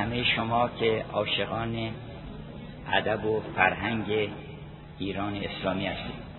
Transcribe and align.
همه 0.00 0.24
شما 0.24 0.70
که 0.80 1.04
عاشقان 1.12 1.76
ادب 2.92 3.24
و 3.24 3.42
فرهنگ 3.56 4.04
ایران 4.98 5.36
اسلامی 5.36 5.86
هستید. 5.86 6.30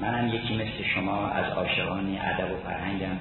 منم 0.00 0.28
یکی 0.28 0.54
مثل 0.54 0.88
شما 0.94 1.28
از 1.28 1.52
عاشقان 1.52 2.18
ادب 2.20 2.52
و 2.52 2.56
فرهنگم 2.64 3.16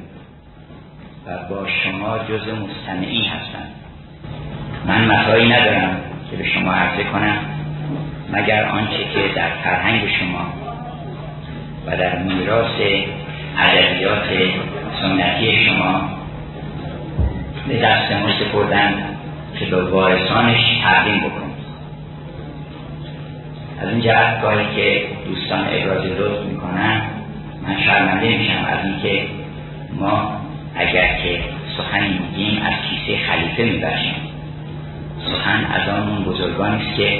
و 1.25 1.49
با 1.49 1.67
شما 1.83 2.17
جز 2.17 2.47
مستمعین 2.47 3.25
هستم. 3.25 3.67
من 4.87 5.05
مطایی 5.05 5.49
ندارم 5.49 6.01
که 6.31 6.37
به 6.37 6.49
شما 6.49 6.73
عرضه 6.73 7.03
کنم 7.03 7.37
مگر 8.31 8.65
آنچه 8.65 9.03
که 9.13 9.33
در 9.35 9.49
فرهنگ 9.63 10.09
شما 10.19 10.53
و 11.85 11.97
در 11.97 12.23
میراث 12.23 12.81
ادبیات 13.57 14.29
سنتی 15.01 15.65
شما 15.65 16.14
به 17.67 17.77
دست 17.77 18.11
ما 18.11 18.29
سپردن 18.39 18.93
که 19.59 19.65
به 19.65 19.83
وارثانش 19.83 20.59
تقدیم 20.83 21.19
بکنید 21.19 21.55
از 23.81 23.89
این 23.89 24.01
جهت 24.01 24.41
کاری 24.41 24.65
که 24.75 25.05
دوستان 25.25 25.59
ابراز 25.59 26.05
لطف 26.05 26.45
می‌کنن 26.45 27.01
من 27.67 27.81
شرمنده 27.85 28.27
میشم 28.27 28.65
از 28.67 28.85
اینکه 28.85 29.25
ما 29.99 30.41
اگر 30.75 31.07
که 31.23 31.39
سخنی 31.77 32.19
میگیم 32.19 32.61
از 32.61 32.73
کیسه 32.89 33.23
خلیفه 33.23 33.63
میبرشیم 33.63 34.15
سخن 35.25 35.65
از 35.73 35.89
آن 35.89 36.23
بزرگانی 36.23 36.87
است 36.87 36.95
که 36.95 37.19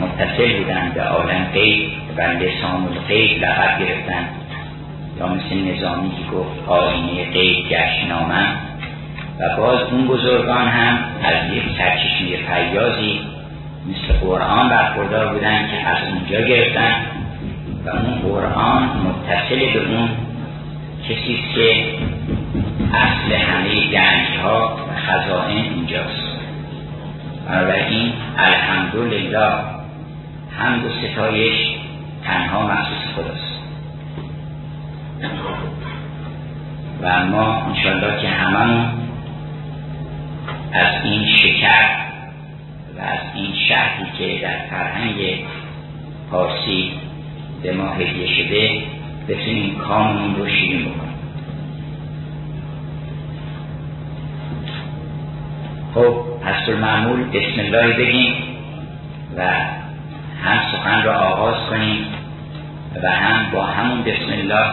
متصل 0.00 0.58
بودن 0.58 0.92
به 0.94 1.02
عالم 1.02 1.44
غیب 1.52 1.90
و 2.16 2.20
لسان 2.20 2.88
الغیب 2.92 3.42
لقب 3.44 3.78
گرفتن. 3.78 4.28
یا 5.18 5.26
مثل 5.28 5.54
نظامی 5.54 6.10
که 6.10 6.36
گفت 6.36 6.68
آینه 6.68 7.30
غیب 7.30 7.68
گشت 7.68 8.06
نامم 8.08 8.71
و 9.40 9.56
باز 9.56 9.80
اون 9.90 10.06
بزرگان 10.06 10.68
هم 10.68 10.98
از 11.22 11.52
یک 11.52 11.62
سرچشمه 11.78 12.36
فیاضی 12.36 13.20
مثل 13.86 14.18
قرآن 14.20 14.68
برخوردار 14.68 15.32
بودن 15.34 15.68
که 15.70 15.88
از 15.88 15.98
اونجا 16.12 16.48
گرفتن 16.48 16.94
و 17.86 17.88
اون 17.88 18.32
قرآن 18.32 18.82
متصل 18.82 19.58
به 19.58 19.80
اون 19.88 20.08
کسی 21.08 21.38
که 21.54 21.84
اصل 22.94 23.32
همه 23.32 23.86
گنج 23.90 24.38
ها 24.42 24.76
و 24.76 25.00
خزائن 25.00 25.56
اینجاست. 25.56 26.32
بنابراین 27.48 28.12
الحمدلله 28.38 29.50
حمد 30.58 30.84
و 30.84 30.88
ستایش 30.88 31.56
تنها 32.24 32.66
مخصوص 32.66 33.14
خداست. 33.16 33.52
و 37.02 37.26
ما 37.26 37.62
انشالله 37.68 38.22
که 38.22 38.28
هممون 38.28 39.01
از 40.72 41.04
این 41.04 41.26
شکر 41.26 41.88
و 42.98 43.00
از 43.00 43.18
این 43.34 43.54
شهری 43.68 44.04
که 44.18 44.42
در 44.42 44.58
فرهنگ 44.70 45.16
پارسی 46.30 46.92
به 47.62 47.72
ما 47.72 47.88
هدیه 47.88 48.26
شده 48.26 48.82
بتونیم 49.28 49.78
کاممون 49.78 50.36
رو 50.36 50.48
شیرین 50.48 50.84
بکنیم. 50.84 51.12
خب 55.94 56.14
پس 56.44 56.68
معمول 56.68 57.24
بسم 57.24 57.60
الله 57.60 57.92
بگیم 57.96 58.34
و 59.36 59.42
هم 60.44 60.60
سخن 60.72 61.02
را 61.02 61.14
آغاز 61.14 61.70
کنیم 61.70 62.06
و 63.02 63.10
هم 63.10 63.50
با 63.52 63.62
همون 63.62 64.02
بسم 64.02 64.32
الله 64.32 64.70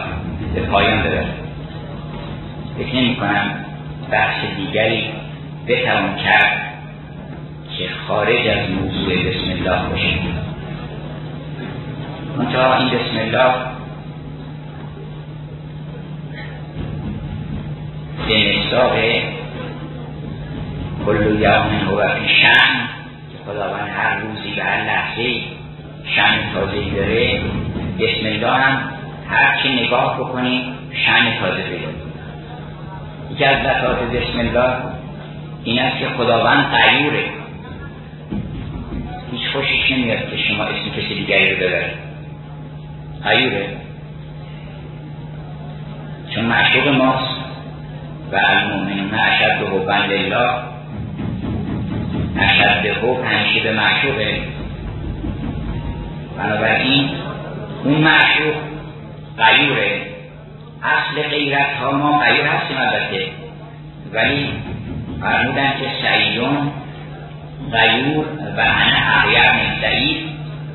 به 0.54 0.60
پایان 0.60 1.02
ببریم 1.02 1.34
فکر 2.78 2.96
نمی 2.96 3.16
کنم 3.16 3.64
بخش 4.12 4.36
دیگری 4.56 5.19
بتوان 5.70 6.16
کرد 6.16 6.60
که 7.78 7.88
خارج 8.08 8.48
از 8.48 8.70
موضوع 8.70 9.14
بسم 9.14 9.50
الله 9.50 9.88
باشه 9.88 10.18
منتها 12.38 12.78
این 12.78 12.88
بسم 12.88 13.18
الله 13.18 13.54
به 18.28 18.58
مصداق 18.58 18.92
کل 21.06 21.40
یوم 21.40 21.88
هو 21.88 22.08
فی 22.14 22.28
شن 22.28 22.88
که 23.32 23.38
خداوند 23.46 23.88
هر 23.96 24.16
روزی 24.16 24.60
و 24.60 24.62
هر 24.62 24.84
لحظه 24.84 25.40
شن 26.16 26.52
تازه 26.54 26.90
داره 26.96 27.40
بسم 27.98 28.26
الله 28.26 28.52
هم 28.52 28.92
هر 29.28 29.62
چی 29.62 29.84
نگاه 29.84 30.18
بکنیم 30.20 30.62
شن 31.06 31.40
تازه 31.40 31.62
پیدا 31.62 31.88
یکی 33.30 33.44
از 33.44 33.66
لطات 33.66 33.98
بسم 33.98 34.38
الله 34.38 34.99
این 35.64 35.78
است 35.78 35.98
که 35.98 36.08
خداوند 36.08 36.74
قیوره 36.74 37.24
هیچ 39.32 39.48
خوشش 39.52 39.90
نمیاد 39.90 40.30
که 40.30 40.36
شما 40.36 40.64
اسم 40.64 40.90
کسی 40.96 41.14
دیگری 41.14 41.50
رو 41.50 41.56
ببرید. 41.56 42.10
قیوره 43.24 43.66
چون 46.34 46.44
معشوق 46.44 46.88
ماست 46.88 47.34
و 48.32 48.36
المؤمنون 48.36 49.14
اشد 49.14 49.66
حبا 49.66 49.96
لله 49.96 50.50
اشد 52.38 52.86
حب 52.86 53.24
همیشه 53.24 53.60
به 53.60 53.72
معشوقه. 53.72 54.38
بنابراین 56.38 57.10
اون 57.84 58.00
معشوق 58.00 58.54
قیوره 59.38 60.00
اصل 60.82 61.28
غیرت 61.28 61.74
ها 61.80 61.92
ما 61.92 62.18
قیور 62.18 62.46
هستیم 62.46 62.76
البته. 62.78 63.26
ولی 64.12 64.48
فرمودن 65.20 65.70
که 65.70 65.90
سعیدون 66.02 66.72
غیور 67.72 68.26
و 68.56 68.60
انا 68.60 69.16
اغیر 69.16 69.52
من 69.52 69.80
سعید 69.80 70.16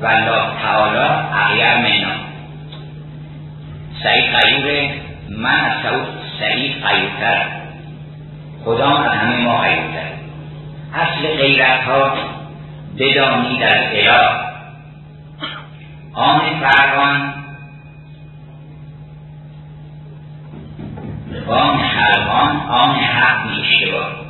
و 0.02 0.06
الله 0.06 0.46
تعالی 0.62 1.08
اغیر 1.32 1.76
منا 1.76 2.14
سعید 4.02 4.36
غیور 4.36 4.90
من 5.28 5.60
از 5.60 5.82
سعود 5.82 6.06
سعید 6.40 6.84
غیورتر. 6.84 7.46
خدا 8.64 8.96
از 8.98 9.12
همه 9.12 9.36
ما 9.36 9.58
غیورتر. 9.58 10.12
اصل 10.94 11.36
غیرت 11.36 11.80
ها 11.80 12.14
بدانی 12.98 13.58
در 13.58 13.78
اله. 13.92 14.46
آن 16.12 16.40
فرقان 16.60 17.34
آن 21.48 21.78
خلقان 21.78 22.56
آن 22.56 22.94
حق 22.94 23.46
می 23.46 23.60
اشتباه 23.60 24.25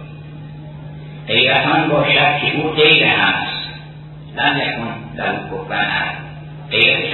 غیرتان 1.29 1.89
باشد 1.89 2.41
که 2.41 2.57
او 2.57 2.71
غیر 2.71 3.07
هست. 3.07 3.67
لم 4.37 4.59
در 5.17 5.33
کفن 5.33 5.75
هست. 5.75 6.17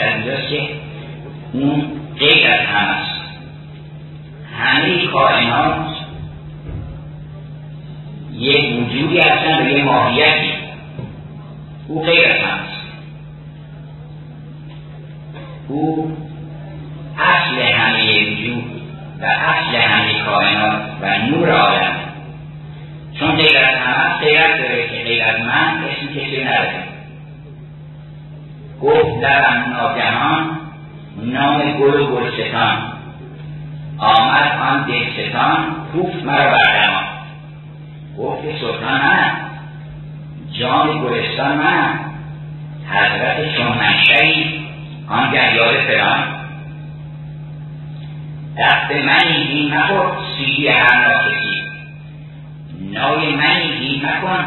از 0.00 0.15
اینجاست 0.15 0.49
که 0.49 0.69
اون 1.53 1.93
غیر 2.19 2.47
از 2.47 2.67
هست. 2.67 3.21
همه 4.59 5.06
کائنات 5.06 5.87
یک 8.33 8.81
وجودی 8.81 9.19
هستن 9.19 9.67
و 9.67 9.71
یک 9.71 9.84
ماهیتی. 9.84 10.53
او 11.89 12.03
غیر 12.03 12.28
از 12.28 12.41
هست. 12.41 12.83
او 15.69 16.17
اصل 17.19 17.62
همه 17.62 18.33
وجود 18.33 18.83
و 19.21 19.25
اصل 19.25 19.77
همه 19.77 20.22
کائنات 20.25 20.83
و 21.03 21.19
نور 21.19 21.51
عالم 21.51 22.02
غیرت 24.22 24.59
داره 24.59 24.89
که 24.89 25.04
غیر 25.04 25.22
از 25.24 25.41
من 25.41 25.84
اسم 25.84 26.07
کسی 26.07 26.45
نداره 26.45 26.84
گفت 28.83 29.21
در 29.21 29.57
ناگهان 29.57 30.59
نام 31.22 31.72
گل 31.72 32.07
گلستان 32.07 32.92
آمد 33.98 34.53
آن 34.60 34.86
دلستان 34.86 35.77
کوفت 35.92 36.24
مرا 36.24 36.51
بردمان 36.51 37.04
گفت 38.19 38.60
سلطان 38.60 39.01
من 39.01 39.30
جام 40.53 41.04
گلستان 41.04 41.59
من 41.59 41.98
حضرت 42.91 43.57
چون 43.57 43.66
منشهی 43.66 44.66
آن 45.09 45.33
گریار 45.33 45.74
فران 45.86 46.24
دست 48.59 48.91
منی 48.91 49.36
این 49.36 49.74
مخور 49.74 50.13
سیدی 50.39 50.69
هر 50.69 51.09
را 51.09 51.19
کسی 51.19 51.61
نای 52.92 53.34
منی 53.36 53.72
این 53.72 54.06
مکن. 54.06 54.44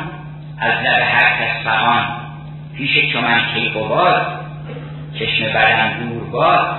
از 0.59 0.74
هر 0.86 1.38
کس 1.39 1.63
فهان 1.63 2.06
پیش 2.77 3.13
چمن 3.13 3.42
کیقوباد 3.53 4.45
چشم 5.19 5.45
بدن 5.45 6.00
دور 6.00 6.24
باد 6.24 6.77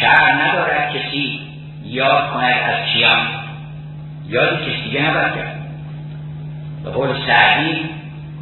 شعر 0.00 0.32
ندارد 0.32 0.90
کسی 0.90 1.40
یاد 1.84 2.30
کند 2.30 2.54
از 2.54 2.92
چیان 2.92 3.26
یادی 4.28 4.56
کسی 4.56 4.82
دیگه 4.82 5.10
نباید 5.10 5.34
کرد. 5.34 5.60
به 6.84 6.90
قول 6.90 7.08
سعدی 7.26 7.78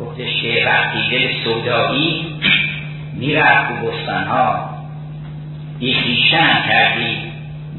گفتش 0.01 0.43
که 0.43 0.63
وقتی 0.67 1.11
دل 1.11 1.29
سودایی 1.45 2.27
می‌رفت 3.13 3.69
به 3.69 3.91
بستانها 3.91 4.71
بیخیشتن 5.79 6.63
کردی 6.69 7.17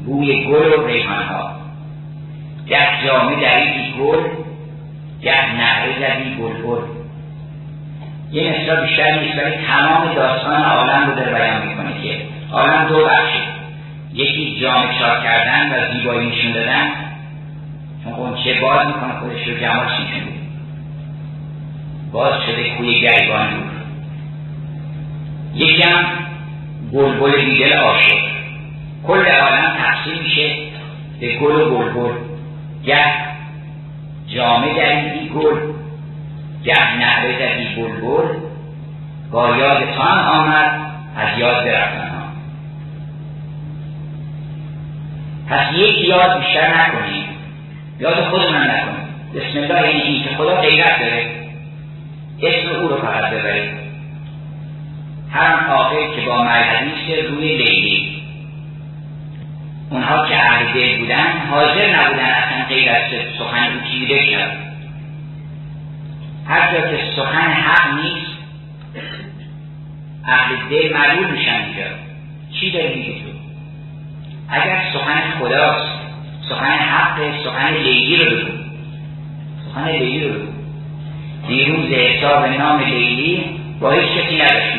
بوی 0.06 0.44
گل 0.44 0.80
و 0.80 0.86
ریحان 0.86 1.22
ها 1.22 1.65
گه 2.68 3.06
جامه 3.06 3.40
دریدی 3.40 3.94
گل 4.00 4.18
گه 5.22 5.54
نهره 5.54 5.92
زدی 6.00 6.36
گل 6.36 6.78
یه 8.32 8.50
مثلا 8.50 8.86
بیشتر 8.86 9.20
نیست 9.20 9.38
ولی 9.38 9.56
تمام 9.66 10.14
داستان 10.14 10.62
عالم 10.62 11.08
رو 11.08 11.14
در 11.14 11.34
بیان 11.34 11.66
می‌کنه 11.66 12.02
که 12.02 12.18
عالم 12.52 12.88
دو 12.88 13.04
بخشه. 13.04 13.40
یکی 14.14 14.60
جامعه 14.60 14.98
چاک 14.98 15.22
کردن 15.22 15.72
و 15.72 15.92
زیبایی 15.92 16.28
نشون 16.28 16.52
دادن. 16.52 16.90
چون 18.04 18.36
چه 18.44 18.60
باز 18.60 18.86
می‌کنه 18.86 19.12
خودش 19.20 19.48
رو 19.48 19.58
جمالش 19.58 19.92
نشون 19.92 20.36
باز 22.12 22.34
شده 22.46 22.70
کوی 22.76 23.00
گریبان 23.00 23.50
دور 23.50 23.72
یکی 25.54 25.82
هم 25.82 26.04
بلبل 26.92 27.44
بیدل 27.44 27.72
عاشق. 27.72 28.18
کل 29.06 29.26
عالم 29.26 29.76
تقسیم 29.78 30.22
میشه 30.22 30.50
به 31.20 31.36
گل 31.36 31.60
و 31.60 31.78
بلبل. 31.78 32.25
گه 32.86 33.04
جامعه 34.26 34.74
دریدی 34.76 35.28
گل 35.28 35.60
گه 36.64 36.96
نهره 36.96 37.38
زدی 37.38 37.74
بلبل 37.74 38.38
با 39.30 39.56
یاد 39.56 39.94
تان 39.94 40.18
آمد 40.18 40.80
از 41.16 41.38
یاد 41.38 41.64
برفتن 41.64 42.08
ها 42.08 42.26
پس 45.48 45.72
یک 45.74 46.08
یاد 46.08 46.38
بیشتر 46.38 46.86
نکنیم. 46.86 47.24
یاد 48.00 48.14
خودمون 48.14 48.62
نکنیم. 48.62 49.06
بسم 49.34 49.58
الله 49.58 49.88
یعنی 49.88 50.02
این 50.02 50.22
که 50.22 50.28
خدا 50.36 50.60
غیرت 50.60 50.98
داره. 50.98 51.30
اسم 52.42 52.80
او 52.80 52.88
رو 52.88 52.96
فقط 52.96 53.30
ببرید 53.30 53.70
هر 55.32 55.70
آقای 55.70 56.16
که 56.16 56.26
با 56.26 56.42
مرحدیث 56.42 57.30
روی 57.30 57.56
لیلی. 57.56 58.15
اونها 59.90 60.28
که 60.28 60.36
اهل 60.36 60.98
بودن 60.98 61.26
حاضر 61.50 61.96
نبودن 61.96 62.24
اصلا 62.24 62.64
غیر 62.68 62.90
از 62.90 63.02
سخن 63.38 63.72
او 63.72 63.90
چیزی 63.90 64.14
بشنوند 64.14 64.66
هر 66.48 66.72
که 66.72 66.98
سخن 67.16 67.52
حق 67.52 67.94
نیست 67.94 68.36
اهل 70.24 70.56
دل 70.70 70.92
معلول 70.92 71.30
میشن 71.30 71.54
اینجا. 71.54 71.90
چی 72.52 72.70
داری 72.70 72.94
میگه 72.94 73.12
تو؟ 73.12 73.28
اگر 74.48 74.82
سخن 74.92 75.22
خداست 75.40 75.88
سخن 76.48 76.64
حق 76.64 77.44
سخن 77.44 77.74
لیلی 77.74 78.16
رو 78.16 78.36
بگو. 78.36 78.52
سخن 79.68 79.88
لیلی 79.88 80.28
رو 80.28 80.34
بگو. 80.34 80.52
دیروز 81.48 81.90
حساب 81.90 82.46
نام 82.46 82.80
لیلی 82.80 83.44
با 83.80 83.90
هیچ 83.90 84.10
کسی 84.10 84.36
نداشت 84.36 84.76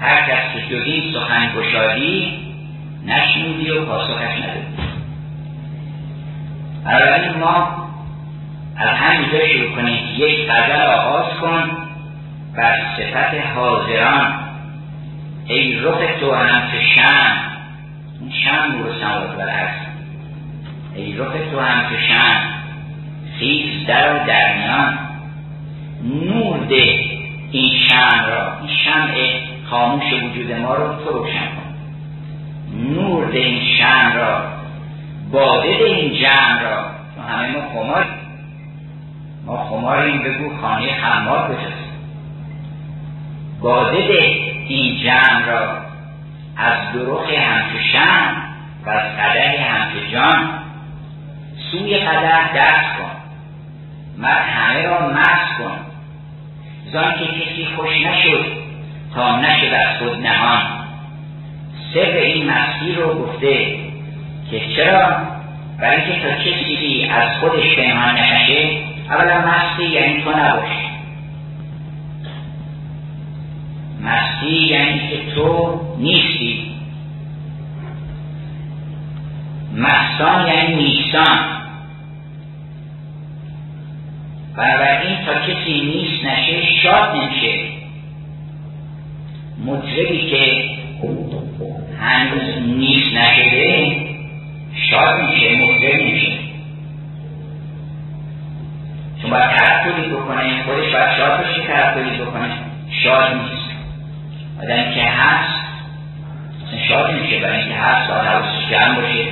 هر 0.00 0.22
کس 0.22 0.68
که 0.68 0.82
این 0.84 1.14
سخن 1.14 1.52
گشادی 1.56 2.41
نشنودی 3.06 3.70
و 3.70 3.84
پاسخش 3.84 4.38
ندادی 4.38 4.92
بنابراین 6.84 7.38
ما 7.40 7.82
از 8.76 8.88
همینجا 8.88 9.48
شروع 9.48 9.76
کنیم. 9.76 9.98
یک 10.16 10.50
غزل 10.50 10.82
آغاز 10.82 11.38
کن 11.40 11.70
بر 12.56 12.74
صفت 12.96 13.56
حاضران. 13.56 14.38
ای 15.46 15.80
رخ 15.80 15.98
تو 16.20 16.34
هم 16.34 16.70
که 16.70 16.78
شم 16.94 17.36
این 18.20 18.32
شم 18.44 18.78
نور 18.78 18.92
سماوات 19.00 19.38
و 19.38 19.42
ای 20.94 21.16
رخ 21.16 21.32
تو 21.50 21.60
هم 21.60 21.90
که 21.90 21.96
شم 22.08 22.36
خیز 23.38 23.86
در 23.86 24.14
و 24.14 24.26
در 24.26 24.58
میان. 24.58 24.98
نور 26.02 26.58
ده 26.58 27.00
این 27.50 27.78
شم 27.88 28.24
را. 28.28 28.58
این 28.60 28.76
شمع 28.84 29.30
خاموش 29.70 30.12
وجود 30.12 30.52
ما 30.52 30.74
رو 30.74 31.04
تو 31.04 31.10
روشن 31.10 31.46
کن. 31.46 31.61
ده 33.02 33.38
این 33.38 33.76
شم 33.78 34.12
را 34.16 34.44
باده 35.32 35.78
ده 35.78 35.84
این 35.84 36.14
جمع 36.22 36.62
را. 36.62 36.86
همه 37.28 37.48
ما 37.52 37.68
خمار 37.68 38.06
ما 39.46 39.56
خماریم 39.56 40.22
بگو 40.22 40.56
خانه 40.60 41.00
خمار 41.00 41.48
کجاست؟ 41.48 41.92
باده 43.60 44.08
ده 44.08 44.22
این 44.68 44.98
جمع 45.04 45.46
را 45.46 45.76
از 46.56 46.92
دروخ 46.92 47.30
همچو 47.30 47.78
شم 47.92 48.36
و 48.86 48.90
از 48.90 49.02
قده 49.18 49.62
همچو 49.62 49.98
جان 50.12 50.50
سوی 51.70 51.98
قده 51.98 52.54
دست 52.56 52.98
کن. 52.98 53.10
مر 54.18 54.38
همه 54.38 54.82
را 54.82 55.08
مست 55.08 55.58
کن. 55.58 55.78
زان 56.92 57.12
که 57.18 57.26
کسی 57.26 57.66
خوش 57.76 58.06
نشد 58.06 58.46
تا 59.14 59.40
نشد 59.40 59.74
از 59.74 59.98
خود 59.98 60.20
نهان. 60.26 60.81
سر 61.94 62.00
این 62.00 62.50
رو 62.96 63.14
گفته 63.14 63.76
که 64.50 64.60
چرا؟ 64.76 65.16
برای 65.80 66.00
که 66.02 66.20
تا 66.22 66.34
کسی 66.34 67.08
از 67.10 67.38
خودش 67.40 67.76
پنهان 67.76 68.14
نشه 68.14 68.70
اولا 69.10 69.40
مستی 69.40 69.84
یعنی 69.84 70.22
تو 70.22 70.30
نباش. 70.30 70.70
مستی 74.02 74.56
یعنی 74.56 74.98
که 74.98 75.34
تو 75.34 75.80
نیستی. 75.98 76.72
مستان 79.76 80.46
یعنی 80.46 80.74
نیستان. 80.74 81.38
بنابراین 84.56 85.16
تا 85.26 85.34
کسی 85.34 85.80
نیست 85.80 86.24
نشه 86.24 86.80
شاد 86.82 87.16
نمیشه. 87.16 87.82
مطربی 89.64 90.30
که 90.30 90.64
هنوز 92.00 92.66
نیست 92.66 93.16
نشده 93.16 93.96
شاد 94.90 95.20
میشه 95.20 95.56
مطرب 95.56 96.02
میشه. 96.02 96.32
چون 99.22 99.30
باید 99.30 99.50
ترکولی 99.50 100.08
بکنه 100.08 100.62
خودش 100.64 100.92
باید 100.92 101.16
شاد 101.18 101.40
بشه 101.40 101.66
ترکولی 101.66 102.18
بکنه. 102.18 102.50
شاد 103.04 103.34
نیست. 103.34 103.72
آدم 104.62 104.94
که 104.94 105.02
هست 105.02 105.58
اصلا 106.66 106.78
شاد 106.88 107.20
میشه 107.20 107.38
برای 107.38 107.58
اینکه 107.58 107.74
هست 107.74 108.10
باید 108.10 108.24
حواسش 108.24 108.70
جمع 108.70 108.94
باشه. 108.94 109.24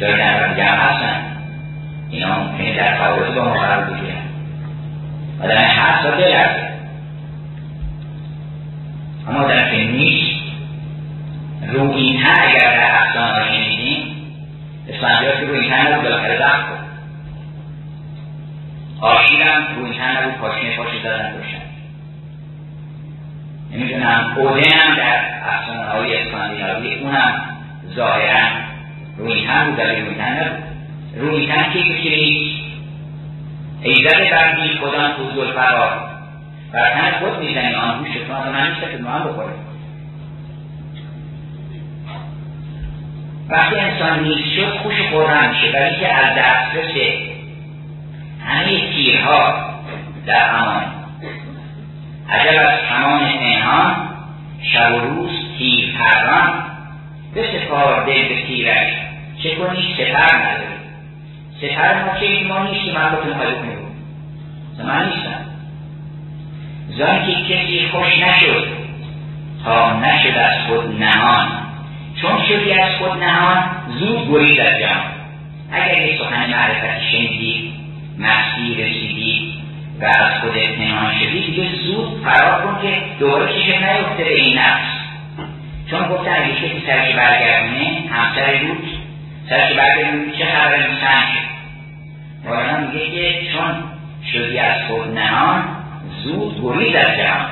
جای 0.00 0.16
در 0.16 0.54
جمع 0.54 0.76
هستن. 0.76 1.22
اینا 2.10 2.38
ممکنه 2.38 2.76
در 2.76 2.94
فعالیت 2.94 3.34
با 3.34 3.44
ما 3.44 3.52
قرار 3.52 3.84
بگیرن. 3.84 4.22
آدم 5.42 5.56
هست 5.56 6.06
و 6.06 6.10
بلرزه 6.10 6.71
اما 9.28 9.38
آدم 9.38 9.70
که 9.70 9.76
نیست 9.76 10.42
رو 11.68 11.94
این 11.94 12.26
اگر 12.26 12.76
در 12.76 13.02
افسانه 13.02 13.32
ها 13.32 13.48
شنیدیم 13.48 14.16
اسفندیات 14.88 15.40
که 15.40 15.46
رو 15.46 15.54
این 15.54 15.70
تن 15.70 15.94
رو 15.94 16.02
بالاخره 16.02 16.38
کن 16.38 16.78
آشیرم 19.00 19.66
رو 19.76 19.84
این 19.84 19.94
تن 19.94 20.24
رو 20.24 20.30
پاشینه 20.30 20.76
پاشی 20.76 20.98
زدن 21.02 21.32
روشن. 21.36 21.62
نمی‌دونم 23.72 24.34
اوده 24.36 24.76
هم 24.76 24.94
در 24.96 25.20
افسانه 25.44 25.84
های 25.84 26.16
اسفندیاتی 26.16 26.94
اونم 26.94 27.42
ظاهرا 27.94 28.48
رو 29.18 29.26
این 29.26 29.46
تن 29.46 29.66
رو 29.66 29.76
در 29.76 29.84
رو 29.84 29.90
این 29.90 30.20
نبود 30.20 30.62
روی 31.16 31.46
تن 31.46 31.72
که 31.72 31.78
بکیرید 31.78 32.62
ایزد 33.82 34.30
بردی 34.30 34.78
خودان 34.78 35.12
خوز 35.12 35.38
الفرار 35.38 36.11
بر 36.72 36.90
تن 36.94 37.10
خود 37.18 37.38
می‌زنی 37.38 37.74
آن 37.74 37.98
گوش 37.98 38.08
شما 38.26 38.36
از 38.36 38.52
من 38.52 38.68
نیست 38.68 38.80
که 38.80 39.02
من 39.02 39.24
بخوره 39.24 39.52
وقتی 43.48 43.76
انسان 43.76 44.22
نیست 44.22 44.48
شد 44.56 44.76
خوش 44.76 44.94
خورم 45.10 45.50
میشه. 45.50 45.72
برای 45.72 45.96
که 46.00 46.12
از 46.12 46.36
دسترس 46.38 46.96
همه 48.46 48.92
تیرها 48.92 49.72
در 50.26 50.54
امان 50.54 50.82
عجب 52.30 52.60
از 52.60 52.78
تمام 52.88 53.28
پنهان 53.38 53.96
شب 54.72 54.94
و 54.94 54.98
روز 54.98 55.30
تیر 55.58 55.94
پران 55.98 56.64
به 57.34 57.42
سپار 57.42 58.06
دل 58.06 58.28
به 58.28 58.46
تیرش. 58.46 58.92
چه 59.42 59.54
کنی 59.54 59.94
سپر 59.98 60.36
نداری. 60.36 60.72
سپر 61.60 62.04
ما 62.04 62.18
که 62.20 62.44
ما 62.48 62.64
نیستیم 62.64 62.94
من 62.94 63.12
بکنیم 63.12 63.36
حالی 63.36 63.54
کنیم. 63.54 63.78
من 64.84 65.06
نیستم. 65.06 65.51
زن 66.98 67.26
که 67.26 67.54
کسی 67.54 67.88
خوش 67.92 68.18
نشد 68.18 68.66
تا 69.64 70.00
نشد 70.00 70.38
از 70.38 70.66
خود 70.66 71.02
نهان. 71.02 71.48
چون 72.22 72.42
شدی 72.48 72.72
از 72.72 72.90
خود 72.98 73.22
نهان 73.22 73.64
زود 73.98 74.32
برید 74.32 74.60
از 74.60 74.78
جمع 74.78 75.04
اگر 75.72 76.06
یه 76.06 76.18
سخن 76.18 76.50
معرفتی 76.50 77.06
شنیدی 77.12 77.72
مستی 78.18 78.74
رسیدی 78.74 79.52
و 80.00 80.04
از 80.04 80.40
خود 80.40 80.58
نهان 80.78 81.12
شدی 81.18 81.40
دیگه 81.40 81.68
زود 81.84 82.24
فرار 82.24 82.62
کن 82.62 82.82
که 82.82 83.02
دوباره 83.20 83.46
کشم 83.46 83.84
نیفته 83.84 84.24
به 84.24 84.34
این 84.34 84.58
نفس. 84.58 84.92
چون 85.90 86.08
گفتن 86.08 86.32
اگه 86.32 86.54
کسی 86.54 86.82
سرش 86.86 87.14
برگردونه 87.14 88.10
همسر 88.10 88.64
بود 88.64 88.88
سرش 89.48 89.72
برگردونه 89.72 90.32
چه 90.38 90.44
خبر 90.44 90.78
شد 90.78 91.52
مولانا 92.44 92.78
میگه 92.78 93.10
که 93.10 93.52
چون 93.52 93.74
شدی 94.32 94.58
از 94.58 94.82
خود 94.88 95.18
نهان 95.18 95.81
زود 96.24 96.62
برید 96.62 96.96
از 96.96 97.16
جهان. 97.16 97.46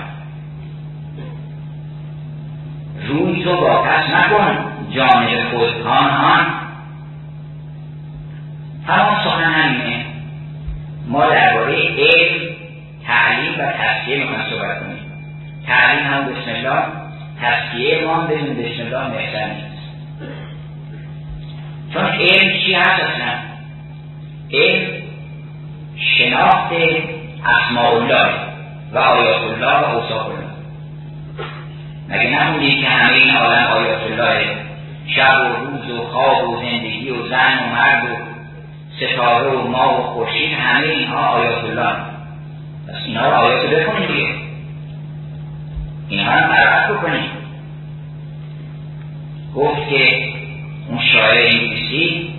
روی 3.08 3.44
تو 3.44 3.54
واپس 3.54 4.10
نکن 4.10 4.58
جانب 4.90 5.48
خود 5.50 5.86
هان 5.86 6.46
همان 8.86 9.24
سخن 9.24 9.42
همینه. 9.42 10.04
ما 11.08 11.26
درباره 11.26 11.76
علم 11.76 12.50
تعلیم 13.06 13.52
و 13.58 13.72
تصفیه 13.72 14.16
می‌خوایم 14.16 14.42
صحبت 14.50 14.80
کنیم. 14.80 14.98
تعلیم 15.66 16.06
هم 16.06 16.24
بسم 16.24 16.50
الله 16.50 16.82
تصفیه 17.42 18.06
ما 18.06 18.20
بدون 18.20 18.56
بسم 18.56 18.82
الله 18.82 19.06
محسن 19.08 19.50
نیست. 19.50 19.80
چون 21.92 22.04
علم 22.04 22.52
چی 22.64 22.74
هست 22.74 23.02
اصلا؟ 23.02 23.32
علم 24.52 24.88
شناخت 26.18 26.72
اسماء 27.46 27.96
الله 27.96 28.49
و 28.92 28.98
آیات 28.98 29.42
الله 29.42 29.78
و 29.78 29.96
اوصاف 29.96 30.26
الله 30.26 30.50
مگه 32.08 32.42
نمونید 32.42 32.80
که 32.80 32.88
همه 32.88 33.14
این 33.16 33.36
عالم 33.36 33.66
آیات 33.66 34.02
الله 34.02 34.56
شب 35.06 35.40
و 35.40 35.66
روز 35.66 35.90
و 35.90 36.04
خواب 36.04 36.48
و 36.48 36.56
زندگی 36.56 37.10
و 37.10 37.28
زن 37.28 37.58
و 37.58 37.74
مرد 37.74 38.04
و 38.04 38.16
ستاره 38.96 39.50
و 39.50 39.68
ما 39.68 40.00
و 40.00 40.02
خورشید 40.02 40.52
همه 40.52 40.86
اینها 40.86 41.26
آیات 41.28 41.64
الله 41.64 41.96
پس 42.88 42.94
اینها 43.06 43.28
رو 43.30 43.34
آیات 43.34 43.70
بکنید 43.70 44.08
دیگه. 44.08 44.34
اینها 46.08 46.38
رو 46.38 46.46
مربط 46.46 46.90
بکنید 46.90 47.30
گفت 49.54 49.88
که 49.88 50.30
اون 50.88 51.00
شاعر 51.12 51.46
انگلیسی 51.46 52.34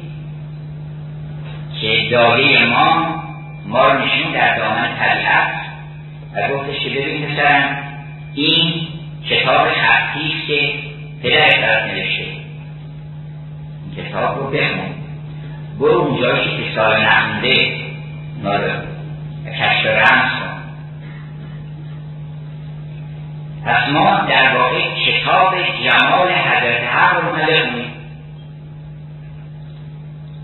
که 1.82 2.08
دایه 2.12 2.66
ما 2.66 3.22
ما 3.68 3.88
رو 3.88 4.00
نشون 4.00 4.32
در 4.34 4.58
دامن 4.58 4.90
طبیعت 5.00 5.61
و 6.36 6.48
گفتش 6.54 6.80
که 6.80 6.90
ببین 6.90 7.26
پسرم 7.26 7.78
این 8.34 8.88
کتاب 9.30 9.68
خطی 9.68 10.34
که 10.48 10.74
پدرت 11.24 11.56
برات 11.62 11.84
نوشته. 11.84 12.24
این 12.24 14.06
کتاب 14.06 14.38
رو 14.38 14.44
بخون. 14.52 14.92
برو 15.80 16.02
اونجایی 16.02 16.44
که 16.44 16.76
سال 16.76 17.02
نخونده 17.02 17.76
اونا 18.38 18.56
رو 18.56 18.72
کشف 19.46 19.86
رمز 19.86 20.32
کن. 20.40 20.62
پس 23.66 23.90
ما 23.90 24.26
در 24.30 24.58
واقع 24.58 24.80
کتاب 25.06 25.56
جمال 25.84 26.28
حضرت 26.28 26.84
حق 26.84 27.26
رو 27.26 27.32
بخونیم. 27.32 27.92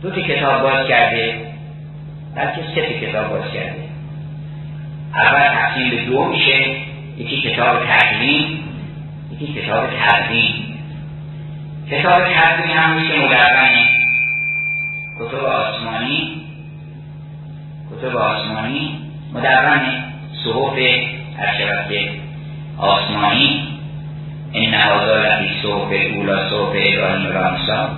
دو 0.02 0.12
تا 0.12 0.22
کتاب 0.22 0.62
باز 0.62 0.88
کرده 0.88 1.48
بلکه 2.36 2.62
سه 2.76 2.82
تا 2.82 3.06
کتاب 3.06 3.30
باز 3.30 3.52
کرده. 3.54 3.87
اول 5.18 5.40
تقسیم 5.40 5.90
به 5.90 6.06
دو 6.06 6.24
میشه. 6.26 6.66
یکی 7.18 7.42
کتاب 7.42 7.86
تقلیم 7.86 8.60
یکی 9.32 9.54
کتاب 9.54 9.88
تقدیم 10.06 10.68
کتاب 11.90 12.34
تقدیم 12.34 12.78
هم 12.78 12.94
میشه 12.94 13.26
مدرمه 13.26 13.88
کتب 15.20 15.46
آسمانی. 15.46 16.42
کتب 17.92 18.16
آسمانی 18.16 19.00
مدرمه 19.34 20.04
صحف 20.44 20.78
ارشبت 21.40 21.92
آسمانی. 22.78 23.64
این 24.52 24.70
نهازا 24.70 25.18
لفی 25.18 25.50
صحف 25.64 25.92
اولا 26.16 26.50
صحف 26.50 26.76
ابراهیم 26.76 27.32
رامسا. 27.32 27.90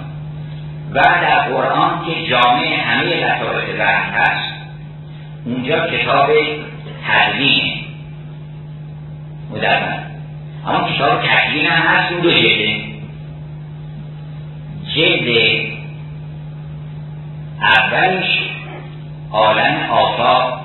و 0.94 1.00
در 1.00 1.40
قرآن 1.40 2.06
که 2.06 2.30
جامعه 2.30 2.78
همه 2.78 3.04
لطافت 3.04 3.70
وحی 3.80 4.12
هست 4.12 4.54
اونجا 5.46 5.88
کتاب 5.88 6.30
تدوین 7.08 7.86
مدرمه 9.51 10.00
اما 10.68 10.89
کتاب 10.91 11.22
تدوین 11.22 11.65
هم 11.65 11.96
هست 11.96 12.12
اون 12.12 12.22
دو 12.22 12.32
جلده 12.32 12.89
جلد 14.96 15.70
اولش 17.62 18.39
عالم 19.32 19.89
آفاق 19.89 20.62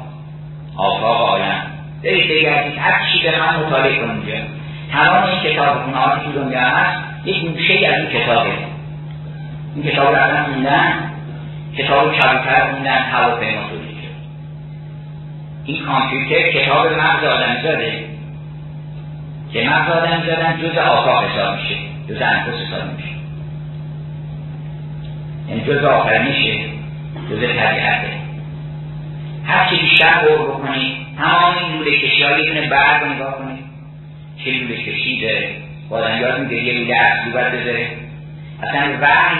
آفاق 0.76 1.20
عالم. 1.30 1.62
برید 2.04 2.28
بگردید 2.28 2.78
هر 2.78 3.06
چی 3.12 3.22
به 3.22 3.40
من 3.40 3.66
مطالعه 3.66 3.98
کن 3.98 4.10
اونجا 4.10 4.34
تمام 4.92 5.22
این 5.24 5.52
کتاب 5.52 5.82
خونه 5.82 5.96
ها 5.96 6.18
که 6.18 6.38
دنیا 6.38 6.60
هست 6.60 6.98
یک 7.24 7.40
گوشه 7.40 7.86
از 7.86 7.94
این 7.94 8.20
کتابه. 8.20 8.50
این 9.74 9.84
کتاب 9.84 10.14
رو 10.14 10.44
خوندن 10.44 11.10
کتاب 11.78 12.14
کبوتر 12.14 12.70
خوندن 12.70 12.98
هواپیما 12.98 13.60
شد 13.70 13.83
این 15.66 15.84
کامپیوتر 15.84 16.52
کتاب 16.52 16.86
مغز 16.86 17.24
آدم 17.24 17.62
زاده. 17.62 18.04
که 19.52 19.68
مغز 19.68 19.90
آدم 19.90 20.22
زادن 20.26 20.60
جز 20.62 20.78
آفاق 20.78 21.24
حساب 21.24 21.56
میشه 21.56 21.74
جز 22.08 22.22
انفس 22.22 22.54
حساب 22.66 22.92
میشه. 22.96 23.08
یعنی 25.48 25.64
جز 25.64 25.84
آفرینشه 25.84 26.58
جز 27.30 27.38
طبیعته. 27.40 28.12
هر 29.44 29.70
چی 29.70 29.76
بیشتر 29.76 30.20
غور 30.20 30.48
بکنید 30.48 30.92
تمام 31.18 31.54
این 31.58 31.76
لوله 31.76 31.98
کشی 31.98 32.22
ها 32.22 32.38
یه 32.38 32.68
برد 32.70 33.04
رو 33.04 33.14
نگاه 33.14 33.38
کنید 33.38 33.64
چه 34.44 34.50
لوله 34.50 34.76
کشی 34.76 35.20
داره 35.20 35.50
بادم 35.88 36.20
یاد 36.20 36.40
میده 36.40 36.56
یه 36.56 36.72
لوله 36.72 36.96
اصلی 36.96 37.32
باید 37.32 37.52
بذاره. 37.52 37.88
اصلا 38.62 38.98
وحی 39.00 39.38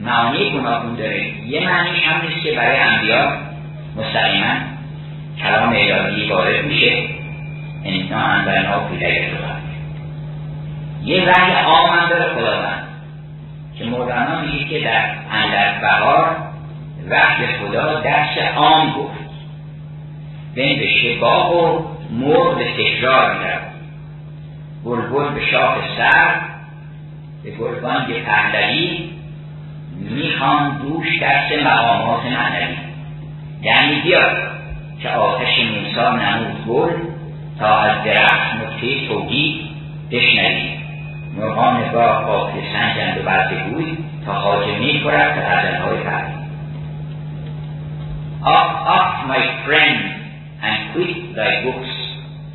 معانی 0.00 0.50
گناهون 0.50 0.94
داره. 0.94 1.46
یه 1.46 1.68
معنیش 1.68 2.02
هم 2.02 2.26
نیست 2.28 2.42
که 2.42 2.52
برای 2.52 2.78
انبیا 2.78 3.47
مستقیما 3.98 4.54
کلام 5.42 5.68
الهی 5.68 6.30
وارد 6.30 6.64
میشه. 6.64 7.08
انسان 7.84 8.22
انبرنا 8.22 8.88
پیده 8.88 9.30
یه 11.04 11.28
وحی 11.28 11.52
عام 11.52 11.90
هم 11.90 12.08
داره 12.08 12.34
خداوند 12.34 12.88
که 13.78 13.84
مولانا 13.84 14.40
میگه 14.40 14.64
که 14.64 14.84
در 14.84 15.04
اندر 15.30 15.80
بهار 15.80 16.36
وحی 17.10 17.46
خدا 17.46 18.00
درس 18.00 18.38
عام 18.56 18.92
گفت 18.92 19.18
بین 20.54 20.78
به 20.78 20.86
شباب 20.86 21.54
و 21.54 21.84
مرغ 22.10 22.58
به 22.58 22.64
تکرار 22.64 23.38
می‌رفت 23.38 23.68
بلبل 24.84 25.34
به 25.34 25.46
شاخ 25.50 25.76
سر 25.98 26.34
به 27.44 27.50
گلبانگ 27.50 28.24
پهلوی 28.24 29.10
می‌خوان 30.00 30.78
دوش 30.78 31.18
درس 31.20 31.52
مقامات 31.66 32.24
معنوی. 32.24 32.87
یعنی 33.62 34.00
بیاد 34.00 34.36
که 35.02 35.08
آتش 35.08 35.58
موسا 35.58 36.16
نمود 36.16 36.66
گل 36.68 36.92
تا 37.58 37.78
از 37.78 38.04
درخت 38.04 38.54
نکته 38.54 39.08
توگی 39.08 39.70
بشنوید 40.10 40.78
مرغان 41.36 41.84
نگاه 41.84 42.24
قافل 42.24 42.60
سنجند 42.72 43.18
و 43.18 43.22
بردگوی 43.22 43.98
تا 44.26 44.34
خاجه 44.34 44.78
می 44.78 45.00
کند 45.00 45.34
تا 45.34 45.40
غزلهای 45.40 46.04
فرد 46.04 46.34
Off, 48.44 48.70
off 48.96 49.26
my 49.32 49.42
friend 49.66 50.00
and 50.62 50.76
quit 50.92 51.34
thy 51.36 51.50
books. 51.64 51.92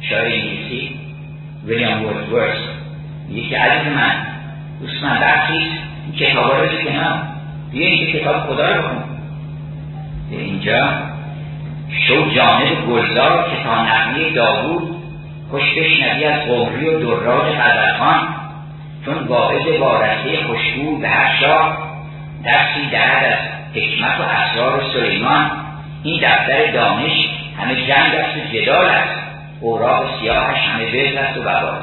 شاعر 0.09 0.33
انگلیسی 0.33 0.99
ویلیام 1.65 2.05
وردورث 2.05 2.57
میگه 3.29 3.49
که 3.49 3.57
عزیز 3.57 3.93
من 3.93 4.11
دوست 4.81 5.03
من 5.03 5.19
برخیز 5.19 5.67
این 6.05 6.15
کتاب 6.15 6.51
رو 6.51 6.67
کنار 6.67 7.19
بیا 7.71 7.87
این 7.87 8.13
کتاب 8.13 8.39
خدا 8.39 8.75
رو 8.75 8.81
بکن 8.81 9.12
اینجا 10.37 10.87
شو 12.07 12.29
جانب 12.35 12.85
گلزار 12.89 13.49
که 13.49 13.63
تا 13.63 13.83
نقمی 13.83 14.31
داوود 14.31 14.95
خوش 15.51 15.63
بشنوی 15.77 16.25
از 16.25 16.41
قمری 16.41 16.89
و 16.89 16.99
دراج 16.99 17.53
غزلخان 17.53 18.27
چون 19.05 19.27
واعظ 19.27 19.67
وارسته 19.79 20.37
خوشبو 20.47 20.97
به 20.97 21.09
هر 21.09 21.35
شاه 21.39 21.77
درسی 22.43 22.89
دهد 22.91 23.25
از 23.25 23.39
حکمت 23.75 24.19
و 24.19 24.23
اسرار 24.23 24.83
سلیمان. 24.93 25.51
این 26.03 26.17
دفتر 26.17 26.71
دانش 26.71 27.29
همه 27.59 27.75
جنگ 27.75 28.15
است 28.15 28.37
و 28.37 28.57
جدال 28.57 28.85
است. 28.85 29.19
اوراق 29.61 30.19
سیاهش 30.19 30.67
همه 30.67 30.85
برز 30.85 31.15
است 31.15 31.37
و 31.37 31.41
ببار 31.41 31.81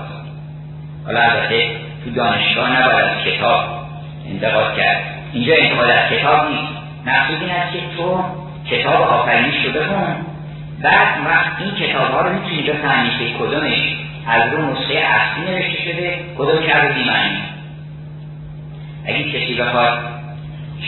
حالا 1.07 1.21
البته 1.21 1.71
تو 2.05 2.11
دانشگاه 2.11 2.83
نباید 2.83 3.07
از 3.07 3.25
کتاب 3.25 3.65
انتقاد 4.31 4.77
کرد. 4.77 5.03
اینجا 5.33 5.55
انتقاد 5.55 5.91
از 5.91 6.11
کتاب 6.11 6.51
نیست. 6.51 6.73
مقصود 7.07 7.43
این 7.43 7.51
است 7.51 7.73
که 7.73 7.79
تو 7.97 8.25
کتاب 8.71 9.03
آفرینش 9.03 9.67
رو 9.67 9.73
بخون 9.73 10.17
بعد 10.83 11.09
وقت 11.27 11.53
این 11.61 11.71
کتاب 11.75 12.11
ها 12.11 12.21
رو 12.21 12.33
می‌تونی 12.33 12.63
بفهمی 12.63 13.11
که 13.19 13.35
کدومش 13.39 13.97
از 14.27 14.53
رو 14.53 14.73
نسخه 14.73 14.95
اصلی 14.95 15.45
نوشته 15.45 15.83
شده 15.83 16.19
کدوم 16.39 16.67
کرد 16.67 16.95
بیمعنی. 16.95 17.43
اگه 19.07 19.23
کسی 19.23 19.55
بخواد 19.55 19.99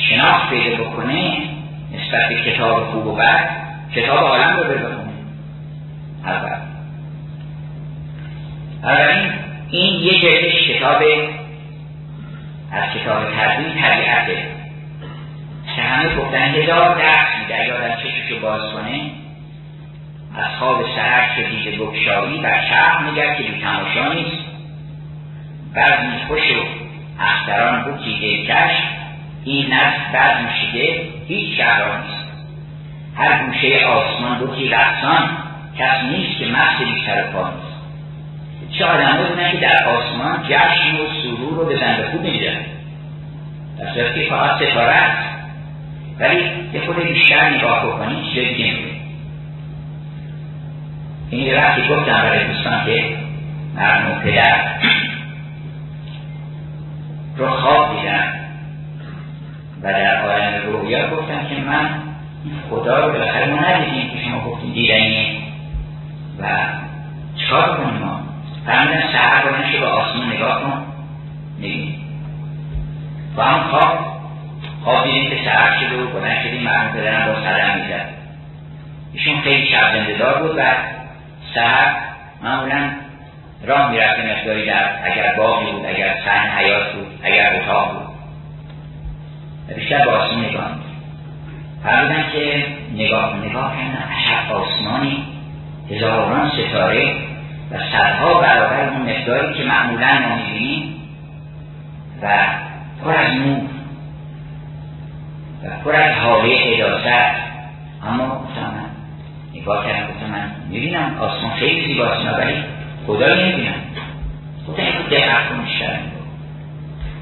شناخت 0.08 0.50
پیدا 0.50 0.84
بکنه 0.84 1.42
نسبت 1.92 2.28
به 2.28 2.34
کتاب 2.34 2.84
خوب 2.84 3.06
و 3.06 3.16
بد 3.16 3.50
کتاب 3.94 4.18
عالم 4.18 4.56
رو 4.56 4.64
بخونه 4.64 5.12
اول. 6.24 6.56
اولین 8.82 9.32
این 9.70 9.94
یه 9.94 10.20
جلدش 10.20 10.68
کتاب 10.68 11.02
از 12.72 12.84
کتاب 12.94 13.24
تدوین 13.24 13.74
طبیعته. 13.82 14.61
که 15.76 15.82
همه 15.82 16.16
گفتن 16.16 16.38
هزار 16.38 16.94
میده 17.40 17.60
اگه 17.60 17.74
آدم 17.74 17.94
چششو 17.96 18.40
باز 18.40 18.72
کنه. 18.72 19.00
از 20.36 20.58
خواب 20.58 20.84
سهر 20.96 21.36
که 21.36 21.42
دید 21.42 21.78
بکشایی 21.80 22.40
بر 22.40 22.60
شهر 22.68 23.10
نگر 23.10 23.34
که 23.34 23.42
بی 23.42 23.62
تماشا 23.62 24.12
نیست. 24.12 24.44
بعد 25.74 25.98
خوش 26.28 26.40
و 26.40 26.64
اختران 27.22 27.84
بکی 27.84 28.46
کش. 28.48 28.76
این 29.44 29.66
نسل 29.66 30.12
بعد 30.12 30.46
میشیده 30.46 31.00
هیچ 31.28 31.56
شهرها 31.58 31.96
نیست. 31.96 32.22
هر 33.16 33.46
گوشه 33.46 33.86
آسمان 33.86 34.38
بودی 34.38 34.68
رقصان 34.68 35.30
کس 35.78 36.04
نیست 36.04 36.38
که 36.38 36.46
مقصد 36.46 36.84
بیشتر 36.94 37.22
پا 37.22 37.50
نیست. 37.50 37.72
چه 38.78 38.84
آدم 38.84 39.16
بودن 39.16 39.50
که 39.50 39.56
در 39.56 39.84
آسمان 39.84 40.42
جشن 40.42 40.94
و 40.94 41.22
سرور 41.22 41.58
رو 41.58 41.66
به 41.66 41.76
زنده 41.76 42.10
خوب 42.10 42.22
میدن 42.22 42.56
در 43.78 43.94
صورت 43.94 44.14
که 44.14 44.26
فقط 44.30 44.56
ستاره 44.56 44.92
است. 44.92 45.41
ولی 46.18 46.42
یه 46.72 46.80
خود 46.80 46.96
بیشتر 46.96 47.50
نگاه 47.56 47.86
بکنید 47.86 48.24
چیز 48.24 48.56
دیگه 48.56 48.72
این 51.30 51.46
یه 51.46 51.56
وقتی 51.56 51.82
گفتم 51.82 52.12
برای 52.12 52.46
دوستان 52.46 52.84
که 52.84 53.16
مرموم 53.76 54.18
پدر 54.18 54.60
رو 57.36 57.50
خواب 57.50 58.00
دیدم 58.00 58.32
و 59.82 59.92
در 59.92 60.22
عالم 60.22 60.72
رویا 60.72 61.10
گفتم 61.10 61.46
که 61.48 61.62
من 61.66 61.88
خدا 62.70 63.06
رو 63.06 63.12
بالاخره 63.12 63.46
ما 63.46 63.60
ندیدیم 63.60 64.10
که 64.10 64.18
شما 64.24 64.40
گفتیم 64.40 64.72
دیدنیه 64.72 65.36
و 66.38 66.48
چکار 67.36 67.76
کنیم 67.76 67.98
ما؟ 67.98 68.20
فرمودن 68.66 69.00
سهر 69.12 69.44
بلند 69.44 69.80
به 69.80 69.86
آسمان 69.86 70.32
نگاه 70.32 70.62
کن. 70.62 70.84
نگیم 71.58 72.02
و 73.36 73.42
هم 73.42 73.60
خواب 73.62 74.11
خواب 74.84 75.04
دیدیم 75.04 75.30
که 75.30 75.36
سهر 75.44 75.80
شده 75.80 76.02
و 76.02 76.06
بلند 76.06 76.42
شدیم 76.42 76.62
مرموم 76.62 76.92
پدرم 76.92 77.26
با 77.26 77.40
سرم 77.40 77.76
می‌زد. 77.76 78.08
ایشون 79.12 79.40
خیلی 79.40 79.66
شب 79.66 80.18
دار 80.18 80.42
بود 80.42 80.58
و 80.58 80.62
سهر 81.54 81.94
معمولا 82.42 82.90
راه 83.66 83.90
می‌رفته 83.90 84.22
مقداری 84.22 84.66
در 84.66 84.84
اگر 85.04 85.34
باقی 85.36 85.72
بود 85.72 85.86
اگر 85.86 86.14
سن 86.24 86.58
حیات 86.58 86.92
بود 86.92 87.06
اگر 87.22 87.56
اتاق 87.56 87.92
بود. 87.92 88.14
و 89.68 89.74
بیشتر 89.74 90.04
با 90.04 90.12
آسمان 90.12 90.44
نگاه 90.44 90.70
فرمودن 91.84 92.24
که 92.32 92.66
نگاه 92.94 93.36
نگاه 93.36 93.76
کردن 93.76 94.04
عشق 94.18 94.52
آسمانی 94.52 95.24
هزاران 95.90 96.50
ستاره 96.50 97.14
و 97.70 97.78
صدها 97.92 98.34
برابر 98.34 98.88
اون 98.88 99.02
مقداری 99.02 99.54
که 99.54 99.64
معمولا 99.64 100.18
ما 100.28 100.36
می‌بینیم 100.36 100.94
و 102.22 102.28
پر 103.04 103.16
از 103.16 103.34
نور. 103.34 103.81
و 105.64 105.84
پر 105.84 105.96
از 105.96 106.14
حاله 106.14 106.84
اما 108.06 108.28
گفتم 108.28 108.60
من 108.60 108.90
نگاه 109.54 109.86
کردم 109.86 110.14
گفتم 110.14 110.26
من 110.26 110.50
می‌بینم 110.70 111.16
آسمان 111.20 111.50
خیلی 111.50 111.86
زیباست 111.86 112.26
ولی 112.38 112.54
خدا 113.06 113.34
نمی‌بینم. 113.34 113.74
گفتم 114.68 114.82
این 114.82 114.92
دقت 115.10 115.48
کنش 115.48 115.82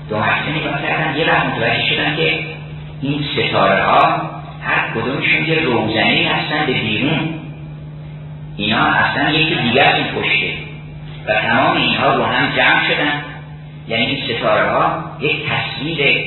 دو 0.08 0.16
مرتبه 0.16 0.50
نگاه 0.50 0.82
کردن 0.82 1.16
یه 1.16 1.30
وقت 1.30 1.46
متوجه 1.46 1.86
شدن 1.86 2.16
که 2.16 2.38
این 3.02 3.24
ستاره 3.32 3.82
ها 3.82 4.30
هر 4.62 4.90
کدومشون 4.94 5.46
یه 5.46 5.58
روزنی 5.58 6.24
هستن 6.24 6.66
به 6.66 6.72
بیرون. 6.72 7.28
اینا 8.56 8.84
اصلا 8.84 9.30
یکی 9.30 9.54
دیگر 9.54 9.94
این 9.94 10.04
پشته. 10.04 10.52
و 11.26 11.34
تمام 11.34 11.76
اینها 11.76 12.14
رو 12.14 12.24
هم 12.24 12.56
جمع 12.56 12.88
شدن. 12.88 13.22
یعنی 13.88 14.04
این 14.06 14.18
ستاره 14.24 14.70
ها 14.70 15.04
یک 15.20 15.36
تصویر 15.48 16.24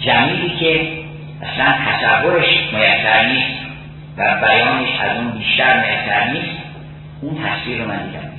جمیلی 0.00 0.56
که 0.60 1.01
اصلا 1.42 1.74
تصورش 1.86 2.48
میسر 2.72 3.26
نیست 3.26 3.60
و 4.16 4.22
بیانش 4.40 5.00
از 5.00 5.16
اون 5.16 5.30
بیشتر 5.30 5.76
میسر 5.76 6.30
نیست 6.32 6.62
اون 7.20 7.38
تصویر 7.44 7.82
رو 7.82 7.88
من 7.88 8.06
دیدم. 8.06 8.30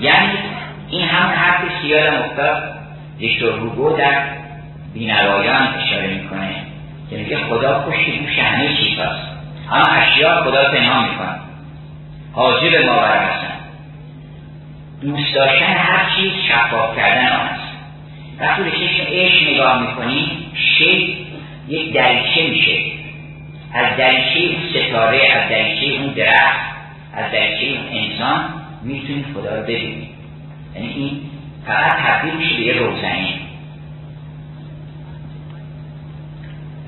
یعنی 0.00 0.32
این 0.90 1.08
هم 1.08 1.28
حرف 1.28 1.60
سیار 1.82 2.14
افتاد 2.14 2.62
ویکتور 3.18 3.52
روگو 3.52 3.96
در 3.96 4.22
بینوایان 4.94 5.68
اشاره 5.74 6.06
می‌کنه 6.06 6.54
که 7.10 7.16
میگه 7.16 7.36
خدا 7.36 7.78
پشت 7.78 8.18
گوش 8.20 8.38
همه 8.38 8.76
چیز 8.76 8.98
هست 8.98 9.28
اما 9.72 9.86
اشیاء 9.86 10.42
خدا 10.42 10.64
پنهان 10.64 11.08
می‌کنه. 11.08 11.34
حاجب 12.32 12.86
ما 12.86 12.92
هستن 12.92 13.54
دوست 15.00 15.34
داشتن 15.34 15.66
هر 15.66 16.10
چیز 16.16 16.32
شفاف 16.48 16.96
کردن 16.96 17.32
آن 17.32 17.46
است. 17.46 17.70
وقتی 18.40 18.62
به 18.62 18.70
چشم 18.70 19.06
عشق 19.12 19.50
نگاه 19.50 19.80
می‌کنیم 19.80 20.30
شی 20.54 21.26
یک 21.70 21.92
دریچه 21.92 22.50
میشه. 22.50 23.00
از 23.72 23.96
دریچه 23.96 24.56
ستاره 24.70 25.32
از 25.32 25.50
دریچه 25.50 26.00
اون 26.00 26.12
درخت 26.12 26.70
از 27.14 27.32
دریچه 27.32 27.78
اون 27.78 28.04
انسان 28.04 28.44
می‌تونید 28.82 29.26
خدا 29.34 29.56
رو 29.56 29.62
ببینید 29.62 30.08
یعنی 30.74 30.88
این 30.88 31.20
فقط 31.66 31.92
تبدیل 31.92 32.34
میشه 32.34 32.56
به 32.56 32.62
یه 32.62 32.72
روزنی 32.72 33.34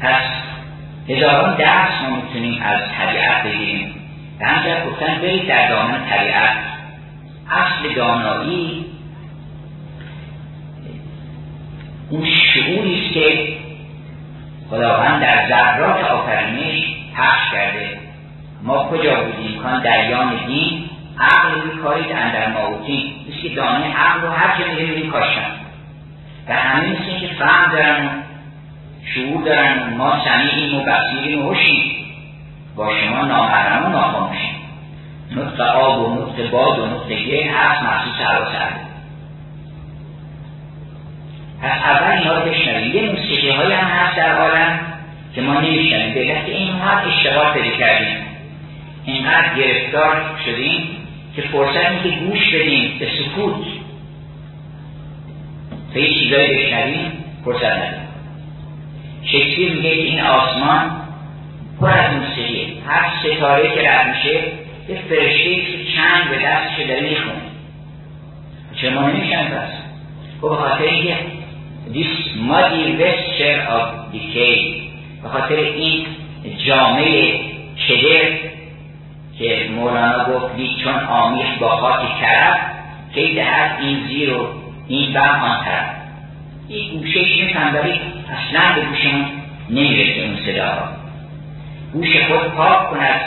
پس 0.00 0.22
هزاران 1.08 1.56
درس 1.56 2.02
ما 2.02 2.16
می‌تونیم 2.16 2.62
از 2.62 2.80
طبیعت 2.98 3.42
بگیریم. 3.42 3.94
و 4.40 4.44
همجرد 4.44 4.86
گفتن 4.86 5.14
برید 5.14 5.46
در 5.46 5.68
دامن 5.68 6.00
طبیعت. 6.10 6.56
اصل 7.50 7.94
دانایی 7.94 8.84
اون 12.10 12.26
شعوری 12.54 13.04
است 13.04 13.14
که 13.14 13.51
خداوند 14.72 15.20
در 15.20 15.48
ذرات 15.48 16.04
آفرینش 16.04 16.85
پخش 17.16 17.52
کرده. 17.52 17.98
ما 18.62 18.85
کجا 18.85 19.24
بودیم؟ 19.24 19.62
کان 19.62 19.82
دریان 19.82 20.46
دین 20.46 20.90
عقل 21.20 21.61
روی 21.61 21.82
کاری 21.82 22.12
اندر 22.12 22.48
ماوتی 22.48 23.14
مثل 23.28 23.42
که 23.42 23.54
دانه 23.54 23.96
عقل 23.96 24.20
رو 24.20 24.30
هر 24.30 24.56
چه 24.58 24.70
میگه 24.70 24.94
میگه 24.94 25.08
کاشتن 25.08 25.50
و 26.48 26.52
همه 26.52 26.88
مثل 26.88 27.20
که 27.20 27.35
فهم 27.35 27.72
دارن 27.72 28.11
شعور 29.14 29.44
دارن 29.44 29.94
ما 29.98 30.24
سمیعیم 30.24 30.78
و 30.78 30.85
بصیریم 30.85 31.46
و 31.46 31.48
هوشیم 31.48 31.92
با 32.76 32.90
شما 33.00 33.24
نامحرم 33.24 33.87
و 33.87 33.88
ناخاموشیم 33.88 34.56
نطق 35.37 35.61
آب 35.61 36.00
و 36.00 36.14
نطق 36.14 36.50
باد 36.50 36.78
و 36.78 36.87
نطق 36.87 37.08
گه 37.08 37.52
هست 37.52 37.82
محسوس 37.82 38.20
هوا 38.20 38.44
سرده 38.44 38.91
اول 41.62 42.18
اینها 42.18 42.35
رو 42.35 42.51
بشنویم. 42.51 42.96
یه 42.96 43.11
موسیقی 43.11 43.51
های 43.51 43.72
هم 43.72 43.87
هست 43.87 44.16
در 44.16 44.38
عالم 44.38 44.81
که 45.35 45.40
ما 45.40 45.61
نمیشنیم 45.61 46.14
به 46.14 46.25
که 46.25 46.53
این 46.53 46.68
هم 46.68 47.03
اشتباه 47.09 47.55
پیدا 47.55 47.77
کردیم. 47.77 48.16
اینقدر 49.05 49.55
گرفتار 49.57 50.38
شدیم 50.46 50.83
که 51.37 51.42
فرصت 51.42 52.03
که 52.03 52.09
گوش 52.09 52.55
بدیم 52.55 52.98
به 52.98 53.09
سکوت. 53.18 53.55
به 55.94 56.03
یه 56.03 56.14
چیزایی 56.14 56.55
بشنویم 56.55 57.12
فرصت 57.44 57.64
ندیم 57.64 58.03
شکسپیر 59.25 59.72
میگه 59.72 59.96
که 59.96 60.03
این 60.03 60.20
آسمان 60.20 60.90
پر 61.81 61.90
از 61.90 62.12
موسیقیه. 62.12 62.66
هر 62.87 63.11
ستاره 63.20 63.75
که 63.75 63.90
رد 63.90 64.16
میشه 64.16 64.35
یه 64.88 64.98
فرشته 65.09 65.62
چند 65.96 66.31
به 66.31 66.38
دستش 66.46 66.87
داره 66.88 67.01
می‌خونه. 67.01 67.42
چه 68.75 68.90
ما 68.90 69.09
نمیشن 69.09 69.44
پس؟ 69.44 69.68
خب 70.40 70.48
به 70.48 70.57
خاطر 70.57 70.85
اینکه 70.85 71.16
this 71.90 72.12
muddy 72.36 72.96
vesture 72.96 73.60
of 73.68 74.12
decay. 74.12 74.82
به 75.22 75.28
خاطر 75.28 75.54
این 75.54 76.06
جامعه 76.66 77.40
کدر 77.88 78.38
که 79.38 79.70
مولانا 79.76 80.24
گفت 80.24 80.54
چون 80.84 80.94
آمیخ 80.94 81.58
با 81.60 81.68
خاک 81.68 82.20
کرد 82.20 82.74
که 83.14 83.20
دهد 83.34 83.78
این 83.80 84.06
زیر 84.08 84.32
و 84.32 84.46
این 84.88 85.12
بم 85.12 85.40
آن 85.42 85.64
طرف 85.64 85.86
این 86.68 86.98
گوشهش 86.98 87.40
میفهم 87.40 87.74
ولی 87.74 88.00
اصلا 88.32 88.74
به 88.74 88.80
گوشمون 88.80 89.26
نمی‌رسه 89.70 90.22
اون 90.22 90.36
صدا 90.46 90.88
گوش 91.92 92.16
خود 92.16 92.54
پاک 92.54 92.90
کند 92.90 93.20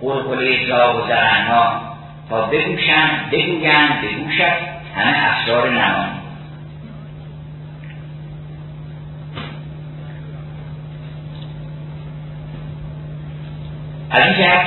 قلقله 0.00 0.66
زاغ 0.68 1.04
و 1.04 1.08
زرنها 1.08 1.80
تا 2.28 2.40
بگوشند 2.46 3.30
بگویند 3.30 4.00
به 4.00 4.08
گوشت 4.08 4.40
همه 4.96 5.16
اسرار 5.16 5.70
نمان 5.70 6.19
از 14.10 14.22
این 14.22 14.34
جهت 14.34 14.66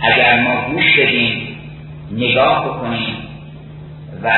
اگر 0.00 0.40
ما 0.40 0.60
گوش 0.70 0.98
بدیم 0.98 1.58
نگاه 2.10 2.64
بکنیم 2.64 3.16
و 4.22 4.32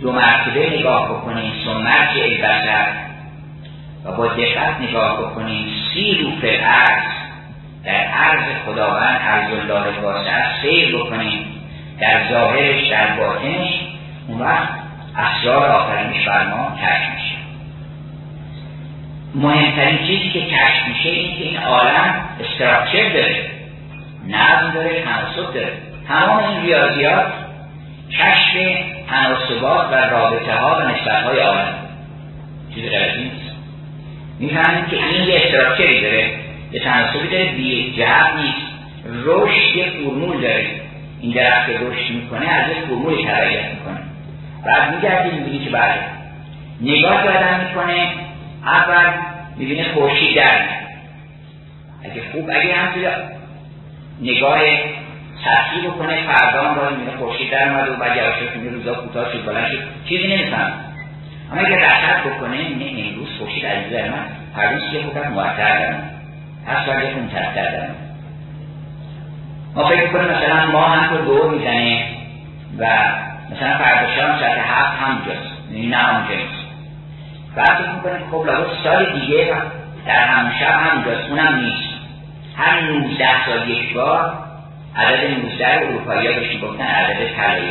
دو 0.00 0.12
مرتبه 0.12 0.78
نگاه 0.78 1.08
بکنیم 1.08 1.52
سنت 1.64 2.08
البشر 2.22 2.86
و 4.04 4.12
با 4.12 4.26
دقت 4.26 4.80
نگاه 4.80 5.20
بکنیم 5.20 5.68
سی 5.94 6.18
رو 6.22 6.30
فرعرض 6.40 7.02
در 7.84 8.04
عرض 8.04 8.44
خداوند 8.66 9.20
عرض 9.20 9.52
الله 9.52 10.00
واسع 10.00 10.62
سیر 10.62 10.96
بکنیم 10.96 11.46
در 12.00 12.30
ظاهرش 12.30 12.90
در 12.90 13.16
باطنش 13.16 13.80
اون 14.28 14.40
وقت 14.40 14.68
اسرار 15.16 15.70
آفرینش 15.70 16.28
بر 16.28 16.46
ما 16.46 16.76
کشف 16.76 17.14
میشه. 17.14 17.35
مهمترین 19.36 19.98
چیزی 19.98 20.30
که 20.30 20.40
کشف 20.40 20.88
میشه 20.88 21.08
این 21.08 21.38
که 21.38 21.44
این 21.44 21.58
عالم 21.58 22.14
استراکچر 22.40 23.12
داره 23.12 23.50
نظم 24.28 24.72
داره 24.74 25.02
تناسب 25.02 25.54
داره. 25.54 25.72
تمام 26.08 26.44
این 26.44 26.62
ریاضیات 26.62 27.32
کشف 28.10 28.78
تناسبات 29.10 29.92
و 29.92 29.94
رابطه 29.94 30.52
ها 30.52 30.76
و 30.76 30.88
نسبت 30.88 31.24
های 31.24 31.38
عالم. 31.38 31.74
چیز 32.74 32.90
غلطی 32.90 33.22
نیست. 33.22 33.56
می‌فهمیم 34.38 34.86
که 34.86 34.96
این 34.96 35.28
یه 35.28 35.40
استراکچری 35.44 36.00
داره 36.00 36.30
یه 36.72 36.80
تناسبی 36.80 37.28
داره 37.28 37.44
بی 37.44 37.94
جهت 37.96 38.34
نیست. 38.36 38.66
رشد 39.24 39.76
یه 39.76 39.84
فرمول 39.90 40.40
داره. 40.40 40.66
این 41.20 41.32
درخت 41.32 41.66
که 41.66 41.72
رشد 41.72 42.10
می‌کنه 42.10 42.48
از 42.48 42.70
یک 42.70 42.76
فرمول 42.76 43.24
تغییر 43.24 43.60
می‌کنه. 43.60 44.00
بعد 44.66 44.94
میگردی 44.94 45.30
می‌بینی 45.30 45.64
که 45.64 45.70
بعد 45.70 46.00
نگاه 46.80 47.20
آدم 47.20 47.66
می‌کنه 47.68 48.08
اول 48.66 49.12
می‌بینه 49.56 49.92
خورشید 49.94 50.36
در 50.36 50.60
اگه 52.04 52.22
خوب 52.32 52.50
اگه 52.50 52.74
همطور 52.74 53.12
نگاه 54.20 54.58
سطحی 55.44 55.86
بکنه 55.86 56.22
فردا 56.26 56.62
هم 56.62 56.74
باید 56.74 56.90
می‌بینه 56.90 57.16
خورشید 57.16 57.50
در 57.50 57.68
اومد 57.68 57.88
و 57.88 57.96
بعد 57.96 58.16
یواش 58.16 58.34
کنه 58.54 58.70
روزا 58.70 58.94
کوتاه 58.94 59.32
شد 59.32 59.46
بلند 59.46 59.66
شد. 59.66 59.78
چیزی 60.08 60.28
نمیفهم 60.28 60.72
اما 61.52 61.60
اگه 61.60 61.76
دقت 61.76 62.24
بکنه 62.24 62.56
نه 62.56 63.08
امروز 63.08 63.28
خورشید 63.38 63.66
عزیز 63.66 63.92
من 63.92 64.26
هر 64.56 64.72
روز 64.72 64.94
یه 64.94 65.02
خوب 65.02 65.18
معطر 65.18 65.78
دارم. 65.78 66.10
هر 66.66 66.86
سال 66.86 67.02
یه 67.02 67.12
خون 67.14 67.28
دارم. 67.54 67.94
ما 69.74 69.88
فکر 69.88 70.06
کنیم 70.06 70.28
مثلا 70.28 70.66
ما 70.66 70.80
هم 70.80 71.16
تو 71.16 71.24
دور 71.24 71.50
می‌زنه 71.50 72.06
و 72.78 72.86
مثلا 73.50 73.78
فردا 73.78 74.16
شام 74.16 74.38
ساعت 74.38 74.58
هفت 74.58 74.98
همونجاست 75.00 75.72
یعنی 75.72 75.86
نه 75.86 75.96
همونجاست 75.96 76.65
بعد 77.56 77.68
فکر 77.68 77.92
می‌کنیم 77.92 78.30
خب 78.30 78.46
لابد 78.46 78.66
سال 78.84 79.20
دیگه 79.20 79.54
در 80.06 80.24
همون 80.26 80.52
شب 80.60 80.70
همونجاست 80.70 81.30
اونم 81.30 81.60
نیست. 81.64 81.96
هر 82.56 82.80
19 82.80 83.46
سال 83.46 83.70
یک 83.70 83.94
بار 83.94 84.32
عدد 84.96 85.30
19 85.30 85.66
اروپایی 85.66 86.28
ها 86.28 86.40
بهش 86.40 86.62
گفتن 86.62 86.84
عدد 86.84 87.16
طلایی. 87.36 87.70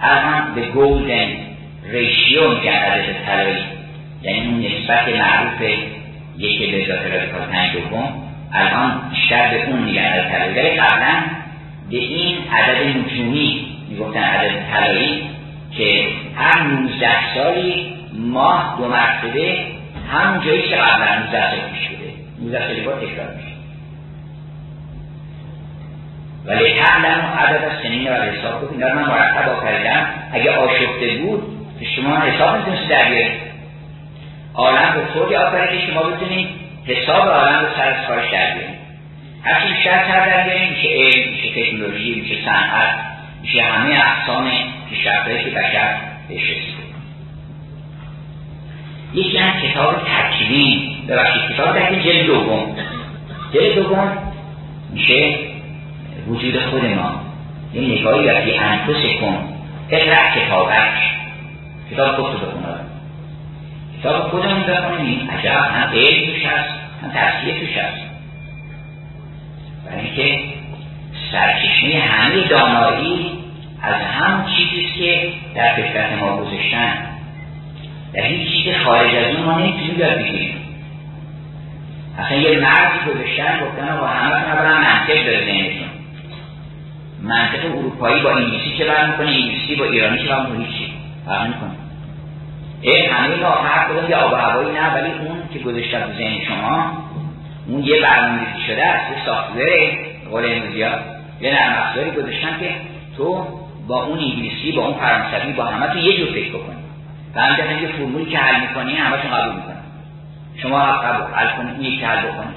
الان 0.00 0.54
به 0.54 0.60
گولدن 0.60 1.28
ریشیو 1.84 2.48
میگن 2.48 2.72
عدد 2.72 3.26
طلایی. 3.26 3.64
یعنی 4.22 4.46
اون 4.46 4.66
نسبت 4.66 5.08
معروف 5.08 5.60
یک 6.38 6.58
به 6.58 6.84
اضافه 6.84 7.14
رادیکال 7.14 7.46
پنج 7.52 7.72
دوم. 7.72 8.22
الان 8.52 9.02
بیشتر 9.10 9.50
به 9.50 9.66
اون 9.66 9.82
میگن 9.82 10.02
عدد 10.02 10.28
طلایی. 10.28 10.58
ولی 10.58 10.80
قبلا 10.80 11.14
به 11.90 11.96
این 11.96 12.36
عدد 12.52 12.96
نجومی 12.96 13.66
می‌گفتن 13.88 14.22
عدد 14.22 14.52
طلایی 14.72 15.22
که 15.76 16.06
هر 16.36 16.62
19 16.62 17.34
سالی 17.34 17.96
ماه 18.18 18.74
دو 18.78 18.88
مرتبه 18.88 19.56
همون 20.12 20.46
جایی 20.46 20.62
که 20.62 20.76
قبلا 20.76 21.18
19 21.18 21.50
سال 21.50 21.60
پیش 21.60 21.88
بوده 21.88 22.12
19 22.38 22.66
سالی 22.66 22.80
با 22.80 22.92
تکرار 22.92 23.34
میشه. 23.36 23.56
ولی 26.46 26.74
تعلم 26.74 27.32
عدد 27.38 27.64
از 27.64 27.82
سنین 27.82 28.08
و 28.08 28.14
حساب 28.14 28.68
کنید. 28.68 28.84
من 28.84 29.04
مرتب 29.04 29.48
آفریدم 29.48 30.06
اگه 30.32 30.50
آشفته 30.50 31.16
بود 31.22 31.42
که 31.80 31.86
شما 31.96 32.16
حساب 32.16 32.56
می‌تونید 32.56 32.88
در 32.88 33.08
بیارید. 33.08 33.40
عالم 34.54 34.94
به 34.94 35.12
طوری 35.12 35.36
آفرید 35.36 35.80
که 35.80 35.86
شما 35.86 36.02
بتونید 36.02 36.48
حساب 36.86 37.28
عالم 37.28 37.60
رو 37.60 37.66
سر 37.76 37.88
از 37.88 38.06
کارش 38.06 38.32
در 38.32 38.54
بیاریم 38.54 38.76
هرچی 39.42 39.74
بیشتر 39.74 40.08
سر 40.08 40.26
در 40.26 40.44
بیاریم 40.44 40.68
میشه 40.68 40.88
علم 40.88 41.30
میشه 41.30 41.50
تکنولوژی 41.50 42.20
میشه 42.20 42.44
صنعت 42.44 42.94
میشه 43.42 43.62
همه 43.62 43.98
اقسام 43.98 44.50
پیشرفتهایی 44.90 45.44
که 45.44 45.50
بشر 45.50 45.96
بهش 46.28 46.42
رسیده. 46.42 46.85
یکی 49.16 49.38
هم 49.38 49.60
کتاب 49.60 49.94
تکوین 49.94 50.96
ببخشید 51.08 51.42
کتاب 51.52 51.74
در 51.74 51.94
جلد 51.94 52.26
دوم. 52.26 52.76
جلد 53.54 53.74
دوم 53.74 54.18
میشه 54.92 55.38
وجود 56.28 56.60
خود 56.60 56.84
ما. 56.84 57.20
یه 57.74 57.98
نگاهی 57.98 58.28
از 58.30 58.46
یه 58.46 58.62
انفس 58.62 59.20
کن 59.20 59.38
اقرأ 59.90 60.30
کتابش. 60.30 60.98
کتاب 61.90 62.16
خود 62.16 62.32
رو 62.32 62.38
بخونه 62.38 62.74
کتاب 64.00 64.22
خودمون 64.22 64.62
بخونیم. 64.62 65.30
عجب 65.30 65.50
هم 65.50 65.90
علم 65.94 66.26
توش 66.26 66.46
هست 66.46 66.70
هم 67.02 67.10
تفسیر 67.14 67.54
توش 67.54 67.76
هست. 67.76 68.06
برای 69.86 70.06
اینکه 70.06 70.44
سرچشمه 71.32 72.00
همه 72.00 72.48
دانایی 72.48 73.30
از 73.82 73.94
هم 73.94 74.46
چیزیست 74.56 74.94
که 74.98 75.32
در 75.54 75.74
فکرت 75.74 76.12
ما 76.12 76.36
گذاشتن. 76.36 77.15
در 78.16 78.22
هیچ 78.22 78.48
چیز 78.48 78.74
خارج 78.84 79.14
از 79.14 79.34
اون 79.34 79.44
ما 79.44 79.58
نمی‌تونیم 79.58 79.98
یاد 79.98 80.18
بگیریم 80.18 80.54
اصلا 82.18 82.38
یه 82.38 82.58
مردی 82.58 83.10
گذاشتن 83.10 83.60
گفتن 83.60 84.00
با 84.00 84.06
همه 84.06 84.34
اولا 84.34 84.74
منطق 84.74 85.24
داره 85.26 85.44
ذهنشون 85.44 85.88
منطق 87.22 87.64
اروپایی 87.78 88.22
با 88.22 88.30
انگلیسی 88.30 88.78
چه 88.78 88.84
بر 88.84 89.06
می‌کنه؟ 89.06 89.28
انگلیسی 89.28 89.76
با 89.76 89.84
ایرانی 89.84 90.18
چه 90.18 90.28
بر 90.28 90.40
می‌کنه؟ 90.40 90.64
هیچی. 90.64 90.92
فرق 91.26 91.46
می‌کنه 91.46 91.70
این 92.80 93.10
همه 93.10 93.36
ما 93.36 93.50
فرق 93.50 93.90
کدوم 93.90 94.10
یه 94.10 94.16
آب 94.16 94.32
و 94.32 94.36
هوایی 94.36 94.72
نه 94.72 94.94
ولی 94.94 95.10
اون 95.10 95.36
که 95.52 95.58
گذاشته 95.58 96.00
تو 96.00 96.12
ذهن 96.18 96.44
شما 96.44 96.92
اون 97.68 97.84
یه 97.84 98.00
برنامه‌ریزی 98.00 98.66
شده 98.66 98.84
است 98.84 99.10
یه 99.10 99.26
سافتور 99.26 99.64
قول 100.30 100.44
امروزی 100.52 100.82
ها. 100.82 100.90
یه 101.40 101.52
نرم 101.52 101.82
افزاری 101.82 102.10
گذاشتن 102.10 102.58
که 102.60 102.70
تو 103.16 103.46
با 103.88 104.04
اون 104.04 104.18
انگلیسی 104.18 104.72
با 104.72 104.86
اون 104.86 104.94
فرانسوی 104.94 105.52
با 105.52 105.64
همه 105.64 105.92
تو 105.92 105.98
یه 105.98 106.18
جور 106.18 106.32
فکر 106.32 106.48
بکنی. 106.48 106.85
همین 107.42 107.82
یه 107.82 107.88
فرمولی 107.88 108.24
که 108.24 108.38
حل 108.38 108.60
می‌کنی 108.60 108.94
همشون 108.94 109.30
قبول 109.30 109.54
می‌کنن. 109.54 109.76
شما 110.62 110.78
قبول 110.78 111.34
حل 111.34 111.56
کنید 111.56 111.80
این 111.80 112.00
که 112.00 112.06
حل 112.06 112.26
بکنید 112.26 112.56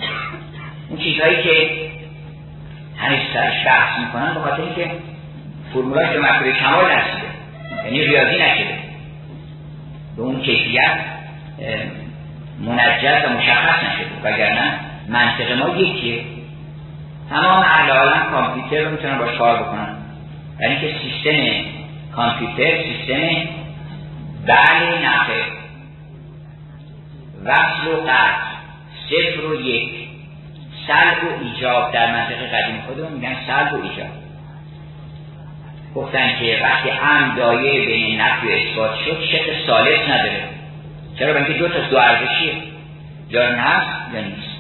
اون 0.90 1.00
چیزهایی 1.00 1.44
که 1.44 1.70
هنوز 2.98 3.20
سرش 3.34 3.66
بحث 3.66 4.00
می‌کنن 4.00 4.34
به 4.34 4.40
خاطر 4.40 4.62
اینکه 4.62 4.92
فرمولاش 5.74 6.10
به 6.10 6.20
مرتبه 6.20 6.52
کمال 6.52 6.86
نرسیده. 6.86 7.30
یعنی 7.86 8.04
ریاضی 8.04 8.36
نشده 8.36 8.80
به 10.16 10.22
اون 10.22 10.42
کیفیت 10.42 11.00
منجز 12.60 13.26
و 13.26 13.30
مشخص 13.30 13.84
نشده. 13.84 14.10
وگرنه 14.24 14.80
منطق 15.10 15.52
ما 15.52 15.76
یکیه. 15.78 16.24
تمام 17.30 17.60
اهل 17.60 17.92
عالم 17.92 18.24
کامپیوتر 18.32 18.86
رو 18.86 18.92
می‌تونن 18.92 19.18
باش 19.18 19.38
کار 19.38 19.64
بکنن. 19.64 19.96
یعنی 20.60 20.76
که 20.82 20.96
سیستم 21.04 21.70
کامپیوتر 22.16 22.84
سیستم 22.84 23.50
بله 24.46 25.08
نفع. 25.08 25.44
وصل 27.46 27.88
و 27.88 28.02
قطع 28.02 28.50
صفر 29.10 29.46
و 29.46 29.62
یک. 29.62 30.10
سلب 30.88 31.24
و 31.24 31.44
ایجاب 31.44 31.92
در 31.92 32.12
منطقه 32.12 32.48
قدیم 32.48 32.82
خودمون 32.82 33.12
میگن 33.12 33.36
سلب 33.48 33.74
و 33.74 33.84
ایجاب. 33.84 34.08
گفتن 35.96 36.40
که 36.40 36.60
وقتی 36.64 36.90
هم 36.90 37.36
دایه 37.36 37.86
بین 37.86 38.22
نفی 38.22 38.48
و 38.48 38.52
اثبات 38.52 38.96
شد 39.06 39.22
شک 39.22 39.68
سالس 39.68 40.10
نداره. 40.10 40.44
چرا؟ 41.20 41.36
اینکه 41.36 41.54
دو 41.54 41.68
تا 41.68 41.80
دو 41.80 41.98
ارزشیه. 41.98 42.54
یا 43.30 43.46
هست 43.46 44.14
یا 44.14 44.22
نیست؟ 44.22 44.60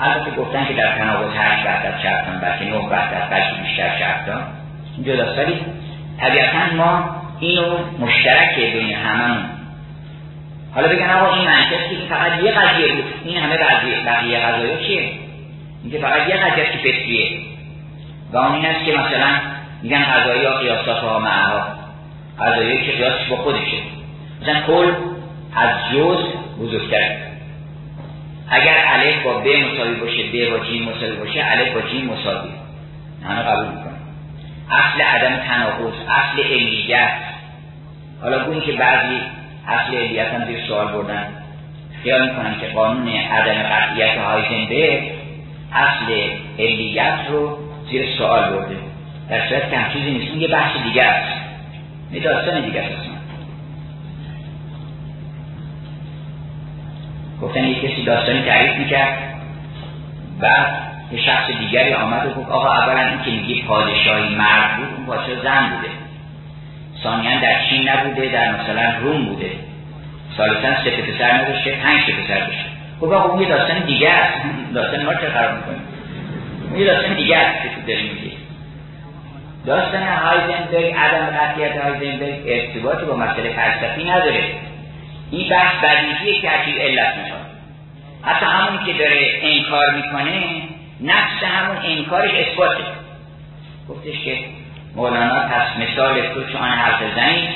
البته 0.00 0.30
گفتن 0.30 0.64
که 0.64 0.74
در 0.74 0.98
تناقض 0.98 1.36
هشت 1.36 1.66
وحدت 1.66 2.02
شرطان 2.02 2.40
بلکه 2.40 2.64
نه 2.64 2.76
وحدت 2.76 3.30
بلکه 3.30 3.62
بیشتر 3.62 3.98
شرطان 3.98 4.42
این 4.96 5.04
جداست 5.04 5.38
ولی 5.38 5.60
طبیعتا 6.20 6.74
ما 6.76 7.15
اینو 7.40 7.78
مشترک 7.98 8.56
بین 8.56 8.94
هممون. 8.94 9.44
حالا 10.74 10.88
بگن 10.88 11.10
آقا 11.10 11.34
این 11.34 11.44
منطق 11.44 11.88
که 11.90 11.96
فقط 12.08 12.42
یه 12.42 12.52
قضیه 12.52 12.94
بود. 12.94 13.04
این 13.24 13.36
همه 13.36 13.56
قضیه. 13.56 14.00
بقیه 14.06 14.38
قضایه 14.38 14.86
چیه؟ 14.86 15.10
اینکه 15.82 15.98
فقط 15.98 16.28
یه 16.28 16.36
قضیه 16.36 16.64
که 16.64 16.78
فکریه 16.78 17.40
و 18.32 18.36
اون 18.36 18.54
این 18.54 18.66
است 18.66 18.84
که 18.84 18.92
مثلا 18.92 19.28
میگن 19.82 20.04
قضایی 20.04 20.44
ها 20.44 20.58
قیاسات 20.58 20.98
ها 20.98 21.18
معها. 21.18 21.62
قضایی 22.40 22.86
که 22.86 22.92
قیاسش 22.92 23.28
با 23.28 23.36
خودشه. 23.36 23.76
مثلا 24.42 24.60
کل 24.66 24.92
از 25.56 25.70
جز 25.92 26.18
بزرگتره. 26.60 27.18
اگر 28.48 28.74
الف 28.86 29.22
با 29.22 29.32
ب 29.32 29.46
مساوی 29.46 29.94
باشه 29.94 30.22
ب 30.22 30.50
با 30.50 30.64
جیم 30.64 30.82
مساوی 30.82 31.16
باشه 31.16 31.44
الف 31.46 31.74
با 31.74 31.80
جیم 31.80 32.04
مساوی. 32.04 32.50
همه 33.24 33.42
قبول 33.42 33.66
می‌کنه 33.66 33.95
اصل 34.70 35.00
عدم 35.00 35.36
تناقض 35.36 35.94
اصل 36.08 36.42
علیت. 36.42 37.18
حالا 38.22 38.44
گویی 38.44 38.60
که 38.60 38.72
بعضی 38.72 39.20
اصل 39.68 39.96
علیت 39.96 40.34
هم 40.34 40.44
زیر 40.44 40.58
سوال 40.68 40.86
بردن. 40.86 41.28
خیال 42.02 42.28
می‌کنن 42.28 42.54
که 42.60 42.66
قانون 42.66 43.08
عدم 43.08 43.62
قطعیت 43.62 44.18
هایزنبرگ 44.18 45.12
اصل 45.72 46.12
علیت 46.58 47.18
رو 47.28 47.58
زیر 47.90 48.06
سوال 48.18 48.50
برده. 48.50 48.76
در 49.30 49.48
صورت 49.48 49.70
که 49.70 49.76
چیزی 49.92 50.10
نیست 50.10 50.32
این 50.32 50.40
یه 50.40 50.48
بحث 50.48 50.76
دیگه 50.82 51.02
است. 51.02 51.36
یه 52.12 52.20
داستان 52.20 52.60
دیگه 52.60 52.80
است. 52.80 53.06
گفتن 57.42 57.64
یک 57.64 57.80
کسی 57.80 58.04
داستانی 58.04 58.42
تعریف 58.42 58.76
می‌کرد 58.76 59.18
بعد 60.40 60.95
یه 61.12 61.20
شخص 61.20 61.50
دیگری 61.58 61.94
آمد 61.94 62.26
و 62.26 62.30
گفت 62.30 62.50
آقا 62.50 62.72
اولا 62.72 63.08
این 63.08 63.22
که 63.24 63.30
میگه 63.30 63.66
پادشاهی 63.66 64.34
مرد 64.34 64.76
بود 64.76 64.88
اون 64.96 65.06
پادشاه 65.06 65.42
زن 65.42 65.68
بوده. 65.68 65.88
ثانیا 67.02 67.40
در 67.40 67.68
چین 67.68 67.88
نبوده 67.88 68.28
در 68.28 68.52
مثلا 68.52 68.98
روم 69.00 69.24
بوده. 69.24 69.50
ثالثا 70.36 70.84
سه 70.84 70.90
پسر 70.90 71.32
نداشته 71.32 71.70
پنج 71.70 72.00
پسر 72.00 72.38
داشته 72.46 72.64
خب 73.00 73.12
آقا 73.12 73.28
اون 73.28 73.42
یه 73.42 73.48
داستان 73.48 73.78
دیگه 73.78 74.10
است. 74.10 74.32
داستان 74.74 75.04
ما 75.04 75.14
چه 75.14 75.30
خراب 75.30 75.56
می‌کنیم 75.56 75.82
اون 76.70 76.80
یه 76.80 76.86
داستان 76.86 77.14
دیگه 77.14 77.36
است 77.36 77.62
که 77.62 77.68
تو 77.68 77.86
داریم 77.86 78.10
میگه 78.14 78.36
داستان 79.66 80.02
هایزنبرگ 80.02 80.94
عدم 80.94 81.26
قطعیت 81.26 81.76
هایزنبرگ 81.76 82.42
ارتباطی 82.46 83.06
با 83.06 83.16
مسئله 83.16 83.52
فلسفی 83.52 84.04
نداره. 84.04 84.44
این 85.30 85.48
بحث 85.48 85.74
بدیهیه 85.84 86.40
که 86.40 86.48
علت 86.80 87.14
می‌خواد. 87.16 87.46
حتی 88.22 88.46
همونی 88.46 88.84
که 88.86 88.98
داره 88.98 89.30
انکار 89.42 89.90
می‌کنه 89.90 90.42
نفس 91.00 91.42
همون 91.42 91.76
انکارش 91.84 92.30
اثباته. 92.34 92.84
گفتش 93.88 94.24
که 94.24 94.38
مولانا 94.94 95.48
پس 95.48 95.78
مثال 95.78 96.20
تو 96.34 96.52
چون 96.52 96.62
حرف 96.62 97.14
زنی 97.16 97.48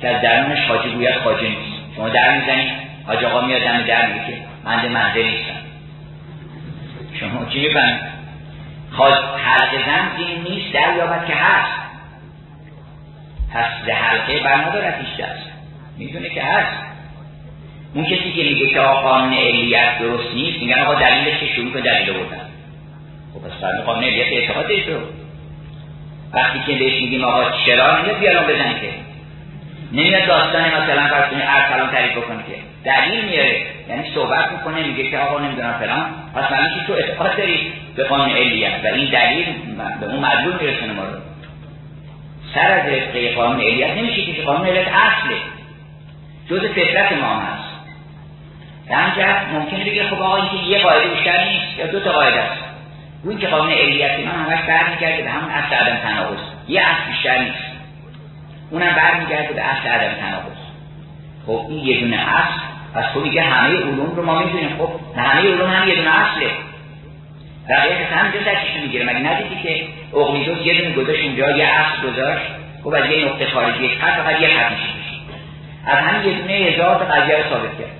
که 0.00 0.08
از 0.08 0.22
درونش 0.22 0.68
خاجه 0.68 0.90
گوید 0.90 1.14
خاجه 1.14 1.48
نیست. 1.48 1.96
شما 1.96 2.08
در 2.08 2.38
می‌زنی 2.38 2.72
حاج 3.06 3.24
آقا 3.24 3.46
میاد 3.46 3.62
در 3.62 4.06
میگه 4.06 4.26
که 4.26 4.38
من 4.64 4.88
منده 4.88 5.22
نیستم. 5.22 5.54
شما 7.20 7.44
چی 7.52 7.60
می‌فهمید؟ 7.60 8.00
خواهد 8.92 9.22
حلقه 9.44 9.76
زن 9.86 10.16
دین 10.16 10.42
نیست 10.42 10.74
در 10.74 10.96
یابد 10.96 11.26
که 11.26 11.34
هست. 11.34 11.78
پس 13.54 13.86
به 13.86 13.94
حلقه 13.94 14.40
بر 14.40 14.54
ندارد 14.54 14.94
هیچ 14.94 15.20
دست. 15.20 15.48
می‌دونه 15.98 16.28
که 16.28 16.42
هست. 16.42 16.76
اون 17.94 18.04
کسی 18.04 18.32
که 18.32 18.42
میگه 18.42 18.68
که 18.68 18.80
آقا 18.80 19.08
قانون 19.08 19.32
علیت 19.32 19.98
درست 19.98 20.34
نیست 20.34 20.58
میگن 20.58 20.80
آقا 20.80 20.94
دلیلش 20.94 21.40
که 21.40 21.46
شروع 21.46 21.72
که 21.72 21.80
دلیل 21.80 22.12
بردن 22.12 22.47
خب 23.34 23.40
پس 23.40 23.60
فرد 23.60 23.84
قانون 23.84 24.04
علیت 24.04 24.26
اعتقادش 24.32 24.88
رو 24.88 25.00
وقتی 26.32 26.58
که 26.66 26.72
بهش 26.72 27.02
میگیم 27.02 27.24
آقا 27.24 27.50
چرا 27.66 27.98
نمیاد 27.98 28.18
بیارم 28.18 28.46
بزن 28.46 28.80
که. 28.80 28.90
نمیاد 29.92 30.26
داستان 30.26 30.64
مثلا 30.64 31.08
فرض 31.08 31.30
کنید 31.30 31.44
ارسلان 31.46 31.90
تعریف 31.90 32.16
بکنه 32.16 32.36
که. 32.36 32.54
دلیل 32.84 33.24
میاره. 33.24 33.62
یعنی 33.88 34.10
صحبت 34.14 34.52
می‌کنه 34.52 34.86
میگه 34.86 35.10
که 35.10 35.18
آقا 35.18 35.38
نمی‌دونم 35.38 35.72
فلان. 35.80 36.06
پس 36.34 36.52
معنی 36.52 36.74
که 36.74 36.86
تو 36.86 36.92
اعتقاد 36.92 37.36
داری 37.36 37.72
به 37.96 38.04
قانون 38.04 38.30
علیت. 38.30 38.72
و 38.84 38.86
این 38.86 39.10
دلیل 39.10 39.44
به 40.00 40.06
اون 40.06 40.24
مدلول 40.24 40.54
میرسونه 40.60 40.92
ما 40.92 41.02
رو. 41.02 41.18
سر 42.54 42.70
از 42.70 42.86
رفقه 42.86 43.34
قانون 43.34 43.60
علیت 43.60 43.96
نمیشه 43.96 44.32
که 44.32 44.42
قانون 44.42 44.68
علیت 44.68 44.88
اصله. 44.88 45.36
جز 46.50 46.66
فطرت 46.66 47.12
ما 47.12 47.38
هست. 47.38 47.68
در 48.88 49.52
ممکنه 49.52 49.84
بگه 49.84 50.04
خب 50.04 50.22
آقا 50.22 50.36
این 50.36 50.64
یه 50.64 50.78
قاعده 50.78 51.08
بیشتر 51.08 51.44
نیست 51.44 51.78
یا 51.78 51.86
دو 51.86 52.00
تا 52.00 52.12
قاعده 52.12 52.40
است. 52.40 52.67
اون 53.24 53.38
که 53.38 53.46
قانون 53.46 53.72
علیت 53.72 54.20
من 54.20 54.32
همش 54.32 54.64
برمیگرده 54.68 55.22
به 55.22 55.30
همون 55.30 55.50
اصل 55.50 55.74
عدم 55.74 55.96
تناقض. 55.96 56.38
یه 56.68 56.82
اصل 56.82 57.10
بیشتر 57.10 57.38
نیست. 57.38 57.68
اونم 58.70 58.94
برمیگرده 58.94 59.52
به 59.54 59.62
اصل 59.62 59.88
عدم 59.88 60.14
تناقض. 60.14 60.58
خب 61.46 61.66
این 61.70 61.86
یه 61.86 62.00
دونه 62.00 62.16
اصل 62.16 62.60
پس 62.94 63.04
تو 63.14 63.20
میگه 63.20 63.42
همه 63.42 63.76
علوم 63.76 64.16
رو 64.16 64.24
ما 64.24 64.38
می‌دونیم. 64.38 64.76
خب 64.78 64.90
همه 65.16 65.40
علوم 65.40 65.70
هم 65.70 65.88
یه 65.88 65.94
دونه 65.94 66.10
اصله 66.10 66.50
بقیه 67.68 68.06
هم 68.06 68.30
دو 68.30 68.38
سرچشمه 68.44 68.80
می‌گیره. 68.82 69.04
مگه 69.04 69.18
ندیدی 69.18 69.62
که 69.62 69.86
اقلیدوس 70.18 70.66
یه 70.66 70.80
دونه 70.80 70.94
گذاشت 70.94 71.22
اونجا 71.22 71.50
یه 71.50 71.64
اصل 71.64 72.10
گذاشت؟ 72.10 72.46
خب 72.84 72.88
از 72.88 73.10
یه 73.10 73.24
نقطه 73.24 73.46
خارجی 73.46 73.88
خط 73.88 74.16
فقط 74.16 74.40
یه 74.40 74.48
میشه. 74.48 74.98
از 75.86 75.98
همین 75.98 76.32
یه 76.32 76.38
دونه 76.38 76.52
هزار 76.52 76.94
تا 76.98 77.04
قضیه 77.04 77.36
رو 77.36 77.50
ثابت 77.50 77.78
کرد. 77.78 77.90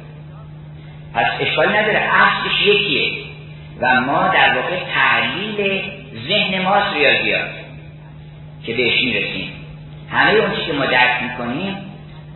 پس 1.14 1.26
اشکالی 1.40 1.76
نداره. 1.76 1.98
اصلش 1.98 2.66
یکیه. 2.66 3.27
و 3.80 4.00
ما 4.00 4.28
در 4.28 4.54
واقع 4.54 4.76
تحلیل 4.94 5.82
ذهن 6.28 6.62
ماست 6.62 6.94
ریاضیات 6.94 7.50
که 8.66 8.74
بهش 8.74 9.02
می‌رسیم. 9.04 9.52
همه 10.10 10.30
اون 10.30 10.66
که 10.66 10.72
ما 10.72 10.86
درک 10.86 11.22
می‌کنیم 11.22 11.76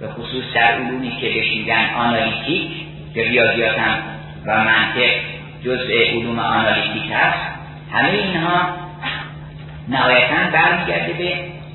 به 0.00 0.08
خصوص 0.08 0.44
در 0.54 0.72
علومی 0.72 1.10
که 1.20 1.28
بهش 1.28 1.52
میگن 1.56 1.90
آنالیتیک 1.96 2.70
که 3.14 3.24
ریاضیات 3.24 3.78
هم 3.78 3.98
و 4.46 4.64
منطق 4.64 5.10
جزء 5.64 5.92
علوم 6.12 6.38
آنالیتیک 6.38 7.02
هست 7.12 7.38
همه 7.92 8.08
اینها 8.08 8.68
نهایتا 9.88 10.50
برمیگرده 10.52 11.12
به 11.12 11.34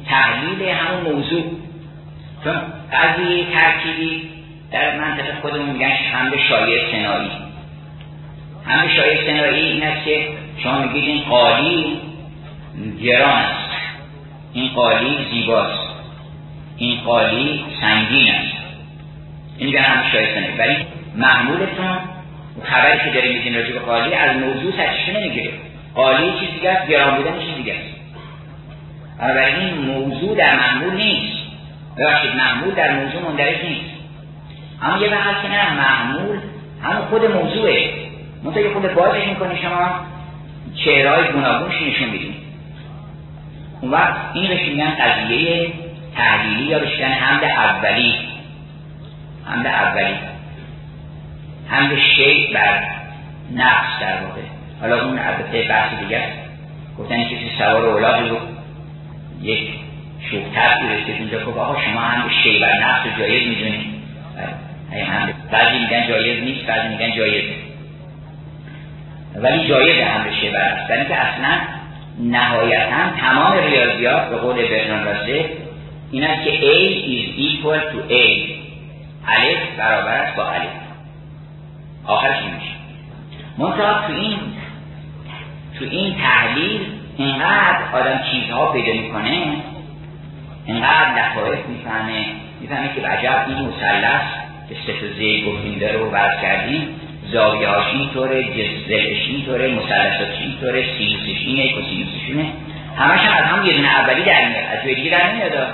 تحلیل 0.09 0.69
همون 0.69 1.13
موضوع. 1.13 1.43
چون 2.43 2.53
قضیه 2.93 3.45
ترکیبی 3.53 4.29
در 4.71 4.99
منطقه 4.99 5.41
خودمون 5.41 5.69
میگن 5.69 5.89
به 6.31 6.37
شایع 6.49 6.91
سنایی 6.91 7.46
به 8.67 8.93
شایع 8.95 9.27
سنایی 9.27 9.65
این 9.65 9.83
است 9.83 10.05
که 10.05 10.27
شما 10.63 10.79
میگید 10.79 11.03
این 11.03 11.21
قالی 11.21 11.97
گران 13.03 13.29
است. 13.29 13.69
این 14.53 14.69
قالی 14.75 15.17
زیباست. 15.31 15.87
این 16.77 17.01
قالی 17.01 17.65
سنگین 17.81 18.33
است. 18.33 18.57
این 19.57 19.67
میگن 19.67 19.81
همه 19.81 20.11
شایع 20.11 20.35
سنایی 20.35 20.57
ولی 20.57 20.85
محمولتون 21.15 21.97
خبری 22.63 22.99
که 22.99 23.11
داریم 23.13 23.33
میدین 23.33 23.55
راجع 23.55 23.79
قالی 23.79 24.13
از 24.13 24.37
موضوع 24.37 24.71
سرچشمه 24.77 25.19
نمی‌گیره. 25.19 25.51
قالی 25.95 26.31
چیز 26.39 26.49
دیگه 26.53 26.69
است 26.69 26.87
گران 26.87 27.17
بودن 27.17 27.39
چیز 27.39 27.55
دیگه 27.55 27.73
است. 27.73 27.97
این 29.59 29.77
موضوع 29.77 30.37
در 30.37 30.55
محمول 30.55 30.93
نیست. 30.93 31.37
ببخشید 31.97 32.35
محمول 32.35 32.73
در 32.73 32.95
موضوع 32.95 33.21
مندرج 33.21 33.55
نیست. 33.63 33.97
اما 34.81 34.97
یه 34.97 35.11
وقت 35.11 35.41
که 35.41 35.49
نه 35.49 35.73
محمول 35.73 36.39
همون 36.83 37.05
خود 37.05 37.25
موضوعه. 37.25 38.06
منطقه 38.43 38.61
یه 38.61 38.73
خود 38.73 38.93
بازش 38.93 39.27
می‌کنی 39.27 39.57
شما. 39.61 39.89
چهرهای 40.75 41.31
گوناگونش 41.31 41.81
نشون 41.81 42.09
میدین 42.09 42.35
اون 43.81 43.91
وقت 43.91 44.15
این 44.33 44.47
بهش 44.47 44.69
میگن 44.69 44.89
قضیه 44.89 45.71
تحلیلی 46.15 46.63
یا 46.63 46.79
بهش 46.79 47.01
حمد 47.01 47.43
اولی. 47.43 48.13
حمد 49.45 49.67
اولی. 49.67 50.15
حمد 51.67 51.97
شیع 52.15 52.53
بر 52.53 52.83
نفس 53.55 53.99
در 54.01 54.23
واقع. 54.23 54.41
حالا 54.81 55.05
اون 55.05 55.19
البته 55.19 55.67
بحث 55.69 55.99
دیگه 55.99 56.21
گفتن 56.99 57.23
کسی 57.23 57.51
سوار 57.57 57.85
اولاقی 57.85 58.29
رو 58.29 58.37
یک 59.41 59.69
شوخ 60.31 60.41
طرفی 60.55 60.87
رسید 60.87 61.21
اونجا 61.21 61.45
گفت 61.45 61.57
آقا 61.57 61.81
شما 61.81 62.01
هم 62.01 62.29
شی 62.43 62.59
بر 62.59 62.73
نفس 62.81 63.19
جایز 63.19 63.47
می‌دونید. 63.47 63.97
بعضی 65.51 65.79
میگن 65.79 66.07
جایز 66.07 66.43
نیست 66.43 66.65
بعضی 66.65 66.87
میگن 66.87 67.11
جایز 67.11 67.43
ولی 69.35 69.67
جایز 69.67 70.03
هم 70.03 70.23
بشه 70.23 70.51
بر 70.51 70.85
برای 70.89 71.05
که 71.05 71.15
اصلا 71.15 71.57
نهایتا 72.19 73.09
تمام 73.19 73.57
ریاضیات 73.57 74.29
به 74.29 74.35
قول 74.35 74.67
برنان 74.67 75.05
راسه 75.05 75.49
این 76.11 76.23
است 76.23 76.43
که 76.43 76.51
A 76.51 76.75
is 77.07 77.39
equal 77.39 77.79
to 77.93 78.11
A 78.11 78.57
الف 79.27 79.77
برابر 79.77 80.13
است 80.13 80.35
با 80.35 80.43
الف. 80.43 80.69
آخرش 82.05 82.35
میشه. 82.35 82.71
منطقه 83.57 84.07
تو 84.07 84.13
این 84.13 84.37
تو 85.79 85.85
این 85.91 86.15
تحلیل 86.15 86.81
اینقدر 87.17 87.77
آدم 87.93 88.19
چیزها 88.31 88.71
پیدا 88.71 89.01
می‌کنه 89.01 89.37
اینقدر 90.65 91.09
لطایف 91.09 91.65
می‌فهمه. 91.65 92.25
می‌فهمه 92.61 92.89
که 92.95 93.07
عجب 93.07 93.45
این 93.47 93.57
مثلث 93.57 94.21
که 94.69 94.75
سه 94.87 95.13
زی 95.17 95.45
گفتیم 95.51 95.79
داره 95.79 95.97
و 95.97 96.09
برد 96.09 96.41
کردیم 96.41 96.87
جزلش 97.31 99.27
اینطوره 99.27 99.67
مثلثاتش 99.67 100.41
اینطوره 100.41 100.85
سینوسش 100.97 101.45
اینه 101.45 101.73
کوسینوسش 101.73 102.27
اینه 102.27 102.45
همش 102.97 103.19
از 103.19 103.43
هم 103.45 103.65
یه 103.65 103.73
دونه 103.77 103.99
اولی 103.99 104.23
در 104.23 104.47
میاد. 104.49 104.63
از 104.77 104.83
جای 104.85 104.95
دیگه 104.95 105.11
در 105.11 105.33
نمیاد 105.33 105.67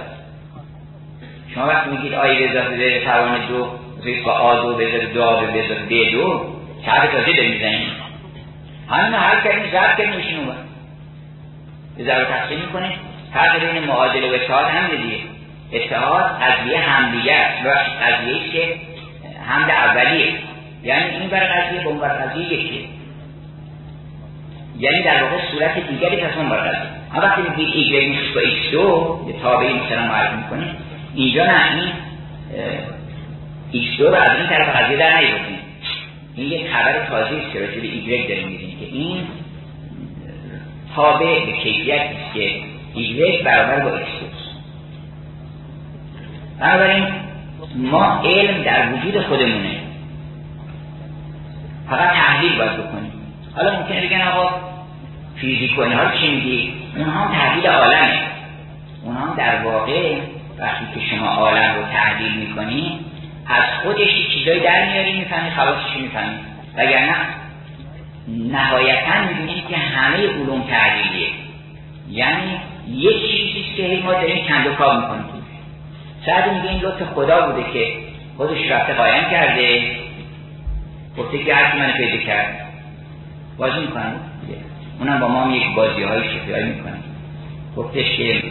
شما 1.56 1.68
وقتی 1.68 1.89
میگید 1.89 2.13
آیه 2.13 2.39
به 2.39 2.50
اضافه 2.50 2.78
به 2.78 3.00
توان 3.06 3.48
دو 3.48 3.70
زید 4.04 4.24
با 4.24 4.32
آ 4.32 4.62
دو 4.62 4.76
به 4.76 4.88
اضافه 4.88 5.13
دو 5.13 5.24
آ 5.24 5.46
به 5.46 5.66
اضافه 5.66 5.84
ب 5.86 6.12
دو 6.12 6.46
چه 6.86 6.92
تازه 6.92 7.34
داریم 7.34 7.52
می‌زنیم 7.52 7.92
همین 8.89 9.13
هر 9.13 9.42
کردیم 9.44 9.72
زرد 9.72 9.98
کردیم 9.98 10.16
میشین 10.16 10.38
اون 10.38 10.56
به 11.98 12.04
ضرب 12.04 12.28
تقسیم 12.28 12.60
می‌کنه. 12.60 12.92
فرق 13.34 13.60
بین 13.60 13.84
معادله 13.84 14.32
و 14.32 14.34
اتحاد 14.34 14.66
هم 14.66 14.88
دیگه. 14.88 15.18
اتحاد 15.74 16.42
قضیه 16.42 16.80
همدیگه 16.80 17.34
است. 17.34 17.68
قضیه 18.02 18.50
که 18.52 18.76
حمد 19.48 19.70
اولیه. 19.70 20.34
یعنی 20.84 21.04
این 21.04 21.30
بر 21.30 21.39
قضیه 21.39 21.84
به 21.84 21.88
اون 21.88 22.00
بر 22.00 22.10
قضیه 22.10 22.54
یکیه. 22.54 22.82
یعنی 24.80 25.04
در 25.04 25.24
واقع 25.24 25.38
صورت 25.52 25.89
دیگری 25.89 26.17
پس 26.17 26.38
اون 26.38 26.50
بر 26.50 26.58
قضیه. 26.58 26.89
اما 27.13 27.22
وقتی 27.22 27.41
میگید 27.41 27.76
ایگره 27.76 28.08
میشه 28.08 28.34
با 28.36 28.41
ایکس 28.41 28.72
دو 28.72 29.19
یه 29.28 29.41
تابعی 29.41 29.74
مثلا 29.74 30.08
معرفی 30.08 30.36
می‌کنه 30.36 30.76
اینجا 31.15 31.46
نه 31.46 31.76
این 31.76 31.91
ایکس 33.72 33.98
دو 33.98 34.08
رو 34.08 34.15
از 34.15 34.38
این 34.38 34.48
طرف 34.48 34.76
قضیه 34.76 34.98
در 34.98 35.17
نیبودیم 35.19 35.60
این 36.36 36.52
یک 36.52 36.67
خبر 36.67 37.06
تازه 37.10 37.36
است 37.36 37.54
که 37.54 37.60
راجع 37.60 37.80
به 37.80 37.88
ایگرگ 37.88 38.28
داریم 38.28 38.48
میگیم 38.48 38.80
که 38.80 38.86
این 38.86 39.17
تابع 40.96 41.46
به 41.46 41.52
کیفیت 41.52 42.02
است 42.02 42.34
که 42.34 42.52
ایگرگ 42.96 43.43
برابر 43.43 43.80
با 43.80 43.98
ایکس 43.98 44.43
بنابراین 46.60 47.08
ما 47.76 48.22
علم 48.26 48.63
در 48.63 48.93
وجود 48.93 49.22
خودمونه. 49.22 49.92
فقط 51.89 52.10
تحلیل 52.10 52.58
باید 52.58 52.72
بکنیم 52.72 53.12
حالا 53.56 53.80
ممکنه 53.80 54.08
بگن 54.08 54.22
آقا 54.22 54.50
فیزیک 55.36 55.80
و 55.80 55.82
اینها 55.82 56.12
چی 56.12 56.28
میگی؟ 56.28 56.74
اونها 56.96 57.26
هم 57.26 57.34
تحلیل 57.34 57.67
عالمه. 57.67 58.19
اونها 59.04 59.26
هم 59.26 59.36
در 59.38 59.63
واقع 59.63 60.15
وقتی 60.60 60.86
که 60.93 61.15
شما 61.15 61.28
عالم 61.28 61.76
رو 61.76 61.84
تحلیل 61.84 62.34
می‌کنی 62.34 63.00
از 63.48 63.63
خودش 63.84 64.10
چیزایی 64.34 64.60
در 64.60 64.91
میاری 64.91 65.13
می‌فهمی 65.13 65.52
خواصش 65.52 65.98
می‌فهمی. 66.02 66.39
وگرنه 66.78 67.15
نهایتا 68.28 69.22
می‌بینید 69.28 69.67
که 69.67 69.78
همه 69.78 70.17
علوم 70.17 70.63
تحلیلیه 70.69 71.28
یعنی 72.10 72.60
یک 72.88 73.22
چیزی 73.32 73.74
که 73.78 74.06
ما 74.06 74.13
داریم 74.13 74.46
کند 74.46 74.67
و 74.67 74.74
کاب 74.74 74.98
می‌کنیم. 74.98 75.24
سعدی 76.26 76.50
میگه 76.50 76.69
این 76.69 76.82
لطف 76.82 77.04
خدا 77.04 77.52
بوده 77.52 77.74
که 77.74 77.93
خودش 78.38 78.72
رفته 78.72 78.93
قایم 78.93 79.24
کرده. 79.32 79.96
گفته 81.17 81.43
که 81.43 81.56
منو 81.78 81.93
پیدا 81.93 82.23
کرد. 82.23 82.65
بازی 83.58 83.80
می‌کنم؟ 83.80 84.15
اونم 84.99 85.19
با 85.19 85.28
ما 85.28 85.56
یک 85.56 85.76
بازی 85.76 86.04
های 86.04 86.23
شفیایی 86.23 86.65
می‌کنه. 86.65 86.97
گفتش 87.78 88.17
که 88.17 88.43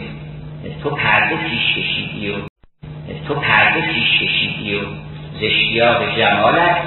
تو 0.83 0.89
پرده 0.89 1.35
پیش 1.35 1.75
کشیدی 1.77 2.29
و 2.29 2.35
تو 3.27 3.35
پرده 3.35 3.81
پیش 3.81 4.19
کشیدی 4.19 4.75
و 4.75 4.79
زشتیاق 5.41 6.17
جمالت 6.17 6.77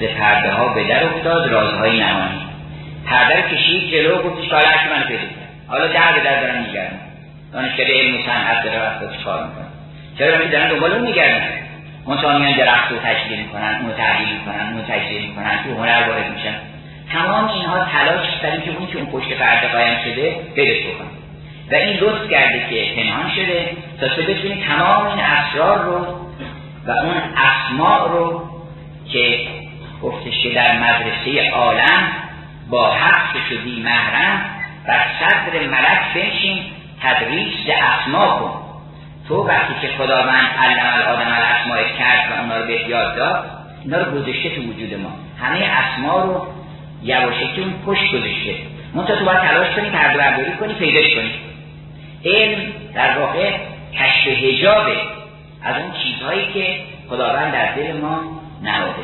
ز 0.00 0.02
پرده 0.18 0.52
ها 0.52 0.68
به 0.68 0.84
در 0.84 1.04
افتاد 1.04 1.52
رازهای 1.52 2.00
نمانی 2.00 2.40
پرده 3.06 3.42
کشید 3.42 3.90
جلو 3.90 4.22
گفتش 4.22 4.48
که 4.48 4.54
حالا 4.54 4.94
منو 4.94 5.06
پیدا 5.06 5.22
کرد. 5.22 5.48
حالا 5.68 5.86
در 5.86 6.12
به 6.12 6.20
در 6.24 6.40
دارن 6.40 6.66
میگردن 6.66 7.00
دانشکده 7.52 8.00
علم 8.00 8.14
و 8.14 8.18
صنعت 8.26 8.64
داره 8.64 8.78
رفت 8.78 9.24
کار 9.24 9.48
چرا؟ 10.18 10.38
که 10.38 10.48
دارن 10.48 10.68
دنبال 10.68 10.92
اون 10.92 11.02
میگردن 11.02 11.48
منتها 12.10 12.38
میان 12.38 12.52
درخت 12.52 12.90
رو 12.92 12.96
تشکیل 12.98 13.38
می‌کنن 13.38 13.78
اون 13.82 13.92
تحلیل 13.92 14.28
می‌کنن 14.38 14.72
اون 14.72 14.82
تجزیه 14.82 15.20
می‌کنن 15.20 15.62
تو 15.64 15.74
هنر 15.74 16.08
وارد 16.08 16.32
میشن. 16.36 16.54
تمام 17.12 17.48
اینها 17.48 17.84
تلاش 17.84 18.26
برای 18.42 18.62
که 18.62 18.70
اون 18.70 18.86
که 18.86 18.98
اون 18.98 19.06
پشت 19.06 19.32
پرده 19.32 19.68
قایم 19.68 19.98
شده 20.04 20.36
پیداش 20.54 20.78
بکنه. 20.78 21.08
و 21.70 21.74
این 21.74 21.98
لطف 21.98 22.30
کرده 22.30 22.66
که 22.70 22.94
پنهان 22.96 23.30
شده 23.34 23.76
تا 24.00 24.08
تو 24.08 24.22
بتونی 24.22 24.64
تمام 24.68 25.06
این 25.06 25.20
اسرار 25.20 25.84
رو 25.84 25.98
و 26.86 26.90
اون 26.90 27.14
اسماع 27.36 28.08
رو 28.08 28.42
که 29.12 29.40
گفتش 30.02 30.42
که 30.42 30.50
در 30.50 30.78
مدرسه 30.78 31.50
عالم 31.50 32.08
با 32.70 32.92
حق 32.92 33.36
شدی 33.48 33.82
محرم 33.82 34.44
و 34.88 34.92
صدر 35.20 35.66
ملک 35.66 36.14
بنشین 36.14 36.58
تدریس 37.02 37.54
اسما 37.68 38.38
کن. 38.38 38.59
تو 39.30 39.46
وقتی 39.46 39.74
که 39.80 39.88
خداوند 39.98 40.48
علم 40.58 40.80
الادم 40.94 41.32
الاسماء 41.32 41.82
کرد 41.98 42.32
و 42.32 42.40
اونا 42.40 42.56
رو 42.56 42.66
به 42.66 42.88
یاد 42.88 43.16
داد 43.16 43.44
اینا 43.84 43.98
رو 43.98 44.12
گذاشته 44.12 44.50
تو 44.50 44.62
وجود 44.62 44.94
ما. 44.94 45.10
همه 45.40 45.58
اسما 45.58 46.24
رو 46.24 46.46
یواشکی 47.02 47.60
اون 47.60 47.74
پشت 47.86 48.12
گذاشته. 48.12 48.54
منتها 48.94 49.16
تو 49.16 49.24
باید 49.24 49.40
تلاش 49.40 49.76
کنی 49.76 49.90
پرده 49.90 50.18
برداری 50.18 50.52
کنی 50.52 50.74
پیداش 50.74 51.14
کنی. 51.14 51.32
علم 52.24 52.72
در 52.94 53.18
واقع 53.18 53.52
کشف 53.94 54.26
هجابه 54.26 54.96
از 55.62 55.74
اون 55.76 55.92
چیزهایی 56.02 56.52
که 56.54 56.80
خداوند 57.08 57.52
در 57.52 57.74
دل 57.74 58.00
ما 58.00 58.20
نهاده. 58.62 59.02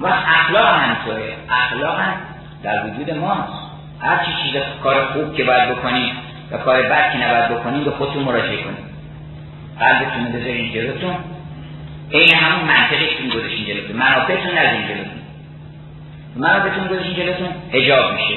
و 0.00 0.06
اخلاق 0.06 0.74
همطوره 0.74 1.36
اخلاق 1.50 2.00
هم 2.00 2.14
در 2.62 2.86
وجود 2.86 3.10
ماست. 3.10 3.52
هر 4.00 4.24
چی 4.24 4.32
چیز 4.42 4.62
کار 4.82 5.04
خوب 5.04 5.34
که 5.34 5.44
باید 5.44 5.68
بکنیم 5.68 6.12
و 6.50 6.58
کار 6.58 6.82
بد 6.82 7.12
که 7.12 7.18
نباید 7.18 7.48
بکنیم 7.48 7.84
به 7.84 7.90
خودتون 7.90 8.22
مراجعه 8.22 8.62
کنیم 8.62 8.87
قلبتون 9.80 10.26
رو 10.26 10.32
بذارین 10.32 10.72
جلوتون. 10.72 11.14
این 12.10 12.34
همون 12.34 12.68
که 12.88 13.38
گذاشین 13.38 13.64
جلوتون. 13.66 13.96
منافعتون 13.96 14.58
نزین 14.58 14.88
جلوتون. 14.88 15.20
منافعتون 16.36 16.86
گذاشین 16.86 17.14
جلوتون 17.14 17.48
هجاب 17.72 18.12
میشه. 18.12 18.34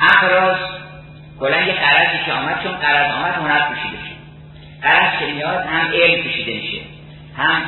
اقراض 0.00 0.56
کلا 1.40 1.60
یه 1.60 1.72
قرضی 1.72 2.24
که 2.26 2.32
آمد 2.32 2.62
چون 2.62 2.72
قرض 2.72 3.12
آمد 3.12 3.34
هنر 3.34 3.60
پوشیده 3.68 3.96
شد 3.96 4.22
قرض 4.82 5.18
که 5.18 5.26
میاد 5.26 5.66
هم 5.66 5.92
علم 5.92 6.22
پوشیده 6.22 6.52
میشه 6.52 6.78
هم 7.36 7.62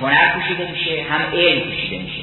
هنر 0.00 0.32
پوشیده 0.34 0.70
میشه 0.70 1.02
هم 1.10 1.20
علم 1.32 1.60
پوشیده 1.60 1.98
میشه. 1.98 2.22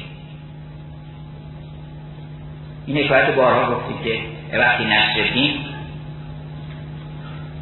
این 2.86 2.98
حکایت 2.98 3.34
بارها 3.34 3.74
گفتیم 3.74 3.98
که 4.04 4.58
وقتی 4.58 4.84
نصر 4.84 5.32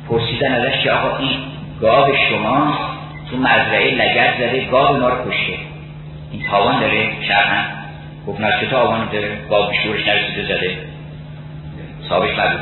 پرسیدن 0.08 0.54
ازش 0.54 0.82
که 0.82 0.90
آقا 0.90 1.18
این 1.18 1.30
گاو 1.80 2.16
شما 2.30 2.78
تو 3.30 3.36
مزرعه 3.36 3.94
لگت 3.94 4.34
زده 4.38 4.64
گاو 4.64 4.96
ما 4.96 5.08
رو 5.08 5.30
کشته. 5.30 5.52
این 6.32 6.42
تاوان 6.50 6.80
داره 6.80 7.22
شرحن 7.28 7.64
گفت 8.26 8.40
نه 8.40 8.60
چه 8.60 8.66
تاوان 8.66 9.08
داره؟ 9.12 9.38
گاو 9.50 9.72
شورش 9.82 10.08
نرسیده 10.08 10.44
زده. 10.44 10.78
صاحبش 12.08 12.38
نبود 12.38 12.60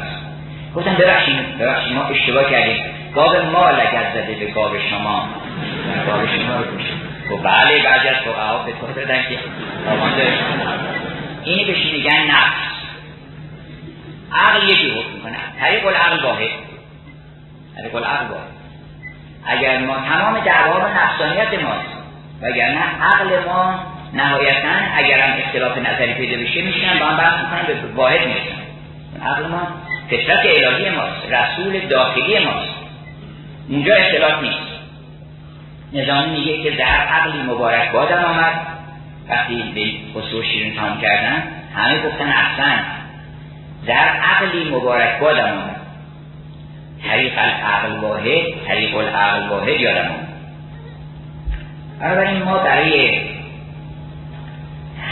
گفتم 0.75 0.95
ببخشید 0.95 1.59
ببخشید 1.59 1.93
ما 1.93 2.03
اشتباه 2.03 2.51
کردیم. 2.51 2.85
گاو 3.15 3.51
ما 3.53 3.71
لگت 3.71 4.15
زده 4.15 4.35
به 4.41 4.47
گاو 4.47 4.71
شما. 4.91 5.29
گاو 6.07 6.27
شما 6.27 6.57
رو 6.57 6.79
کشته. 6.79 6.95
گفت 7.31 7.43
بله 7.43 7.83
بعضی 7.83 8.09
از 8.09 8.17
فقها 8.17 8.65
طور 8.81 8.91
دادن 8.91 9.23
که 9.23 9.39
تاوان 9.87 10.11
داره. 10.11 10.33
اینی 11.45 11.65
بهش 11.65 11.93
میگن 11.93 12.23
نفس. 12.31 12.73
عقل 14.33 14.69
یکی 14.69 14.91
حکم 14.91 15.11
می‌کنه. 15.15 15.37
طریق 15.61 15.87
العقل 15.87 16.25
واحد. 16.25 16.62
طریق 17.77 17.97
العقل 17.97 18.27
واحد 18.27 18.53
اگر 19.47 19.79
ما 19.79 19.95
تمام 19.95 20.39
دعوا 20.39 20.89
نفسانیت 20.89 21.63
ماست 21.63 21.89
وگرنه 22.43 22.81
عقل 23.03 23.45
ما 23.47 23.75
نهایتا 24.13 24.69
اگر 24.97 25.21
هم 25.21 25.39
اختلاف 25.39 25.79
نظری 25.79 26.15
پیدا 26.15 26.43
بشه 26.43 26.63
میشن 26.63 26.99
با 26.99 27.07
هم 27.07 27.17
بحث 27.17 27.45
می‌کنن 27.45 27.67
به 27.67 27.95
واحد 27.95 28.21
میشن 28.21 28.63
عقل 29.27 29.47
ما 29.47 29.69
فطرت 30.11 30.41
الهی 30.45 30.91
ماست 30.91 31.33
رسول 31.33 31.81
داخلی 31.89 32.45
ماست 32.45 32.75
اونجا 33.69 33.95
اختلاف 33.95 34.43
نیست. 34.43 34.73
نظامی 35.93 36.39
میگه 36.39 36.63
که 36.63 36.71
در 36.71 36.85
عقلی 36.85 37.43
مبارک 37.43 37.93
بادم 37.93 38.25
آمد. 38.25 38.67
وقتی 39.29 39.63
به 39.75 40.21
خسرو 40.21 40.43
شیرین 40.43 40.75
تمام 40.75 41.01
کردن 41.01 41.43
همه 41.77 42.03
گفتن 42.03 42.29
احسن. 42.29 42.85
در 43.87 44.09
عقلی 44.09 44.71
مبارک 44.71 45.19
بادم 45.21 45.45
آمد. 45.45 45.82
طریق 47.09 47.33
العقل 47.39 47.93
واحد 47.93 48.67
طریق 48.67 48.97
العقل 48.97 49.49
واحد 49.49 49.69
یادم 49.69 50.11
بنابراین 52.01 52.43
ما 52.43 52.59
برای 52.59 53.21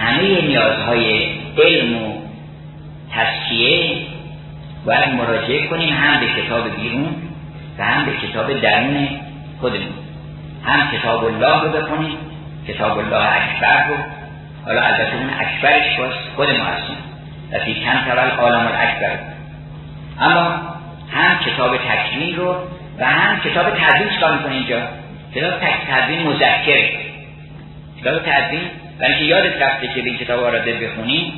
همه 0.00 0.42
نیازهای 0.42 1.31
علم 1.59 2.03
و 2.03 2.12
تسکیه 3.14 3.96
باید 4.85 5.09
مراجعه 5.09 5.66
کنیم 5.66 5.94
هم 5.94 6.20
به 6.20 6.42
کتاب 6.42 6.76
بیرون 6.76 7.14
و 7.79 7.85
هم 7.85 8.07
به 8.07 8.12
کتاب 8.12 8.61
درون 8.61 9.09
خودمون. 9.61 9.92
هم 10.64 10.90
کتاب 10.92 11.24
الله 11.24 11.62
رو 11.62 11.68
بخونیم 11.70 12.16
کتاب 12.68 12.98
الله 12.98 13.37
اکبر 13.37 13.88
رو. 13.88 13.94
حالا 14.64 14.83
البته 14.83 15.16
اون 15.16 15.31
اکبرش 15.40 15.98
باز 15.98 16.12
خود 16.37 16.48
ما 16.48 16.64
هستیم. 16.64 16.96
و 17.53 17.59
فی 17.59 17.74
کم 17.74 17.98
تول 18.07 18.31
عالم 18.31 18.66
الاکبر. 18.66 19.18
اما 20.20 20.69
هم 21.11 21.38
کتاب 21.46 21.77
تکوین 21.77 22.37
رو 22.37 22.55
و 22.99 23.05
هم 23.05 23.40
کتاب 23.40 23.70
تدوین 23.70 24.09
چکار 24.16 24.37
می‌کنه 24.37 24.55
اینجا. 24.55 24.81
کتاب 25.35 25.53
تدوین 25.90 26.27
مذکره. 26.29 26.90
کتاب 28.01 28.18
تدوین 28.18 28.70
و 29.01 29.05
اینکه 29.05 29.25
یادت 29.25 29.62
رفته 29.62 29.88
که 29.88 30.03
به 30.03 30.11
این 30.11 30.18
کتاب 30.18 30.44
آراده 30.44 30.73
بخونی 30.73 31.33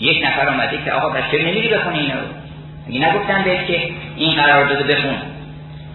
یک 0.00 0.26
نفر 0.26 0.48
آمده 0.48 0.78
که 0.84 0.92
آقا 0.92 1.08
بچه 1.08 1.38
نمیری 1.38 1.68
بخونی 1.68 1.98
اینو؟ 1.98 2.20
مگه 2.88 3.08
نگفتن 3.08 3.42
بهت 3.42 3.66
که 3.66 3.90
این 4.16 4.34
قرار 4.34 4.66
داده 4.66 4.94
بخون؟ 4.94 5.16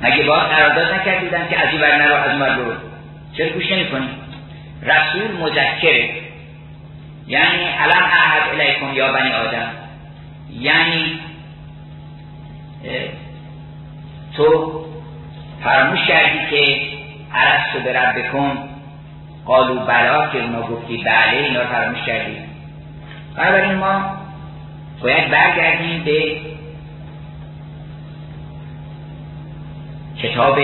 مگه 0.02 0.24
با 0.24 0.36
قرارداد 0.36 0.94
نکردیدن 0.94 1.48
که 1.50 1.60
از 1.60 1.70
این 1.72 1.82
ور 1.82 1.96
نرو 1.96 2.16
از 2.16 2.30
اون 2.30 2.56
برو؟ 2.56 2.74
چرا 3.38 3.50
گوش 3.50 3.72
نمی‌کنی؟ 3.72 4.10
رسول 4.82 5.38
مذکره. 5.42 6.10
یعنی 7.28 7.64
علم 7.64 8.04
احد 8.04 8.42
الیکم 8.54 8.94
یا 8.94 9.12
بنی 9.14 9.32
آدم. 9.32 9.72
یعنی 10.60 11.20
تو 14.38 14.72
فراموش 15.64 16.00
کردی 16.08 16.40
که 16.50 16.82
عرص 17.34 17.84
به 17.84 18.00
ربکم 18.00 18.58
قالو 19.46 19.80
بلا 19.80 20.28
که 20.28 20.44
اونا 20.44 20.62
گفتی 20.62 20.98
بله 20.98 21.38
اینا 21.38 21.66
فراموش 21.66 22.02
کردی. 22.06 22.38
بنابراین 23.38 23.74
ما 23.74 24.02
باید 25.02 25.30
برگردیم 25.30 26.04
به 26.04 26.36
کتاب 30.22 30.60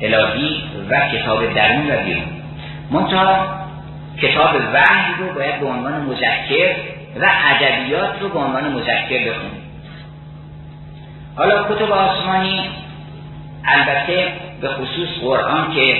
الهی 0.00 0.62
و 0.90 1.08
کتاب 1.08 1.54
درون 1.54 1.90
و 1.90 2.04
بیرون 2.04 2.24
منتها 2.90 3.46
کتاب 4.22 4.54
وحی 4.74 5.14
رو 5.18 5.34
باید 5.34 5.60
به 5.60 5.66
عنوان 5.66 6.02
مذکر 6.02 6.74
و 7.20 7.30
ادبیات 7.50 8.22
رو 8.22 8.28
به 8.28 8.38
عنوان 8.38 8.72
مذکر 8.72 9.30
بخونیم. 9.30 9.61
حالا 11.36 11.62
کتب 11.62 11.92
آسمانی 11.92 12.60
البته 13.64 14.32
به 14.60 14.68
خصوص 14.68 15.08
قرآن 15.20 15.74
که 15.74 15.96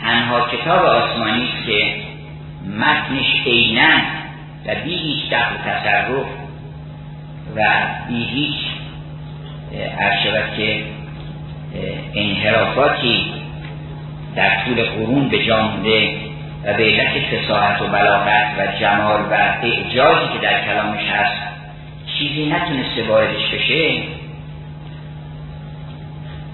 تنها 0.00 0.48
کتاب 0.48 0.84
آسمانی 0.84 1.48
است 1.48 1.66
که 1.66 1.94
متنش 2.78 3.46
عینا 3.46 3.98
و 4.66 4.74
بی 4.84 4.96
هیچ 4.96 5.30
دخل 5.30 5.56
تصرف 5.64 6.26
و 7.56 7.62
بی 8.08 8.24
هیچ 8.24 8.56
که 10.56 10.82
انحرافاتی 12.14 13.24
در 14.36 14.64
طول 14.64 14.84
قرون 14.84 15.28
به 15.28 15.44
جامده 15.44 16.16
و 16.64 16.74
به 16.74 16.84
علت 16.84 17.12
فساحت 17.24 17.82
و 17.82 17.86
بلاغت 17.86 18.46
و 18.58 18.80
جمال 18.80 19.20
و 19.20 19.34
اعجازی 19.62 20.32
که 20.32 20.38
در 20.42 20.64
کلامش 20.64 21.04
هست 21.10 21.42
چیزی 22.18 22.46
نتونسته 22.46 23.04
واردش 23.08 23.46
بشه. 23.54 24.02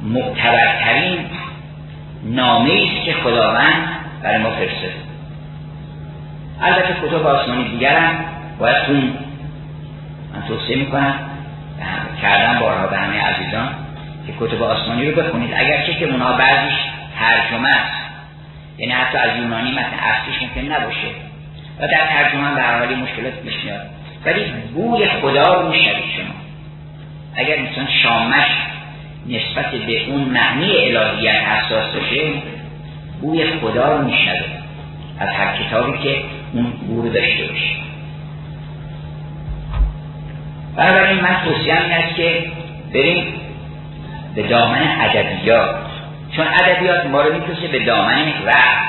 معتبرترین 0.02 1.18
نامه 2.24 2.70
است 2.72 3.04
که 3.04 3.12
خداوند 3.12 3.88
برای 4.22 4.38
ما 4.38 4.50
فرستاده. 4.50 4.94
البته 6.60 6.96
کتب 7.02 7.26
آسمانی 7.26 7.68
دیگر 7.68 7.98
هم 7.98 8.14
باید 8.58 8.76
خون 8.76 9.14
من 10.34 10.42
توصیه 10.48 10.76
می‌کنم 10.76 11.14
کردم 12.22 12.58
بارها 12.58 12.86
به 12.86 12.96
همه 12.96 13.20
عزیزان 13.20 13.68
که 14.26 14.32
کتب 14.40 14.62
آسمانی 14.62 15.10
رو 15.10 15.22
بخونید. 15.22 15.54
اگرچه 15.56 15.94
که 15.94 16.04
اونها 16.04 16.32
بعضیش 16.32 16.74
ترجمه 17.18 17.68
است 17.68 17.98
یعنی 18.78 18.92
حتی 18.92 19.18
از 19.18 19.36
یونانی 19.36 19.72
متن 19.72 19.96
اصلیش 20.02 20.42
ممکن 20.42 20.72
نباشه 20.72 21.08
و 21.80 21.86
در 21.86 22.06
ترجمه 22.06 22.46
هر 22.46 22.78
حالی 22.78 22.94
مشکلات 22.94 23.34
پیش 23.34 23.64
میاد. 23.64 23.80
ولی 24.24 24.44
بوی 24.74 25.08
خدا 25.08 25.54
رو 25.54 25.68
میشنوید 25.68 26.04
شما. 26.16 26.34
اگر 27.36 27.54
انسان 27.58 27.86
شامش 28.02 28.46
نسبت 29.28 29.70
به 29.70 30.06
اون 30.08 30.20
معنی 30.20 30.96
الهیت 30.96 31.34
حساس 31.34 31.94
باشه 31.94 32.32
بوی 33.20 33.46
خدا 33.60 33.96
رو 33.96 34.04
میشنوه. 34.04 34.58
از 35.18 35.28
هر 35.28 35.56
کتابی 35.56 35.98
که 35.98 36.16
اون 36.52 36.64
بو 36.64 37.08
داشته 37.08 37.44
باشه. 37.44 37.74
بنابراین 40.76 41.20
من 41.20 41.36
توصیه 41.44 41.82
این 41.82 41.92
است 41.92 42.16
که 42.16 42.44
بریم 42.94 43.24
به 44.34 44.42
دامن 44.42 44.82
ادبیات. 45.00 45.76
چون 46.36 46.46
ادبیات 46.46 47.06
ما 47.06 47.22
رو 47.22 47.34
میفرسته 47.34 47.68
به 47.68 47.84
دامن 47.84 48.32
وحی. 48.46 48.88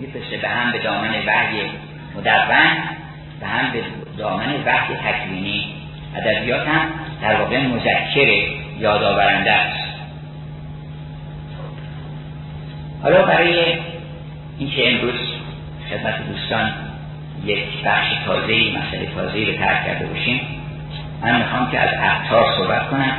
میفرسته 0.00 0.36
به 0.36 0.48
هم 0.48 0.72
به 0.72 0.78
دامن 0.78 1.10
وحی 1.26 1.60
مدون 2.16 2.32
و 3.40 3.46
هم 3.46 3.72
به 3.72 3.80
دامن 4.18 4.54
وحی 4.66 4.94
تکوینی. 4.94 5.64
ادبیات 6.16 6.68
هم 6.68 6.88
در 7.22 7.34
واقع 7.34 7.66
مذکر 7.66 8.63
یادآورنده 8.78 9.52
است. 9.52 9.84
حالا 13.02 13.22
برای 13.22 13.64
اینکه 14.58 14.92
امروز 14.92 15.20
خدمت 15.90 16.28
دوستان 16.28 16.72
یک 17.44 17.64
بخش 17.84 18.08
تازه 18.26 18.54
مسئله 18.54 19.06
تازه 19.14 19.44
رو 19.44 19.52
ترک 19.52 19.86
کرده 19.86 20.06
باشیم 20.06 20.40
من 21.22 21.38
می‌خوام 21.38 21.70
که 21.70 21.78
از 21.78 21.90
اختار 22.02 22.46
صحبت 22.58 22.90
کنم 22.90 23.12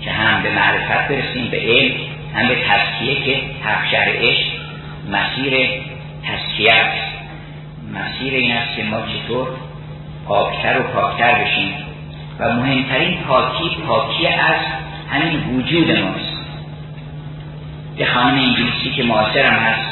که 0.00 0.10
هم 0.10 0.42
به 0.42 0.50
معرفت 0.50 1.08
برسیم 1.08 1.50
به 1.50 1.60
علم 1.60 1.94
هم 2.34 2.48
به 2.48 2.54
تزکیه 2.54 3.24
که 3.24 3.40
حق 3.64 3.94
عشق 3.94 4.46
مسیر 5.10 5.68
تزکیه 6.24 6.72
است. 6.72 7.16
مسیر 7.94 8.34
این 8.34 8.52
است 8.52 8.76
که 8.76 8.82
ما 8.82 9.02
چطور 9.02 9.48
پاکتر 10.26 10.80
و 10.80 10.82
پاکتر 10.82 11.34
بشیم. 11.34 11.74
و 12.38 12.52
مهمترین 12.52 13.18
پاکی 13.18 13.76
پاکی 13.86 14.26
از 14.26 14.56
همین 15.10 15.56
وجود 15.56 15.90
ماست. 15.90 16.36
یه 17.98 18.06
خانم 18.06 18.38
انگلیسی 18.38 18.90
که 18.96 19.02
معاصرم 19.02 19.54
هست 19.54 19.88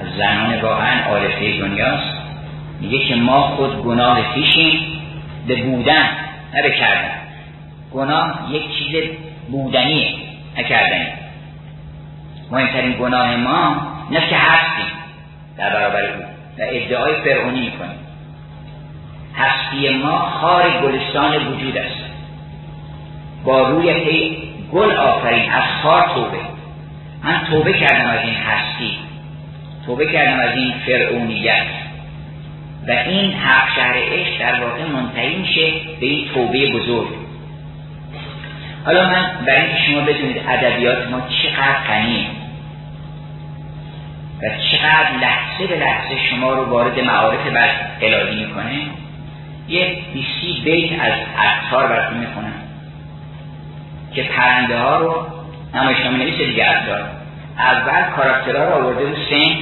از 0.00 0.06
زنان 0.16 0.60
واقعا 0.60 1.04
عارفه 1.10 1.58
دنیاست 1.58 2.22
میگه 2.80 2.98
که 2.98 3.14
ما 3.14 3.42
خود 3.42 3.82
گناه 3.82 4.34
پیشیم 4.34 4.80
به 5.46 5.62
بودن 5.62 6.08
نه 6.54 6.62
به 6.62 6.70
کردن 6.70 7.10
گناه 7.92 8.48
یک 8.50 8.62
چیز 8.78 9.10
بودنیه 9.50 10.14
نکردنی. 10.58 11.06
مهمترین 12.50 12.92
گناه 12.92 13.36
ما 13.36 13.76
نه 14.10 14.20
که 14.20 14.36
هستیم 14.36 14.92
در 15.56 15.70
برابر 15.70 16.02
او 16.02 16.22
و 16.58 16.62
ادعای 16.68 17.14
فرعونی 17.24 17.60
می‌کنیم. 17.60 18.11
هستی 19.36 19.88
ما 19.88 20.18
خار 20.18 20.80
گلستان 20.82 21.46
وجود 21.46 21.76
است. 21.76 22.04
با 23.44 23.68
روی 23.68 23.94
پی 23.94 24.36
گل 24.72 24.90
آفرین 24.96 25.52
از 25.52 25.62
خار 25.82 26.10
توبه. 26.14 26.38
من 27.22 27.40
توبه 27.50 27.72
کردم 27.72 28.10
از 28.10 28.20
این 28.24 28.34
هستی. 28.34 28.98
توبه 29.86 30.06
کردم 30.06 30.40
از 30.40 30.56
این 30.56 30.72
فرعونیت. 30.86 31.66
و 32.88 32.90
این 32.90 33.32
حق 33.32 33.74
شهر 33.76 33.94
عشق 33.96 34.38
در 34.40 34.60
واقع 34.64 34.84
منتهی 34.92 35.36
میشه 35.36 35.70
به 36.00 36.06
این 36.06 36.28
توبه 36.34 36.70
بزرگ. 36.72 37.08
حالا 38.84 39.08
من 39.08 39.30
برای 39.46 39.60
اینکه 39.60 39.82
شما 39.86 40.00
بدونید 40.00 40.42
ادبیات 40.48 41.10
ما 41.10 41.20
چقدر 41.20 41.78
غنیه 41.88 42.26
و 44.42 44.46
چقدر 44.72 45.18
لحظه 45.20 45.66
به 45.66 45.76
لحظه 45.76 46.28
شما 46.30 46.52
رو 46.52 46.64
وارد 46.64 47.00
معارف 47.00 47.46
بر 47.46 47.70
الهی 48.02 48.44
می‌کنه 48.44 48.72
یه 49.72 49.96
بیسی 50.12 50.60
بیت 50.64 51.00
از 51.00 51.12
اطار 51.38 51.86
براتون 51.86 52.18
می‌کنم 52.18 52.52
که 54.14 54.22
پرنده 54.22 54.78
ها 54.78 54.96
رو 54.96 55.26
نمایشنامه 55.74 56.18
نویس 56.18 56.38
دیگه 56.38 56.70
اطار 56.70 57.10
اول 57.58 58.02
کاراکترها 58.16 58.64
رو 58.64 58.84
آورده 58.84 59.08
رو 59.08 59.16
سن. 59.30 59.56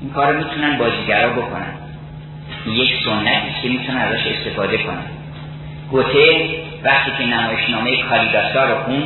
این 0.00 0.10
کار 0.14 0.32
رو 0.32 0.38
می‌تونن 0.38 0.78
بازیگرا 0.78 1.32
بکنن. 1.32 1.74
یک 2.66 2.90
سنتی 3.04 3.62
که 3.62 3.68
می‌تونن 3.68 3.98
ازش 3.98 4.26
استفاده 4.26 4.78
کنن. 4.78 5.04
گوته 5.90 6.48
وقتی 6.84 7.10
که 7.18 7.24
نمایشنامه 7.24 8.02
کالیداسا 8.02 8.64
رو 8.64 8.84
خون 8.84 9.02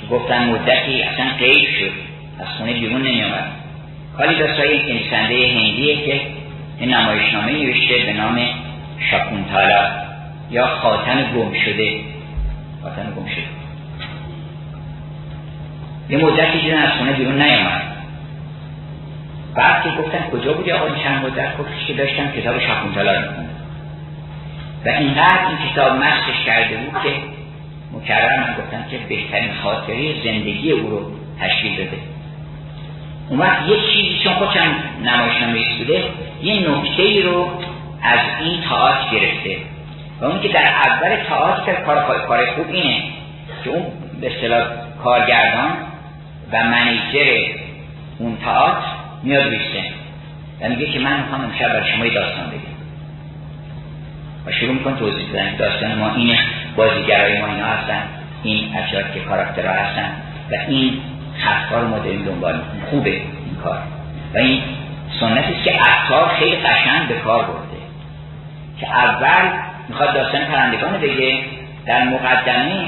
که 0.00 0.06
گفتن 0.10 0.48
مدتی 0.48 1.02
اصلا 1.02 1.26
قید 1.38 1.68
شد. 1.80 1.92
از 2.40 2.48
خونه 2.58 2.72
بیرون 2.72 3.02
نمیامد 3.02 3.52
کالیداسا 4.16 4.64
یک 4.64 4.82
نویسنده 4.82 5.48
هندیه 5.48 6.06
که 6.06 6.20
این 6.78 6.94
نمایشنامه 6.94 7.52
نوشته 7.52 7.98
به 8.06 8.12
نام 8.12 8.40
شاکونتالا 9.10 9.90
یا 10.50 10.66
خاتم 10.66 11.22
گم 11.22 11.52
شده. 11.64 12.00
خاتم 12.82 13.12
گم 13.16 13.26
شده. 13.26 13.62
یه 16.08 16.18
مدتی 16.18 16.60
دیدن 16.60 16.82
از 16.82 16.90
خونه 16.98 17.12
بیرون 17.12 17.42
نیامد. 17.42 17.82
بعد 19.54 19.82
که 19.82 19.88
گفتن 19.90 20.18
کجا 20.32 20.52
بودی 20.52 20.72
آقا 20.72 20.86
این 20.86 21.04
چند 21.04 21.24
مدت؟ 21.24 21.58
گفتش 21.58 21.86
که 21.86 21.94
داشتم 21.94 22.30
کتاب 22.30 22.58
شاکونتالا 22.60 23.12
رو 23.20 23.26
و 24.84 24.88
اینقدر 24.88 25.46
این 25.48 25.70
کتاب 25.72 25.92
مستش 25.92 26.44
کرده 26.46 26.76
بود 26.76 27.02
که 27.02 27.10
مکرر 27.92 28.36
من 28.36 28.54
گفتم 28.58 28.84
که 28.90 28.98
بهترین 29.08 29.50
خاطره 29.62 30.24
زندگی 30.24 30.72
او 30.72 30.90
رو 30.90 31.12
تشکیل 31.40 31.76
داده. 31.76 32.11
اون 33.28 33.38
وقت 33.38 33.68
یک 33.68 33.92
چیزی 33.92 34.18
چون 34.24 34.34
خودشم 34.34 34.74
نمایشنامه 35.04 35.78
بوده 35.78 36.04
یه 36.42 36.70
نکته 36.70 37.02
ای 37.02 37.22
رو 37.22 37.50
از 38.02 38.18
این 38.40 38.60
تاعت 38.68 39.10
گرفته. 39.10 39.56
و 40.20 40.24
اون 40.24 40.40
که 40.40 40.48
در 40.48 40.66
اول 40.66 41.16
تاعت 41.28 41.66
که 41.66 41.72
کار, 41.72 42.24
کار 42.28 42.46
خوب 42.46 42.66
اینه 42.72 43.02
که 43.64 43.70
اون 43.70 43.82
به 44.20 44.36
اصطلاح 44.36 44.64
کارگردان 45.02 45.70
و 46.52 46.64
منیجر 46.64 47.38
اون 48.18 48.38
تاعت 48.44 48.82
میاد 49.22 49.48
بیسته 49.48 49.84
و 50.60 50.68
میگه 50.68 50.86
که 50.86 50.98
من 50.98 51.20
می‌خوام 51.20 51.40
امشب 51.44 51.68
برای 51.68 51.92
شما 51.92 52.04
داستان 52.04 52.50
بگم 52.50 52.72
و 54.46 54.52
شروع 54.52 54.72
میکن 54.72 54.96
توضیح 54.96 55.32
بدن 55.32 55.56
داستان 55.56 55.94
ما 55.94 56.14
اینه 56.14 56.38
بازیگرای 56.76 57.40
ما 57.40 57.46
اینا 57.46 57.66
هستن 57.66 58.02
این 58.42 58.76
افراد 58.76 59.12
که 59.14 59.20
کاراکترها 59.20 59.72
هستن 59.72 60.10
و 60.50 60.54
این 60.68 61.00
رو 61.70 61.88
ما 61.88 61.98
داریم 61.98 62.24
دنبال 62.24 62.62
خوبه 62.90 63.10
این 63.10 63.56
کار. 63.64 63.78
و 64.34 64.38
این 64.38 64.62
سنتی 65.20 65.54
که 65.64 65.70
عطار 65.70 66.28
خیلی 66.28 66.56
قشنگ 66.56 67.08
به 67.08 67.14
کار 67.14 67.44
برده. 67.44 67.82
که 68.80 68.96
اول 68.96 69.48
می‌خواد 69.88 70.14
داستان 70.14 70.44
پرندگان 70.44 71.00
بگه 71.00 71.44
در 71.86 72.04
مقدمه 72.04 72.84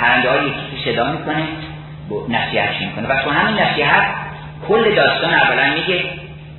پرنده 0.00 0.30
ها 0.30 0.36
یکی 0.36 0.92
صدا 0.92 1.12
می‌کنه 1.12 1.42
نصیحتش 2.28 2.80
می‌کنه. 2.80 3.08
و 3.08 3.22
تو 3.24 3.30
همین 3.30 3.62
نصیحت 3.62 4.02
کل 4.68 4.94
داستان 4.94 5.34
اولا 5.34 5.74
میگه 5.74 6.04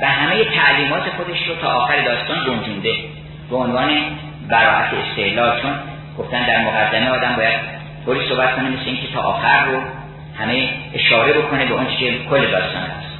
و 0.01 0.05
همه 0.05 0.45
تعلیمات 0.45 1.03
خودش 1.17 1.47
رو 1.47 1.55
تا 1.55 1.67
آخر 1.67 2.01
داستان 2.01 2.37
گنجونده. 2.47 2.93
به 3.49 3.55
عنوان 3.55 3.89
براحت 4.49 4.93
استعلال 4.93 5.61
چون 5.61 5.71
گفتن 6.17 6.45
در 6.45 6.61
مقدمه 6.61 7.09
آدم 7.09 7.35
باید 7.35 7.59
طوری 8.05 8.29
صحبت 8.29 8.55
کنه 8.55 8.69
مثل 8.69 8.81
اینکه 8.85 9.07
تا 9.13 9.21
آخر 9.21 9.65
رو 9.65 9.81
همه 10.39 10.69
اشاره 10.93 11.33
بکنه 11.33 11.65
به 11.65 11.73
اون 11.73 11.87
که 11.99 12.13
کل 12.29 12.41
داستان 12.51 12.81
است. 12.81 13.13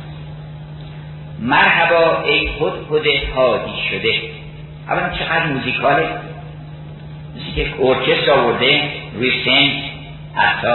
مرحبا 1.40 2.24
ای 2.26 2.48
خود 2.48 2.74
خود 2.88 3.08
هادی 3.36 3.82
شده. 3.90 4.14
اولا 4.88 5.10
چقدر 5.10 5.46
موزیکاله. 5.46 6.08
مثل 7.36 7.56
که 7.56 7.74
ارکستر 7.82 8.32
آورده 8.32 8.82
روی 9.14 9.32
سنت 9.46 9.84
حتی 10.36 10.68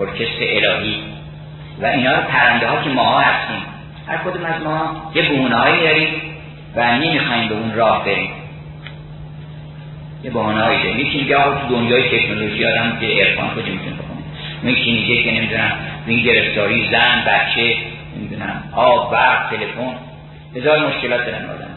ارکستر 0.00 0.44
الهی. 0.44 1.02
و 1.82 1.86
اینا 1.86 2.12
رو 2.12 2.22
پرنده 2.22 2.68
ها 2.68 2.82
که 2.82 2.90
ماها 2.90 3.20
هستیم. 3.20 3.62
هر 4.06 4.16
کدوم 4.16 4.44
از 4.44 4.62
ما 4.62 5.10
یه 5.14 5.22
بهونه 5.22 5.56
هایی 5.56 5.80
داریم 5.80 6.08
و 6.76 6.96
نمی‌خوایم 6.98 7.48
به 7.48 7.54
اون 7.54 7.74
راه 7.74 8.04
بریم. 8.04 8.30
یه 10.24 10.30
بهونه 10.30 10.60
هایی 10.60 10.82
داریم. 10.82 10.98
یکی 10.98 11.18
میگه 11.18 11.36
تو 11.36 11.68
دنیای 11.68 12.18
تکنولوژی 12.18 12.64
آدم 12.64 12.98
که 13.00 13.28
ارفان 13.28 13.50
کجا 13.50 13.72
می‌تونه 13.72 13.97
میگه 14.62 15.22
که 15.22 15.32
نمی‌دونم 15.32 15.72
این 16.06 16.22
گرفتاری 16.22 16.88
زن 16.90 17.24
بچه 17.26 17.76
نمی‌دونم 18.16 18.62
آب 18.72 19.12
برق 19.12 19.50
تلفن. 19.50 19.94
هزار 20.56 20.88
مشکلات 20.88 21.26
دارن 21.26 21.44
آدم. 21.44 21.70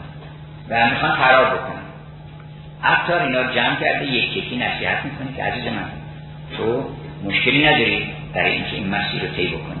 و 0.68 0.90
می‌خوان 0.90 1.12
فرار 1.12 1.44
بکنن. 1.44 1.82
حتی 2.80 3.12
اینا 3.12 3.52
جمع 3.52 3.76
کرده 3.80 4.04
یک 4.04 4.36
یکی 4.36 4.56
نصیحت 4.56 5.04
می‌کنه 5.04 5.36
که 5.36 5.44
عزیز 5.44 5.64
من 5.64 5.90
تو 6.56 6.84
مشکلی 7.24 7.66
نداری 7.66 8.06
برای 8.34 8.52
اینکه 8.52 8.76
این 8.76 8.88
مسیر 8.88 9.22
رو 9.22 9.28
طی 9.36 9.46
بکنی. 9.46 9.80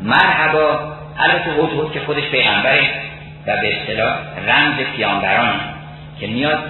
مرحبا 0.00 0.80
البته 1.18 1.50
هود 1.50 1.92
که 1.92 2.00
خودش 2.00 2.22
پیغمبره 2.22 2.90
و 3.46 3.56
به 3.56 3.80
اصطلاح 3.80 4.18
رمز 4.46 4.76
پیامبران 4.96 5.60
که 6.20 6.26
میاد 6.26 6.64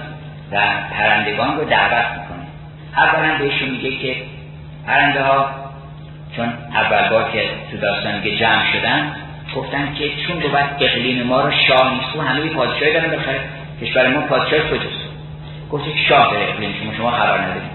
و 0.51 0.57
پرندگان 0.91 1.57
رو 1.57 1.65
دعوت 1.65 2.05
می‌کنه. 2.11 2.47
اولا 2.97 3.37
بهشون 3.37 3.69
میگه 3.69 3.97
که 3.97 4.15
پرنده 4.87 5.23
ها 5.23 5.60
چون 6.35 6.53
اول 6.73 7.31
که 7.31 7.43
تو 7.71 7.77
داستان 7.77 8.21
که 8.23 8.37
جمع 8.37 8.71
شدن 8.73 9.15
گفتن 9.55 9.93
که 9.95 10.09
چون 10.27 10.39
بود 10.39 10.55
اقلیم 10.79 11.23
ما 11.23 11.41
رو 11.41 11.51
شاه 11.51 11.93
نیست 11.93 12.15
و 12.15 12.21
همه 12.21 12.49
پادشاهی 12.49 12.93
دارن 12.93 13.11
بخیر 13.11 13.41
کشور 13.81 14.07
ما 14.07 14.21
پادشاه 14.21 14.59
کجاست؟ 14.59 15.11
گفت 15.71 15.83
شاه 16.09 16.31
داره 16.31 16.49
اقلیم 16.49 16.75
شما 16.83 16.93
شما 16.97 17.11
خبر 17.11 17.37
ندارید. 17.37 17.71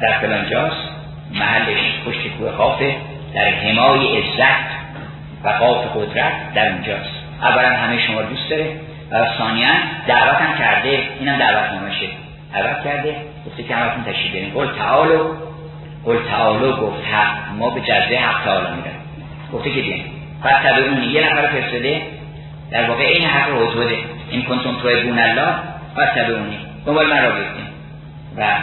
در 0.00 0.18
فلان 0.18 0.50
جاست 0.50 0.88
محلش 1.34 1.78
پشت 2.06 2.28
کوه 2.38 2.52
خافه 2.52 2.96
در 3.34 3.50
حمای 3.50 4.18
عزت 4.18 4.76
و 5.44 5.48
قاف 5.48 5.96
قدرت 5.96 6.54
در 6.54 6.72
اونجاست. 6.72 7.10
اولا 7.42 7.68
همه 7.68 8.06
شما 8.06 8.22
دوست 8.22 8.50
داره 8.50 8.76
و 9.10 9.26
ثانیا 9.38 9.68
دعوت 10.06 10.36
هم 10.36 10.58
کرده 10.58 11.08
اینم 11.20 11.38
دعوت 11.38 11.72
نماشه 11.72 12.06
دعوت 12.54 12.84
کرده 12.84 13.16
گفته 13.46 13.62
که 13.62 13.74
همتون 13.74 14.04
تشریف 14.04 14.32
بریم 14.32 14.52
قل 14.54 14.78
تعالو 14.78 15.45
قل 16.06 16.16
تعالو 16.30 16.76
گفت 16.76 17.04
حق 17.04 17.54
ما 17.58 17.70
به 17.70 17.80
جزده 17.80 18.18
حق 18.18 18.44
تعالی 18.44 18.66
میرم 18.76 19.00
گفته 19.52 19.70
که 19.70 19.80
بیاین 19.80 20.04
پس 20.42 20.64
اون 20.64 21.02
یه 21.02 21.26
نفر 21.26 21.46
فرستاده 21.46 22.02
در 22.70 22.90
واقع 22.90 23.04
این 23.04 23.28
حق 23.28 23.50
رو 23.50 23.66
حضوره 23.66 23.98
این 24.30 24.42
کنتم 24.42 24.72
بون 25.04 25.18
الله. 25.18 25.54
پس 25.96 26.18
اونی 26.18 26.58
دنبال 26.86 27.06
من 27.06 27.22
را 27.22 27.30
بیفتیم 27.30 27.66
و 28.36 28.56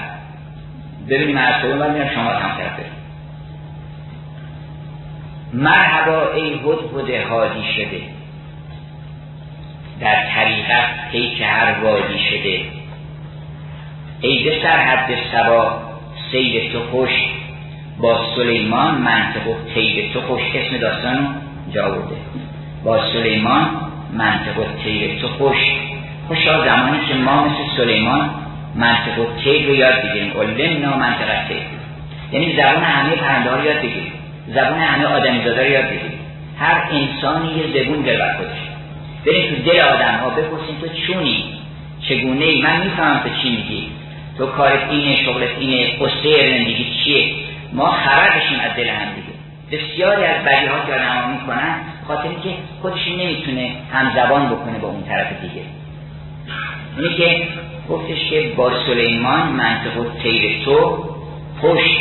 ببینیم 1.10 1.38
از 1.38 1.62
تو 1.62 1.68
و 1.68 1.92
میرم 1.92 2.10
شما 2.10 2.30
هم 2.30 2.58
طرف 2.58 2.80
مرحبا 5.54 6.34
ای 6.34 6.54
هد 6.54 7.30
هادی 7.30 7.64
شده. 7.76 8.02
در 10.00 10.16
طریقت 10.36 11.12
پیک 11.12 11.42
هر 11.42 11.84
وادی 11.84 12.20
شده. 12.20 12.62
ای 14.22 14.44
به 14.44 14.60
سرحد 14.64 15.10
سبا 15.32 15.93
سید 16.34 16.72
تو 16.72 16.80
خوش. 16.80 17.10
با 18.02 18.20
سلیمان 18.36 18.96
منطق 18.96 19.48
و 19.48 19.74
تیر 19.74 20.14
تو 20.14 20.22
خوش. 20.22 20.42
اسم 20.56 20.78
داستانو 20.78 21.28
جا 21.74 21.90
برده. 21.90 22.16
با 22.84 23.14
سلیمان 23.14 23.70
منطق 24.14 24.60
و 24.60 24.84
تیر 24.84 25.20
تو 25.22 25.28
خوش. 25.28 25.58
خوشا 26.28 26.66
زمانی 26.66 26.98
که 27.08 27.16
ما 27.16 27.44
مثل 27.44 27.78
سلیمان 27.78 28.30
منطق 28.76 29.20
و 29.20 29.42
تیر 29.44 29.68
رو 29.68 29.76
یاد 29.76 29.94
بگیریم. 30.04 30.32
علمنا 30.32 30.98
منطق 30.98 31.48
تیر 31.48 31.58
یعنی 32.32 32.56
زبان 32.56 32.84
همه 32.84 33.16
پرنده 33.16 33.50
رو 33.52 33.66
یاد 33.66 33.78
بگیریم. 33.78 34.14
زبان 34.48 34.80
همه 34.80 35.06
آدمی 35.06 35.40
رو 35.44 35.72
یاد 35.72 35.86
بگیریم. 35.86 36.20
هر 36.60 36.84
انسانی 36.92 37.48
یه 37.48 37.84
زبون 37.84 38.02
دل 38.02 38.18
بر 38.18 38.38
خودش. 38.38 38.60
بریم 39.26 39.56
تو 39.56 39.72
دل 39.72 39.80
آدم 39.80 40.20
ها 40.22 40.30
بپرسیم 40.30 40.76
تو 40.82 40.88
چونی؟ 41.08 41.44
چگونه 42.10 42.46
ای؟ 42.46 42.62
من 42.62 42.84
می‌فهمم 42.84 43.20
تو 43.24 43.30
چی 43.42 43.50
میگی. 43.50 43.88
تو 44.38 44.46
کارت 44.46 44.90
اینه 44.90 45.24
شغلت 45.26 45.50
اینه 45.60 45.98
قصه 46.00 46.58
زندگی 46.58 46.86
چیه؟ 47.04 47.36
ما 47.74 47.92
خبر 47.92 48.30
بشیم 48.38 48.60
از 48.60 48.76
دل 48.78 48.88
هم 48.88 49.08
دیگه. 49.16 49.34
بسیاری 49.72 50.24
از 50.24 50.44
بدی 50.46 50.66
ها 50.66 50.86
که 50.86 50.94
آدم 50.94 51.30
می‌کنن 51.30 51.76
خاطر 52.08 52.30
که 52.44 52.50
خودش 52.82 53.08
نمی‌تونه 53.08 53.72
زبان 54.16 54.50
بکنه 54.50 54.80
با 54.80 54.88
اون 54.88 55.04
طرف 55.04 55.28
دیگه. 55.42 55.66
اینی 56.98 57.16
که 57.16 57.48
گفتش 57.90 58.30
که 58.30 58.54
با 58.58 58.72
سلیمان 58.86 59.50
منطق 59.50 59.98
و 59.98 60.22
تیر 60.24 60.66
تو 60.66 61.04
پشت 61.62 61.98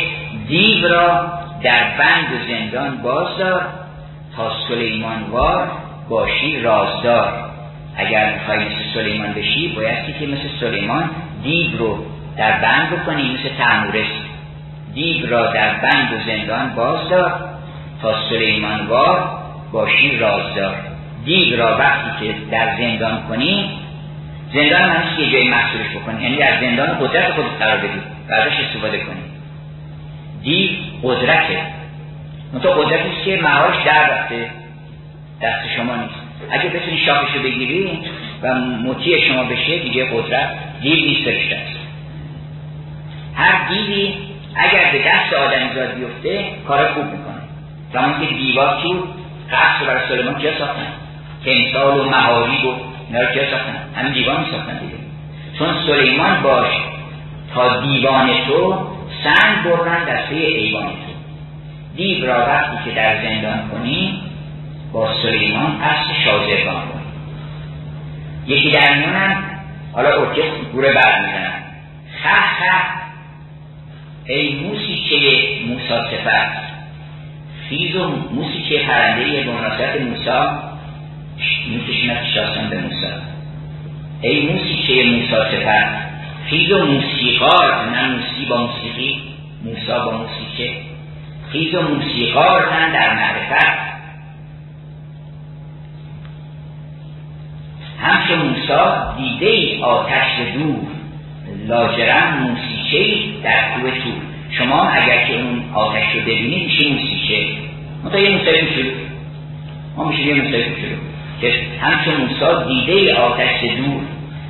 دیو 0.47 0.87
را 0.87 1.25
در 1.63 1.83
بند 1.97 2.27
و 2.33 2.47
زندان 2.47 2.97
بازدار 2.97 3.65
تا 4.35 4.51
سلیمان 4.67 5.23
وار 5.31 5.71
باشی 6.09 6.59
رازدار. 6.59 7.33
اگر 7.95 8.33
می‌خوای 8.33 8.57
مثل 8.59 8.93
سلیمان 8.93 9.33
بشی 9.33 9.67
بایستی 9.67 10.13
که 10.19 10.27
مثل 10.27 10.59
سلیمان 10.59 11.09
دیو 11.43 11.77
رو 11.77 12.05
در 12.37 12.51
بند 12.51 12.89
بکنی 12.89 13.33
مثل 13.33 13.55
تعمورس 13.57 14.07
دیو 14.93 15.29
را 15.29 15.51
در 15.51 15.73
بند 15.73 16.13
و 16.13 16.29
زندان 16.31 16.75
بازدار 16.75 17.33
تا 18.01 18.29
سلیمان 18.29 18.87
وار 18.87 19.29
باشی 19.71 20.17
رازدار 20.17 20.75
دیو 21.25 21.57
را 21.57 21.77
وقتی 21.77 22.27
که 22.27 22.35
در 22.51 22.77
زندان 22.77 23.23
کنی 23.29 23.69
زندان 24.53 24.81
هم 24.81 25.17
که 25.17 25.31
جای 25.31 25.49
محصولش 25.49 25.87
بکنی 25.95 26.23
یعنی 26.23 26.35
در 26.35 26.61
زندان 26.61 26.99
قدرت 26.99 27.31
خود 27.31 27.45
قرار 27.59 27.77
بدی 27.77 27.99
و 28.29 28.33
ازش 28.33 28.59
استفاده 28.59 28.97
کنی. 28.97 29.23
دیو 30.43 30.69
قدرته. 31.03 31.57
منطقه 32.53 32.71
قدرتی 32.71 33.09
که 33.25 33.41
مهارش 33.41 33.75
در 33.85 34.09
رفته 34.09 34.49
دست 35.41 35.75
شما 35.75 35.95
نیست. 35.95 36.15
اگه 36.51 36.69
بتونی 36.69 36.97
شاخشو 36.97 37.43
بگیری 37.43 37.99
و 38.41 38.55
مطیع 38.55 39.27
شما 39.27 39.43
بشه 39.43 39.79
دیگه 39.79 40.05
قدرت 40.05 40.49
دیو 40.81 40.95
نیست 40.95 41.27
هر 43.35 43.67
دیوی 43.69 44.13
اگر 44.55 44.91
به 44.91 44.99
دست 44.99 45.33
آدمی 45.33 45.75
زاد 45.75 45.93
بیفته 45.93 46.45
کار 46.67 46.87
خوب 46.87 47.03
می‌کنه. 47.03 47.33
زمان 47.93 48.19
که 48.19 48.35
دیوار 48.35 48.81
تو 48.83 49.07
قصر 49.51 49.85
برای 49.85 50.07
سلیمان 50.09 50.35
کیا 50.41 50.57
ساختن. 50.57 50.87
تمثال 51.45 51.99
و 51.99 52.09
مهاری 52.09 52.57
و 52.57 52.71
رو 53.19 53.25
کیا 53.33 53.51
ساختن. 53.51 53.75
همین 53.95 54.13
دیوان 54.13 54.39
می 54.39 54.51
ساختن 54.51 54.77
دیگه. 54.77 54.95
چون 55.59 55.67
سلیمان 55.87 56.41
باش 56.41 56.69
تا 57.53 57.81
دیوان 57.81 58.29
تو 58.47 58.87
سنگ 59.23 59.63
برن 59.63 60.03
دسته 60.05 60.35
ایوان 60.35 60.85
تو. 60.85 61.13
دیو 61.95 62.25
را 62.25 62.45
وقتی 62.45 62.77
که 62.85 62.95
در 62.95 63.21
زندان 63.21 63.69
کنی 63.71 64.21
با 64.93 65.13
سلیمان 65.23 65.77
قصد 65.81 66.13
شازرگان 66.25 66.81
کنی. 66.81 67.03
یکی 68.47 68.71
در 68.71 68.93
میانم 68.97 69.43
حالا 69.93 70.09
ارکست 70.09 70.71
گوره 70.71 70.93
بعد 70.93 71.21
می‌زنن 71.21 71.53
خه 72.23 72.29
خه 72.29 73.02
ای 74.25 74.55
موسیقه 74.55 75.65
موسا 75.67 76.01
صفت 76.11 76.63
خیز 77.69 77.95
و 77.95 78.07
موسیقه 78.07 78.85
پرنده 78.85 79.43
به 79.43 79.51
مناسبت 79.51 80.01
موسا 80.01 80.59
می‌کشیم 81.67 82.09
از 82.09 82.69
به 82.69 82.81
موسا. 82.81 83.21
ای 84.21 84.41
موسیقه 84.41 85.09
موسا 85.09 85.51
صفت 85.51 86.13
خیز 86.49 86.71
و 86.71 86.85
موسیقار 86.85 87.89
نه 87.89 88.07
موسی 88.07 88.45
با 88.49 88.57
موسیقی 88.57 89.21
موسا 89.63 90.05
با 90.05 90.11
موسیقه 90.17 90.73
خیز 91.51 91.75
و 91.75 91.81
موسیقار 91.81 92.65
در 92.93 93.13
معرفت. 93.15 93.93
همچون 98.01 98.39
موسا 98.39 99.15
دیده 99.17 99.45
ای 99.45 99.83
آتش 99.83 100.39
دور 100.53 100.87
لاجرم 101.67 102.39
موسیقه 102.83 103.41
در 103.43 103.69
کوه 103.69 103.91
تور 103.91 104.13
شما 104.49 104.83
اگر 104.83 105.27
که 105.27 105.33
اون 105.33 105.63
آتش 105.73 106.15
رو 106.15 106.21
ببینید 106.21 106.63
میشه 106.63 106.89
موسیقه 106.89 107.45
تا 108.11 108.19
یه 108.19 108.29
موسیقه 108.29 108.73
شروع 108.75 108.91
ما 109.97 110.09
میشه 110.09 110.21
یه 110.21 110.33
موسیقه 110.33 110.63
شروع 110.63 110.99
که 111.41 111.53
همچون 111.81 112.15
موسا 112.15 112.63
دیده 112.63 113.15
آتش 113.15 113.63
دور. 113.63 114.01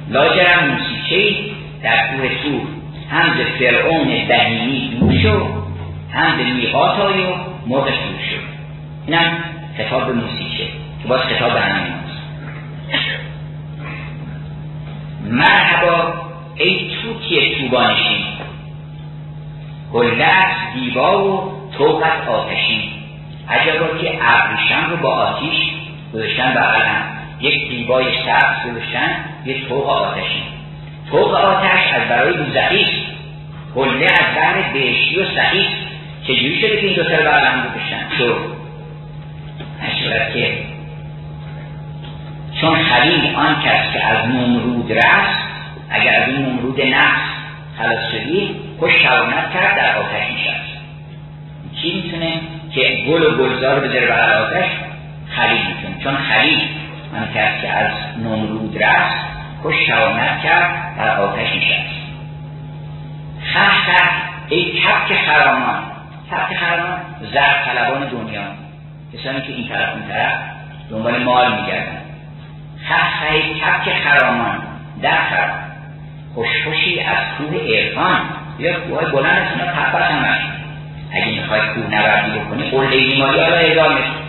لاجرم 0.09 0.69
موسیقه 0.69 1.35
در 1.83 2.07
کوه 2.07 2.29
تور 2.43 2.61
هم 3.11 3.37
به 3.37 3.45
فرعون 3.59 4.07
بهینی 4.27 4.97
دور 4.99 5.21
شو 5.21 5.47
هم 6.13 6.37
به 6.37 6.43
میقات 6.43 6.99
و 6.99 7.03
مرغ 7.67 7.85
دور 7.85 8.19
شو. 8.29 8.37
اینم 9.07 9.43
خطاب 9.77 10.15
موسیقه 10.15 10.65
که 11.03 11.07
باز 11.07 11.19
خطاب 11.19 11.51
همین 11.51 11.93
مرحبا 15.29 16.22
ای 16.55 16.91
توتی 17.01 17.55
توبانشین 17.55 18.23
گلدست 19.93 20.73
دیبا 20.73 21.23
و 21.23 21.51
توقت 21.77 22.27
آتشین. 22.27 22.81
عجبا 23.49 23.97
که 23.97 24.19
ابریشم 24.21 24.89
رو 24.89 24.97
با 24.97 25.09
آتیش 25.09 25.57
گذاشتن 26.13 26.53
بغل 26.53 26.81
هم. 26.81 27.03
یک 27.41 27.69
دیبای 27.69 28.05
سبز 28.05 28.71
گذاشتن 28.71 29.15
یک 29.45 29.67
توق 29.67 29.89
آتشین. 29.89 30.43
توق 31.11 31.33
آتش 31.33 31.93
از 31.93 32.09
برای 32.09 32.33
دوزخی 32.33 32.85
گله 33.75 34.05
از 34.05 34.35
بر 34.35 34.73
بهشتی 34.73 35.19
و 35.19 35.25
سخی 35.35 35.67
چجوری 36.23 36.61
شده 36.61 36.81
که 36.81 36.87
این 36.87 36.95
دو 36.95 37.03
سر 37.03 37.21
بغل 37.21 37.45
هم 37.45 37.69
گذاشتن؟ 37.69 38.17
تو. 38.17 38.53
که 40.33 40.57
چون 42.61 42.83
خلیل 42.83 43.35
آن 43.35 43.55
کس 43.65 43.93
که 43.93 44.05
از 44.05 44.27
نمرود 44.27 44.91
رست 44.91 45.52
اگر 45.93 46.21
از 46.21 46.29
این 46.29 46.45
نمرود 46.45 46.81
نفس 46.81 47.21
خلاص 47.77 48.11
شدی 48.11 48.55
خوش 48.79 48.91
توانت 49.03 49.53
کرد 49.53 49.77
در 49.77 49.97
آتش 49.97 50.31
می‌شد 50.31 50.63
کی 51.81 52.01
می‌تونه؟ 52.01 52.33
که 52.73 53.03
گل 53.07 53.23
و 53.23 53.37
گلزار 53.37 53.79
بذاره 53.79 54.07
بر 54.07 54.41
آتش 54.41 54.65
خلیل 55.35 55.61
می‌تونه. 55.67 56.03
چون 56.03 56.15
خلیل 56.15 56.67
من 57.13 57.33
کرد 57.33 57.61
که 57.61 57.69
از 57.69 57.91
نمرود 58.23 58.83
رفت 58.83 59.25
خوش 59.61 59.75
توانت 59.87 60.41
کرد 60.43 60.97
در 60.97 61.19
آتش 61.19 61.55
می‌شد 61.55 61.93
خه 63.43 63.59
خه 63.59 64.09
ای 64.49 64.63
کپک 64.63 65.17
خرامان. 65.25 65.83
تبت 66.31 66.57
خرامان 66.57 66.99
زرد 67.33 67.65
طلبان 67.65 68.07
دنیا. 68.07 68.41
کسانی 69.13 69.41
که 69.41 69.53
این 69.53 69.67
طرف 69.67 69.93
اون 69.93 70.07
طرف 70.07 70.33
دنبال 70.89 71.23
مال 71.23 71.61
میگردن. 71.61 72.01
خخه 72.89 73.41
تبت 73.61 73.93
خرامان. 74.03 74.57
در 75.01 75.17
خرام 75.29 75.62
خوشخوشی 76.33 76.99
از 76.99 77.17
کوه 77.37 77.61
ارفان 77.67 78.19
یا 78.59 78.73
کوه 78.73 79.11
بلند 79.11 79.37
از 79.37 79.51
اینا 79.51 79.71
تبت 79.71 80.11
همش 80.11 80.39
اگه 81.11 81.25
می‌خوای 81.25 81.59
کوه 81.59 81.95
نوردی 81.95 82.39
بکنی 82.39 82.69
قله 82.69 82.97
بیماری 82.97 83.39
حالا 83.39 83.57
هزار 83.57 83.93
متر 83.93 84.23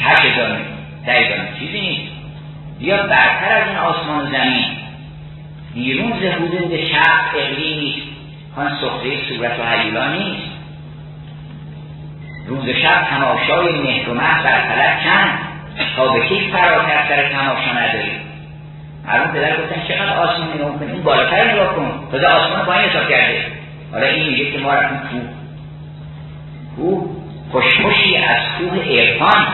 هشت 0.00 0.20
هزار 0.20 0.52
متر 0.52 0.78
ده 1.06 1.48
چیزی 1.58 1.80
نیست. 1.80 2.12
بیا 2.78 2.96
برتر 2.96 3.52
از 3.52 3.68
این 3.68 3.76
آسمان 3.76 4.26
و 4.26 4.30
زمین. 4.30 4.64
بیرون 5.74 6.12
ز 6.20 6.24
حدود 6.24 6.76
شب 6.76 7.36
اقلیم 7.36 7.80
نیست. 7.80 8.08
سخره 8.80 9.28
صورت 9.28 9.60
و 9.60 9.62
حیولا 9.62 10.12
نیست. 10.12 10.48
روز 12.46 12.68
شب 12.68 13.06
تماشای 13.10 13.72
مهر 13.72 14.10
و 14.10 14.14
مهر 14.14 14.42
بر 14.42 14.60
فلک 14.60 15.04
چند؟ 15.04 15.38
تا 15.96 16.12
به 16.12 16.28
کی 16.28 16.50
فراتر 16.52 17.08
سر 17.08 17.28
تماشا 17.28 17.72
نداری. 17.72 18.27
معلوم 19.08 19.30
پدر 19.32 19.56
گفتن 19.56 19.82
چقدر 19.88 20.16
آسمان 20.16 20.54
نگاه 20.54 20.78
کنی؟ 20.78 20.92
این 20.92 21.02
بالاتر 21.02 21.52
نگاه 21.52 21.74
کن. 21.74 22.08
تازه 22.12 22.26
آسمان 22.26 22.66
پایین 22.66 22.90
حساب 22.90 23.08
کرده. 23.08 23.44
حالا 23.92 24.06
این 24.06 24.28
میگه 24.28 24.50
که 24.50 24.58
ما 24.58 24.74
رفتیم 24.74 24.98
کوه. 25.10 25.28
کوه 26.76 27.10
خوشخوشی 27.52 28.16
از 28.16 28.38
کوه 28.58 28.84
ارفان 28.88 29.46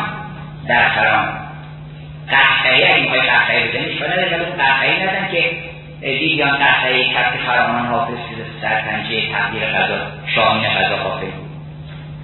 در 0.69 0.89
خرام 0.89 1.29
قهقهی 2.29 2.85
اگه 2.85 3.03
می‌خوای 3.03 3.21
قهقهی 3.21 3.69
بزنی 3.69 3.93
اشکال 3.93 4.09
نداره 4.09 4.45
که 4.45 4.53
قهقهی 4.59 5.03
ندن 5.03 5.29
که 5.33 5.51
دیدیان 6.01 6.57
قهقهی 6.57 7.05
کبت 7.05 7.33
خرامان 7.47 7.87
حافظ 7.87 8.15
سرپنجه 8.63 9.33
تقدیر 9.33 9.65
غذا 9.65 9.97
شاهین 10.35 10.65
غذا 10.65 10.97
حافظ. 10.97 11.27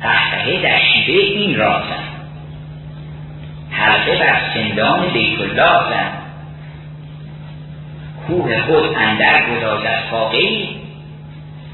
قهقهه 0.02 0.62
در 0.62 0.78
شیوه 0.78 1.22
این 1.22 1.58
راه 1.58 1.82
زن 1.82 2.10
حلقه 3.70 4.16
بر 4.16 4.40
سندان 4.54 5.08
بیت 5.12 5.40
الله 5.40 5.90
زن 5.90 6.19
کوه 8.30 8.60
خود 8.60 8.94
اندر 8.96 9.42
فاقهی 10.10 10.68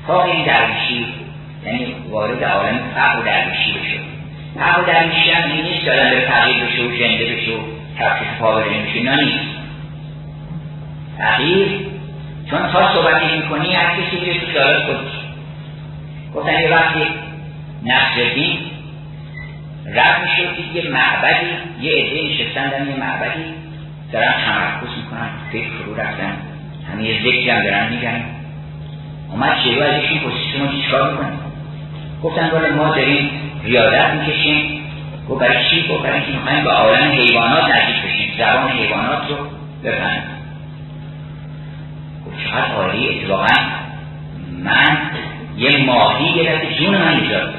فاقه 0.07 0.31
این 0.31 0.45
درویشی 0.45 1.07
یعنی 1.67 1.95
وارد 2.11 2.45
عالم 2.45 2.81
فقر 2.95 3.21
و 3.21 3.23
درویشی 3.23 3.73
بشه. 3.73 3.99
فقر 4.59 4.83
و 4.83 4.85
درویشی 4.85 5.31
هم 5.31 5.53
نیست 5.53 5.85
که 5.85 5.91
به 5.91 6.27
فقیر 6.31 6.65
بشه 6.65 6.83
و 6.83 6.97
جنده 6.97 7.25
بشه 7.25 7.53
و 7.53 7.59
کفش 7.99 8.27
پا 8.41 8.55
بشه 8.55 9.03
نه 9.03 9.25
نیست. 9.25 9.57
فقیر 11.19 11.69
چون 12.51 12.73
تا 12.73 12.93
صحبتی 12.93 13.37
می‌کنی 13.37 13.75
هر 13.75 13.97
کسی 13.97 14.17
بیره 14.17 14.41
تو 14.41 14.47
خیالات 14.47 14.87
خودش. 14.87 15.13
گفتن 16.35 16.61
یه 16.61 16.71
وقتی 16.71 17.01
نصر 17.85 18.35
دین 18.35 18.59
رد 19.87 20.23
می‌شد 20.23 20.75
یه 20.75 20.91
معبدی 20.91 21.47
یه 21.81 21.93
عده 21.93 22.35
نشستن 22.35 22.69
در 22.69 22.87
یه 22.87 22.97
معبدی. 22.97 23.45
دارن 24.13 24.33
تمرکز 24.47 24.97
می‌کنن 24.97 25.29
فکر 25.53 25.69
فرو 25.69 25.95
رفتن. 25.95 26.37
همه 26.93 27.03
یه 27.05 27.21
ذکری 27.21 27.51
هم 27.51 27.63
دارن 27.63 27.89
میگن. 27.89 28.25
اومد 29.31 29.57
شیرو 29.65 29.83
از 29.83 29.95
ایشون 29.95 30.19
پرسید 30.19 30.53
شما 30.57 30.83
چیکار 30.83 31.11
می‌کنید 31.11 31.39
گفتن 32.23 32.49
بالا 32.49 32.75
ما 32.75 32.95
داریم 32.95 33.31
ریاضت 33.65 34.15
می‌کشیم. 34.15 34.81
گفت 35.29 35.41
برای 35.41 35.65
چی؟ 35.71 35.89
گفت 35.89 36.03
برای 36.03 36.15
اینکه 36.15 36.33
می‌خوایم 36.33 36.65
به 36.65 36.71
عالم 36.71 37.11
حیوانات 37.11 37.65
نزدیک 37.65 38.03
بشیم 38.05 38.35
زبان 38.39 38.71
حیوانات 38.71 39.29
رو 39.29 39.37
بفهمیم. 39.85 40.23
گفت 42.27 42.45
چقدر 42.45 42.75
عالی 42.75 43.09
اتفاقا 43.09 43.47
من 44.65 44.97
یه 45.57 45.85
ماهی 45.85 46.35
گرفت 46.35 46.79
جون 46.79 46.99
من 46.99 47.15
نجات 47.17 47.43
داد 47.43 47.55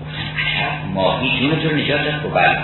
گفتن 0.00 0.92
ماهی 0.94 1.40
جون 1.40 1.60
تو 1.60 1.76
نجات 1.76 2.04
داد؟ 2.04 2.24
گفت 2.24 2.34
بله 2.34 2.58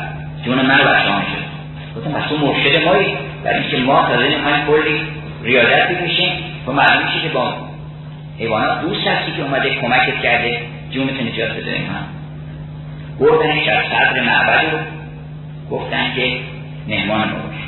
جون 0.45 0.67
من 0.67 0.79
رو 0.79 0.85
بچه‌ام 0.85 1.23
شد 1.23 1.50
گفتم 1.97 2.11
پس 2.11 2.29
تو 2.29 2.37
مرشد 2.37 2.85
مایی. 2.85 3.17
برای 3.45 3.61
اینکه 3.61 3.77
ما 3.77 4.03
تازه 4.03 4.29
می‌خوایم 4.29 4.67
کلی 4.67 5.01
ریاضت 5.43 5.89
بکشیم 5.89 6.33
تو 6.67 6.73
معلوم 6.73 7.07
میشه 7.07 7.21
که 7.23 7.29
با 7.29 7.55
حیوانات 8.39 8.81
دوست 8.81 9.07
هستی 9.07 9.33
که 9.33 9.43
اومده 9.43 9.75
کمکت 9.75 10.23
کرده 10.23 10.61
جونت 10.91 11.23
نجات 11.23 11.51
بده 11.51 11.71
من 11.71 12.05
بردنش 13.21 13.69
از 13.69 13.85
صدر 13.85 14.23
معبد 14.23 14.73
رو 14.73 14.79
گفتن 15.71 16.13
که 16.17 16.37
مهمان 16.89 17.29
باش. 17.29 17.61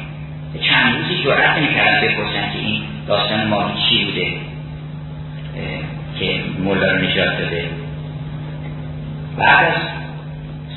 چند 0.62 0.97
روزی 0.97 1.25
جرأت 1.25 1.59
نمی‌کردن 1.59 2.01
بپرسن 2.01 2.53
که 2.53 2.59
این 2.59 2.83
داستان 3.09 3.47
ماهی 3.47 3.75
چی 3.89 4.05
بوده 4.05 4.27
که 6.18 6.41
مولا 6.64 6.93
رو 6.93 6.99
نجات 6.99 7.39
داده 7.39 7.64
بعد 9.39 9.66
از 9.66 9.73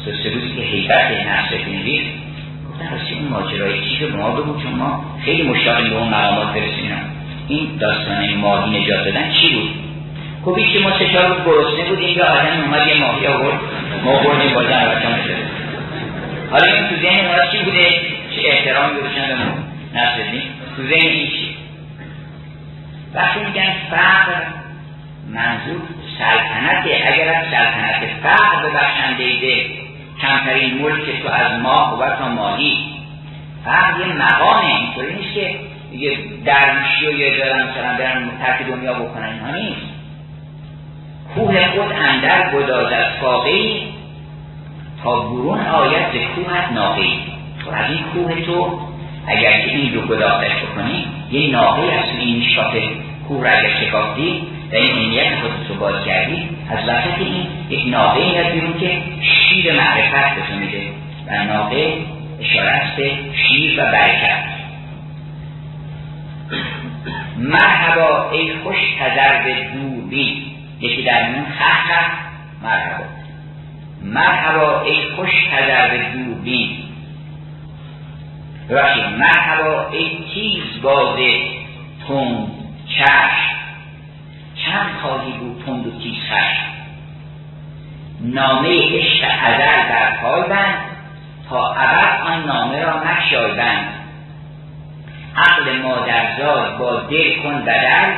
سه 0.06 0.30
روزی 0.30 0.56
که 0.56 0.62
حیبت 0.62 1.12
نفس 1.28 1.54
راستی 2.80 3.14
اون 3.14 3.28
ماجرای 3.28 3.90
چی 3.90 4.06
رو 4.06 4.12
به 4.12 4.18
ما 4.18 4.32
بگو 4.32 4.62
چون 4.62 4.72
ما 4.72 5.06
خیلی 5.26 5.44
مشتاقیم 5.44 5.90
به 5.90 5.96
اون 5.96 6.08
مقامات 6.10 6.54
برسیم. 6.54 6.92
این 7.48 7.78
داستان 7.80 8.34
ماهی 8.36 8.80
نجات 8.80 9.06
دادن 9.06 9.32
چی 9.32 9.56
بود؟ 9.56 9.70
گفت 10.46 10.74
که 10.74 10.80
ما 10.80 11.00
سه 11.00 11.08
چهار 11.14 11.42
گرسنه 11.46 11.90
بودیم 11.90 12.18
یا 12.18 12.26
آدم 12.26 12.64
اومد 12.64 12.88
یه 12.88 13.00
ماهی 13.00 13.28
آورد. 13.28 13.60
ما 14.04 14.12
بردیم 14.14 14.54
با 14.54 14.64
شد 14.64 15.56
حالا 16.52 16.74
این 16.74 16.88
تو 16.88 16.96
ذهن 16.96 17.28
ما 17.28 17.52
چی 17.52 17.58
بوده؟ 17.64 17.90
چه 18.36 18.42
احترامی 18.46 18.94
بودشن 18.94 19.28
به 19.28 19.36
ما؟ 19.36 19.52
نصردین 19.96 20.42
تو 20.76 20.84
ذهن 20.84 21.08
این 21.08 21.28
چی؟ 21.28 21.56
وقتی 23.14 23.40
میگن 23.40 23.74
فقر 23.92 24.42
منظور 25.30 25.82
سلطنت 26.18 26.86
اگر 26.86 27.30
از 27.30 27.46
سلطنت 27.46 28.10
فقر 28.24 28.70
ببخشنده 28.70 29.24
ده 29.42 29.85
کمترین 30.22 30.82
ملک 30.82 31.22
تو 31.22 31.30
از 31.30 31.62
ما 31.62 31.98
و 32.02 32.10
تا 32.10 32.30
ماهی. 32.30 32.78
فقر 33.66 34.08
یه 34.08 34.14
مقامه 34.14 34.76
اینطوری 34.76 35.16
نیست 35.16 35.34
که 35.34 35.56
یه 35.92 36.18
درویشی 36.46 37.08
و 37.08 37.12
یه 37.12 37.38
دارن 37.38 37.64
مثلا 37.70 37.98
برن 37.98 38.30
ترک 38.44 38.68
دنیا 38.68 38.94
بکنن 38.94 39.26
اینها 39.26 39.52
نیست. 39.52 39.96
کوه 41.36 41.68
خود 41.68 41.92
اندر 41.92 42.52
گداز 42.56 42.92
از 42.92 43.06
فاقهی 43.22 43.82
تا 45.04 45.20
برون 45.20 45.60
آید 45.60 46.12
به 46.12 46.20
کوهت 46.20 46.72
ناقی 46.72 47.20
تو 47.64 47.72
از 47.72 47.92
این 47.92 48.04
کوه 48.14 48.42
تو 48.42 48.80
اگر 49.28 49.62
که 49.62 49.72
این 49.72 49.96
رو 49.96 50.02
گدازش 50.02 50.52
بکنی 50.64 51.06
یه 51.32 51.52
ناقی 51.52 51.90
از 51.90 52.06
این 52.20 52.36
میشکاف 52.36 52.76
کوه 53.28 53.44
را 53.44 53.50
اگر 53.50 53.70
شکافتی 53.82 54.48
و 54.72 54.76
این 54.76 54.92
امنیت 54.92 55.36
خودت 55.36 55.70
رو 55.70 55.76
باز 55.76 56.06
کردی 56.06 56.50
از 56.70 56.80
وسط 56.90 57.20
این 57.20 57.48
یک 57.70 57.88
ناقه 57.88 58.20
این 58.20 58.52
بیرون 58.52 58.80
که 58.80 59.02
شیر 59.22 59.74
معرفت 59.74 60.36
بهتون 60.36 60.58
میده 60.58 60.92
و 61.28 61.44
ناقه 61.44 61.94
اشاره 62.42 62.70
است 62.70 62.96
به 62.96 63.12
شیر 63.34 63.74
و 63.74 63.86
برکت. 63.92 64.44
مرحبا 67.38 68.32
ای 68.32 68.54
خوش 68.64 68.78
تذر 69.00 69.44
دوبی 69.74 70.46
یکی 70.82 71.04
در 71.04 71.30
میون 71.30 71.46
خخ 71.60 72.12
مرحبا. 72.64 73.04
مرحبا 74.04 74.82
ای 74.82 75.04
خوش 75.16 75.30
تذر 75.52 75.98
دوبی 76.14 76.84
ببخشید 78.70 79.04
مرحبا 79.04 79.90
ای 79.92 80.10
تیز 80.34 80.82
باز 80.82 81.18
تون 82.08 82.48
چشم. 82.98 83.65
چند 84.66 84.90
خواهی 85.02 85.32
بود 85.32 85.64
تند 85.66 85.88
و 85.88 85.92
تیز 86.00 86.16
نامه 88.20 88.98
عشق 88.98 89.26
ازل 89.46 89.90
در 89.90 90.12
پای 90.22 90.50
بند 90.50 90.78
تا 91.50 91.74
ابد 91.74 92.22
آن 92.22 92.46
نامه 92.46 92.82
را 92.82 92.98
مشای 92.98 93.52
بند. 93.52 93.88
عقل 95.38 95.82
مادرزاد 95.82 96.78
با 96.78 97.00
دل 97.00 97.44
کن 97.44 97.62
بدل 97.62 98.14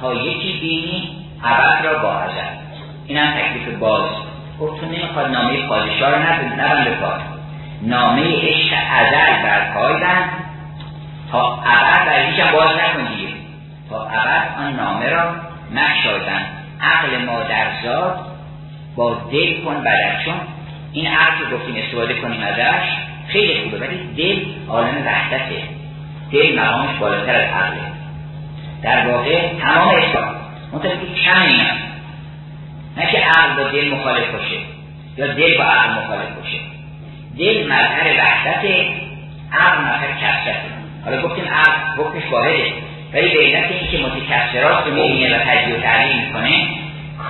تا 0.00 0.14
یکی 0.14 0.60
بینی 0.60 1.26
ابد 1.44 1.86
را 1.86 2.02
با 2.02 2.12
ازل. 2.12 2.56
این 3.06 3.18
هم 3.18 3.32
تکلیف 3.32 3.78
باز. 3.78 4.10
گفت 4.60 4.80
تو 4.80 4.86
نمی‌خواد 4.86 5.30
نامه 5.30 5.66
پادشاه 5.68 6.10
را 6.10 6.18
نبند 6.18 7.00
کار. 7.00 7.20
نامه 7.82 8.22
عشق 8.22 8.74
ازل 9.00 9.42
در 9.42 9.72
پای 9.74 9.92
بند 9.92 10.30
تا 11.32 11.54
ابد 11.54 12.08
هیچ 12.08 12.40
باز 12.40 12.68
نکن 12.76 13.14
دیگه. 13.14 13.28
تا 13.90 14.04
ابد 14.04 14.58
آن 14.58 14.76
نامه 14.76 15.10
را 15.10 15.49
مشایدن 15.74 16.46
عقل 16.80 17.24
مادرزاد 17.24 18.26
با 18.96 19.14
دل 19.32 19.64
کن 19.64 19.80
بدل 19.80 20.24
چون 20.24 20.34
این 20.92 21.06
عقل 21.06 21.44
رو 21.44 21.58
گفتیم 21.58 21.76
استفاده 21.76 22.14
کنیم 22.14 22.42
ازش 22.42 22.88
خیلی 23.28 23.60
خوبه 23.60 23.78
ولی 23.78 23.96
دل 24.16 24.44
عالم 24.68 25.06
وحدته. 25.06 25.62
دل 26.32 26.58
مقامش 26.58 26.96
بالاتر 26.98 27.34
از 27.34 27.44
عقله 27.44 27.80
در 28.82 29.08
واقع 29.08 29.58
تمام 29.58 29.88
اثبات 29.88 30.36
منطقه 30.72 30.98
کم 31.24 31.42
این 31.42 31.60
نه. 32.96 33.06
که 33.12 33.18
عقل 33.18 33.62
با 33.62 33.70
دل 33.70 33.88
مخالف 33.88 34.30
باشه 34.32 34.56
یا 35.16 35.26
دل 35.26 35.58
با 35.58 35.64
عقل 35.64 35.92
مخالف 35.92 36.30
باشه. 36.36 36.58
دل 37.38 37.66
مظهر 37.66 38.14
وحدت 38.18 38.64
عقل 39.52 39.80
مظهر 39.80 40.12
کسرته 40.20 40.70
حالا 41.04 41.22
گفتیم 41.22 41.44
عقل 41.44 42.02
حکمش 42.02 42.32
واحده. 42.32 42.72
ولی 43.12 43.28
به 43.28 43.40
علت 43.40 43.70
اینکه 43.70 43.98
متکثرات 43.98 44.86
رو 44.86 44.94
می‌بینه 44.94 45.36
و 45.36 45.38
تجزیه 45.38 45.76
و 45.76 45.80
تعلیم 45.80 46.26
می‌کنه 46.26 46.68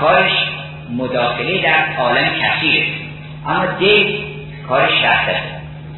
کارش 0.01 0.33
مداخله 0.97 1.63
در 1.63 1.97
عالم 1.99 2.31
کثیره. 2.43 2.87
اما 3.49 3.67
دل 3.67 4.15
کارش 4.69 4.91
شخصه. 5.03 5.37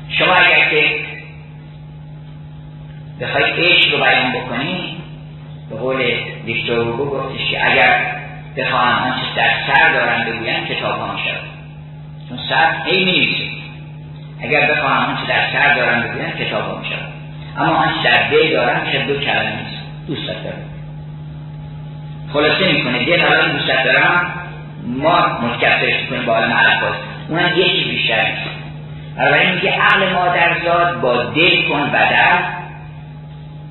شما 0.09 0.35
اگر 0.35 0.71
که 0.71 1.13
بخوای 3.21 3.45
عشق 3.45 3.93
رو 3.93 3.99
بیان 4.05 4.33
بکنی 4.33 4.97
به 5.71 5.77
قول 5.77 6.03
ویکتور 6.45 6.79
هوگو 6.79 7.11
گفتش 7.11 7.51
که 7.51 7.73
اگر 7.73 8.23
بخواهم 8.57 9.13
آنچه 9.13 9.27
در 9.37 9.51
سر 9.67 9.93
دارم 9.93 10.25
بگویم 10.25 10.65
کتاب 10.65 10.99
ها 10.99 11.17
شد 11.17 11.41
چون 12.29 12.39
سر 12.49 12.75
هی 12.85 13.05
می 13.05 13.37
اگر 14.43 14.71
بخواهم 14.71 15.11
آنچه 15.11 15.27
در 15.29 15.53
سر 15.53 15.75
دارم 15.75 16.03
بگویم 16.03 16.31
کتاب 16.31 16.63
ها 16.63 16.83
شد 16.85 17.13
اما 17.59 17.75
آنچه 17.75 18.03
در 18.05 18.29
دل 18.31 18.51
دارم 18.51 18.91
که 18.93 18.99
دو 18.99 19.21
کلمه 19.21 19.72
دوست 20.07 20.27
دارم. 20.27 20.63
خلاصه 22.33 22.73
می‌کنه. 22.73 23.05
دل 23.05 23.21
حالا 23.21 23.49
دوست 23.49 23.69
دارم 23.85 24.33
ما 24.87 25.39
متکفرش 25.43 26.01
می‌کنیم 26.03 26.27
با 26.27 26.35
عالم 26.35 26.53
الفاظ 26.57 26.95
اونم 27.29 27.51
یکی 27.57 27.85
بیشتر 27.91 28.29
نیست 28.29 28.51
بنابراین 29.17 29.55
میگه 29.55 29.71
عقل 29.71 30.13
مادرزاد 30.13 31.01
با 31.01 31.25
دل 31.25 31.69
کن 31.69 31.91
بدل 31.91 32.39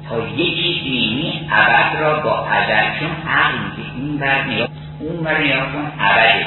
تا 0.10 0.28
یکی 0.38 0.82
دینی 0.84 1.50
عبد 1.52 2.02
را 2.02 2.20
با 2.20 2.48
ازل 2.48 3.00
چون 3.00 3.10
عقل 3.32 3.54
میگه 3.58 3.90
این 3.96 4.18
بر 4.18 4.44
نیا 4.44 4.68
اون 5.00 5.24
بر 5.24 5.38
نیا 5.38 5.60
کن 5.60 6.04
عبده. 6.04 6.46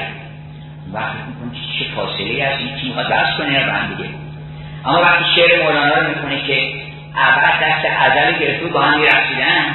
وقتی 0.93 1.19
میکن 1.27 1.57
چه 1.79 1.85
فاصله 1.97 2.45
هست 2.45 2.59
این 2.59 2.77
که 2.81 2.87
می‌خواد 2.87 3.09
بحث 3.11 3.39
کنه 3.39 3.53
یا 3.53 3.97
دیگه. 3.97 4.11
اما 4.85 5.01
وقتی 5.01 5.25
شعر 5.37 5.63
مولانا 5.63 5.95
رو 5.95 6.09
می‌کنه 6.09 6.47
که 6.47 6.73
عبد 7.17 7.43
دست 7.63 7.85
ازل 8.01 8.39
گرفته 8.39 8.67
با 8.67 8.81
هم 8.81 9.01
می‌رسیدن 9.01 9.75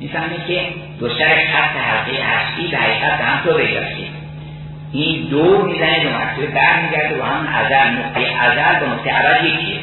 می‌فهمه 0.00 0.46
که 0.48 0.60
دو 1.00 1.08
سر 1.08 1.42
خط 1.52 1.76
حلقه 1.76 2.22
هستی 2.22 2.66
به 2.70 2.76
حقیقت 2.76 3.18
به 3.18 3.24
هم 3.24 3.40
تو 3.44 3.58
بیرسید 3.58 4.08
این 4.92 5.28
دو 5.28 5.62
می‌زنه 5.62 6.02
دو 6.02 6.10
مرتبه 6.10 6.46
برمیگرده 6.46 7.22
و 7.22 7.24
هم 7.24 7.46
ازل. 7.46 7.98
نقطه 7.98 8.20
ازل 8.40 8.80
به 8.80 8.86
نقطه 8.86 9.10
عبد 9.10 9.44
یکیه. 9.44 9.80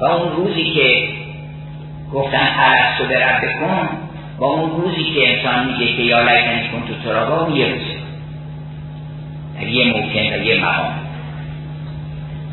و 0.00 0.04
اون 0.04 0.36
روزی 0.36 0.64
که 0.64 1.08
گفتن 2.12 2.46
علت 2.46 3.00
رو 3.00 3.06
برد 3.06 3.40
بکن 3.40 3.88
با 4.38 4.46
اون 4.46 4.70
روزی 4.70 5.04
که 5.04 5.32
انسان 5.32 5.66
میگه 5.66 5.96
که 5.96 6.02
یا 6.02 6.22
لیتنی 6.22 6.68
کن 6.68 6.82
تو 6.88 6.94
ترابا 7.04 7.56
یه 7.56 7.66
روزه. 7.66 7.96
یه 9.70 9.84
موکن 9.84 10.34
و 10.34 10.44
یه 10.44 10.64
مقام. 10.64 11.05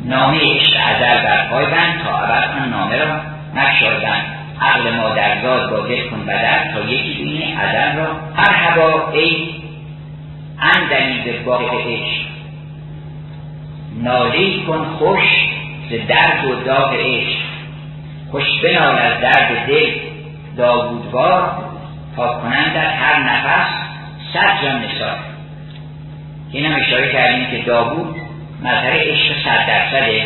نامه 0.04 0.38
عشق 0.38 0.76
ازل 0.86 1.22
بر 1.22 1.48
پای 1.50 1.66
بند 1.66 2.02
تا 2.04 2.18
ابد 2.18 2.48
آن 2.62 2.70
نامه 2.70 2.96
را 2.96 3.20
نکشادن 3.54 4.24
عقل 4.60 4.90
مادرزاد 4.90 5.70
با 5.70 5.80
دل 5.80 6.08
کن 6.08 6.26
بدر 6.26 6.72
تا 6.72 6.80
یکی 6.80 7.24
بینه 7.24 7.60
ازل 7.60 7.98
را. 7.98 8.06
هر 8.36 8.52
هوا 8.52 9.10
ای 9.12 9.54
اندنی 10.60 11.18
به 11.24 11.38
باغ 11.38 11.74
عشق. 11.74 12.24
نالی 14.02 14.64
کن 14.66 14.84
خوش 14.84 15.22
ز 15.90 16.08
درد 16.08 16.44
و 16.44 16.54
داغ 16.64 16.94
عشق. 16.94 17.38
خوش 18.30 18.44
بنال 18.62 18.98
از 18.98 19.20
درد 19.20 19.66
دل 19.66 19.90
داوودوار 20.56 21.52
تا 22.16 22.38
کنند 22.38 22.74
در 22.74 22.86
هر 22.86 23.22
نفس 23.22 23.68
صد 24.32 24.62
جان 24.62 24.84
نثار. 24.84 25.16
این 26.52 26.66
هم 26.66 26.80
اشاره 26.80 27.12
کردیم 27.12 27.46
که 27.50 27.58
داوود 27.66 28.23
مظهر 28.62 28.92
عشق 28.92 29.32
صد 29.44 29.66
درصده. 29.66 30.22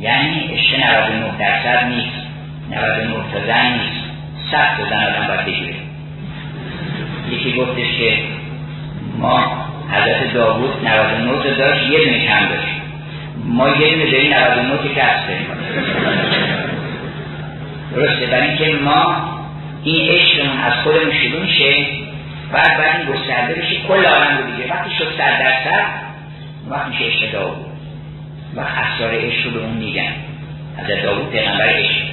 یعنی 0.00 0.50
عشق 0.52 0.74
99 0.74 1.38
درصد 1.38 1.84
نیست. 1.84 2.26
99 2.70 3.14
تا 3.32 3.46
زن 3.46 3.72
نیست. 3.72 4.06
صد 4.50 4.76
تا 4.76 4.90
زن 4.90 5.04
آدم 5.04 5.26
باید 5.26 5.44
بگیره. 5.44 5.74
یکی 7.30 7.52
گفتش 7.52 7.98
که 7.98 8.18
ما 9.18 9.66
حضرت 9.92 10.34
داوود 10.34 10.88
99 10.88 11.42
تا 11.42 11.50
داشت 11.50 11.90
یه 11.90 11.98
دونه 11.98 12.26
کم 12.26 12.48
داشت. 12.48 12.68
ما 13.44 13.68
یه 13.68 13.90
دونه 13.90 14.10
داریم 14.10 14.34
99 14.34 14.76
تا 14.76 14.88
کسب 14.88 15.26
داریم. 15.28 15.46
درسته؟ 17.94 18.26
برای 18.26 18.48
اینکه 18.48 18.72
ما 18.84 19.16
این 19.84 20.08
عشقمون 20.08 20.58
از 20.58 20.72
خودمون 20.84 21.12
شروع 21.12 21.42
میشه. 21.42 21.86
بعد 22.52 22.78
بعد 22.78 22.96
این 22.96 23.06
گسترده 23.08 23.54
بشه 23.54 23.76
کل 23.88 24.04
عالم 24.04 24.38
رو 24.38 24.56
دیگه. 24.56 24.72
وقتی 24.74 24.90
شد 24.98 25.08
صد 25.18 25.38
درصد 25.38 26.05
وقت 26.70 26.86
میشه 26.86 27.04
عشق 27.04 27.32
داوود. 27.32 27.66
و 28.56 28.60
اسرار 28.60 29.14
عشق 29.14 29.46
رو 29.46 29.50
به 29.50 29.58
اون 29.58 29.76
میگن. 29.76 30.12
از 30.78 31.02
داوود 31.02 31.30
پیغمبر 31.30 31.68
عشق. 31.68 32.06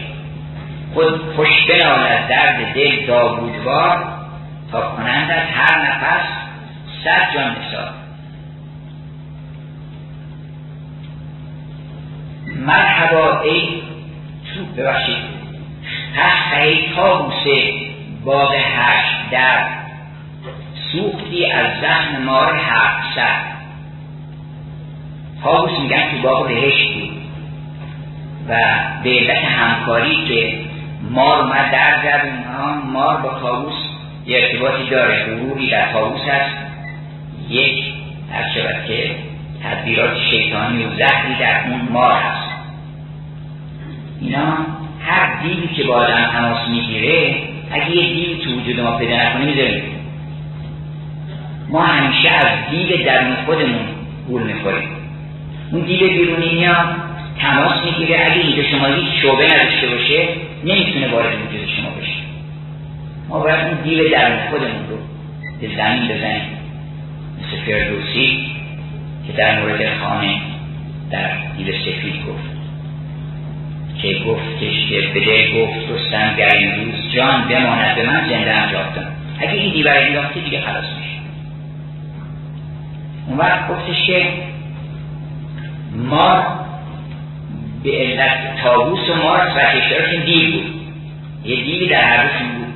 خود 0.93 1.33
خوش 1.35 1.49
از 1.69 2.27
درد 2.29 2.73
دل 2.73 3.05
داوودوار 3.05 4.13
تا 4.71 4.81
کنند 4.81 5.31
از 5.31 5.47
هر 5.53 5.81
نفس 5.81 6.25
صد 7.03 7.33
جان 7.33 7.51
نثار. 7.51 7.93
مرحبا 12.65 13.41
ای 13.41 13.81
تو 14.53 14.65
ببخشید. 14.65 15.23
ای 16.57 16.89
تابوسه 16.95 17.73
باغ 18.25 18.53
هشت 18.55 19.29
در 19.31 19.65
سوختی 20.91 21.51
از 21.51 21.67
زخم 21.81 22.23
مار 22.23 22.55
هفت 22.55 23.15
سر 23.15 23.53
تابوس 25.43 25.79
میگن 25.79 26.11
تو 26.11 26.27
باغ 26.27 26.47
بهشتی. 26.47 27.11
و 28.49 28.55
به 29.03 29.09
علت 29.09 29.43
همکاری 29.43 30.15
که 30.27 30.53
مار 31.11 31.41
اومد 31.41 31.71
در 31.71 31.95
زد 32.03 32.33
مار 32.93 33.17
با 33.17 33.39
تابوس 33.39 33.73
یه 34.25 34.37
ارتباطی 34.37 34.89
داره 34.89 35.25
غروری 35.25 35.69
در 35.69 35.91
تابوس 35.91 36.21
هست. 36.21 36.55
یک 37.49 37.83
هر 38.33 38.43
شود 38.55 38.85
که 38.87 39.15
تدبیرات 39.63 40.17
شیطانی 40.29 40.85
و 40.85 40.89
زهری 40.89 41.35
در 41.39 41.63
اون 41.67 41.81
مار 41.91 42.11
هست. 42.11 42.49
اینا 44.21 44.57
هر 45.05 45.41
دیوی 45.41 45.67
که 45.67 45.83
با 45.83 45.93
آدم 45.93 46.29
تماس 46.33 46.67
می‌گیره 46.69 47.35
اگه 47.71 47.95
یه 47.95 48.13
دیوی 48.13 48.43
تو 48.43 48.59
وجود 48.59 48.79
ما 48.79 48.97
پیدا 48.97 49.15
نکنه 49.15 49.45
می‌ذاریم. 49.45 49.83
ما 51.69 51.81
همیشه 51.81 52.29
از 52.29 52.69
دیو 52.71 53.05
درون 53.05 53.35
خودمون 53.45 53.85
گول 54.27 54.43
می‌خوریم. 54.43 55.02
اون 55.73 55.81
دیو 55.81 55.99
بیرونی 55.99 56.53
میاد 56.53 56.95
تماس 57.41 57.85
می‌گیره 57.85 58.25
اگه 58.25 58.41
اینجا 58.41 58.63
شما 58.63 58.85
هیچ 58.85 59.21
شعبه 59.21 59.45
نداشته 59.45 59.87
باشه 59.87 60.27
نمی‌تونه 60.63 61.07
وارد 61.07 61.33
وجود 61.33 61.69
شما 61.77 61.89
بشه. 61.89 62.19
ما 63.29 63.39
باید 63.39 63.59
اون 63.59 63.81
دیو 63.83 64.09
درون 64.09 64.39
خودمون 64.49 64.89
رو 64.89 64.97
به 65.61 65.75
زمین 65.75 66.03
بزنیم. 66.03 66.41
مثل 67.39 67.61
فردوسی 67.65 68.45
که 69.27 69.33
در 69.33 69.61
مورد 69.61 69.97
خانه 69.97 70.35
در 71.11 71.31
دیو 71.57 71.67
سفید 71.73 72.15
گفت. 72.27 72.53
که 74.01 74.19
گفتش 74.27 74.89
که 74.89 75.01
به 75.13 75.19
دل 75.19 75.61
گفت 75.61 75.91
رستم 75.91 76.35
در 76.37 76.57
این 76.57 76.71
روز 76.75 77.13
جان 77.15 77.47
بماند 77.47 77.95
به 77.95 78.05
من 78.05 78.29
زنده 78.29 78.51
انجافتم 78.51 79.11
اگه 79.39 79.53
این 79.53 79.73
دیور 79.73 79.97
انداخته 79.97 80.39
دیگه 80.39 80.61
خلاص 80.61 80.85
میشه. 80.99 81.19
اون 83.27 83.37
وقت 83.37 83.67
گفتش 83.67 84.07
که 84.07 84.25
ما 85.95 86.43
به 87.83 87.91
علت 87.91 88.61
تابوس 88.63 89.09
و 89.09 89.13
کشتارشون 89.73 90.25
دیو 90.25 90.51
بود. 90.51 90.73
یه 91.45 91.55
دیوی 91.55 91.89
در 91.89 92.01
هر 92.01 92.27
بود. 92.27 92.73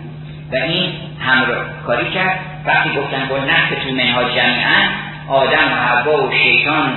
و 0.52 0.56
این 0.56 0.92
همراه 1.20 1.66
کاری 1.86 2.10
کرد. 2.10 2.40
وقتی 2.66 2.90
گفتن 2.90 3.28
با 3.30 3.38
نفت 3.38 3.84
تو 3.84 3.92
منها 3.96 4.24
جمعا 4.24 4.90
آدم 5.28 5.72
و 5.72 5.76
حوا 5.76 6.28
و 6.28 6.32
شیطان 6.44 6.94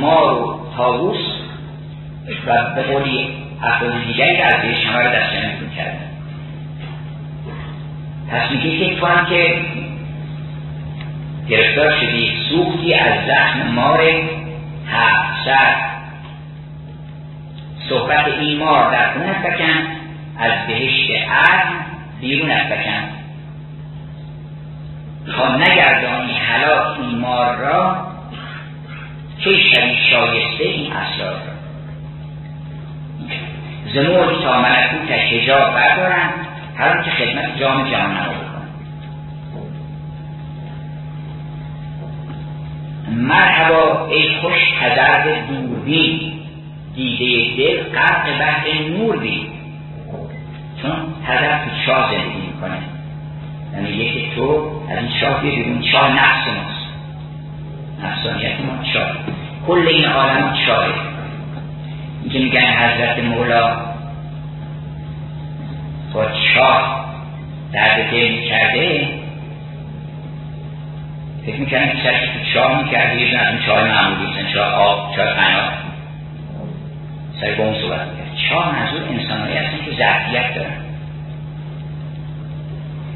مار 0.00 0.32
و 0.32 0.60
تابوس 0.76 1.18
و 2.46 2.74
به 2.74 2.82
قولی 2.82 3.28
افراد 3.62 4.04
دیگری 4.06 4.36
که 4.36 4.44
از 4.44 4.54
شما 4.84 5.00
رو 5.00 5.08
دست 5.08 5.32
نمیتون 5.32 5.70
کردن 5.76 6.08
پس 8.30 8.50
میگه 8.50 8.78
که 8.78 9.00
تو 9.00 9.06
هم 9.06 9.26
که 9.26 9.60
گرفتار 11.48 12.00
شدی 12.00 12.32
سوختی 12.50 12.94
از 12.94 13.14
زخم 13.26 13.70
مار 13.74 14.00
هفت 14.92 15.28
صحبت 17.88 18.28
این 18.28 18.58
مار 18.58 18.92
در 18.92 19.12
خون 19.12 19.32
بکن 19.32 19.86
از 20.38 20.66
بهشت 20.66 21.10
عدن 21.10 21.74
بیرون 22.20 22.48
بکن. 22.48 23.08
تا 25.36 25.56
نگردانی 25.56 26.32
حلاک 26.32 27.00
این 27.00 27.18
مار 27.18 27.56
را 27.56 28.06
که 29.38 29.50
شوی 29.50 29.96
شایسته 30.10 30.64
این 30.64 30.92
اسرار 30.92 31.32
را؟ 31.34 31.58
زموج 33.94 34.42
تا 34.42 34.62
ملکوتش 34.62 35.32
هجاب 35.32 35.74
بردارن 35.74 36.30
هر 36.76 37.02
که 37.02 37.10
خدمت 37.10 37.58
جام 37.58 37.90
جهان 37.90 38.10
نما 38.10 38.47
مرحبا 43.18 44.06
ای 44.06 44.28
خوش 44.40 44.52
تذرد 44.80 45.46
دوربین 45.48 46.32
دیده 46.94 47.56
دل 47.56 47.98
قرق 47.98 48.38
بحر 48.38 48.64
نور 48.90 49.16
بین 49.16 49.46
چون 50.82 50.90
تذر 51.26 51.58
تو 51.58 51.70
چاه 51.86 52.10
زندگی 52.12 52.46
می‌کنه. 52.46 52.78
یعنی 53.74 53.88
یکی 53.88 54.30
تو 54.36 54.70
از 54.90 54.98
این 54.98 55.08
چاه 55.20 55.42
بیرون 55.42 55.82
چاه 55.92 56.12
نفس 56.12 56.46
ماست. 56.46 56.88
نفسانیت 58.04 58.60
ما 58.60 58.84
چاه. 58.92 59.10
کل 59.66 59.88
این 59.88 60.04
عالم 60.04 60.54
چاه 60.66 60.86
اینکه 62.22 62.38
میگن 62.38 62.60
حضرت 62.60 63.18
مولا 63.24 63.76
با 66.14 66.24
چاه 66.24 67.04
درد 67.72 68.10
دل 68.10 68.48
کرده 68.48 69.08
فکر 71.48 71.60
می‌کنم 71.60 71.86
که 71.88 71.96
سرش 72.02 72.28
چاه 72.54 72.82
می‌کرده 72.82 73.20
یه 73.20 73.30
دونه 73.30 73.58
چاه 73.66 73.84
معمولی 73.84 74.30
مثلا 74.30 74.52
چاه 74.52 74.72
آب 74.74 75.16
چاه 75.16 75.26
قنات 75.26 75.72
سر 77.40 77.54
با 77.54 77.64
اون 77.64 77.74
صحبت 77.74 78.00
می‌کرد. 78.00 78.48
چاه 78.48 78.74
منظور 78.74 79.00
انسانهایی 79.10 79.56
هستن 79.56 79.84
که 79.84 79.90
ظرفیت 79.98 80.54
دارن. 80.54 80.76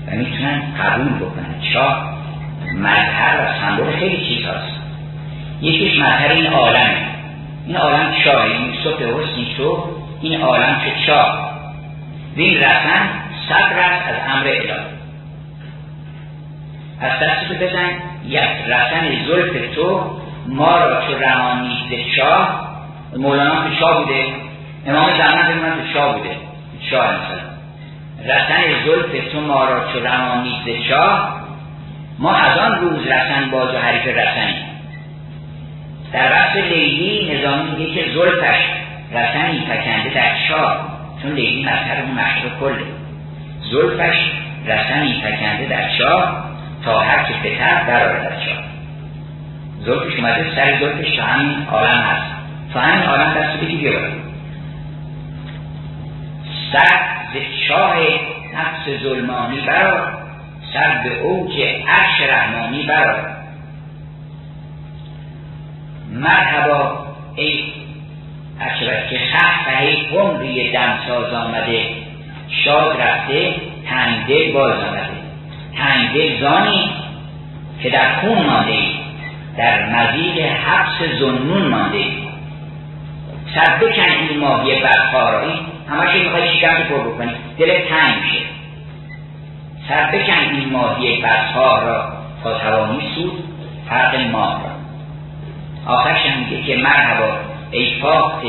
و 0.06 0.16
می‌تونن 0.16 0.62
قبول 0.80 1.12
بکنن. 1.18 1.54
چاه 1.72 2.12
مظهر 2.74 3.36
و 3.36 3.60
سمبول 3.60 3.96
خیلی 3.96 4.16
چیز 4.16 4.46
هست 4.46 4.72
یکیش 5.60 6.00
مظهر 6.00 6.32
این 6.32 6.46
عالمه 6.46 6.96
این 7.66 7.76
عالم 7.76 8.14
چاه 8.24 8.44
این 8.44 8.74
یوسف 8.74 9.02
حسنی 9.02 9.54
تو 9.56 9.84
این 10.20 10.40
عالم 10.40 10.80
که 10.84 11.06
چاه. 11.06 11.52
و 12.36 12.40
این 12.40 12.56
رسن 12.56 13.08
است 13.48 14.08
از 14.08 14.34
امر 14.34 14.46
الهی. 14.46 15.01
از 17.02 17.12
دست 17.20 17.62
بزن. 17.62 17.90
یک 18.26 18.50
رسن 18.66 19.24
زلف 19.26 19.74
تو 19.74 20.16
ما 20.48 20.78
را 20.78 21.00
تو 21.00 21.18
رمانی 21.18 22.06
چاه 22.16 22.72
مولانا 23.16 23.68
تو 23.68 23.74
چاه 23.80 24.04
بوده. 24.04 24.24
امام 24.86 25.10
زمان 25.18 25.48
بگمان 25.48 25.72
تو 25.72 25.92
چاه 25.92 26.16
بوده. 26.16 26.30
چاه 26.90 27.06
مثلا 27.06 27.52
رسن 28.24 28.84
زلف 28.84 29.32
تو 29.32 29.40
ما 29.40 29.64
را 29.64 29.82
رمانی 30.04 30.84
چاه 30.88 31.42
ما 32.18 32.34
از 32.34 32.58
آن 32.58 32.80
روز 32.80 33.06
رسن 33.06 33.50
باز 33.50 33.74
و 33.74 33.78
حریف 33.78 34.06
رسنی 34.06 34.54
در 36.12 36.32
وقت 36.32 36.56
لیلی 36.56 37.34
نظامی 37.34 37.70
میگه 37.70 37.94
که 37.94 38.10
زلفش 38.14 38.58
رسنی 39.12 39.60
فکنده 39.60 40.14
در 40.14 40.48
چاه 40.48 40.88
چون 41.22 41.32
لیلی 41.32 41.62
مذهب 41.62 42.04
مشهور 42.16 42.52
کله. 42.60 42.84
زلفش 43.70 44.16
رسنی 44.66 45.22
فکنده 45.22 45.66
در 45.70 45.98
چاه 45.98 46.51
تا 46.84 47.00
هر 47.00 47.22
که 47.22 47.34
پتر 47.34 47.84
براره 47.84 48.20
در 48.20 48.36
چاه 48.44 48.62
زلفش 49.80 50.16
اومده 50.18 50.54
سر 50.54 50.80
زلفش 50.80 51.16
تا 51.16 51.22
همین 51.22 51.66
عالم 51.70 51.98
هست. 51.98 52.32
تا 52.72 52.80
همین 52.80 53.08
عالم 53.08 53.34
دست 53.34 53.60
بگی 53.60 53.76
بیاره 53.76 54.12
سر 56.72 57.00
ز 57.34 57.68
چاه 57.68 57.96
نفس 58.54 59.02
ظلمانی 59.02 59.60
برار 59.60 60.12
سر 60.72 61.00
به 61.04 61.18
اوج 61.20 61.52
عرش 61.88 62.30
رحمانی 62.30 62.82
برار 62.82 63.36
مرحبا 66.12 67.06
ای 67.34 67.72
اشرف 68.60 69.10
که 69.10 69.18
خط 69.18 69.64
فهی 69.64 70.06
عمری 70.16 70.72
دمساز 70.72 71.32
آمده. 71.32 71.86
شاد 72.64 73.00
رفته 73.00 73.54
تنگ 73.88 74.52
باز 74.52 74.80
آمده. 74.80 75.21
تنگ 75.78 76.40
زانی 76.40 76.90
که 77.82 77.90
در 77.90 78.20
خون 78.20 78.46
مانده 78.46 78.78
در 79.56 79.88
مزید 79.88 80.38
حبس 80.38 81.18
زنون 81.20 81.68
مانده 81.68 82.04
سر 83.54 83.76
بکن 83.76 84.02
این 84.02 84.38
ماهی 84.40 84.82
بدخارایی 84.82 85.52
همه 85.90 86.12
که 86.12 86.18
می‌خوای 86.18 86.48
شکم 86.48 86.74
پر 86.74 86.98
بکنی؟ 86.98 87.32
دل 87.58 87.78
تنگ 87.88 88.22
میشه 88.22 88.44
سر 89.88 90.10
بکن 90.10 90.54
این 90.54 90.68
ماهی 90.72 91.22
بدخار 91.22 91.84
را 91.84 92.12
تا 92.42 92.58
توانی 92.58 93.14
سود 93.14 93.44
فرق 93.88 94.20
ماه 94.20 94.62
را. 94.62 94.72
آخرش 95.94 96.20
میگه 96.26 96.62
که 96.62 96.76
مرحبا 96.76 97.36
ای 97.70 98.00
فاخت 98.02 98.42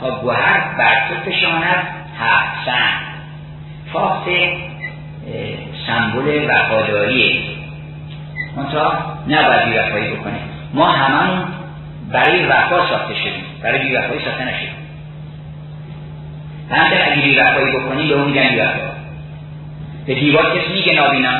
تا 0.00 0.20
گوهر 0.20 0.60
بر 0.78 1.08
تو 1.08 1.30
فشاند 1.30 1.86
حسن 2.18 2.90
فاخت 3.92 4.28
سمبول 5.86 6.50
وفاداریه 6.50 7.42
منتها 8.56 8.92
نباید 9.28 9.68
بیوفایی 9.68 10.10
بکنه 10.10 10.38
ما 10.74 10.86
هممون 10.86 11.44
برای 12.12 12.46
وفا 12.46 12.88
ساخته 12.88 13.14
شدیم. 13.14 13.44
برای 13.62 13.78
بیوفایی 13.78 14.20
ساخته 14.24 14.44
نشدیم. 14.44 14.68
همینطور 16.70 16.98
اگه 17.12 17.22
بیوفایی 17.22 17.76
بکنیم 17.76 18.08
به 18.08 18.14
اون 18.14 18.24
میگن 18.24 18.48
بیوفا 18.48 18.90
به 20.06 20.14
دیوار 20.14 20.58
کسی 20.58 20.72
میگه 20.72 20.92
نابینا 20.92 21.30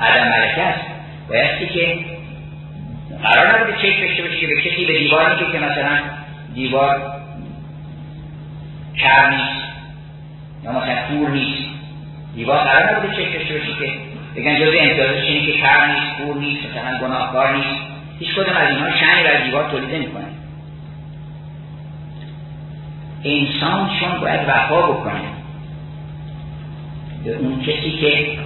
عدم 0.00 0.28
ملکه 0.28 0.62
است. 0.62 0.80
بایستی 1.28 1.66
که 1.66 1.98
قرار 3.22 3.60
نبوده 3.60 3.72
چک 3.72 4.00
داشته 4.00 4.22
باشه 4.22 4.36
که 4.40 4.46
به 4.46 4.60
کسی 4.60 4.84
به 4.84 4.98
دیوار 4.98 5.30
میگه 5.30 5.52
که 5.52 5.58
مثلا 5.58 5.98
دیوار 6.54 7.00
کر 8.96 9.30
نیست 9.30 9.62
یا 10.64 10.72
مثلا 10.72 10.96
کور 11.08 11.30
نیست. 11.30 11.81
دیوار 12.34 12.58
قرار 12.58 12.96
نبوده 12.96 13.16
چک 13.16 13.32
داشته 13.32 13.54
باشه 13.54 13.74
که 13.78 13.92
بگن 14.36 14.56
جزء 14.56 14.78
امتیازش 14.80 15.24
اینه 15.24 15.46
که 15.46 15.52
کر 15.52 15.86
نیست 15.86 16.16
کور 16.18 16.36
نیست 16.36 16.60
مثلا 16.66 16.98
گناهکار 16.98 17.56
نیست. 17.56 17.80
هیچ 18.18 18.34
کدوم 18.34 18.56
از 18.56 18.68
اینها 18.68 18.90
شنی 18.90 19.24
بر 19.24 19.44
دیوار 19.44 19.70
تولید 19.70 19.94
نمی‌کنه 19.94 20.24
انسان 23.24 23.90
چون 24.00 24.20
باید 24.20 24.40
وفا 24.48 24.82
بکنه 24.82 25.20
به 27.24 27.36
اون 27.36 27.60
کسی 27.60 27.98
که 28.00 28.38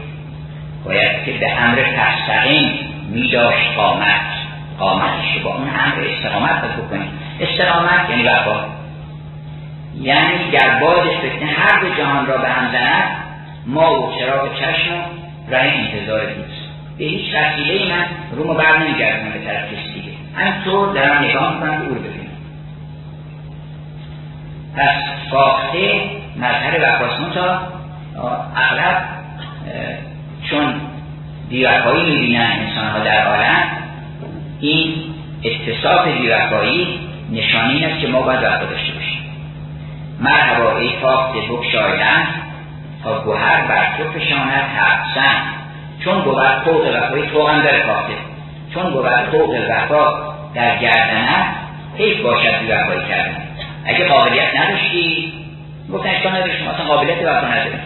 باید 0.85 1.25
که 1.25 1.33
به 1.33 1.63
امر 1.63 1.83
تستقیم 1.97 2.79
می 3.09 3.29
داشت 3.29 3.71
قامت 3.77 4.21
قامتش 4.79 5.39
با 5.45 5.55
اون 5.55 5.69
امر 5.69 6.07
استقامت 6.09 6.61
باید 6.61 6.77
بکنیم 6.77 7.19
استقامت 7.41 8.11
یعنی 8.11 8.23
وفا. 8.23 8.65
یعنی 10.01 10.51
در 10.51 10.79
باد 10.81 11.07
فتنه 11.07 11.47
هر 11.47 11.81
دو 11.81 11.95
جهان 11.95 12.27
را 12.27 12.39
به 12.39 12.49
هم 12.49 12.73
زند 12.73 13.26
ما 13.67 14.03
و 14.03 14.13
چراغ 14.19 14.55
چشم 14.55 14.95
و 15.51 15.55
راه 15.55 15.63
انتظار 15.63 16.25
دوست. 16.25 16.67
به 16.99 17.05
هیچ 17.05 17.35
وسیله 17.35 17.95
من 17.95 18.05
رومو 18.37 18.55
بر 18.55 18.79
نمیگردم 18.79 19.31
به 19.31 19.39
طرف 19.39 19.73
کسی 19.73 19.93
دیگه 19.95 20.13
همینطور 20.35 20.95
دارم 20.95 21.25
نگاه 21.25 21.55
می‌کنم 21.55 21.83
او 21.83 21.95
رو 21.95 22.01
ببینم. 22.01 22.27
پس 24.77 25.31
فاخته 25.31 26.01
مظهر 26.37 26.79
وفاست 26.83 27.35
تا 27.35 27.61
اغلب 28.57 29.03
چون 30.51 30.75
بیوفایی 31.49 32.05
می‌بینن 32.05 32.51
انسان 32.61 32.87
ها 32.87 32.99
در 32.99 33.27
عالم 33.27 33.63
این 34.61 34.95
اتصاف 35.45 36.09
بیوفایی 36.09 37.01
نشانی 37.33 37.85
است 37.85 38.01
که 38.01 38.09
ما 38.09 38.23
باید 38.23 38.43
وفا 38.43 38.65
داشته 38.65 38.93
باشیم. 38.93 39.23
مرحبا 40.21 40.79
ای 40.79 40.91
فاخته 41.03 41.39
بکشایدن 41.41 42.27
تا 43.05 43.21
گوهر 43.21 43.67
بر 43.67 43.87
تو 43.99 44.19
فشاند 44.19 44.51
حبسن 44.51 45.43
چون 46.05 46.21
بود 46.21 46.37
فوق 46.65 46.87
وفایی 46.95 47.27
تو 47.27 47.47
هم 47.47 47.63
در 47.63 47.83
فاخته 47.87 48.15
چون 48.75 48.93
بود 48.93 49.07
فوق 49.33 49.57
وفا 49.71 50.35
در 50.55 50.79
گردنت 50.79 51.47
حیف 51.99 52.23
باشد 52.23 52.61
بیوفایی 52.61 53.01
کردن. 53.09 53.43
اگه 53.85 54.09
قابلیت 54.09 54.57
نداشتی 54.57 55.33
گفتن 55.93 56.09
اشکال 56.09 56.33
نداشتیم 56.33 56.69
اصلا 56.69 56.85
قابلیت 56.85 57.19
وفا 57.19 57.47
نداریم 57.47 57.81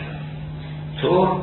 تو 1.02 1.40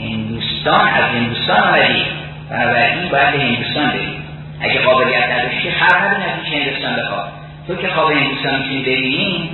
هندوستان 0.00 0.88
از 0.88 1.04
هندوستان 1.04 1.62
آمدی. 1.62 2.02
بنابراین 2.50 3.08
باید 3.08 3.32
به 3.32 3.40
هندوستان 3.40 3.90
بری. 3.90 4.18
اگه 4.60 4.80
قابلیت 4.80 5.30
نداشتی 5.30 5.70
خر 5.70 5.96
نداری 5.98 6.50
که 6.50 6.56
هندوستان 6.56 6.96
بخواد. 6.96 7.28
تو 7.66 7.74
که 7.74 7.88
خواب 7.88 8.10
هندوستان 8.10 8.58
می‌تونی 8.58 8.82
ببینی 8.82 9.50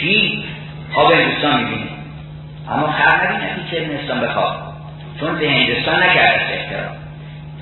فیل 0.00 0.44
خواب 0.92 1.12
هندوستان 1.12 1.60
می‌بینی. 1.60 1.88
اما 2.70 2.92
خر 2.92 3.26
نداری 3.26 3.64
که 3.70 3.80
هندوستان 3.80 4.20
بخواد. 4.20 4.56
چون 5.20 5.38
به 5.38 5.50
هندوستان 5.50 6.02
نکرده 6.02 6.52
احترام. 6.52 6.96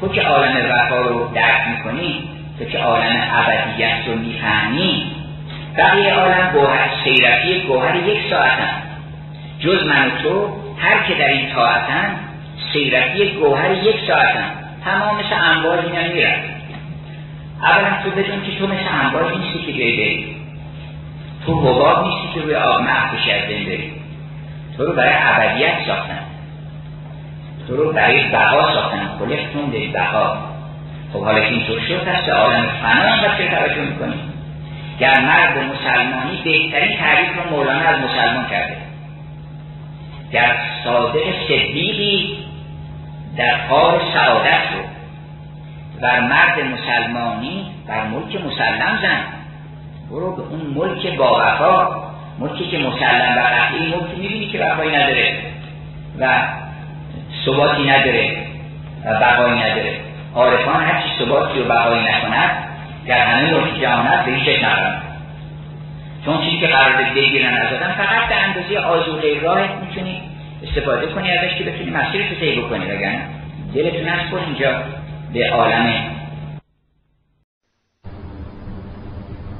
تو 0.01 0.09
که 0.09 0.23
عالم 0.23 0.57
وفا 0.71 1.01
رو 1.01 1.29
درک 1.35 1.69
می‌کنی 1.69 2.29
تو 2.59 2.65
که 2.65 2.79
عالم 2.79 3.17
ابدیت 3.33 3.99
رو 4.07 4.15
می‌فهمی 4.15 5.13
بقیه 5.77 6.15
عالم 6.15 6.51
گوهر 6.53 6.89
سیرتی 7.05 7.61
گوهر 7.61 7.97
یک 7.97 8.19
ساعتن 8.31 8.83
جز 9.61 9.87
من 9.87 10.07
و 10.07 10.11
تو 10.23 10.49
هر 10.79 11.03
که 11.09 11.15
در 11.15 11.29
این 11.29 11.53
طاعتن 11.53 12.17
سیرتی 12.73 13.31
گوهر 13.31 13.73
یک 13.73 13.97
ساعتن 14.07 14.51
تمام 14.85 15.17
مثل 15.17 15.35
انبار 15.51 15.79
این 15.79 16.13
میرن 16.13 16.41
اولا 17.63 18.03
تو 18.05 18.11
بدون 18.11 18.43
که 18.43 18.59
تو 18.59 18.67
مثل 18.67 19.05
انبار 19.05 19.37
نیستی 19.37 19.59
که 19.67 19.73
بیایی 19.73 19.97
بری. 19.97 20.37
تو 21.47 21.61
حباب 21.61 22.07
نیستی 22.07 22.29
که 22.35 22.41
روی 22.41 22.55
آب 22.55 22.81
محبوش 22.81 23.29
از 23.29 23.49
بین 23.49 23.67
بری. 23.67 23.96
تو 24.77 24.85
رو 24.85 24.93
برای 24.93 25.15
ابدیت 25.23 25.87
ساختن. 25.87 26.19
تو 27.69 27.77
رو 27.77 27.93
برای 27.93 28.31
بقا 28.31 28.73
ساختن. 28.73 29.11
کلفتون 29.19 29.71
به 29.71 29.89
بقا. 29.89 30.37
خب 31.13 31.25
حالا 31.25 31.41
که 31.41 31.47
اینطور 31.47 31.81
شد 31.81 32.09
هست 32.09 32.29
آدم 32.29 32.67
فنا 32.83 33.13
انقدر 33.13 33.39
چه 33.39 33.49
توجه 33.49 33.81
می‌کنی 33.81 34.21
در 35.01 35.21
مرد 35.21 35.59
مسلمانی 35.59 36.43
بهترین 36.45 36.97
تعریف 36.99 37.29
رو 37.37 37.51
مولانا 37.51 37.89
از 37.89 37.97
مسلمان 37.99 38.47
کرده. 38.51 38.77
در 40.33 40.57
صادق 40.85 41.23
صدیقی 41.49 42.39
در 43.37 43.69
کار 43.69 44.01
سعادت 44.15 44.61
رو 44.75 44.81
بر 46.01 46.21
مرد 46.21 46.61
مسلمانی 46.61 47.67
بر 47.87 48.05
ملک 48.05 48.37
مسلم 48.45 48.99
زن 49.03 49.25
برو 50.11 50.37
به 50.37 50.43
اون 50.43 50.61
ملک 50.61 51.17
با 51.17 51.39
وفا. 51.41 52.07
ملکی 52.39 52.67
که 52.67 52.79
مسلم 52.79 53.39
و 53.39 53.41
قطعی 53.41 53.89
ملک 53.89 54.19
می‌بینی 54.19 54.47
که 54.47 54.65
وفایی 54.65 54.97
نداره 54.97 55.39
و 56.21 56.43
ثباتی 57.47 57.83
نداره 57.83 58.37
و 59.05 59.15
بقایی 59.21 59.61
نداره. 59.61 60.01
عارفان 60.35 60.85
هرچی 60.85 61.09
ثباتی 61.19 61.61
و 61.61 61.65
بقایی 61.65 62.05
نکند 62.05 62.51
در 63.07 63.27
همه 63.27 63.55
ملک 63.55 63.81
جهانت 63.81 64.25
به 64.25 64.33
هیچ 64.33 64.61
چون 66.25 66.45
چیزی 66.45 66.59
که 66.59 66.67
قرار 66.67 67.03
بگیرن 67.15 67.55
از 67.55 67.73
آدم 67.73 67.93
فقط 67.93 68.29
به 68.29 68.35
اندازه 68.35 68.79
آزوغه 68.79 69.41
راه 69.41 69.69
می‌تونی 69.81 70.23
استفاده 70.63 71.07
کنی 71.07 71.31
ازش 71.31 71.55
که 71.59 71.65
بتونی 71.65 71.91
مسیر 71.91 72.29
رو 72.29 72.35
طی 72.35 72.61
بکنی 72.61 72.87
بگن 72.87 73.21
دلتون 73.75 74.09
از 74.09 74.21
اینجا 74.47 74.83
به 75.33 75.51
عالم 75.51 76.17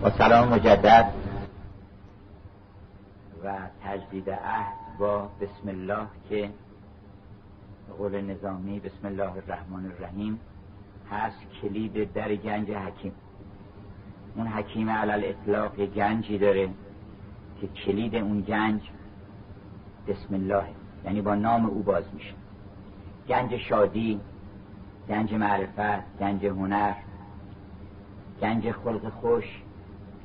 با 0.03 0.11
سلام 0.11 0.49
مجدد. 0.49 1.16
و 3.47 3.53
تجدید 3.85 4.31
عهد 4.31 4.99
با 4.99 5.31
بسم 5.41 5.69
الله 5.69 6.07
که 6.29 6.51
قول 7.99 8.21
نظامی 8.21 8.81
بسم 8.81 9.07
الله 9.07 9.33
الرحمن 9.33 9.87
الرحیم 9.87 10.41
هست 11.11 11.39
کلید 11.63 12.13
در 12.13 12.35
گنج 12.35 12.71
حکیم. 12.71 13.13
اون 14.37 14.47
حکیم 14.47 14.91
علال 14.91 15.25
اطلاق 15.25 15.79
یه 15.79 15.87
گنجی 15.87 16.39
داره 16.39 16.69
که 17.61 17.67
کلید 17.67 18.15
اون 18.15 18.41
گنج 18.41 18.81
بسم 20.09 20.35
الله 20.35 20.65
یعنی 21.05 21.23
با 21.23 21.35
نام 21.35 21.67
او 21.67 21.83
باز 21.83 22.05
میشه. 22.15 22.35
گنج 23.29 23.57
شادی 23.57 24.21
گنج 25.09 25.35
معرفت 25.35 26.19
گنج 26.21 26.47
هنر 26.47 26.95
گنج 28.43 28.71
خلق 28.71 29.09
خوش 29.09 29.45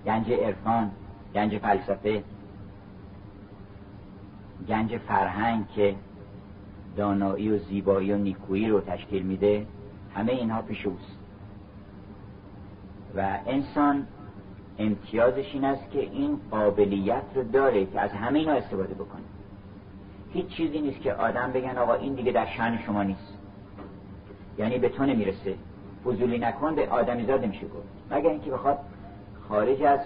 گنج 0.05 0.31
عرفان 0.31 0.91
گنج 1.35 1.57
فلسفه. 1.57 2.23
گنج 4.67 4.97
فرهنگ 4.97 5.67
که 5.75 5.95
دانایی 6.97 7.49
و 7.49 7.57
زیبایی 7.57 8.13
و 8.13 8.17
نیکویی 8.17 8.69
رو 8.69 8.81
تشکیل 8.81 9.23
میده 9.23 9.65
همه 10.15 10.31
اینها 10.31 10.61
پیش 10.61 10.87
و 13.15 13.39
انسان 13.47 14.07
امتیازش 14.79 15.53
این 15.53 15.63
است 15.63 15.91
که 15.91 15.99
این 15.99 16.39
قابلیت 16.51 17.23
رو 17.35 17.43
داره 17.43 17.85
که 17.85 18.01
از 18.01 18.11
همه 18.11 18.39
اینا 18.39 18.53
استفاده 18.53 18.93
بکنه. 18.93 19.21
هیچ 20.33 20.47
چیزی 20.47 20.79
نیست 20.79 21.01
که 21.01 21.13
آدم 21.13 21.51
بگن 21.51 21.77
آقا 21.77 21.93
این 21.93 22.13
دیگه 22.13 22.31
در 22.31 22.45
شن 22.45 22.77
شما 22.85 23.03
نیست. 23.03 23.37
یعنی 24.57 24.77
به 24.77 24.89
تو 24.89 25.05
نمی‌رسه. 25.05 25.55
فضولی 26.05 26.39
نکن 26.39 26.75
به 26.75 26.89
آدمی 26.89 27.25
زاد 27.25 27.45
میشه 27.45 27.67
گفت. 27.67 27.87
مگر 28.11 28.29
اینکه 28.29 28.51
بخواد 28.51 28.79
خارج 29.49 29.83
از 29.83 29.99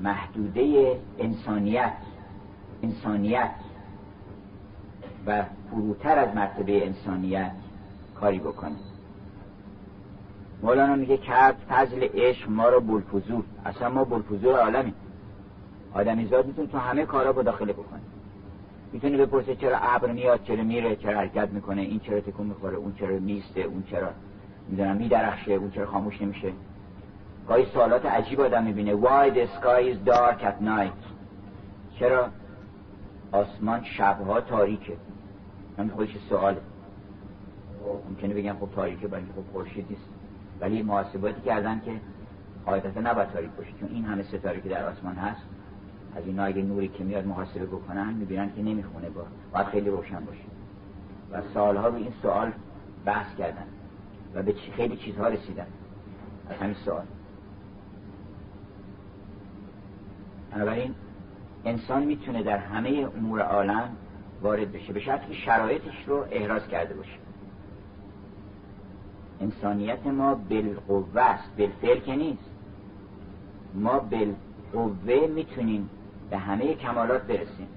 محدوده 0.00 0.96
انسانیت 1.18 1.92
انسانیت. 2.82 3.50
و 5.26 5.44
فروتر 5.70 6.18
از 6.18 6.34
مرتبه 6.34 6.86
انسانیت 6.86 7.52
کاری 8.14 8.38
بکنه. 8.38 8.76
مولانا 10.62 10.96
میگه 10.96 11.16
کرد 11.16 11.56
فضل 11.68 12.08
عشق 12.14 12.50
ما 12.50 12.68
رو 12.68 12.80
بلفزور. 12.80 13.44
اصلا 13.64 13.88
ما 13.88 14.04
بلفزور 14.04 14.58
عالمی 14.58 14.94
آدمی 15.92 16.26
زاد 16.26 16.46
می‌تونه 16.46 16.68
تو 16.68 16.78
همه 16.78 17.04
کارا 17.04 17.32
با 17.32 17.42
داخله 17.42 17.72
بکنه. 17.72 18.00
می‌تونه 18.92 19.16
بپرسه 19.16 19.54
چرا 19.54 19.78
ابر 19.78 20.12
میاد 20.12 20.42
چرا 20.44 20.62
میره 20.62 20.96
چرا 20.96 21.18
حرکت 21.18 21.48
می‌کنه 21.48 21.82
این 21.82 22.00
چرا 22.00 22.20
تکون 22.20 22.46
می‌خوره 22.46 22.76
اون 22.76 22.94
چرا 22.98 23.18
میسته 23.18 23.60
اون 23.60 23.82
چرا 23.90 24.08
می‌دونم 24.68 24.96
میدرخشه 24.96 25.52
اون 25.52 25.70
چرا 25.70 25.86
خاموش 25.86 26.22
نمیشه. 26.22 26.52
گاهی 27.48 27.66
سوالات 27.66 28.06
عجیب 28.06 28.40
آدم 28.40 28.64
می‌بینه. 28.64 28.96
Why 29.00 29.30
the 29.30 29.46
sky 29.60 29.92
is 29.92 30.08
dark 30.08 30.42
at 30.42 30.62
night? 30.62 31.00
چرا 31.98 32.28
آسمان 33.32 33.84
شبها 33.84 34.40
تاریکه؟ 34.40 34.96
من 35.78 35.88
خودش 35.88 36.16
سواله 36.28 36.60
ممکنه 38.08 38.34
بگم 38.34 38.56
خب 38.60 38.68
تاریکه 38.74 39.08
برای 39.08 39.24
خب 39.24 39.52
خورشید 39.52 39.86
نیست. 39.90 40.08
ولی 40.60 40.82
محاسباتی 40.82 41.40
کردن 41.40 41.80
که 41.84 41.92
قاعدتا 42.66 43.00
نباید 43.00 43.30
تاریک 43.30 43.50
باشه 43.50 43.70
چون 43.80 43.88
این 43.88 44.04
همه 44.04 44.22
ستاره 44.22 44.60
که 44.60 44.68
در 44.68 44.86
آسمان 44.86 45.14
هست 45.14 45.42
از 46.16 46.26
اینا 46.26 46.44
اگه 46.44 46.62
نوری 46.62 46.88
که 46.88 47.04
میاد 47.04 47.26
محاسبه 47.26 47.66
بکنن 47.66 48.14
می‌بینن 48.14 48.52
که 48.56 48.62
نمی‌خونه 48.62 49.08
با 49.08 49.22
باید 49.52 49.66
خیلی 49.66 49.90
روشن 49.90 50.24
باشه. 50.24 50.44
و 51.32 51.42
سالها 51.54 51.90
به 51.90 51.96
این 51.96 52.12
سوال 52.22 52.52
بحث 53.04 53.36
کردن 53.36 53.66
و 54.34 54.42
به 54.42 54.54
خیلی 54.76 54.96
چیزها 54.96 55.28
رسیدن. 55.28 55.66
از 56.50 56.56
همین 56.56 56.74
سوال. 56.74 57.04
بنابراین 60.50 60.94
انسان 61.64 62.02
می‌تونه 62.02 62.42
در 62.42 62.58
همه 62.58 63.08
امور 63.16 63.40
عالم 63.40 63.88
وارد 64.42 64.72
بشه 64.72 64.92
به 64.92 65.00
شرطی 65.00 65.34
شرایطش 65.34 66.04
رو 66.06 66.24
احراز 66.30 66.68
کرده 66.68 66.94
باشه. 66.94 67.18
انسانیت 69.40 70.06
ما 70.06 70.34
بالقوه 70.34 71.22
است 71.22 71.56
بالفعل 71.58 71.98
که 71.98 72.14
نیست. 72.14 72.50
ما 73.74 73.98
بالقوه 73.98 75.26
می‌تونیم 75.34 75.90
به 76.30 76.38
همه 76.38 76.74
کمالات 76.74 77.22
برسیم. 77.22 77.68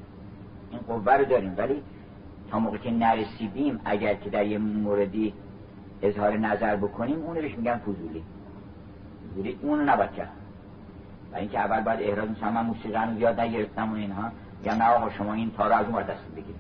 این 0.71 0.79
قوه 0.87 1.13
رو 1.13 1.25
داریم 1.25 1.53
ولی 1.57 1.83
تا 2.51 2.59
موقع 2.59 2.77
که 2.77 2.91
نرسیدیم 2.91 3.79
اگر 3.85 4.13
که 4.13 4.29
در 4.29 4.45
یه 4.45 4.57
موردی 4.57 5.33
اظهار 6.01 6.37
نظر 6.37 6.75
بکنیم 6.75 7.19
اونو 7.19 7.41
بهش 7.41 7.55
میگن 7.55 7.77
فضولی. 7.77 8.23
فضولی 9.31 9.59
اونو 9.61 9.83
نباید 9.83 10.11
کرد. 10.11 10.42
و 11.33 11.35
اینکه 11.35 11.59
اول 11.59 11.81
باید 11.81 11.99
احراز 12.01 12.29
میشم 12.29 12.53
من 12.53 12.65
موسیقی 12.65 12.93
رو 12.93 13.15
زیاد 13.15 13.39
نگرفتم 13.39 13.91
و 13.91 13.95
اینها. 13.95 14.31
یا 14.63 14.75
نه 14.75 14.89
آقا 14.89 15.09
شما 15.09 15.33
این 15.33 15.51
تار 15.51 15.73
از 15.73 15.85
اون 15.85 16.01
دست 16.01 16.31
بگیرید. 16.35 16.55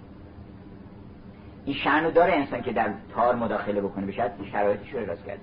این 1.65 1.75
شعنو 1.75 2.11
داره 2.11 2.33
انسان 2.33 2.61
که 2.61 2.73
در 2.73 2.93
تار 3.15 3.35
مداخله 3.35 3.81
بکنه. 3.81 4.05
بشه 4.05 4.31
شرایطش 4.51 4.93
رو 4.93 4.99
احراز 4.99 5.23
کرده 5.23 5.41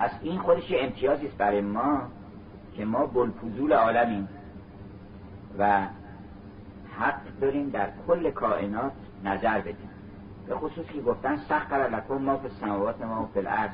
پس 0.00 0.10
این 0.22 0.38
خودش 0.38 0.70
یه 0.70 0.78
امتیازی 0.80 1.26
است 1.26 1.36
برای 1.36 1.60
ما 1.60 2.02
که 2.76 2.84
ما 2.84 3.06
بلفوزول 3.06 3.72
عالمیم 3.72 4.28
و 5.58 5.86
حق 6.98 7.20
داریم 7.40 7.70
در 7.70 7.88
کل 8.06 8.30
کائنات 8.30 8.92
نظر 9.24 9.60
بدیم. 9.60 9.90
به 10.46 10.56
خصوص 10.56 10.86
که 10.86 11.00
گفتن 11.00 11.36
سخر 11.36 11.88
لکن 11.88 12.14
ما 12.14 12.36
به 12.36 12.48
سماوات 12.48 13.02
ما 13.02 13.30
فی 13.34 13.38
الارض. 13.38 13.70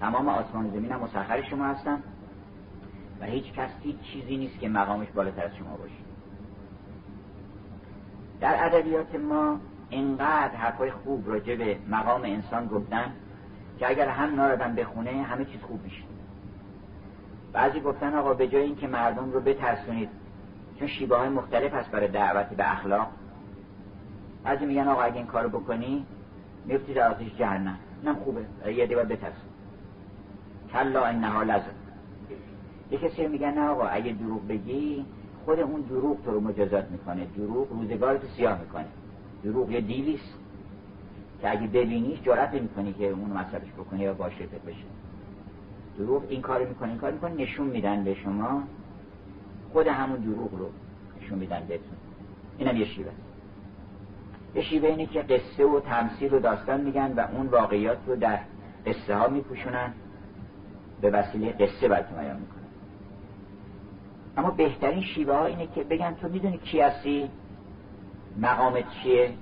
تمام 0.00 0.28
آسمان 0.28 0.70
زمین 0.70 0.92
هم 0.92 1.00
مسخر 1.00 1.42
شما 1.42 1.64
هستن. 1.64 2.02
و 3.20 3.24
هیچ 3.24 3.52
کس 3.52 3.70
هیچ 3.82 3.96
چیزی 4.00 4.36
نیست 4.36 4.58
که 4.58 4.68
مقامش 4.68 5.08
بالاتر 5.14 5.44
از 5.44 5.56
شما 5.56 5.76
باشه. 5.76 5.94
در 8.40 8.66
ادبیات 8.66 9.14
ما 9.14 9.60
اینقدر 9.90 10.56
حرفای 10.56 10.90
خوب 10.90 11.28
راجع 11.28 11.56
به 11.56 11.76
مقام 11.88 12.22
انسان 12.24 12.66
گفتن 12.66 13.12
که 13.78 13.88
اگر 13.88 14.08
هم 14.08 14.34
ناردن 14.34 14.74
بخونه 14.74 15.10
همه 15.10 15.44
چیز 15.44 15.60
خوب 15.60 15.82
میشه. 15.82 16.02
بعضی 17.52 17.80
گفتن 17.80 18.14
آقا 18.14 18.34
به 18.34 18.48
جای 18.48 18.62
اینکه 18.62 18.86
مردم 18.86 19.32
رو 19.32 19.40
بترسونید 19.40 20.08
چون 20.78 20.88
شیبه 20.88 21.16
های 21.16 21.28
مختلف 21.28 21.74
هست 21.74 21.90
برای 21.90 22.08
دعوت 22.08 22.48
به 22.48 22.72
اخلاق. 22.72 23.08
بعضی 24.44 24.66
میگن 24.66 24.88
آقا 24.88 25.02
اگه 25.02 25.16
این 25.16 25.26
کارو 25.26 25.48
بکنی 25.48 26.06
میفتی 26.64 26.94
در 26.94 27.10
آتش 27.10 27.36
جهنم. 27.38 27.78
اینم 28.02 28.14
خوبه. 28.14 28.44
یه 28.72 28.86
دیوار 28.86 29.04
بترسون 29.04 29.48
کلا 30.72 31.04
انها 31.04 31.42
لازم 31.42 31.74
یه 32.90 32.98
کسی 32.98 33.26
میگن 33.26 33.54
نه 33.54 33.68
آقا 33.68 33.84
اگه 33.84 34.12
دروغ 34.12 34.48
بگی 34.48 35.04
خود 35.44 35.60
اون 35.60 35.80
دروغ 35.80 36.24
تو 36.24 36.30
رو 36.30 36.40
مجازات 36.40 36.90
می‌کنه. 36.90 37.26
دروغ 37.36 37.72
روزگار 37.72 38.16
تو 38.18 38.26
سیاه 38.26 38.60
می‌کنه. 38.60 38.86
دروغ 39.44 39.70
یه 39.70 39.80
دیویست 39.80 40.38
که 41.42 41.50
اگه 41.50 41.66
ببینیش 41.66 42.22
جرأت 42.22 42.54
نمی‌کنی 42.54 42.92
که 42.92 43.08
اون 43.08 43.30
مصرفش 43.30 43.72
بکنی 43.72 44.00
یا 44.00 44.14
باشه 44.14 44.44
بشه. 44.66 44.76
دروغ 45.98 46.22
این 46.28 46.42
کار 46.42 46.64
می‌کنه 46.64 46.88
این 46.88 46.98
کار 46.98 47.12
می‌کنه 47.12 47.34
نشون 47.34 47.66
میدن 47.66 48.04
به 48.04 48.14
شما. 48.14 48.62
خود 49.72 49.86
همون 49.86 50.18
دروغ 50.18 50.54
رو 50.54 50.70
نشون 51.20 51.38
میدن 51.38 51.60
بهتون. 51.68 51.96
اینم 52.58 52.76
یه 52.76 52.84
شیوه. 52.84 53.10
یه 54.54 54.62
شیوه 54.62 54.88
اینه 54.88 55.06
که 55.06 55.22
قصه 55.22 55.64
و 55.64 55.80
تمثیل 55.80 56.34
و 56.34 56.38
داستان 56.40 56.80
میگن 56.80 57.12
و 57.16 57.20
اون 57.20 57.46
واقعیات 57.46 57.98
رو 58.06 58.16
در 58.16 58.38
قصه 58.86 59.16
ها 59.16 59.28
میپوشونن. 59.28 59.92
به 61.00 61.10
وسیله 61.10 61.52
قصه 61.52 61.88
براتون 61.88 62.18
بیان 62.18 62.36
می‌کنن. 62.36 62.57
اما 64.38 64.50
بهترین 64.50 65.02
شیوه 65.02 65.34
ها 65.34 65.46
اینه 65.46 65.66
که 65.66 65.84
بگن 65.84 66.14
تو 66.14 66.28
می‌دونی 66.28 66.58
کی 66.58 66.80
هستی؟ 66.80 67.30
مقامت 68.40 68.84
چیه؟ 68.90 69.34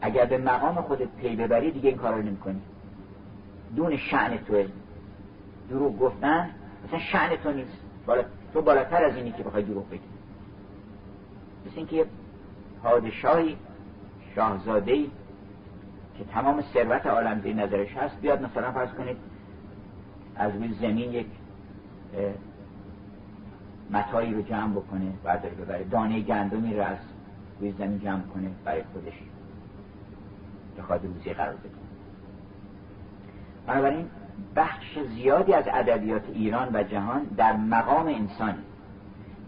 اگر 0.00 0.24
به 0.24 0.38
مقام 0.38 0.74
خودت 0.74 1.08
پی 1.08 1.36
ببری 1.36 1.70
دیگه 1.70 1.88
این 1.88 1.98
کار 1.98 2.14
رو 2.14 2.22
نمی 2.22 2.36
کنی 2.36 2.60
دون 3.76 3.96
شعن 3.96 4.36
توه. 4.38 4.66
دروغ 5.70 5.98
گفتن 5.98 6.50
مثلا 6.86 6.98
شعن 6.98 7.36
تو 7.36 7.52
نیست. 7.52 7.78
بالا 8.06 8.24
تو 8.52 8.62
بالاتر 8.62 9.04
از 9.04 9.16
اینی 9.16 9.32
که 9.32 9.42
بخوای 9.42 9.62
دروغ 9.62 9.90
بگی. 9.90 10.00
مثل 11.66 11.76
اینکه 11.76 11.96
یه 11.96 12.06
پادشاهی 12.82 13.56
شاهزادهی 14.34 15.10
که 16.18 16.24
تمام 16.24 16.62
ثروت 16.74 17.06
عالم 17.06 17.40
زیر 17.40 17.56
نظرش 17.56 17.96
هست 17.96 18.20
بیاد 18.20 18.42
مثلا 18.42 18.72
فرض 18.72 18.90
کنید 18.90 19.16
از 20.36 20.54
روی 20.54 20.74
زمین 20.80 21.12
یک 21.12 21.26
متایی 23.90 24.34
رو 24.34 24.42
جمع 24.42 24.72
بکنه 24.72 25.12
برداره 25.24 25.54
ببره 25.54 25.84
دانه 25.84 26.20
گندمی 26.20 26.74
رو 26.74 26.82
از 26.82 26.98
روی 27.60 27.72
زمین 27.72 27.98
جمع 27.98 28.22
کنه 28.22 28.50
برای 28.64 28.82
خودش. 28.92 29.14
بخواد 30.78 31.04
روزی 31.04 31.32
قرار 31.32 31.54
بده. 31.54 31.68
بنابراین 33.66 34.06
بخش 34.56 34.98
زیادی 35.14 35.54
از 35.54 35.64
ادبیات 35.66 36.22
ایران 36.32 36.68
و 36.72 36.82
جهان 36.82 37.24
در 37.24 37.56
مقام 37.56 38.06
انسانی 38.06 38.62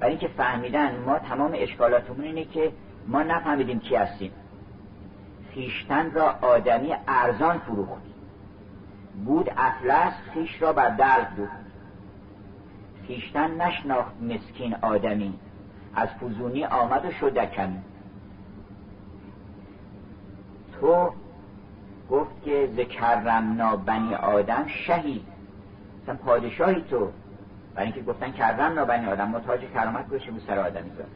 برای 0.00 0.12
اینکه 0.12 0.28
فهمیدن 0.28 0.96
ما 1.06 1.18
تمام 1.18 1.50
اشکالاتمون 1.54 2.24
اینه 2.24 2.44
که 2.44 2.72
ما 3.06 3.22
نفهمیدیم 3.22 3.80
کی 3.80 3.96
هستیم. 3.96 4.32
خیشتن 5.50 6.10
را 6.10 6.34
آدمی 6.42 6.94
ارزان 7.08 7.58
فروخت. 7.58 8.02
بود 9.24 9.50
افلس 9.56 10.12
خیش 10.34 10.62
را 10.62 10.72
بر 10.72 10.88
دلق 10.88 11.36
دوخت. 11.36 11.65
خیشتن 13.06 13.62
نشناخت 13.62 14.22
مسکین 14.22 14.74
آدمی. 14.74 15.38
از 15.94 16.08
فزونی 16.08 16.64
آمد 16.64 17.04
و 17.22 17.28
کمی 17.46 17.78
تو 20.80 21.10
گفت 22.10 22.42
که 22.44 22.68
ذکرم 22.76 23.76
بنی 23.76 24.14
آدم 24.14 24.66
شهید 24.66 25.26
مثلا 26.02 26.14
پادشاهی 26.14 26.82
تو. 26.90 27.08
برای 27.74 27.86
اینکه 27.86 28.02
گفتن 28.02 28.32
کردم 28.32 28.84
بنی 28.84 29.06
آدم 29.06 29.28
ما 29.28 29.40
تاج 29.40 29.60
کرامت 29.74 30.08
گوشه 30.08 30.30
بود 30.30 30.42
سر 30.46 30.58
آدمی 30.58 30.90
زد 30.90 31.08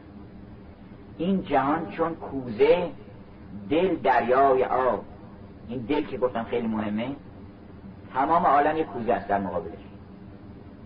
این 1.17 1.43
جهان 1.43 1.91
چون 1.91 2.15
کوزه 2.15 2.91
دل 3.69 3.95
دریای 3.95 4.63
آب. 4.63 5.03
این 5.67 5.79
دل 5.79 6.01
که 6.01 6.17
گفتم 6.17 6.43
خیلی 6.43 6.67
مهمه 6.67 7.15
تمام 8.13 8.45
عالم 8.45 8.77
یک 8.77 8.85
کوزه 8.85 9.13
است 9.13 9.27
در 9.27 9.39
مقابلش. 9.39 9.80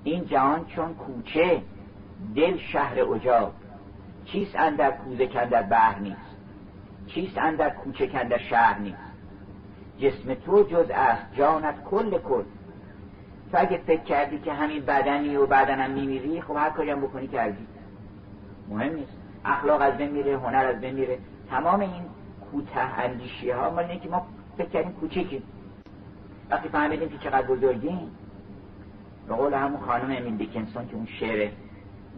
این 0.05 0.25
جهان 0.25 0.65
چون 0.65 0.93
کوچه 0.93 1.61
دل 2.35 2.57
شهر 2.57 2.99
اجاب 2.99 3.53
چیست 4.25 4.55
اندر 4.55 4.91
کوزه 4.91 5.27
کندر 5.27 5.61
بحر 5.61 5.99
نیست؟ 5.99 6.35
چیست 7.07 7.37
اندر 7.37 7.69
کوچه 7.69 8.07
کندر 8.07 8.37
شهر 8.37 8.79
نیست؟ 8.79 8.97
جسم 9.97 10.33
تو 10.33 10.63
جز 10.63 10.89
است 10.93 11.33
جانت 11.33 11.83
کل 11.83 12.17
کل. 12.17 12.43
تو 13.51 13.57
اگه 13.57 13.77
فکر 13.77 14.03
کردی 14.03 14.39
که 14.39 14.53
همین 14.53 14.85
بدنی 14.85 15.35
و 15.35 15.45
بدنم 15.45 15.91
میمیری 15.91 16.41
خب 16.41 16.55
هر 16.55 16.89
هم 16.89 17.01
بکنی 17.01 17.27
کردی. 17.27 17.67
مهم 18.69 18.95
نیست. 18.95 19.17
اخلاق 19.45 19.81
از 19.81 19.97
بین 19.97 20.11
میره 20.11 20.37
هنر 20.37 20.65
از 20.65 20.81
بین 20.81 20.95
میره. 20.95 21.19
تمام 21.49 21.79
این 21.79 22.03
کوته 22.51 22.79
اندیشی 22.79 23.49
ها 23.49 23.69
مال 23.69 23.83
اینه 23.83 23.99
که 23.99 24.09
ما 24.09 24.25
فکر 24.57 24.69
کردیم 24.69 24.91
کوچیکیم. 24.91 25.43
وقتی 26.49 26.69
فهمیدیم 26.69 27.09
که 27.09 27.17
چقدر 27.17 27.47
بزرگیم 27.47 28.11
به 29.28 29.36
قول 29.36 29.53
همون 29.53 29.80
خانم 29.80 30.17
امیل 30.17 30.38
دیکنسون 30.38 30.88
که 30.88 30.95
اون 30.95 31.05
شعر 31.05 31.51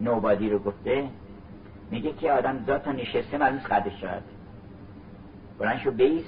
نوبادی 0.00 0.50
رو 0.50 0.58
گفته 0.58 1.08
میگه 1.90 2.12
که 2.12 2.32
آدم 2.32 2.64
ذات 2.66 2.88
نشسته 2.88 3.38
معلوم 3.38 3.58
قدش 3.58 4.00
چقدر 4.00 4.22
بلند 5.58 5.78
شو 5.78 5.90
بیس 5.90 6.24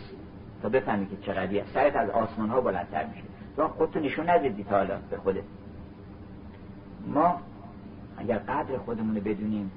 تا 0.63 0.69
بفهمی 0.69 1.07
که 1.07 1.17
چقدری 1.17 1.63
سرت 1.75 1.97
از 1.97 2.11
آسمان 2.11 2.49
ها 2.49 2.61
بلندتر 2.61 3.07
میشه. 3.07 3.23
تو 3.57 3.69
خودتو 3.69 4.01
نشون 4.01 4.31
ندیدی 4.31 4.65
تا 4.65 4.77
حالا 4.77 4.99
به 5.11 5.17
خودت. 5.17 5.43
ما 7.07 7.41
اگر 8.19 8.39
قدر 8.39 8.79
خودمون 8.79 9.17
رو 9.17 9.21
بدونیم 9.21 9.71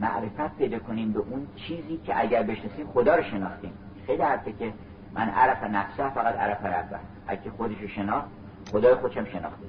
معرفت 0.00 0.56
پیدا 0.58 0.78
کنیم 0.78 1.12
به 1.12 1.18
اون 1.18 1.46
چیزی 1.56 1.96
که 1.96 2.20
اگر 2.20 2.42
بشناسیم 2.42 2.86
خدا 2.94 3.14
رو 3.14 3.22
شناختیم. 3.22 3.72
خیلی 4.06 4.22
حرفه 4.22 4.52
که 4.52 4.72
من 5.14 5.28
عرف 5.28 5.62
نفسه 5.62 6.10
فقط 6.10 6.36
عرف 6.36 6.64
ربه. 6.64 6.98
اگه 7.26 7.50
خودش 7.50 7.80
رو 7.80 7.88
شناخت 7.88 8.28
خدای 8.72 8.94
خودشم 8.94 9.24
شناخته. 9.24 9.66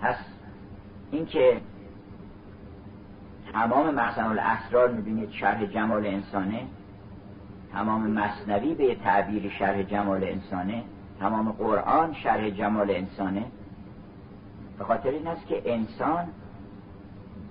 پس 0.00 0.16
اینکه 1.10 1.60
تمام 3.52 3.94
مخزن 3.94 4.24
الاسرار 4.24 4.88
می‌بینید 4.88 5.30
شرح 5.30 5.64
جمال 5.64 6.06
انسانه 6.06 6.66
تمام 7.72 8.10
مصنوی 8.10 8.74
به 8.74 8.94
تعبیر 8.94 9.50
شرح 9.50 9.82
جمال 9.82 10.24
انسانه 10.24 10.82
تمام 11.20 11.52
قرآن 11.52 12.14
شرح 12.14 12.50
جمال 12.50 12.90
انسانه 12.90 13.44
به 14.78 14.84
خاطر 14.84 15.10
این 15.10 15.26
است 15.26 15.46
که 15.46 15.62
انسان 15.64 16.28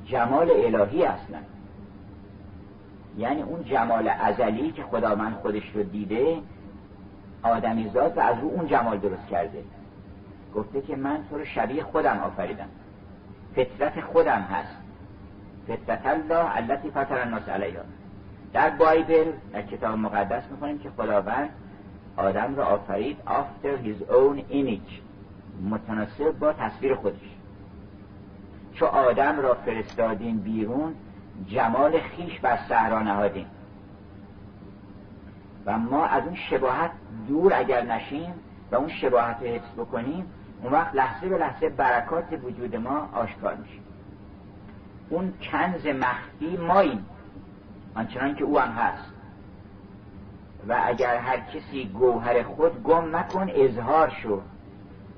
جمال 0.05 0.51
الهی 0.51 1.05
اصلا. 1.05 1.37
یعنی 3.17 3.41
اون 3.41 3.63
جمال 3.63 4.07
ازلی 4.07 4.71
که 4.71 4.83
خدا 4.83 5.15
من 5.15 5.33
خودش 5.33 5.71
رو 5.73 5.83
دیده 5.83 6.37
آدمی 7.43 7.89
زاد 7.93 8.17
و 8.17 8.19
از 8.19 8.39
رو 8.39 8.47
اون 8.47 8.67
جمال 8.67 8.97
درست 8.97 9.27
کرده. 9.27 9.63
گفته 10.55 10.81
که 10.81 10.95
من 10.95 11.17
تو 11.29 11.37
رو 11.37 11.45
شبیه 11.45 11.83
خودم 11.83 12.17
آفریدم. 12.17 12.69
فطرت 13.55 14.01
خودم 14.01 14.41
هست. 14.41 14.77
فطرت 15.67 16.05
الله 16.05 16.55
التي 16.55 16.89
فطر 16.89 17.17
الناس 17.17 17.49
علیها. 17.49 17.83
در 18.53 18.69
بایبل 18.69 19.31
در 19.53 19.61
کتاب 19.61 19.97
مقدس 19.97 20.43
می‌خونیم 20.51 20.79
که 20.79 20.89
خداوند 20.89 21.49
آدم 22.17 22.55
را 22.55 22.65
آفرید 22.65 23.17
after 23.27 23.85
his 23.85 24.11
own 24.11 24.53
image 24.53 24.91
متناسب 25.69 26.31
با 26.31 26.53
تصویر 26.53 26.95
خودش. 26.95 27.35
چو 28.73 28.85
آدم 28.85 29.39
را 29.39 29.53
فرستادین 29.53 30.37
بیرون 30.37 30.95
جمال 31.47 31.99
خیش 31.99 32.39
بر 32.39 32.57
صحرا 32.69 33.01
نهادیم. 33.01 33.47
و 35.65 35.77
ما 35.77 36.05
از 36.05 36.23
اون 36.23 36.35
شباهت 36.35 36.91
دور 37.27 37.53
اگر 37.53 37.81
نشیم 37.81 38.33
و 38.71 38.75
اون 38.75 38.89
شباهت 38.89 39.41
رو 39.41 39.47
حفظ 39.47 39.73
بکنیم 39.77 40.25
اون 40.63 40.73
وقت 40.73 40.95
لحظه 40.95 41.29
به 41.29 41.37
لحظه 41.37 41.69
برکات 41.69 42.33
وجود 42.43 42.75
ما 42.75 43.09
آشکار 43.13 43.55
میشه. 43.55 43.79
اون 45.09 45.33
کنز 45.51 45.87
مخفی 45.87 46.57
ماییم. 46.57 47.05
آنچنان 47.95 48.35
که 48.35 48.43
او 48.43 48.59
هم 48.59 48.71
هست. 48.71 49.11
و 50.67 50.81
اگر 50.85 51.17
هر 51.17 51.39
کسی 51.39 51.85
گوهر 51.85 52.43
خود 52.43 52.83
گم 52.83 53.15
مکن 53.15 53.49
اظهار 53.55 54.09
شو. 54.09 54.41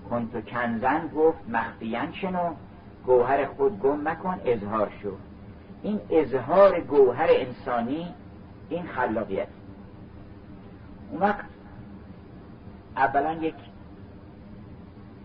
کن 0.10 0.30
تو 0.34 0.42
کنزن 0.42 1.08
گفت 1.08 1.50
مخفیان 1.50 2.14
شنو. 2.14 2.54
گوهر 3.06 3.46
خود 3.46 3.80
گم 3.80 4.10
مکن 4.10 4.40
اظهار 4.46 4.92
شو. 5.02 5.12
این 5.84 6.00
اظهار 6.10 6.80
گوهر 6.80 7.28
انسانی 7.30 8.14
این 8.70 8.88
خلاقیت. 8.88 9.48
اون 11.12 11.22
وقت 11.22 11.46
اولا 12.98 13.34
یک 13.34 13.56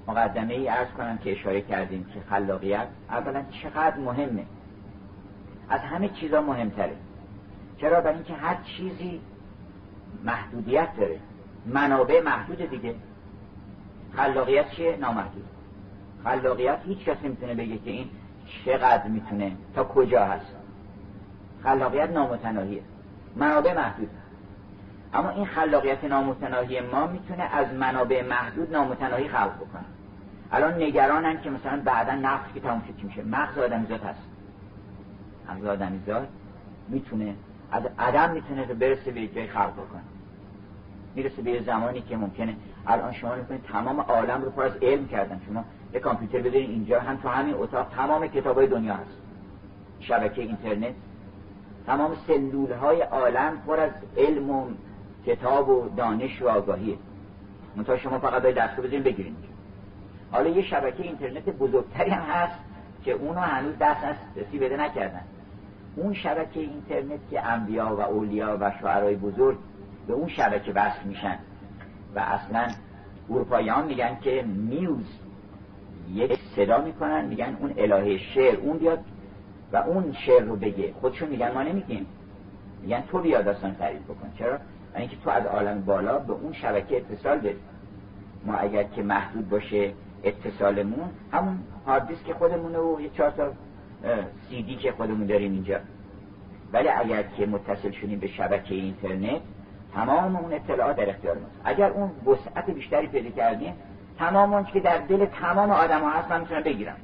مقدمه 0.09 0.55
ای 0.55 0.69
ارز 0.69 0.89
کنم 0.97 1.19
که 1.19 1.33
اشاره 1.33 1.61
کردیم 1.61 2.05
که 2.05 2.21
خلاقیت 2.31 2.87
اولا 3.11 3.43
چقدر 3.63 3.97
مهمه. 3.97 4.45
از 5.69 5.81
همه 5.81 6.09
چیزا 6.09 6.43
مهمتره. 6.43 6.97
چرا؟ 7.77 8.01
برای 8.01 8.15
اینکه 8.15 8.35
هر 8.35 8.57
چیزی 8.65 9.21
محدودیت 10.25 10.97
داره. 10.97 11.21
منابع 11.67 12.23
محدود 12.23 12.71
دیگه. 12.71 12.95
خلاقیت 14.17 14.71
چیه؟ 14.71 14.97
نامحدود. 14.97 15.45
خلاقیت 16.25 16.79
هیچ 16.85 16.99
کسی 16.99 17.29
می‌تونه 17.29 17.55
بگه 17.55 17.79
که 17.79 17.91
این 17.91 18.11
چقدر 18.65 19.09
می‌تونه 19.09 19.53
تا 19.75 19.85
کجا 19.85 20.25
هست. 20.25 20.57
خلاقیت 21.63 22.11
نامتناهیه. 22.11 22.83
منابع 23.37 23.75
محدود. 23.75 24.11
اما 25.15 25.31
این 25.31 25.47
خلاقیت 25.47 26.05
نامتناهی 26.05 26.81
ما 26.81 27.07
می‌تونه 27.07 27.43
از 27.43 27.75
منابع 27.75 28.29
محدود 28.29 28.73
نامتناهی 28.73 29.29
خلق 29.29 29.57
بکنه. 29.57 29.85
الان 30.53 30.83
نگرانن 30.83 31.41
که 31.41 31.51
مثلا 31.51 31.83
بعدا 31.85 32.15
نفس 32.15 32.53
که 32.55 32.61
تموم 32.61 32.83
شد 32.89 33.05
میشه؟ 33.05 33.23
مغز 33.23 33.59
آدمیزاد 33.59 34.01
هست. 34.03 34.21
مغز 35.49 35.65
آدمیزاد 35.67 36.29
می‌تونه 36.89 37.35
از 37.73 37.83
عدم 37.99 38.31
می‌تونه 38.31 38.65
برسه 38.65 39.11
به 39.11 39.27
جای 39.27 39.47
خلق 39.47 39.73
بکنه. 39.73 40.03
می‌رسه 41.15 41.43
به 41.43 41.51
یه 41.51 41.63
زمانی 41.63 42.01
که 42.01 42.17
ممکنه. 42.17 42.57
الان 42.87 43.13
شما 43.13 43.35
می‌کنید 43.35 43.63
تمام 43.63 44.01
عالم 44.01 44.43
رو 44.43 44.51
پر 44.51 44.65
از 44.65 44.77
علم 44.83 45.09
کردن. 45.09 45.41
شما 45.47 45.65
یه 45.95 46.01
کامپیوتر 46.01 46.39
بذارین 46.39 46.71
اینجا. 46.71 47.01
هم 47.01 47.17
تو 47.17 47.29
همین 47.29 47.55
اتاق 47.55 47.89
تمام 47.97 48.27
کتاب 48.27 48.57
های 48.57 48.67
دنیا 48.67 48.95
هست. 48.95 49.19
شبکه 50.01 50.43
اینترنت. 50.43 50.95
تمام 51.87 52.17
سلول 52.27 52.73
های 52.73 53.03
عالم 53.03 53.53
پر 53.67 53.81
از 53.81 53.91
علم 54.17 54.51
و 54.51 54.67
کتاب 55.27 55.69
و 55.69 55.89
دانش 55.97 56.43
و 56.43 56.49
آگاهیه 56.49 56.97
منتها 57.77 57.97
شما 57.97 58.19
فقط 58.19 58.43
باید 58.43 58.57
دستو 58.57 58.83
بزنین 58.83 59.03
بگیرین 59.03 59.37
حالا 60.33 60.49
یه 60.49 60.63
شبکه 60.63 61.03
اینترنت 61.03 61.49
بزرگتری 61.49 62.11
هم 62.11 62.23
هست 62.23 62.59
که 63.05 63.13
اونو 63.13 63.41
هنوز 63.41 63.75
دست 63.81 64.05
دستی 64.37 64.59
بده 64.59 64.77
نکردن. 64.77 65.21
اون 65.97 66.15
شبکه 66.15 66.61
اینترنت 66.61 67.21
که 67.31 67.47
انبیا 67.47 67.97
و 67.97 68.01
اولیا 68.01 68.59
و 68.61 68.73
شعرهای 68.81 69.17
بزرگ 69.17 69.59
به 70.07 70.13
اون 70.13 70.29
شبکه 70.29 70.73
بس 70.73 70.93
میشن 71.05 71.39
و 72.15 72.19
اصلا 72.19 72.69
اروپاییان 73.31 73.87
میگن 73.87 74.19
که 74.21 74.43
میوز 74.43 75.07
یک 76.13 76.39
صدا 76.57 76.79
می‌کنن 76.79 77.25
میگن 77.25 77.57
اون 77.61 77.75
الهه 77.77 78.19
شعر 78.19 78.57
اون 78.57 78.79
بیاد 78.79 78.99
و 79.73 79.77
اون 79.77 80.13
شعر 80.13 80.43
رو 80.43 80.57
بگه. 80.57 80.93
خودشون 81.01 81.29
میگن 81.29 81.53
ما 81.53 81.63
نمیگیم. 81.63 82.07
میگن 82.83 83.01
تو 83.01 83.19
بیا 83.19 83.43
داستان 83.43 83.75
تعریف 83.75 84.03
بکن. 84.03 84.33
چرا؟ 84.39 84.59
و 84.95 84.99
اینکه 84.99 85.17
تو 85.25 85.31
از 85.31 85.47
عالم 85.47 85.85
بالا 85.85 86.19
به 86.19 86.33
اون 86.33 86.53
شبکه 86.53 86.97
اتصال 86.97 87.39
داری 87.39 87.57
ما 88.47 88.55
اگر 88.55 88.83
که 88.83 89.03
محدود 89.03 89.49
باشه 89.49 89.93
اتصالمون 90.25 91.11
همون 91.33 91.59
هارد 91.87 92.09
دیسک 92.09 92.33
خودمونه 92.33 92.79
و 92.79 93.01
یه 93.01 93.09
چهار 93.09 93.31
تا 93.31 93.53
سی 94.49 94.63
دی 94.63 94.77
که 94.77 94.93
خودمون 94.93 95.27
داریم 95.27 95.53
اینجا. 95.53 95.79
ولی 96.73 96.89
اگر 96.89 97.23
که 97.23 97.47
متصل 97.47 97.91
شدیم 97.91 98.19
به 98.19 98.27
شبکه 98.27 98.75
اینترنت 98.75 99.41
تمام 99.95 100.37
اون 100.37 100.53
اطلاعات 100.53 100.97
در 100.97 101.11
اختیار 101.11 101.37
ماست 101.39 101.61
اگر 101.65 101.91
اون 101.91 102.11
وسعت 102.27 102.71
بیشتری 102.71 103.07
پیدا 103.07 103.31
کردیم 103.31 103.75
تمام 104.19 104.55
اون 104.55 104.65
که 104.65 104.81
در 104.81 104.99
دل 104.99 105.27
تمام 105.27 105.71
آدم 105.71 106.01
ها 106.01 106.11
هست 106.11 106.31
من 106.31 106.41
می‌تونم 106.41 106.63
بگیرم. 106.63 106.97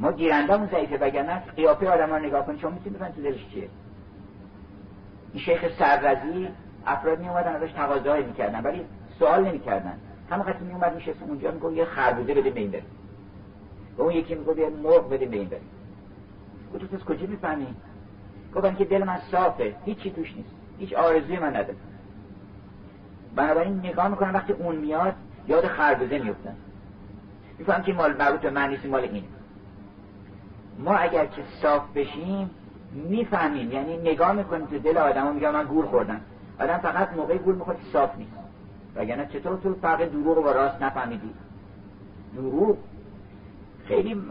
ما 0.00 0.12
گیرندمون 0.12 0.68
ضعیفه 0.68 0.98
وگرنه 0.98 1.42
قیافه 1.56 1.88
آدم 1.88 2.10
ها 2.10 2.18
نگاه 2.18 2.46
کنید 2.46 2.60
چون 2.60 2.72
می‌تونید 2.72 2.98
بفهمید 2.98 3.14
تو 3.14 3.22
دلش 3.22 3.48
چیه. 3.52 3.68
شیخ 5.36 5.78
سررزی 5.78 6.48
افراد 6.86 7.20
می 7.20 7.28
اومدن 7.28 7.56
ازش 7.56 7.72
تقاضایی 7.72 8.24
می‌کردن 8.24 8.60
ولی 8.60 8.84
سوال 9.18 9.44
نمی‌کردن. 9.44 9.98
همه 10.30 10.44
وقتی 10.44 10.64
می 10.64 10.72
اومد 10.72 10.94
میشه 10.94 11.14
اونجا 11.28 11.50
میگه 11.50 11.72
یه 11.72 11.84
خربوزه 11.84 12.34
بده 12.34 12.50
بین 12.50 12.70
بریم 12.70 12.84
و 13.98 14.02
اون 14.02 14.12
یکی 14.12 14.34
میگه 14.34 14.56
یه 14.60 14.68
مرغ 14.68 15.10
بده 15.10 15.26
بین 15.26 15.48
بریم 15.48 15.68
گفت 16.74 16.90
تو 16.90 16.96
از 16.96 17.04
کجا 17.04 17.26
می‌فهمی؟ 17.26 17.74
گفتن 18.54 18.74
که 18.74 18.84
دل 18.84 19.04
من 19.04 19.18
صافه 19.30 19.74
هیچی 19.84 20.10
توش 20.10 20.36
نیست. 20.36 20.50
هیچ 20.78 20.92
آرزوی 20.92 21.38
من 21.38 21.56
نداره. 21.56 21.76
بنابراین 23.36 23.78
نگاه 23.78 24.08
می‌کنم 24.08 24.34
وقتی 24.34 24.52
اون 24.52 24.76
میاد 24.76 25.14
یاد 25.48 25.66
خربوزه 25.66 26.18
میفتن 26.18 26.56
میفهم 27.58 27.82
که 27.82 27.92
مال 27.92 28.16
مربوط 28.16 28.40
به 28.40 28.50
من 28.50 28.76
مال 28.90 29.00
این. 29.00 29.24
ما 30.78 30.94
اگر 30.94 31.26
که 31.26 31.42
صاف 31.62 31.82
بشیم 31.94 32.50
می‌فهمیم. 32.92 33.72
یعنی 33.72 33.96
نگاه 33.96 34.32
می‌کنیم 34.32 34.66
تو 34.66 34.78
دل 34.78 34.96
ها 34.96 35.32
میگه 35.32 35.50
من 35.50 35.64
گول 35.64 35.86
خوردم. 35.86 36.20
آدم 36.60 36.78
فقط 36.78 37.12
موقعی 37.12 37.38
گول 37.38 37.54
می‌خواد 37.54 37.76
صاف 37.92 38.18
نیست. 38.18 38.32
وگرنه 38.96 39.26
چطور 39.26 39.58
تو 39.62 39.74
فرق 39.74 40.04
دروغ 40.04 40.38
و 40.38 40.48
راست 40.48 40.82
نفهمیدی؟ 40.82 41.30
دروغ 42.36 42.76
خیلی 43.84 44.22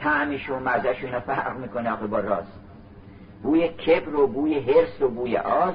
تعمش 0.00 0.50
و 0.50 0.58
مزش 0.58 1.04
اینا 1.04 1.20
فرق 1.20 1.58
می‌کنه 1.58 1.90
آخه 1.90 2.06
با 2.06 2.20
راست. 2.20 2.60
بوی 3.42 3.68
کبر 3.68 4.14
و 4.14 4.26
بوی 4.26 4.58
هرس 4.58 5.02
و 5.02 5.08
بوی 5.08 5.36
آز 5.36 5.74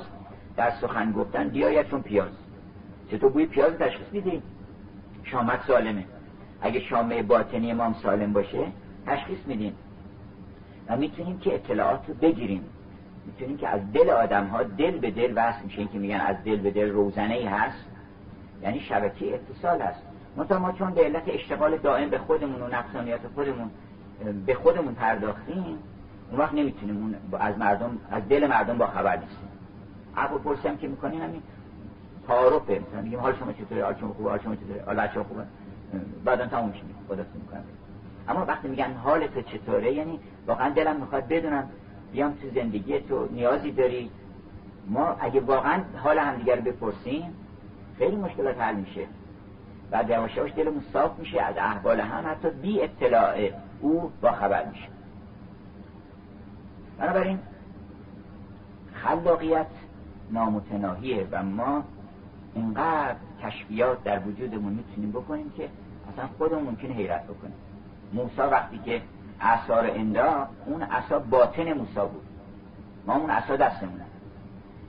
در 0.57 0.71
سخن 0.81 1.11
گفتن 1.11 1.49
بیاید 1.49 1.89
چون 1.89 2.01
پیاز. 2.01 2.31
چطور 3.11 3.29
بوی 3.29 3.45
پیاز 3.45 3.73
تشخیص 3.73 4.07
میدیم 4.11 4.43
شامت 5.23 5.59
سالمه. 5.67 6.05
اگه 6.61 6.79
شامه 6.79 7.23
باطنی 7.23 7.73
ما 7.73 7.93
سالم 7.93 8.33
باشه 8.33 8.67
تشخیص 9.07 9.47
میدیم 9.47 9.75
و 10.89 10.97
می‌تونیم 10.97 11.39
که 11.39 11.55
اطلاعات 11.55 11.99
رو 12.07 12.13
بگیریم. 12.13 12.63
می‌تونیم 13.25 13.57
که 13.57 13.67
از 13.67 13.91
دل 13.93 14.09
آدم 14.09 14.45
ها 14.45 14.63
دل 14.63 14.97
به 14.97 15.11
دل 15.11 15.33
وصل 15.35 15.63
میشه 15.63 15.85
که 15.85 15.97
میگن 15.97 16.19
از 16.19 16.35
دل 16.45 16.55
به 16.55 16.71
دل 16.71 16.89
روزنه 16.89 17.33
ای 17.33 17.45
هست. 17.45 17.85
یعنی 18.61 18.79
شبکه 18.79 19.35
اتصال 19.35 19.81
هست. 19.81 19.99
مثلا 20.37 20.59
ما 20.59 20.71
چون 20.71 20.93
به 20.93 21.01
علت 21.01 21.23
اشتغال 21.27 21.77
دائم 21.77 22.09
به 22.09 22.17
خودمون 22.17 22.61
و 22.61 22.67
نفسانیت 22.67 23.19
خودمون 23.35 23.69
به 24.45 24.53
خودمون 24.53 24.93
پرداختیم 24.93 25.77
اون 26.31 26.39
وقت 26.39 26.53
نمی‌تونیم 26.53 26.97
اون 26.97 27.15
از 27.41 27.57
مردم 27.57 27.97
از 28.11 28.27
دل 28.27 28.47
مردم 28.47 28.77
با 28.77 28.87
خبر 28.87 29.15
نیستیم. 29.15 29.49
عفو 30.17 30.37
پرسیم 30.37 30.77
که 30.77 30.87
می‌کنیم 30.87 31.21
همین؟ 31.21 31.41
تعارفه. 32.27 32.81
مثلا 32.89 33.01
میگیم 33.01 33.19
حال 33.19 33.35
شما 33.35 33.53
چطوره؟ 33.53 33.83
حال 33.83 33.95
شما 33.99 34.13
خوبه؟ 34.13 34.29
حال 34.29 34.39
شما 34.39 34.55
چطوره؟ 34.55 34.83
حال 34.85 34.95
بچه‌ها 34.95 35.23
خوبه؟ 35.23 35.43
بعدا 36.25 36.47
تموم 36.47 36.69
میشه. 36.69 36.83
خدا 37.07 37.23
می‌کنم. 37.35 37.63
اما 38.27 38.45
وقتی 38.45 38.67
میگن 38.67 38.93
حال 38.93 39.27
تو 39.27 39.41
چطوره 39.41 39.93
یعنی 39.93 40.19
واقعا 40.47 40.69
دلم 40.69 40.99
می‌خواد 40.99 41.27
بدونم 41.27 41.69
بیام 42.11 42.31
تو 42.31 42.49
زندگی 42.55 42.99
تو 42.99 43.27
نیازی 43.31 43.71
داری. 43.71 44.11
ما 44.87 45.15
اگه 45.19 45.39
واقعا 45.39 45.81
حال 46.03 46.19
همدیگر 46.19 46.59
بپرسیم 46.59 47.35
خیلی 47.97 48.15
مشکلات 48.15 48.61
حل 48.61 48.75
میشه. 48.75 49.07
یواش 50.09 50.37
یواش 50.37 50.51
دلمون 50.51 50.83
صاف 50.93 51.19
میشه 51.19 51.41
از 51.41 51.55
احوال 51.57 51.99
هم 51.99 52.31
حتی 52.31 52.49
بی 52.49 52.81
اطلاع 52.81 53.49
او 53.81 54.11
با 54.21 54.31
خبر 54.31 54.65
میشه. 54.65 54.87
بنابراین 56.99 57.39
خلاقیت 58.93 59.67
نامتناهیه 60.31 61.27
و 61.31 61.43
ما 61.43 61.83
اینقدر 62.55 63.15
کشفیات 63.43 64.03
در 64.03 64.19
وجودمون 64.19 64.73
می‌تونیم 64.73 65.11
بکنیم 65.11 65.51
که 65.57 65.69
اصلا 66.13 66.27
خودمون 66.37 66.63
ممکنه 66.63 66.93
حیرت 66.93 67.23
بکنیم. 67.23 67.55
موسا 68.13 68.49
وقتی 68.49 68.79
که 68.85 69.01
اثار 69.41 69.85
اندا 69.85 70.47
اون 70.65 70.83
اثا 70.83 71.19
باطن 71.19 71.73
موسا 71.73 72.05
بود. 72.05 72.23
ما 73.07 73.15
اون 73.15 73.29
اثا 73.29 73.55
دستمونه 73.55 74.05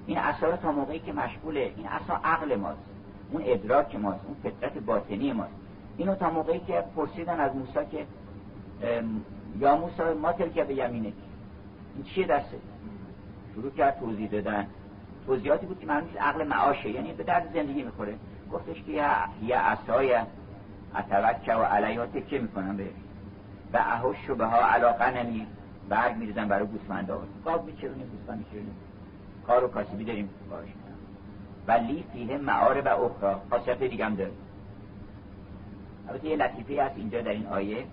این 0.06 0.18
اثار 0.18 0.56
تا 0.56 0.72
موقعی 0.72 0.98
که 0.98 1.12
مشغوله 1.12 1.72
این 1.76 1.86
اثا 1.86 2.20
عقل 2.24 2.56
ماست. 2.56 2.78
اون 3.30 3.42
ادراک 3.46 3.96
ماست 3.96 4.20
اون 4.24 4.36
فطرت 4.42 4.78
باطنی 4.78 5.32
ماست. 5.32 5.52
اینو 5.96 6.14
تا 6.14 6.30
موقعی 6.30 6.58
که 6.58 6.84
پرسیدن 6.96 7.40
از 7.40 7.56
موسی 7.56 7.86
که 7.90 8.06
یا 9.58 9.76
موسی 9.76 10.02
ما 10.22 10.32
که 10.32 10.64
به 10.64 10.74
یمینه 10.74 11.12
این 11.94 12.04
چیه 12.04 12.26
دسته 12.26 12.56
شروع 13.54 13.70
کرد 13.70 14.00
توضیح 14.00 14.30
دادن. 14.30 14.66
توضیحاتی 15.26 15.66
بود 15.66 15.80
که 15.80 15.86
معنیش 15.86 16.16
عقل 16.20 16.46
معاشه 16.46 16.90
یعنی 16.90 17.12
به 17.12 17.22
درد 17.22 17.54
زندگی 17.54 17.82
می‌خوره. 17.82 18.14
گفتش 18.52 18.82
که 18.82 18.92
یه 19.42 19.58
عصای 19.58 20.14
اتوکه 20.96 21.54
و 21.54 21.62
علیها 21.62 22.06
تکه 22.06 22.38
می‌کنم 22.38 22.76
به 23.74 23.80
و 23.80 23.82
اهوش 23.82 24.30
به 24.30 24.46
ها 24.46 24.66
علاقه 24.66 25.22
نمی 25.22 25.46
برگ 25.88 26.16
میریزن 26.16 26.48
برای 26.48 26.66
گوسفند 26.66 27.10
ها 27.10 27.22
گاب 27.44 27.66
میچرونیم 27.66 28.06
گوسفند 28.06 28.38
میچرونیم 28.38 28.76
کار 29.46 29.64
و 29.64 29.68
کاسبی 29.68 30.04
داریم. 30.04 30.28
باش. 30.50 30.68
ولی 31.66 32.04
فیه 32.12 32.38
معارب 32.38 32.86
اخرى 32.86 33.36
خاصیت 33.50 33.82
دیگه 33.82 34.04
هم 34.04 34.14
داره 34.14 34.30
البته 36.08 36.28
یه 36.28 36.36
لطیفه 36.36 36.82
هست 36.82 36.96
اینجا 36.96 37.22
در 37.22 37.30
این 37.30 37.46
آیه. 37.46 37.84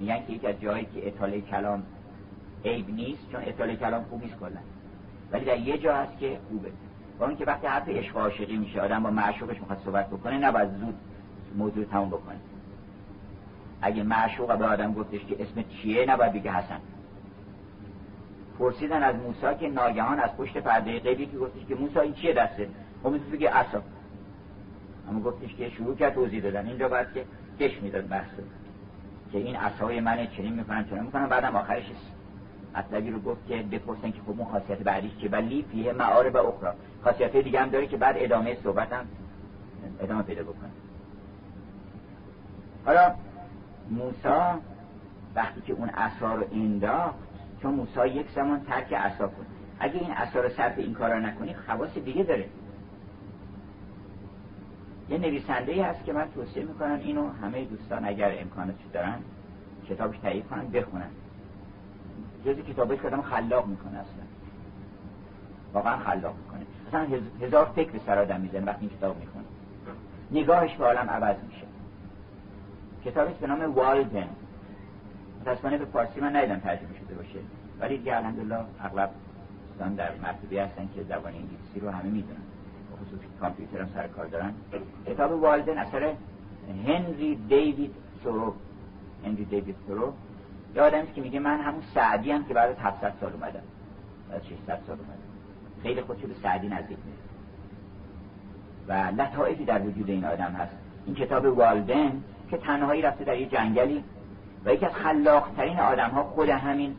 میگن 0.00 0.26
که 0.26 0.32
یکی 0.32 0.46
از 0.46 0.60
جایی 0.60 0.84
که 0.84 1.08
اطاله 1.08 1.40
کلام 1.40 1.82
عیب 2.64 2.90
نیست 2.90 3.30
چون 3.32 3.40
اطاله 3.44 3.76
کلام 3.76 4.04
خوب 4.04 4.22
نیست 4.22 4.36
کلا. 4.36 4.60
ولی 5.32 5.44
در 5.44 5.58
یه 5.58 5.78
جا 5.78 5.96
هست 5.96 6.18
که 6.18 6.38
خوبه. 6.48 6.70
با 7.18 7.28
اینکه 7.28 7.44
وقتی 7.44 7.66
حرف 7.66 7.88
عشق 7.88 8.16
عاشقی 8.16 8.56
میشه 8.56 8.80
آدم 8.80 9.02
با 9.02 9.10
معشوقش 9.10 9.60
می‌خواد 9.60 9.78
صحبت 9.84 10.06
بکنه 10.06 10.38
نباید 10.38 10.70
زود 10.70 10.94
موضوع 11.58 11.84
تموم 11.84 12.08
بکنه. 12.08 12.36
اگه 13.82 14.02
معشوق 14.02 14.58
به 14.58 14.66
آدم 14.66 14.94
گفتش 14.94 15.24
که 15.24 15.42
اسم 15.42 15.62
چیه 15.62 16.06
نباید 16.06 16.32
بگه 16.32 16.52
حسن. 16.52 16.80
پرسیدن 18.58 19.02
از 19.02 19.14
موسی 19.16 19.58
که 19.60 19.68
ناگهان 19.68 20.20
از 20.20 20.36
پشت 20.36 20.56
پرده 20.56 21.00
غیبی 21.00 21.26
که 21.26 21.38
گفتش 21.38 21.64
که 21.68 21.74
موسی 21.74 21.98
این 21.98 22.12
چیه 22.12 22.32
دسته؟ 22.32 22.68
خب 23.02 23.32
بگه 23.32 23.50
عصا. 23.50 23.82
اما 25.08 25.20
گفتش 25.20 25.54
که 25.54 25.70
شروع 25.70 25.96
کرد 25.96 26.14
توضیح 26.14 26.42
دادن. 26.42 26.66
اینجا 26.66 26.88
باید 26.88 27.06
که 27.14 27.24
کش 27.60 27.82
می‌داد 27.82 28.08
بحث 28.08 28.30
که 29.32 29.38
این 29.38 29.56
عصای 29.56 30.00
منه 30.00 30.26
چنین 30.26 30.52
می‌کنن 30.52 30.84
چنین 30.84 31.02
می‌کنن. 31.02 31.26
بعدم 31.26 31.56
آخرش 31.56 31.84
مطلبی 32.76 33.10
رو 33.10 33.20
گفت 33.20 33.46
که 33.48 33.64
بپرسن 33.72 34.10
که 34.10 34.20
خب 34.26 34.40
اون 34.40 34.44
خاصیت 34.44 34.78
بعدیش 34.78 35.12
که 35.20 35.28
ولی 35.28 35.64
فیه 35.72 35.92
معارب 35.92 36.36
اخرى. 36.36 36.70
خاصیت 37.04 37.36
دیگه 37.36 37.60
هم 37.60 37.68
داره 37.68 37.86
که 37.86 37.96
بعد 37.96 38.14
ادامه 38.18 38.56
صحبت 38.64 38.92
هم 38.92 39.06
ادامه 40.00 40.22
پیدا 40.22 40.42
بکنه. 40.42 40.70
حالا 42.86 43.14
موسا 43.90 44.58
وقتی 45.34 45.60
که 45.60 45.72
اون 45.72 45.88
عصا 45.88 46.34
رو 46.34 46.44
انداخت 46.52 47.18
چون 47.62 47.74
موسا 47.74 48.06
یک 48.06 48.30
زمان 48.30 48.60
ترک 48.60 48.92
عصا 48.92 49.28
کن 49.28 49.46
اگه 49.80 49.94
این 49.94 50.10
عصا 50.10 50.40
رو 50.40 50.48
صرف 50.48 50.78
این 50.78 50.94
کارا 50.94 51.18
نکنی 51.18 51.54
خواص 51.54 51.98
دیگه 51.98 52.22
داره. 52.22 52.48
یه 55.08 55.18
نویسنده 55.18 55.84
هست 55.84 56.04
که 56.04 56.12
من 56.12 56.28
توصیه 56.34 56.64
می‌کنم 56.64 56.98
اینو 57.02 57.30
همه 57.42 57.64
دوستان 57.64 58.04
اگر 58.04 58.34
امکانش 58.40 58.74
دارن 58.92 59.14
کتابش 59.88 60.18
تهیه 60.18 60.42
کنن 60.42 60.66
بخونن. 60.66 61.10
جزی 62.44 62.62
کتابش 62.62 62.98
کردم 62.98 63.22
خلاق 63.22 63.66
می‌کنه 63.66 63.98
اصلا. 63.98 64.24
واقعا 65.74 65.98
خلاق 65.98 66.34
می‌کنه. 66.36 66.60
اصلا 66.88 67.18
هزار 67.40 67.64
فکر 67.64 67.98
سر 68.06 68.18
آدم 68.18 68.40
می‌زنه 68.40 68.64
وقتی 68.66 68.80
این 68.80 68.98
کتاب 68.98 69.18
می‌کنه 69.18 69.44
نگاهش 70.30 70.76
به 70.76 70.84
عالم 70.84 71.10
عوض 71.10 71.36
میشه. 71.48 71.69
کتابش 73.04 73.34
به 73.34 73.46
نام 73.46 73.74
والدن. 73.74 74.28
متاسفانه 75.40 75.78
به 75.78 75.84
فارسی 75.84 76.20
من 76.20 76.36
ندیدم 76.36 76.58
ترجمه 76.58 76.98
شده 76.98 77.14
باشه. 77.14 77.38
ولی 77.80 77.98
دیگه 77.98 78.16
الحمدلله 78.16 78.64
اغلب 78.80 79.10
دوستان 79.68 79.94
در 79.94 80.10
مرتبه 80.22 80.62
هستن 80.62 80.88
که 80.94 81.02
زبان 81.02 81.32
انگلیسی 81.32 81.80
رو 81.80 81.90
همه 81.90 82.10
می‌دونن. 82.10 82.40
خصوص 83.06 83.20
کامپیوتر 83.40 83.80
هم 83.80 83.88
سر 83.94 84.06
کار 84.06 84.26
دارن. 84.26 84.54
کتاب 85.06 85.42
والدن 85.42 85.78
اثر 85.78 86.12
هنری 86.86 87.34
دیوید 87.48 87.94
سورو. 88.24 88.54
هنری 89.24 89.44
دیوید 89.44 89.76
سورو. 89.86 90.12
یه 90.74 90.82
آدمی 90.82 91.12
که 91.12 91.20
میگه 91.20 91.40
من 91.40 91.60
همون 91.60 91.82
سعدی 91.94 92.30
هم 92.30 92.44
که 92.44 92.54
بعد 92.54 92.70
از 92.70 92.76
700 92.78 93.12
سال 93.20 93.32
اومدم. 93.32 93.62
بعد 94.30 94.42
600 94.42 94.56
سال 94.66 94.96
اومدم. 94.98 95.20
خیلی 95.82 96.02
خودشو 96.02 96.26
به 96.26 96.34
سعدی 96.42 96.68
نزدیک 96.68 96.98
میده 96.98 97.18
و 98.88 98.92
لطائفی 99.22 99.64
در 99.64 99.82
وجود 99.82 100.10
این 100.10 100.24
آدم 100.24 100.52
هست. 100.52 100.72
این 101.06 101.14
کتاب 101.14 101.58
والدن 101.58 102.22
که 102.50 102.56
تنهایی 102.56 103.02
رفته 103.02 103.24
در 103.24 103.36
یه 103.36 103.46
جنگلی 103.46 104.04
و 104.64 104.74
یکی 104.74 104.86
از 104.86 104.92
خلاقترین 104.92 105.78
آدم 105.78 106.10
ها 106.10 106.22
خود 106.22 106.48
همین 106.48 106.96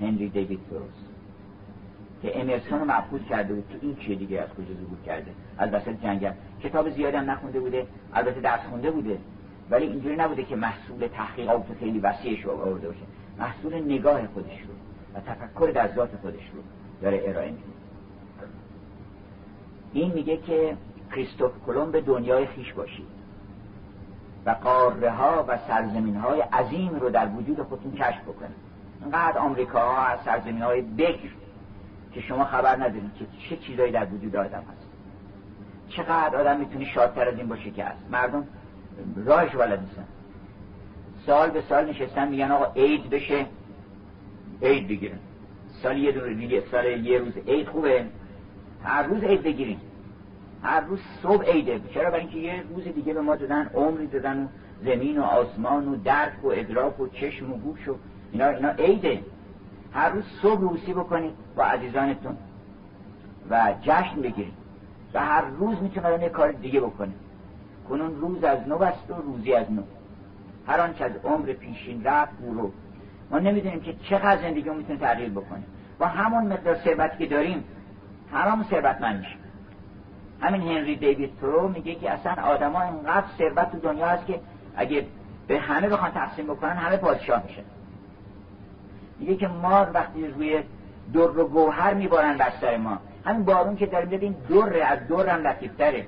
هنری 0.00 0.28
دیوید 0.28 0.60
توروس 0.70 1.10
که 2.22 2.40
امرسون 2.40 2.78
رو 2.78 2.84
محفوظ 2.84 3.20
کرده 3.30 3.54
بود 3.54 3.68
که 3.68 3.78
این 3.82 3.96
چیه 3.96 4.16
دیگه 4.16 4.40
از 4.40 4.48
کجا 4.48 4.74
ظهور 4.74 4.98
کرده. 5.06 5.30
از 5.58 5.72
وسط 5.72 6.02
جنگل. 6.02 6.32
کتاب 6.62 6.90
زیادی 6.90 7.16
هم 7.16 7.30
نخونده 7.30 7.60
بوده 7.60 7.86
البته 8.14 8.40
درس 8.40 8.60
خونده 8.70 8.90
بوده 8.90 9.18
ولی 9.70 9.86
اینجوری 9.86 10.16
نبوده 10.16 10.42
که 10.42 10.56
محصول 10.56 11.08
تحقیقات 11.12 11.64
خیلی 11.80 11.98
وسیعش 11.98 12.44
رو 12.44 12.50
آورده 12.50 12.86
باشه. 12.88 13.00
محصول 13.38 13.74
نگاه 13.74 14.26
خودش 14.26 14.60
رو 14.60 14.74
و 15.14 15.20
تفکر 15.20 15.70
در 15.74 15.94
ذات 15.94 16.10
خودش 16.22 16.50
رو 16.54 16.62
داره 17.02 17.22
ارائه 17.26 17.50
میده. 17.50 17.62
این 19.92 20.12
میگه 20.12 20.36
که 20.36 20.76
کریستوف 21.12 21.52
کلمب 21.66 22.06
دنیای 22.06 22.46
خیش 22.46 22.72
باشید. 22.72 23.19
و 24.46 24.50
قاره 24.50 25.10
ها 25.10 25.44
و 25.48 25.58
سرزمین 25.68 26.16
های 26.16 26.40
عظیم 26.40 26.94
رو 26.94 27.10
در 27.10 27.28
وجود 27.28 27.62
خودتون 27.62 27.92
کشف 27.92 28.22
بکنید 28.22 28.56
اینقدر 29.00 29.38
آمریکا 29.38 29.80
ها 29.80 30.06
از 30.06 30.18
سرزمین 30.24 30.62
های 30.62 30.80
بکر 30.82 31.28
که 32.12 32.20
شما 32.20 32.44
خبر 32.44 32.76
ندارید 32.76 33.14
که 33.18 33.26
چه 33.48 33.56
چیزایی 33.56 33.92
در 33.92 34.06
وجود 34.06 34.36
آدم 34.36 34.58
هست. 34.58 34.86
چقدر 35.88 36.36
آدم 36.36 36.60
می‌تونی 36.60 36.86
شادتر 36.86 37.28
از 37.28 37.38
این 37.38 37.48
باشه 37.48 37.70
که 37.70 37.84
هست. 37.84 38.10
مردم 38.10 38.44
راهش 39.16 39.54
ولد 39.54 39.80
نیستن. 39.80 40.04
سال 41.26 41.50
به 41.50 41.60
سال 41.60 41.88
نشستن 41.88 42.28
میگن 42.28 42.50
آقا 42.50 42.72
عید 42.76 43.10
بشه 43.10 43.46
عید 44.62 44.88
بگیرن. 44.88 45.18
سال 45.82 45.98
یه 45.98 46.34
دیگه 46.34 46.62
سال 46.70 46.86
یه 46.86 47.18
روز 47.18 47.36
عید 47.36 47.68
خوبه. 47.68 48.04
هر 48.84 49.02
روز 49.02 49.22
عید 49.22 49.42
بگیریم 49.42 49.80
هر 50.62 50.80
روز 50.80 51.00
صبح 51.22 51.44
عیده 51.44 51.80
چرا؟ 51.94 52.10
برای 52.10 52.20
اینکه 52.20 52.38
یه 52.38 52.62
روز 52.74 52.84
دیگه 52.84 53.14
به 53.14 53.20
ما 53.20 53.36
دادن 53.36 53.70
عمری 53.74 54.06
دادن 54.06 54.42
و 54.42 54.46
زمین 54.84 55.18
و 55.18 55.22
آسمان 55.22 55.88
و 55.88 55.96
درک 55.96 56.44
و 56.44 56.48
ادراک 56.48 57.00
و 57.00 57.08
چشم 57.08 57.52
و 57.52 57.56
گوش 57.56 57.88
و 57.88 57.96
اینا 58.32 58.48
اینا 58.48 58.70
عیده. 58.70 59.22
هر 59.92 60.08
روز 60.08 60.24
صبح 60.42 60.60
روسی 60.60 60.92
بکنید 60.92 61.32
با 61.56 61.64
عزیزانتون 61.64 62.36
و 63.50 63.74
جشن 63.82 64.20
بگیرید. 64.22 64.52
و 65.14 65.20
هر 65.20 65.42
روز 65.44 65.82
می‌تونه 65.82 66.22
یه 66.22 66.28
کار 66.28 66.52
دیگه 66.52 66.80
بکنید 66.80 67.16
کنون 67.88 68.20
روز 68.20 68.44
از 68.44 68.68
نو 68.68 68.82
است 68.82 69.10
و 69.10 69.14
روزی 69.14 69.54
از 69.54 69.72
نو. 69.72 69.82
هر 70.66 70.80
آنچه 70.80 71.04
از 71.04 71.12
عمر 71.24 71.52
پیشین 71.52 72.04
رفت 72.04 72.32
برو 72.38 72.70
ما 73.30 73.38
نمی‌دونیم 73.38 73.80
که 73.80 73.94
چقدر 74.02 74.42
زندگی 74.42 74.70
می‌تونه 74.70 74.98
تغییر 74.98 75.28
بکنه. 75.28 75.62
با 75.98 76.06
همون 76.06 76.52
مقدار 76.52 76.74
ثروتی 76.74 77.18
که 77.18 77.26
داریم 77.26 77.64
همون 78.32 78.64
ثروتمند 78.64 79.18
میشیم. 79.18 79.38
همین 80.40 80.60
هنری 80.60 80.96
دیوید 80.96 81.30
ترو 81.40 81.68
میگه 81.68 81.94
که 81.94 82.10
اصلا 82.10 82.42
آدما 82.42 82.82
اینقدر 82.82 83.26
ثروت 83.38 83.72
تو 83.72 83.78
دنیا 83.78 84.06
هست 84.06 84.26
که 84.26 84.40
اگه 84.76 85.06
به 85.46 85.58
همه 85.58 85.88
بخوان 85.88 86.10
تقسیم 86.10 86.46
بکنن 86.46 86.76
همه 86.76 86.96
پادشاه 86.96 87.42
میشه 87.42 87.62
میگه 89.18 89.36
که 89.36 89.48
ما 89.48 89.86
وقتی 89.94 90.26
روی 90.26 90.62
در 91.12 91.38
و 91.38 91.48
گوهر 91.48 91.94
میبارن 91.94 92.38
بستر 92.38 92.76
ما 92.76 92.98
همین 93.24 93.44
بارون 93.44 93.76
که 93.76 93.86
داریم 93.86 94.10
ببین 94.10 94.36
در 94.48 94.82
از 94.82 95.08
در 95.08 95.28
هم 95.28 95.46
لطیفتره. 95.46 96.06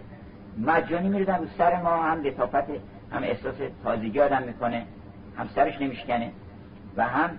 مجانی 0.59 1.09
میردن 1.09 1.39
رو 1.39 1.47
سر 1.59 1.83
ما 1.83 2.03
هم 2.03 2.23
لطافت 2.23 2.71
هم 3.13 3.23
احساس 3.23 3.55
تازگی 3.85 4.21
آدم 4.21 4.43
می‌کنه 4.43 4.87
هم 5.37 5.49
سرش 5.55 5.81
نمیشکنه. 5.81 6.33
و 6.97 7.07
هم 7.07 7.31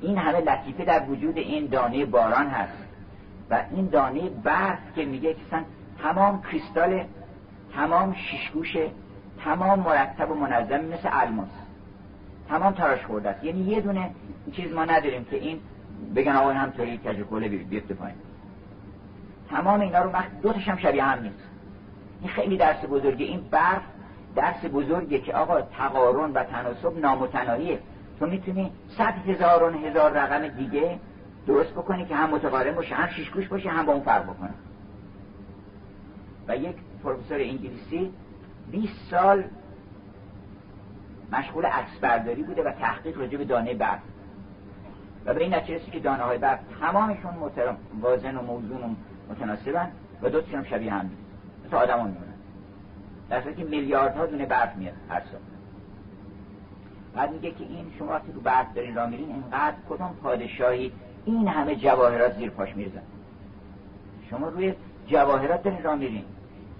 این 0.00 0.18
همه 0.18 0.40
لطیفه 0.40 0.84
در 0.84 1.02
وجود 1.08 1.38
این 1.38 1.66
دانه 1.66 2.04
باران 2.04 2.46
هست. 2.46 2.78
و 3.50 3.62
این 3.70 3.88
دانه 3.88 4.30
برف 4.44 4.78
که 4.96 5.04
میگه 5.04 5.34
که 5.34 5.40
تمام 6.02 6.42
کریستال 6.42 7.04
تمام 7.74 8.14
شیشگوشه 8.14 8.90
تمام 9.44 9.80
مرتب 9.80 10.30
و 10.30 10.34
منظم 10.34 10.80
مثل 10.84 11.08
الماس. 11.12 11.48
تمام 12.48 12.72
تراش 12.72 13.04
خورده 13.04 13.28
است. 13.28 13.44
یعنی 13.44 13.60
یه 13.60 13.80
دونه 13.80 14.10
چیز 14.52 14.72
ما 14.72 14.84
نداریم 14.84 15.24
که 15.24 15.36
این 15.36 15.60
بگن 16.16 16.32
آقا 16.32 16.52
همطوری 16.52 16.98
کج 16.98 17.20
کله 17.30 17.48
بیفته 17.48 17.94
پایین. 17.94 18.16
تمام 19.50 19.80
اینا 19.80 20.02
رو 20.02 20.10
وقت 20.10 20.40
دو 20.42 20.52
هم 20.52 20.76
شبیه 20.76 21.04
هم 21.04 21.22
نیست. 21.22 21.50
این 22.20 22.30
خیلی 22.30 22.56
درس 22.56 22.84
بزرگه. 22.84 23.24
این 23.24 23.40
برف 23.50 23.82
درس 24.36 24.64
بزرگه 24.72 25.18
که 25.18 25.34
آقا 25.34 25.60
تقارن 25.60 26.32
و 26.32 26.44
تناسب 26.44 26.98
نامتناهیه. 26.98 27.78
تو 28.18 28.26
می‌تونی 28.26 28.70
صد 28.88 29.14
هزاران 29.28 29.74
هزار 29.74 30.12
رقم 30.12 30.48
دیگه 30.48 30.98
درست 31.46 31.72
بکنی 31.72 32.04
که 32.04 32.14
هم 32.14 32.30
متقارن 32.30 32.74
باشه 32.74 32.94
هم 32.94 33.08
شیشگوش 33.08 33.48
باشه 33.48 33.70
هم 33.70 33.86
با 33.86 33.92
اون 33.92 34.02
فرق 34.02 34.24
بکنه. 34.24 34.54
و 36.48 36.56
یک 36.56 36.76
پروفسور 37.04 37.40
انگلیسی 37.40 38.12
20 38.70 38.92
سال 39.10 39.44
مشغول 41.32 41.66
عکس 41.66 41.98
برداری 42.00 42.42
بوده 42.42 42.62
و 42.62 42.72
تحقیق 42.72 43.18
راجع 43.18 43.38
به 43.38 43.44
دانه 43.44 43.74
برف 43.74 44.00
و 45.26 45.34
به 45.34 45.40
این 45.42 45.54
نتیجه 45.54 45.90
که 45.90 46.00
دانه 46.00 46.22
های 46.22 46.38
برف 46.38 46.60
تمامشون 46.80 47.34
وازن 48.00 48.36
و 48.36 48.42
موزون 48.42 48.82
و 48.82 48.94
متناسبن 49.30 49.90
و 50.22 50.30
دو 50.30 50.40
هم 50.40 50.64
شبیه 50.64 50.92
هم 50.92 51.10
مثل 51.66 51.76
آدمان 51.76 52.06
میمونن. 52.06 52.34
در 53.30 53.42
صورتی 53.42 53.62
که 53.62 53.68
میلیاردها 53.68 54.26
دونه 54.26 54.46
برف 54.46 54.76
میاد 54.76 54.94
هر 55.08 55.20
سال. 55.20 55.40
بعد 57.14 57.32
میگه 57.32 57.50
که 57.50 57.64
این 57.64 57.92
شما 57.98 58.08
وقتی 58.08 58.32
رو 58.32 58.40
برف 58.40 58.74
دارین 58.74 58.94
را 58.94 59.06
میرین 59.06 59.28
اینقدر 59.28 59.76
کدوم 59.90 60.14
پادشاهی 60.22 60.92
این 61.24 61.48
همه 61.48 61.76
جواهرات 61.76 62.36
زیر 62.36 62.50
پاش 62.50 62.76
میرزن 62.76 63.02
شما 64.30 64.48
روی 64.48 64.74
جواهرات 65.06 65.62
دارین 65.62 65.82
را 65.82 65.96
میرین. 65.96 66.24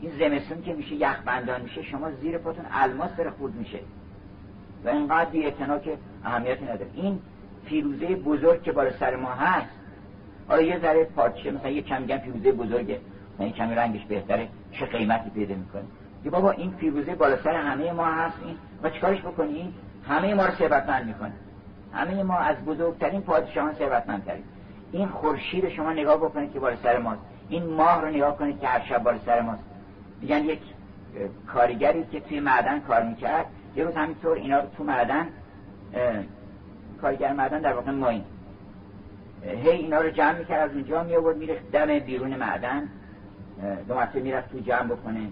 این 0.00 0.12
زمستون 0.18 0.62
که 0.62 0.72
میشه 0.72 0.94
یخبندان 0.94 1.60
میشه 1.60 1.82
شما 1.82 2.10
زیر 2.10 2.38
پاتون 2.38 2.64
الماس 2.70 3.16
داره 3.16 3.30
خورد 3.30 3.54
میشه. 3.54 3.78
و 4.84 4.88
اینقدر 4.88 5.30
بی 5.30 5.42
که 5.84 5.98
اهمیتی 6.24 6.64
نداره. 6.64 6.90
این 6.94 7.18
فیروزه 7.64 8.06
بزرگ 8.06 8.62
که 8.62 8.72
بالا 8.72 8.90
سر 8.90 9.16
ما 9.16 9.30
هست 9.30 9.70
آیا 10.48 10.66
یه 10.66 10.78
ذره 10.78 11.04
پارچه 11.04 11.50
مثلا 11.50 11.70
یه 11.70 11.82
کم 11.82 12.06
گم 12.06 12.18
فیروزه 12.18 12.52
بزرگه. 12.52 13.00
مثلا 13.34 13.48
کمی 13.48 13.74
رنگش 13.74 14.04
بهتره 14.04 14.48
چه 14.72 14.86
قیمتی 14.86 15.30
پیدا 15.30 15.54
می‌کنه. 15.54 15.82
یه 16.24 16.30
بابا 16.30 16.50
این 16.50 16.70
فیروزه 16.70 17.14
بالا 17.14 17.36
سر 17.36 17.54
همه 17.54 17.92
ما 17.92 18.06
هست 18.06 18.38
این. 18.44 18.56
و 18.82 18.90
چیکارش 18.90 19.20
بکنی؟ 19.20 19.74
همه 20.08 20.34
ما 20.34 20.46
رو 20.46 20.52
ثروتمند 20.52 21.06
می‌کنه. 21.06 21.32
همه 21.92 22.22
ما 22.22 22.38
از 22.38 22.56
بزرگترین 22.56 23.20
پادشاهان 23.20 23.74
ثروتمندتریم. 23.74 24.44
این 24.92 25.08
خورشید 25.08 25.68
شما 25.68 25.92
نگاه 25.92 26.16
بکنید 26.16 26.52
که 26.52 26.60
بالا 26.60 26.76
سر 26.76 26.98
ماست. 26.98 27.20
این 27.48 27.66
ماه 27.66 28.00
رو 28.02 28.08
نگاه 28.08 28.36
کنید 28.36 28.60
که 28.60 28.66
هر 28.66 28.80
شب 28.88 29.02
بالا 29.02 29.18
سر 29.26 29.40
ماست. 29.40 29.62
میگن 30.24 30.44
یک 30.44 30.60
کارگری 31.46 32.04
که 32.04 32.20
توی 32.20 32.40
معدن 32.40 32.80
کار 32.80 33.02
می‌کرد. 33.02 33.46
یه 33.76 33.84
روز 33.84 33.94
همینطور 33.94 34.36
اینا 34.36 34.60
رو 34.60 34.66
تو 34.76 34.84
معدن 34.84 35.28
کارگر 37.00 37.32
معدن 37.32 37.60
در 37.60 37.72
واقع 37.72 37.90
ماین. 37.90 38.24
هی 39.42 39.70
اینا 39.70 40.00
رو 40.00 40.10
جمع 40.10 40.38
می‌کرد 40.38 40.70
از 40.70 40.76
اونجا 40.76 41.02
می 41.02 41.34
میره 41.38 41.60
دم 41.72 41.98
بیرون 41.98 42.36
معدن. 42.36 42.88
دو 43.88 43.94
مرتبه 43.94 44.20
می‌رفت 44.20 44.52
تو 44.52 44.58
جمع 44.58 44.84
بکنه. 44.84 45.28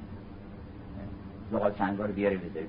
زغال 1.51 1.73
سنگا 1.79 2.05
رو 2.05 2.13
بیاره 2.13 2.37
بذاره 2.37 2.67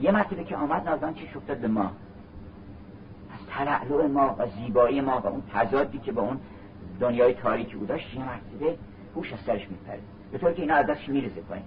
یه 0.00 0.10
مرتبه 0.10 0.44
که 0.44 0.56
آمد 0.56 0.88
نازان 0.88 1.14
چی 1.14 1.28
افتاد 1.36 1.58
به 1.58 1.68
ما. 1.68 1.92
از 3.32 3.40
تلعلع 3.50 4.06
ما 4.06 4.36
و 4.38 4.46
زیبایی 4.46 5.00
ما 5.00 5.20
و 5.20 5.26
اون 5.26 5.42
تضادی 5.54 5.98
که 5.98 6.12
با 6.12 6.22
اون 6.22 6.40
دنیای 7.00 7.34
تاریکی 7.34 7.76
داشت 7.76 8.14
یه 8.14 8.20
مرتبه 8.20 8.78
هوش 9.16 9.32
از 9.32 9.38
سرش 9.38 9.68
میپره 9.68 10.00
به 10.32 10.38
طور 10.38 10.52
که 10.52 10.62
اینا 10.62 10.74
از 10.74 10.86
دستش 10.86 11.08
میرزه 11.08 11.40
پایین. 11.40 11.64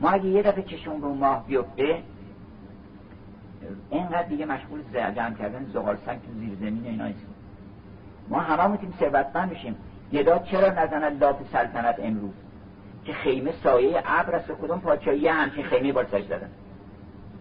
ما 0.00 0.10
اگه 0.10 0.26
یه 0.26 0.42
دفعه 0.42 0.62
چشم 0.62 1.00
رو 1.00 1.14
ماه 1.14 1.46
بیفته 1.46 2.02
اینقدر 3.90 4.22
دیگه 4.22 4.46
مشغول 4.46 4.80
جمع 4.92 5.34
کردن 5.34 5.64
زغال 5.64 5.96
سنگ 6.06 6.20
تو 6.20 6.32
زیر 6.38 6.54
زمین 6.54 6.84
اینا 6.84 7.06
نیست. 7.06 7.26
ما 8.28 8.40
همه 8.40 8.66
می‌تونیم 8.66 8.94
ثروتمند 9.00 9.50
بشیم 9.50 9.76
گدا 10.12 10.38
چرا 10.38 10.68
نزند 10.68 11.24
لاف 11.24 11.36
سلطنت 11.52 11.96
امروز؟ 11.98 12.34
که 13.04 13.12
خیمه 13.12 13.52
سایه 13.62 14.02
ابر 14.06 14.34
است 14.34 14.50
و 14.50 14.54
کدوم 14.54 14.80
پادشاهی 14.80 15.28
همچین 15.28 15.64
خیمه 15.64 15.92
بار 15.92 16.04
دادن 16.04 16.50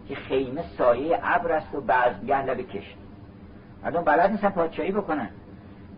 که 0.07 0.15
خیمه 0.15 0.63
سایه 0.77 1.19
ابر 1.23 1.51
است 1.51 1.75
و 1.75 1.81
بعضگه 1.81 2.45
لب 2.45 2.61
کشت. 2.61 2.97
مردم 3.83 4.01
بلد 4.01 4.31
نیستن 4.31 4.49
پادشاهی 4.49 4.91
بکنن. 4.91 5.29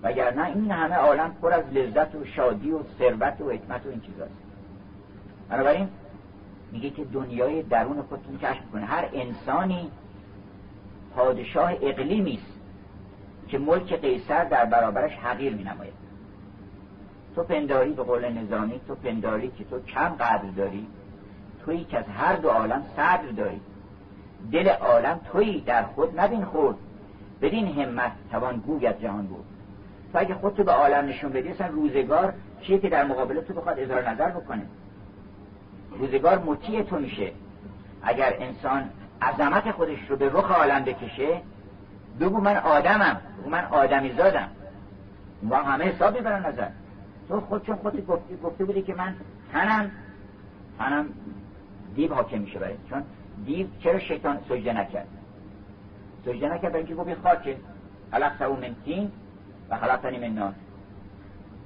وگرنه 0.04 0.46
این 0.46 0.72
همه 0.72 0.96
عالم 0.96 1.34
پر 1.42 1.54
از 1.54 1.64
لذت 1.74 2.16
و 2.16 2.26
شادی 2.26 2.72
و 2.72 2.80
ثروت 3.00 3.42
و 3.42 3.50
حکمت 3.50 3.86
و 3.86 3.90
این 3.90 4.02
چیزاست. 4.02 4.34
بنابراین 5.50 5.90
میگه 6.72 6.90
که 6.90 7.06
دنیای 7.06 7.64
درون 7.64 8.02
خودتون 8.02 8.38
کشف 8.38 8.72
کنه. 8.72 8.86
هر 8.86 9.10
انسانی 9.14 9.92
پادشاه 11.16 11.72
اقلیمی 11.82 12.34
است 12.34 12.60
که 13.48 13.58
ملک 13.58 13.94
قیصر 13.94 14.44
در 14.44 14.66
برابرش 14.66 15.12
حقیر 15.12 15.54
می 15.54 15.64
نماید 15.64 15.94
تو 17.36 17.44
پنداری 17.44 17.94
به 17.94 18.04
قول 18.04 18.30
نظامی 18.30 18.80
تو 18.88 18.96
پنداری 18.96 19.52
که 19.58 19.64
تو 19.64 19.82
کم 19.82 20.10
قدر 20.10 20.50
داری 20.58 20.88
تویی 21.66 21.84
که 21.84 21.98
از 21.98 22.06
هر 22.06 22.36
دو 22.36 22.50
عالم 22.50 22.84
صدر 22.96 23.32
داری. 23.38 23.62
دل 24.52 24.70
عالم 24.70 25.20
تویی 25.32 25.62
در 25.62 25.84
خود 25.84 26.20
نبین 26.20 26.46
خورد. 26.46 26.76
بدین 27.42 27.68
همت 27.68 28.12
توان 28.32 28.58
گویت 28.58 29.02
جهان 29.02 29.28
بود. 29.28 29.46
تو 30.16 30.22
اگه 30.22 30.34
خودتو 30.34 30.64
به 30.64 30.72
عالم 30.72 31.06
نشون 31.06 31.32
بدی 31.32 31.50
اصلا 31.50 31.68
روزگار 31.68 32.34
چیه 32.62 32.80
که 32.80 32.90
در 32.90 33.06
مقابل 33.06 33.42
تو 33.42 33.54
بخواد 33.54 33.80
اظهار 33.80 34.10
نظر 34.10 34.30
بکنه؟ 34.30 34.66
روزگار 35.92 36.40
مطیع 36.40 36.84
تو 36.84 37.00
میشه. 37.00 37.32
اگر 38.04 38.34
انسان 38.40 38.90
عظمت 39.22 39.72
خودش 39.72 39.98
رو 40.10 40.16
به 40.16 40.30
رخ 40.30 40.52
عالم 40.52 40.84
بکشه 40.84 41.42
بگو 42.20 42.40
من 42.40 42.58
آدمم 42.58 43.22
بگو 43.40 43.50
من 43.50 43.66
آدمی 43.66 44.14
زادم. 44.18 44.50
ما 45.44 45.56
همه 45.56 45.84
حساب 45.84 46.16
می‌برن 46.16 46.46
نظر. 46.46 46.70
تو 47.28 47.42
خود 47.42 47.66
چون 47.66 47.76
خودت 47.76 48.06
گفتی 48.06 48.38
گفته 48.44 48.66
بودی 48.66 48.82
که 48.82 48.96
من 48.96 49.16
تنم. 49.54 49.92
تنم 50.80 51.06
دیو 51.96 52.14
حاکم 52.14 52.38
میشه 52.38 52.60
برای 52.60 52.76
چون 52.90 53.04
دیو 53.46 53.68
چرا 53.80 54.00
شیطان 54.00 54.40
سجده 54.50 54.74
نکرد؟ 54.74 55.08
سجده 56.26 56.54
نکرد 56.54 56.72
برای 56.72 56.86
اینکه 56.86 56.96
گفت 56.96 57.22
خاکه. 57.24 57.58
خلق 58.12 58.38
سو 58.40 58.56
من 58.56 58.76
و 59.70 59.78
خلقتنی 59.78 60.18
من 60.18 60.36
نار. 60.36 60.54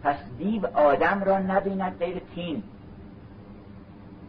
پس 0.04 0.16
دیو 0.38 0.66
آدم 0.78 1.24
را 1.26 1.40
نبیند 1.40 1.98
غیر 2.00 2.22
تین. 2.36 2.64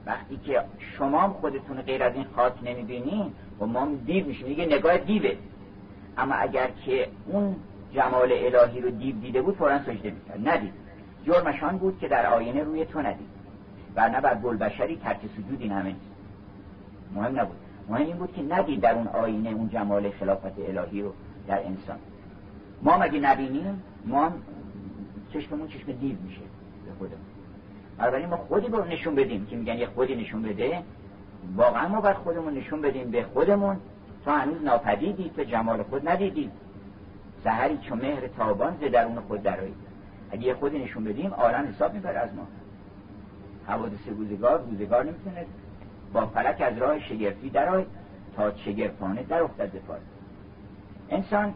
وقتی 0.07 0.37
که 0.37 0.63
شما 0.79 1.29
خودتون 1.29 1.83
غیر 1.83 2.03
از 2.03 2.15
این 2.15 2.25
خاک 2.37 2.53
نمی‌بینی 2.63 3.33
و 3.61 3.67
ما 3.67 3.89
دیو 4.07 4.27
میشیم. 4.27 4.47
دیگه 4.47 4.67
نگاه 4.67 4.99
دیوه. 4.99 5.37
اما 6.19 6.35
اگر 6.35 6.69
که 6.85 7.09
اون 7.27 7.57
جمال 7.95 8.33
الهی 8.33 8.81
رو 8.81 8.91
دیو 8.91 9.17
دیده 9.21 9.43
بود 9.43 9.57
فورا 9.57 9.79
سجده 9.79 10.11
می‌کرد. 10.11 10.49
ندید. 10.49 10.73
جرمشان 11.27 11.79
بود 11.79 11.99
که 11.99 12.09
در 12.09 12.27
آینه 12.27 12.63
روی 12.63 12.85
تو 12.85 13.01
ندید. 13.01 13.29
و 13.97 14.09
نه 14.09 14.21
بر 14.21 14.35
گل 14.35 14.57
بشری 14.57 14.97
ترک 14.97 15.21
سجود 15.37 15.61
این 15.61 15.73
همه 15.73 15.95
مهم 17.15 17.41
نبود. 17.41 17.57
مهم 17.89 18.07
این 18.07 18.17
بود 18.17 18.33
که 18.33 18.43
ندید 18.43 18.81
در 18.81 18.95
اون 18.95 19.07
آینه 19.07 19.51
اون 19.51 19.69
جمال 19.69 20.11
خلافت 20.11 20.59
الهی 20.69 21.03
رو 21.03 21.13
در 21.47 21.67
انسان. 21.67 21.99
ما 22.83 22.99
مگه 22.99 23.21
نبینیم؟ 23.21 23.83
ما 24.07 24.33
چشممون 25.33 25.69
چشم 25.69 25.93
دیو 25.93 26.17
میشه. 26.25 26.41
به 26.87 26.93
خودمون 26.99 27.21
بنابراین 27.99 28.29
ما 28.29 28.37
خودی 28.37 28.67
رو 28.67 28.85
نشون 28.85 29.15
بدیم 29.15 29.47
که 29.47 29.57
میگن 29.57 29.79
یه 29.79 29.87
خودی 29.87 30.15
نشون 30.15 30.43
بده. 30.43 30.83
واقعا 31.57 31.89
ما 31.89 32.01
باید 32.01 32.17
خودمون 32.17 32.55
نشون 32.55 32.81
بدیم 32.81 33.11
به 33.11 33.23
خودمون. 33.23 33.77
تا 34.25 34.39
هنوز 34.39 34.63
ناپدیدید 34.63 35.33
به 35.33 35.47
جمال 35.47 35.83
خود 35.83 36.09
ندیدید. 36.09 36.51
سهری 37.45 37.79
چون 37.79 37.99
مهر 37.99 38.27
تابان 38.27 38.77
ز 38.81 38.93
درون 38.93 39.21
خود 39.21 39.43
درایید 39.43 39.75
اگه 40.31 40.43
یه 40.43 40.55
خودی 40.55 40.79
نشون 40.79 41.05
بدیم 41.05 41.35
عالم 41.35 41.69
حساب 41.69 41.95
می‌بره 41.95 42.19
از 42.19 42.35
ما. 42.35 42.47
حوادث 43.67 44.09
روزگار 44.09 44.65
روزگار 44.71 45.05
نمی‌تونه 45.05 45.47
با 46.13 46.27
فلک 46.27 46.61
از 46.61 46.79
راه 46.79 47.01
شگرفی 47.01 47.51
درای 47.51 47.85
تا 48.37 48.57
شگرفانه 48.57 49.23
در 49.23 49.43
افتد 49.43 49.71
انسان 51.11 51.55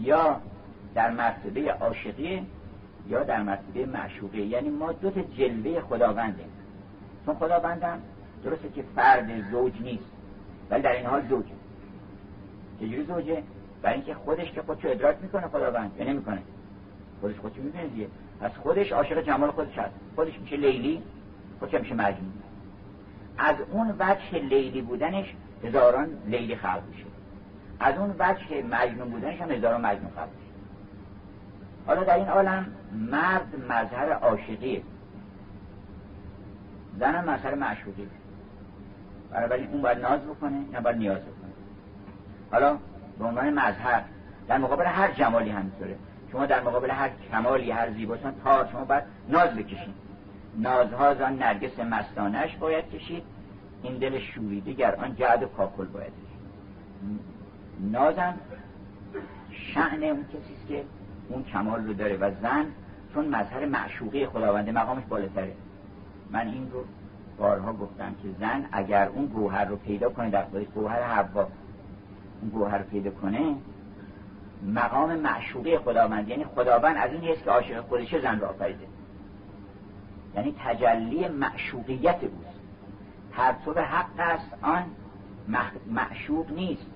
یا 0.00 0.40
در 0.94 1.10
مرتبه 1.10 1.72
عاشقی 1.72 2.46
یا 3.08 3.22
در 3.24 3.42
مرتبه 3.42 3.86
معشوقه 3.86 4.38
یعنی 4.38 4.68
ما 4.68 4.92
دو 4.92 5.10
تا 5.10 5.20
جلوه 5.20 5.80
خداونده 5.80 6.44
چون 7.26 7.34
خداوندم 7.34 7.98
درسته 8.44 8.68
که 8.68 8.84
فرد 8.96 9.50
زوج 9.50 9.72
نیست 9.80 10.12
ولی 10.70 10.82
در 10.82 10.92
این 10.92 11.06
حال 11.06 11.28
زوجه. 11.28 11.48
چجوری 12.80 13.04
زوجه؟ 13.04 13.42
برای 13.82 13.96
اینکه 13.96 14.14
خودش 14.14 14.52
که 14.52 14.62
خودشو 14.62 14.88
ادراک 14.88 15.16
می‌کنه 15.22 15.48
خداوند. 15.48 15.92
یا 15.98 16.04
نمی‌کنه. 16.04 16.42
خودش 17.20 17.36
خودشو 17.36 17.62
می‌کنه 17.62 17.86
دیگه. 17.86 18.06
پس 18.40 18.50
خودش 18.50 18.92
عاشق 18.92 19.24
جمال 19.26 19.50
خودش 19.50 19.78
هست. 19.78 19.94
خودش 20.14 20.40
میشه 20.40 20.56
لیلی 20.56 21.02
خودش 21.58 21.74
میشه 21.74 21.94
مجنون. 21.94 22.32
از 23.38 23.56
اون 23.72 23.94
وجه 23.98 24.38
لیلی 24.38 24.82
بودنش 24.82 25.34
هزاران 25.64 26.08
لیلی 26.26 26.56
خلق 26.56 26.82
میشه. 26.90 27.07
از 27.80 27.98
اون 27.98 28.14
وجه 28.18 28.62
مجنون 28.62 29.10
بودنش 29.10 29.40
هم 29.40 29.50
هزاران 29.50 29.80
مجنون 29.80 30.10
میشه 30.10 30.48
حالا 31.86 32.04
در 32.04 32.14
این 32.14 32.28
عالم 32.28 32.66
مرد 32.92 33.54
مظهر 33.68 34.12
عاشقی 34.12 34.82
زنم 36.98 37.30
مظهر 37.30 37.54
معشوقی 37.54 38.08
بنابراین 39.30 39.68
اون 39.72 39.82
باید 39.82 39.98
ناز 39.98 40.20
بکنه 40.20 40.58
نه 40.72 40.80
باید 40.80 40.96
نیاز 40.96 41.20
بکنه. 41.20 41.50
حالا 42.50 42.78
به 43.18 43.24
عنوان 43.24 43.50
مظهر 43.50 44.02
در 44.48 44.58
مقابل 44.58 44.84
هر 44.84 45.12
جمالی 45.12 45.50
همینطوره. 45.50 45.96
شما 46.32 46.46
در 46.46 46.60
مقابل 46.62 46.90
هر 46.90 47.10
کمالی 47.30 47.70
هر 47.70 47.90
زیباتان 47.90 48.34
تا 48.44 48.66
شما 48.72 48.84
باید 48.84 49.04
ناز 49.28 49.50
بکشید. 49.50 49.94
نازها 50.56 51.14
زن 51.14 51.32
نرگس 51.32 51.78
مستانش 51.78 52.56
باید 52.56 52.90
کشید. 52.90 53.22
این 53.82 53.98
دل 53.98 54.18
شوریده 54.18 54.72
گر 54.72 54.94
آن 54.94 55.14
جعد 55.14 55.42
و 55.42 55.46
کاکل 55.46 55.84
باید 55.84 56.12
نازم 57.80 58.34
شعن 59.50 60.02
اون 60.02 60.24
کسیست 60.24 60.68
که 60.68 60.84
اون 61.28 61.42
کمال 61.44 61.86
رو 61.86 61.92
داره 61.92 62.16
و 62.16 62.30
زن 62.42 62.66
چون 63.14 63.28
مظهر 63.28 63.66
معشوقی 63.66 64.26
خداونده 64.26 64.72
مقامش 64.72 65.04
بالاتره. 65.08 65.52
من 66.30 66.46
این 66.46 66.70
رو 66.70 66.84
بارها 67.38 67.72
گفتم 67.72 68.14
که 68.22 68.28
زن 68.40 68.64
اگر 68.72 69.08
اون 69.08 69.26
گوهر 69.26 69.64
رو 69.64 69.76
پیدا 69.76 70.10
کنه 70.10 70.30
در 70.30 70.44
خودش 70.44 70.66
گوهر 70.66 71.02
حوا 71.02 71.46
اون 72.40 72.50
گوهر 72.50 72.78
رو 72.78 72.84
پیدا 72.84 73.10
کنه 73.10 73.54
مقام 74.66 75.16
معشوقی 75.16 75.78
خداوند 75.78 76.28
یعنی 76.28 76.44
خداوند 76.44 76.96
از 76.96 77.12
این 77.12 77.22
حس 77.22 77.42
که 77.42 77.50
عاشق 77.50 77.80
خودشه 77.80 78.20
زن 78.20 78.40
را 78.40 78.48
آفریده. 78.48 78.86
یعنی 80.36 80.54
تجلی 80.64 81.28
معشوقیت 81.28 82.24
اوست. 82.24 82.60
پرتو 83.32 83.80
حق 83.80 84.06
است 84.18 84.54
آن 84.62 84.84
معشوق 85.86 86.50
نیست. 86.50 86.86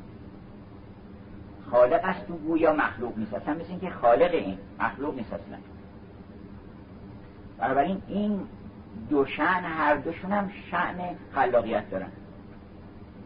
خالق 1.72 2.00
است 2.04 2.26
تو 2.26 2.34
گویا 2.34 2.72
مخلوق 2.72 3.18
نیست 3.18 3.34
اصلا 3.34 3.54
مثل 3.54 3.70
اینکه 3.70 3.90
خالق 3.90 4.30
این 4.32 4.58
مخلوق 4.80 5.14
نیست 5.14 5.32
اصلا. 5.32 5.58
بنابراین 7.58 8.02
این 8.08 8.40
دو 9.10 9.26
شعن 9.26 9.64
هر 9.64 9.96
دوشون 9.96 10.32
هم 10.32 10.50
شعن 10.70 10.96
خلاقیت 11.34 11.90
دارن. 11.90 12.08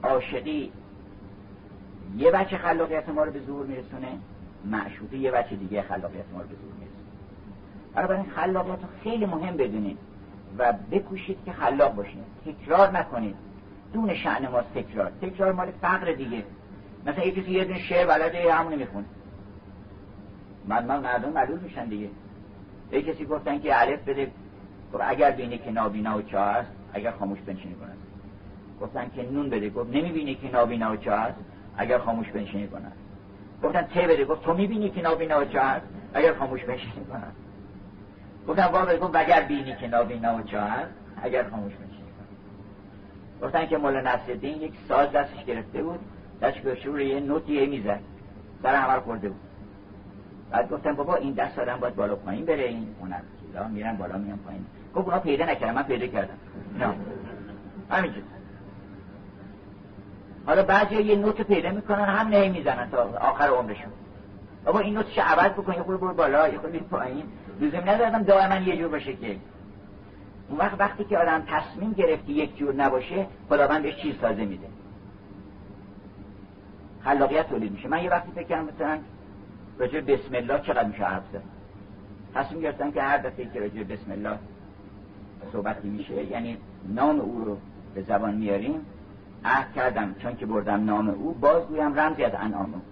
عاشقی 0.03 0.73
یه 2.17 2.31
بچه 2.31 2.59
خلاقیت 2.59 3.09
ما 3.09 3.25
رو 3.25 3.33
به 3.33 3.41
ظهور 3.41 3.67
میرسونه 3.67 4.09
معشوقی 4.65 5.19
یه 5.19 5.31
بچه 5.31 5.57
دیگه 5.57 5.83
خلاقیت 5.83 6.25
ما 6.33 6.41
رو 6.41 6.49
به 6.49 6.55
ظهور 6.55 6.75
میرسونه. 6.79 7.07
بنابراین 7.95 8.25
خلاقیت 8.37 8.83
رو 8.83 8.89
خیلی 9.05 9.27
مهم 9.27 9.57
بدونید 9.57 9.99
و 10.59 10.73
بکوشید 10.91 11.39
که 11.45 11.53
خلاق 11.53 11.95
باشید. 11.95 12.25
تکرار 12.47 12.99
نکنید. 12.99 13.37
دون 13.93 14.15
شعن 14.15 14.49
ماست 14.49 14.75
تکرار. 14.75 15.13
تکرار 15.23 15.53
مال 15.53 15.71
فقر 15.71 16.13
دیگه. 16.13 16.45
مثلا 17.07 17.25
یه 17.25 17.31
کسی 17.31 17.51
یه 17.51 17.65
دون 17.65 17.79
شعر 17.79 18.07
بلده 18.07 18.55
همونی 18.55 18.77
می‌خونه. 18.77 19.05
من 20.69 20.87
من 20.87 21.01
مردم 21.01 21.29
معلوم 21.29 21.59
میشن 21.59 21.85
دیگه. 21.85 22.09
یه 22.93 23.03
کسی 23.03 23.25
گفتن 23.25 23.59
که 23.59 23.73
علف 23.73 24.05
بده. 24.09 24.31
خب 24.93 25.01
اگر 25.01 25.31
بینه 25.31 25.59
که 25.59 25.71
نابینا 25.71 26.19
و 26.19 26.23
چاه 26.23 26.43
است 26.43 26.73
اگر 26.93 27.11
خاموش 27.11 27.39
بنشینی 27.41 27.75
کند 27.75 27.97
گفتن 28.81 29.11
که 29.17 29.23
نون 29.23 29.51
بده. 29.51 29.71
گفت 29.71 29.91
نمی‌بینی 29.91 30.35
که 30.35 30.51
نابینا 30.51 30.93
و 30.93 30.97
چاه 30.97 31.21
است 31.21 31.39
اگر 31.77 31.99
خاموش 31.99 32.29
بنشینی 32.29 32.69
کند 32.69 32.93
گفتن 33.63 33.83
ته 33.83 34.07
بده. 34.07 34.25
گفت 34.25 34.43
تو 34.43 34.55
می‌بینی 34.55 34.91
که 34.91 35.03
نابینا 35.03 35.41
و 35.41 35.45
چاه 35.45 35.65
است 35.65 35.87
اگر 36.15 36.35
خاموش 36.35 36.65
بنشینی 36.65 37.05
کند 37.05 37.33
گفتن 38.49 38.67
بابا 38.67 38.97
گفت 38.97 39.17
اگر 39.17 39.43
بینی 39.43 39.77
که 39.77 39.89
نابینا 39.89 40.37
و 40.37 40.43
چاه 40.43 40.63
است 40.63 40.93
اگر 41.23 41.43
خاموش 41.43 41.73
بنشینی 41.73 42.11
کند 42.19 42.37
گفتن 43.43 43.67
که 43.67 43.77
مولا 43.77 44.01
نصرالدین 44.01 44.63
یک 44.63 44.73
ساز 44.89 45.13
دستش 45.13 45.45
گرفته 45.45 45.83
بود. 45.83 46.01
دستش 46.43 46.61
به 46.61 46.75
شور 46.75 47.01
یه 47.01 47.21
نوتیه 47.21 47.67
می‌زد 47.67 48.01
سر 48.63 48.69
عمل 48.69 49.01
خورده 49.01 49.29
بود. 49.29 49.41
بعد 50.51 50.71
گفتم 50.71 50.93
بابا 50.93 51.15
این 51.15 51.33
دست 51.33 51.59
آدم 51.59 51.77
باید 51.77 51.97
بالا 51.97 52.17
پایین 52.17 52.45
بره 52.45 52.65
این 52.65 52.87
اونم 53.01 53.23
میرن 53.71 53.97
بالا 53.97 54.19
میان 54.19 54.39
پایین. 54.39 54.67
گفت 54.95 55.07
اونا 55.09 55.19
پیدا 55.21 55.45
نکردم 55.45 55.75
من 55.75 55.83
پیدا 55.83 56.07
کردم. 56.07 56.35
نه. 56.79 56.95
همینجور 57.91 58.23
حالا 60.47 60.63
بعضی 60.63 60.95
یه 60.95 61.17
نوت 61.17 61.43
پیدا 61.43 61.71
می‌کنن 61.71 62.05
هم 62.05 62.29
نه 62.29 62.49
می‌زنن 62.49 62.91
تا 62.91 63.19
آخر 63.21 63.49
عمرشون. 63.49 63.93
بابا 64.65 64.79
این 64.79 64.95
نوتش 64.95 65.19
عوض 65.19 65.53
بکن 65.53 65.73
یه 65.73 65.83
خود 65.83 66.01
برو 66.01 66.15
بالا 66.15 66.49
یه 66.49 66.59
خود 66.59 66.77
پایین. 66.77 67.25
لزوم 67.61 67.89
ندارم 67.89 68.23
دائما 68.23 68.57
یه 68.57 68.77
جور 68.77 68.89
باشه 68.89 69.17
که. 69.17 69.37
اون 70.49 70.59
وقت 70.59 70.81
وقتی 70.81 71.05
که 71.05 71.19
آدم 71.19 71.43
تصمیم 71.47 71.93
گرفتی 71.93 72.33
یک 72.33 72.57
جور 72.57 72.75
نباشه 72.75 73.27
خداوند 73.49 73.83
بهش 73.83 73.97
چیز 73.97 74.15
سازه 74.21 74.45
میده. 74.45 74.67
خلاقیت 77.07 77.49
تولید 77.49 77.73
میشه. 77.73 77.89
من 77.89 78.03
یه 78.03 78.11
وقتی 78.11 78.31
فکر 78.31 78.43
کردم 78.43 78.69
مثلا 78.75 78.99
راجع 79.79 80.01
بسم 80.01 80.35
الله 80.35 80.61
چقدر 80.61 80.85
میشه 80.85 81.05
حرف 81.05 81.23
زد. 81.33 81.43
تصمیم 82.35 82.61
گرفتم 82.61 82.91
که 82.91 83.03
هر 83.03 83.19
دفعه 83.19 83.47
که 83.47 83.61
راجع 83.61 83.83
بسم 83.83 84.13
الله 84.13 84.39
صحبتی 85.53 85.89
میشه 85.89 86.25
یعنی 86.25 86.57
نام 86.89 87.21
او 87.21 87.45
رو 87.45 87.59
به 87.95 88.03
زبان 88.03 88.35
میاریم 88.35 88.87
عهد 89.45 89.73
کردم 89.73 90.15
چون 90.19 90.37
که 90.37 90.47
بردم 90.47 90.85
نام 90.85 91.09
او 91.09 91.35
باز 91.35 91.63
گویم 91.63 92.01
رمزی 92.01 92.25
از 92.25 92.33
انعام 92.35 92.75
او. 92.75 92.83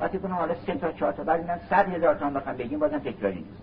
وقتی 0.00 0.18
کنم 0.18 0.34
حالا 0.34 0.54
سه 0.66 0.74
تا 0.74 0.92
چهار 0.92 1.12
تا 1.12 1.24
بعد 1.24 1.40
اینم 1.40 1.60
صد 1.70 1.88
هزار 1.88 2.14
تا 2.14 2.30
بخوام 2.30 2.56
بگیم 2.56 2.78
بازم 2.78 2.98
تکراری 2.98 3.38
نیست. 3.38 3.62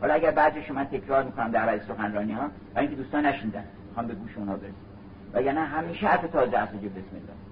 حالا 0.00 0.14
اگر 0.14 0.30
بعضیش 0.30 0.70
من 0.70 0.84
تکرار 0.84 1.22
می‌کنم 1.22 1.50
در 1.50 1.68
حوض 1.68 1.80
سخنرانی 1.88 2.32
ها 2.32 2.50
و 2.74 2.78
اینکه 2.78 2.96
دوستان 2.96 3.26
نشوندن 3.26 3.64
خوام 3.94 4.06
به 4.06 4.14
گوش 4.14 4.36
اونها 4.36 4.56
برسه 4.56 4.74
وگرنه 5.32 5.60
همیشه 5.60 6.06
حرف 6.06 6.30
تازه 6.30 6.56
از 6.56 6.68
بسم 6.68 6.80
الله. 6.80 7.43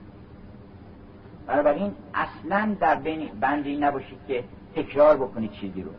بنابراین 1.52 1.94
اصلا 2.14 2.76
در 2.80 2.94
بین 2.94 3.28
بندی 3.40 3.76
نباشید 3.76 4.18
که 4.28 4.44
تکرار 4.76 5.16
بکنید 5.16 5.52
چیزی 5.52 5.82
رو. 5.82 5.90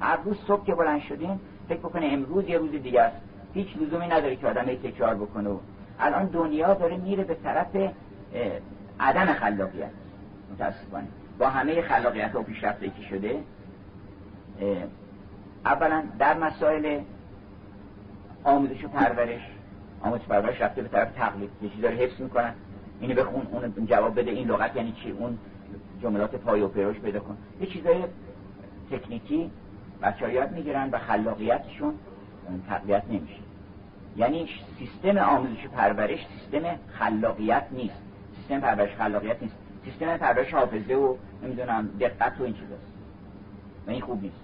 هر 0.00 0.16
روز 0.24 0.36
صبح 0.46 0.66
که 0.66 0.74
بلند 0.74 1.00
شدین 1.00 1.40
فکر 1.68 1.78
بکنه 1.78 2.06
امروز 2.06 2.48
یه 2.48 2.58
روز 2.58 2.70
دیگه 2.70 3.00
است. 3.00 3.16
هیچ 3.54 3.76
لزومی 3.76 4.06
نداره 4.06 4.36
که 4.36 4.46
آدم 4.46 4.62
تکرار 4.62 5.14
بکنه. 5.14 5.48
و 5.48 5.58
الان 6.00 6.26
دنیا 6.26 6.74
داره 6.74 6.96
میره 6.96 7.24
به 7.24 7.34
طرف 7.34 7.76
عدم 9.00 9.26
خلاقیت. 9.26 9.90
متاسفانه. 10.52 11.06
با 11.38 11.48
همه 11.48 11.82
خلاقیت 11.82 12.34
و 12.34 12.42
پیشرفته 12.42 12.88
که 12.88 13.02
شده 13.02 13.40
اولا 15.64 16.02
در 16.18 16.38
مسائل 16.38 17.00
آموزش 18.44 18.84
و 18.84 18.88
پرورش 18.88 19.40
آموزش 20.02 20.24
پرورش 20.24 20.60
رفته 20.60 20.82
به 20.82 20.88
طرف 20.88 21.12
تقلید. 21.12 21.50
یه 21.62 21.90
رو 21.90 21.96
حفظ 21.96 22.20
می‌کنن. 22.20 22.54
اینو 23.00 23.14
بخون 23.14 23.46
اون 23.76 23.86
جواب 23.86 24.20
بده. 24.20 24.30
این 24.30 24.48
لغت 24.48 24.76
یعنی 24.76 24.92
چی؟ 24.92 25.10
اون 25.10 25.38
جملات 26.02 26.34
پای 26.34 26.60
و 26.60 26.68
پیروش 26.68 26.96
پیدا 26.98 27.20
کن. 27.20 27.36
یه 27.60 27.66
چیزای 27.66 28.04
تکنیکی 28.90 29.50
بچه 30.02 30.32
یاد 30.32 30.52
می‌گیرن 30.52 30.90
و 30.90 30.98
خلاقیتشون 30.98 31.94
تقویت 32.68 33.02
نمیشه. 33.10 33.40
یعنی 34.16 34.48
سیستم 34.78 35.18
آموزش 35.18 35.66
پرورش 35.66 36.26
سیستم 36.26 36.76
خلاقیت 36.88 37.66
نیست. 37.72 38.02
سیستم 38.36 38.60
پرورش 38.60 38.90
خلاقیت 38.94 39.42
نیست. 39.42 39.56
سیستم 39.84 40.16
پرورش 40.16 40.54
حافظه 40.54 40.94
و 40.94 41.16
نمی‌دونم 41.42 41.88
دقت 42.00 42.40
و 42.40 42.42
این 42.42 42.54
چیزاست. 42.54 42.92
و 43.86 43.90
این 43.90 44.00
خوب 44.00 44.22
نیست. 44.22 44.40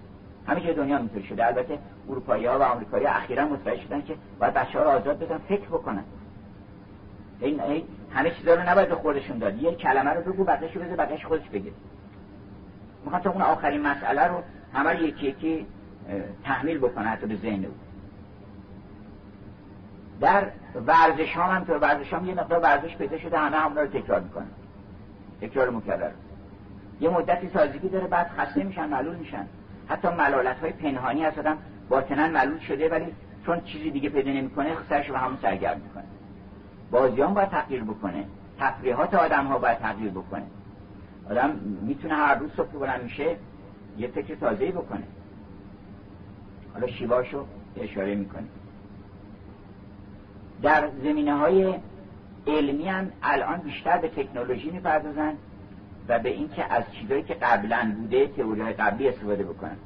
همه 0.47 0.61
جای 0.61 0.73
دنیا 0.73 0.97
اینطوری 0.97 1.23
شده. 1.23 1.45
البته 1.45 1.79
اروپایی 2.09 2.45
ها 2.45 2.59
و 2.59 2.61
آمریکایی 2.61 3.05
ها 3.05 3.13
اخیرا 3.13 3.45
متوجه 3.45 3.81
شدن 3.83 4.01
که 4.01 4.15
باید 4.39 4.53
بچه 4.53 4.79
ها 4.79 4.83
رو 4.83 4.89
آزاد 4.89 5.19
بدن 5.19 5.37
فکر 5.37 5.67
بکنن. 5.67 6.03
این 7.39 7.61
همه 8.15 8.31
چیزا 8.31 8.53
رو 8.53 8.69
نباید 8.69 8.89
به 8.89 8.95
خودشون 8.95 9.37
داد. 9.37 9.61
یه 9.61 9.75
کلمه 9.75 10.09
رو 10.09 10.21
بگو 10.21 10.43
بقیه‌شو 10.43 10.79
بذار 10.79 10.95
بقیه‌ش 10.95 11.25
خودش 11.25 11.49
بگه. 11.49 11.71
می‌خوام 13.03 13.21
تا 13.21 13.29
اون 13.29 13.41
آخرین 13.41 13.81
مسئله 13.81 14.27
رو 14.27 14.43
همه 14.73 15.01
یکی 15.01 15.27
یکی 15.27 15.65
تحمیل 16.43 16.77
بکنه 16.77 17.07
حتی 17.07 17.27
به 17.27 17.35
ذهن 17.35 17.65
او. 17.65 17.73
در 20.21 20.47
ورزش 20.87 21.33
ها 21.33 21.43
هم 21.43 21.63
تو 21.63 21.73
ورزش 21.73 22.13
هم 22.13 22.25
یه 22.25 22.33
مقدار 22.33 22.59
ورزش 22.59 22.95
پیدا 22.95 23.17
شده 23.17 23.37
همه 23.37 23.57
هم 23.57 23.77
رو 23.77 23.87
تکرار 23.87 24.21
می‌کنن. 24.21 24.47
تکرار 25.41 25.69
مکرر. 25.69 26.11
یه 27.01 27.09
مدتی 27.09 27.49
سازگی 27.53 27.89
داره 27.89 28.07
بعد 28.07 28.31
خسته 28.37 28.63
میشن 28.63 28.85
معلول 28.85 29.15
میشن. 29.15 29.47
حتی 29.87 30.07
ملالت 30.07 30.59
های 30.59 30.71
پنهانی 30.71 31.23
هست 31.23 31.37
آدم 31.37 31.57
باطنا 31.89 32.27
معلول 32.27 32.59
شده 32.59 32.89
ولی 32.89 33.05
چون 33.45 33.61
چیزی 33.61 33.91
دیگه 33.91 34.09
پیدا 34.09 34.31
نمی‌کنه 34.31 34.69
سرش 34.89 35.11
به 35.11 35.17
همون 35.17 35.37
سرگرم 35.41 35.79
می‌کنه. 35.79 36.03
بازیان 36.91 37.33
باید 37.33 37.49
تغییر 37.49 37.83
بکنه. 37.83 38.25
تفریحات 38.59 39.13
آدم 39.13 39.45
ها 39.45 39.59
باید 39.59 39.77
تغییر 39.77 40.11
بکنه. 40.11 40.45
آدم 41.29 41.49
می‌تونه 41.81 42.13
هر 42.13 42.35
روز 42.35 42.51
صبح 42.57 42.71
بلند 42.71 43.03
میشه 43.03 43.35
یه 43.97 44.07
فکر 44.07 44.35
تازه‌ای 44.35 44.71
بکنه. 44.71 45.03
حالا 46.73 46.87
شیواشو 46.87 47.45
اشاره 47.77 48.15
می‌کنه. 48.15 48.45
در 50.61 50.89
زمینه 51.03 51.33
های 51.33 51.75
علمی 52.47 52.87
هم 52.87 53.11
الان 53.23 53.57
بیشتر 53.57 53.97
به 53.97 54.09
تکنولوژی 54.09 54.69
می‌پردازن 54.71 55.33
و 56.07 56.19
به 56.19 56.29
اینکه 56.29 56.73
از 56.73 56.83
چیزایی 56.91 57.23
که 57.23 57.33
قبلا 57.33 57.95
بوده 57.97 58.27
تئوری 58.27 58.61
های 58.61 58.73
قبلی 58.73 59.09
استفاده 59.09 59.43
بکنن. 59.43 59.77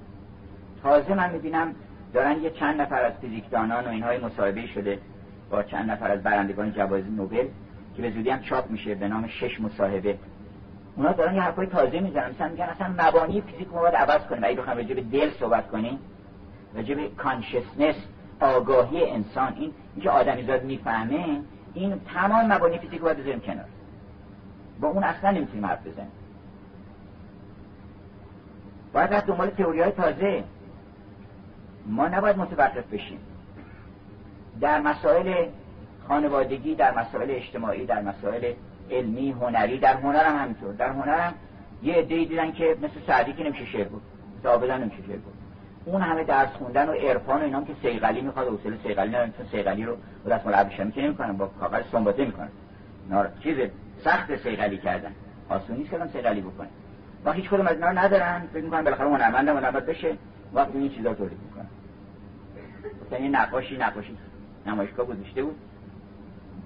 تازه 0.83 1.15
من 1.15 1.31
می‌بینم 1.31 1.75
دارن 2.13 2.41
یه 2.43 2.49
چند 2.49 2.81
نفر 2.81 3.03
از 3.03 3.13
فیزیکدانان 3.13 3.85
و 3.85 3.89
اینهای 3.89 4.17
مصاحبه 4.17 4.67
شده. 4.67 4.99
با 5.49 5.63
چند 5.63 5.91
نفر 5.91 6.11
از 6.11 6.23
برندگان 6.23 6.73
جوایز 6.73 7.05
نوبل 7.05 7.47
که 7.95 8.01
به 8.01 8.11
زودی 8.11 8.29
هم 8.29 8.41
چاپ 8.41 8.69
میشه 8.69 8.95
به 8.95 9.07
نام 9.07 9.27
شش 9.27 9.61
مصاحبه. 9.61 10.17
اونا 10.95 11.11
دارن 11.11 11.35
یه 11.35 11.41
حرفای 11.41 11.67
تازه 11.67 11.99
می‌زنن. 11.99 12.29
مثلا 12.29 12.47
میگن 12.47 12.63
اصلا 12.63 12.93
مبانی 12.97 13.41
فیزیک 13.41 13.67
رو 13.67 13.79
باید 13.79 13.95
عوض 13.95 14.21
کنیم. 14.21 14.43
اگه 14.43 14.55
بخوام 14.55 14.77
راجع 14.77 14.95
به 14.95 15.01
دل 15.01 15.29
صحبت 15.29 15.67
کنیم 15.67 15.99
راجع 16.75 16.95
به 16.95 17.07
کانشسنس 17.09 17.95
آگاهی 18.39 19.09
انسان 19.09 19.53
این 19.53 19.71
اینکه 19.95 20.09
آدمیزاد 20.09 20.63
می‌فهمه 20.63 21.41
این 21.73 21.99
تمام 22.13 22.53
مبانی 22.53 22.77
فیزیک 22.77 23.01
باید 23.01 23.17
بذاریم 23.17 23.39
کنار. 23.39 23.65
با 24.81 24.87
اون 24.87 25.03
اصلا 25.03 25.31
نمی‌تونیم 25.31 25.65
حرف 25.65 25.87
بزنیم. 25.87 26.11
باید 28.93 29.13
از 29.13 29.25
دنبال 29.25 29.49
تئوری 29.49 29.81
های 29.81 29.91
تازه. 29.91 30.43
ما 31.85 32.07
نباید 32.07 32.37
متوقف 32.37 32.87
بشیم. 32.93 33.19
در 34.61 34.81
مسائل 34.81 35.47
خانوادگی 36.07 36.75
در 36.75 36.99
مسائل 36.99 37.31
اجتماعی 37.31 37.85
در 37.85 38.01
مسائل 38.01 38.53
علمی 38.91 39.31
هنری 39.31 39.79
در 39.79 39.93
هنر 39.93 40.23
هم 40.23 40.43
همینطور. 40.43 40.73
در 40.73 40.89
هنر 40.89 41.19
هم 41.19 41.33
یه 41.83 41.93
عده‌ای 41.93 42.25
دیدن 42.25 42.51
که 42.51 42.77
مثل 42.81 43.05
سعدی 43.07 43.33
که 43.33 43.43
نمیشه 43.43 43.65
شعر 43.65 43.87
بود. 43.87 44.01
مثل 44.43 44.77
نمیشه 44.77 45.03
شعر 45.07 45.17
بود. 45.17 45.33
اون 45.85 46.01
همه 46.01 46.23
درس 46.23 46.49
خوندن 46.49 46.89
و 46.89 46.91
عرفان 46.91 47.41
و 47.41 47.43
اینام 47.43 47.65
که 47.65 47.73
سیغلی 47.81 48.21
می‌خواد 48.21 48.47
حوصله 48.47 48.77
سیغلی 48.83 49.09
ندارن 49.09 49.31
چون 49.37 49.45
سیغلی 49.51 49.83
رو 49.83 49.97
با 50.25 50.31
دست 50.31 50.47
ابریشمی 50.47 50.91
که 50.91 51.01
نمی‌کنن 51.01 51.37
با 51.37 51.47
کاغذ 51.47 51.83
سنباته 51.91 52.25
می‌کنن. 52.25 52.49
نار 53.09 53.31
چیز 53.43 53.57
سخت 54.03 54.35
سیغلی 54.35 54.77
کردن. 54.77 55.11
آسون 55.49 55.75
نیست 55.75 55.89
که 55.89 56.07
سیغلی 56.13 56.41
بکنه. 56.41 56.67
و 57.25 57.31
هیچ 57.31 57.49
کدوم 57.49 57.67
از 57.67 57.73
اینا 57.73 57.91
ندارن. 57.91 58.47
فکر 58.53 58.63
می‌کنن 58.63 58.83
بالاخره 58.83 59.09
هنرمندم 59.09 59.57
هنرمند 59.57 59.85
بشه. 59.85 60.17
وقتی 60.53 60.77
این 60.77 60.89
چیزا 60.89 61.13
تولید 61.13 61.37
می‌کنن. 61.47 61.67
یعنی 63.11 63.29
نقاشی 63.29 63.77
نقاشی. 63.77 64.17
نمایشگاه 64.69 65.05
گذاشته 65.05 65.43
بود. 65.43 65.55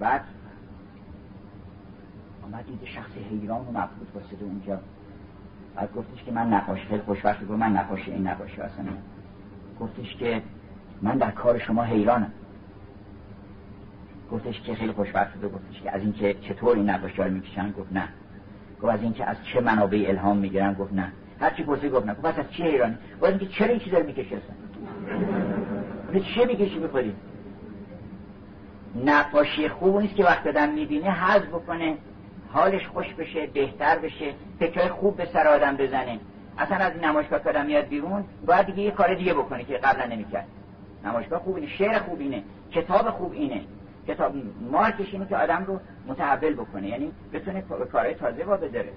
بعد 0.00 0.24
آمد 2.44 2.66
دید 2.66 2.84
شخص 2.84 3.10
حیران 3.30 3.60
و 3.60 3.70
مبهوت 3.70 4.14
واسده 4.14 4.44
اونجا. 4.44 4.80
بعد 5.74 5.94
گفتش 5.94 6.24
که 6.24 6.32
من 6.32 6.52
نقاشی 6.52 6.86
خیلی 6.86 7.02
خوشبخت 7.02 7.42
گفت 7.42 7.50
من 7.50 7.76
نقاشی 7.76 8.10
این 8.10 8.26
نقاشی 8.26 8.60
اصلا. 8.60 8.84
گفتش 9.80 10.16
که 10.16 10.42
من 11.02 11.18
در 11.18 11.30
کار 11.30 11.58
شما 11.58 11.82
حیرانم. 11.82 12.32
گفتش 14.32 14.60
که 14.60 14.74
خیلی 14.74 14.92
خوشبخت 14.92 15.34
شده 15.34 15.48
گفتش 15.48 15.80
که 15.82 15.90
از 15.90 16.02
اینکه 16.02 16.34
چطور 16.34 16.76
این 16.76 16.90
نقاشی 16.90 17.16
رو 17.16 17.30
می‌کشن؟ 17.30 17.70
گفت 17.70 17.92
نه. 17.92 18.08
گفت 18.82 18.92
از 18.92 19.02
اینکه 19.02 19.24
از 19.24 19.36
چه 19.52 19.60
منابع 19.60 20.04
الهام 20.08 20.36
می‌گیرن 20.36 20.74
گفت 20.74 20.92
نه. 20.92 21.12
هر 21.40 21.50
چی 21.50 21.62
پرسی 21.62 21.88
گفت 21.88 22.06
نه. 22.06 22.14
گفت 22.14 22.38
از 22.38 22.50
چی 22.50 22.62
حیرانی؟ 22.62 22.96
گفت 23.20 23.30
اینکه 23.30 23.46
چرا 23.46 23.68
این 23.68 23.78
چیزا 23.78 23.98
رو 23.98 24.06
می‌کشی 24.06 24.34
اصلا؟ 24.34 26.20
چه 26.20 26.46
می‌کشی 26.46 26.78
می‌خوری 26.78 27.14
نقاشی 28.94 29.68
خوب 29.68 30.00
نیست 30.00 30.14
که 30.14 30.24
وقت 30.24 30.44
دادم 30.44 30.68
می‌بینه 30.68 31.10
حذف 31.10 31.46
بکنه 31.46 31.96
حالش 32.52 32.86
خوش 32.86 33.14
بشه 33.14 33.46
بهتر 33.46 33.98
بشه 33.98 34.34
فکرهای 34.58 34.88
خوب 34.88 35.16
به 35.16 35.28
سر 35.32 35.48
آدم 35.48 35.76
بزنه. 35.76 36.20
اصلا 36.58 36.76
از 36.76 36.92
نمایشگاه 37.02 37.42
که 37.42 37.48
آدم 37.48 37.66
میاد 37.66 37.88
بیرون 37.88 38.24
باید 38.46 38.66
دیگه 38.66 38.82
یه 38.82 38.90
کار 38.90 39.14
دیگه 39.14 39.34
بکنه 39.34 39.64
که 39.64 39.76
قبلا 39.76 40.06
نمی‌کرد. 40.06 40.46
نمایشگاه 41.04 41.38
خوب 41.38 41.56
اینه 41.56 41.68
شعر 41.68 41.98
خوب 41.98 42.20
اینه 42.20 42.42
کتاب 42.72 43.10
خوب 43.10 43.32
اینه. 43.32 43.60
کتاب 44.08 44.34
مارکش 44.72 45.12
اینه 45.12 45.26
که 45.26 45.36
آدم 45.36 45.64
رو 45.64 45.80
متحول 46.06 46.54
بکنه 46.54 46.88
یعنی 46.88 47.12
بتونه 47.32 47.62
کارهای 47.62 48.14
تازه 48.14 48.44
با 48.44 48.56
بداره 48.56 48.92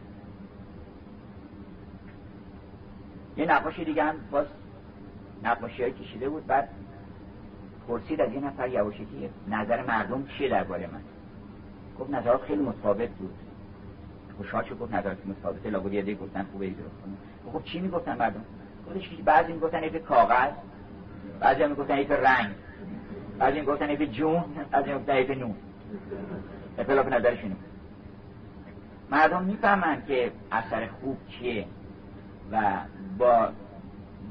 یه 3.38 3.45
نقاشی 3.45 3.86
دیگه 3.86 4.03
هم 4.03 4.15
باز 4.32 4.45
نقاشی 5.44 5.84
های 5.84 5.91
کشیده 5.91 6.30
بود 6.30 6.48
بعد 6.48 6.69
پرسید 7.88 8.22
از 8.22 8.34
یه 8.34 8.39
نفر 8.39 8.69
یواشکی 8.69 9.30
نظر 9.51 9.81
مردم 9.81 10.27
چیه 10.38 10.49
درباره 10.49 10.88
من. 10.88 11.01
گفت 11.99 12.09
نظرات 12.09 12.41
خیلی 12.41 12.61
متفاوت 12.61 13.09
بود. 13.09 13.34
خوشحال 14.38 14.64
شد 14.64 14.80
گفت 14.80 14.93
نظرات 14.93 15.18
متفاوته. 15.26 15.69
لابد 15.69 15.93
یه 15.93 16.15
گفتن 16.15 16.45
خوبه 16.51 16.65
ایده 16.65 16.84
خب 17.53 17.64
چی 17.64 17.80
می‌گفتن 17.80 18.18
مردم؟ 18.18 18.43
گفتش 18.88 19.09
بعضی 19.26 19.53
می‌گفتن 19.53 19.84
ایده 19.84 19.99
کاغذ 19.99 20.51
بعضی 21.39 21.64
هم 21.64 21.69
می‌گفتن 21.69 21.93
رنگ 21.93 22.49
بعضی 23.39 23.59
می‌گفتن 23.59 23.89
ایده 23.89 24.05
جون 24.05 24.43
بعضی 24.72 24.91
می‌گفتن 24.91 25.14
ایده 25.14 25.35
نون. 25.35 25.55
اختلاف 26.77 27.07
نظرشونه 27.07 27.55
مردم 29.11 29.43
می‌فهمن 29.43 30.03
که 30.07 30.31
اثر 30.51 30.88
خوب 30.88 31.18
چیه 31.27 31.65
و 32.51 32.61
با 33.18 33.49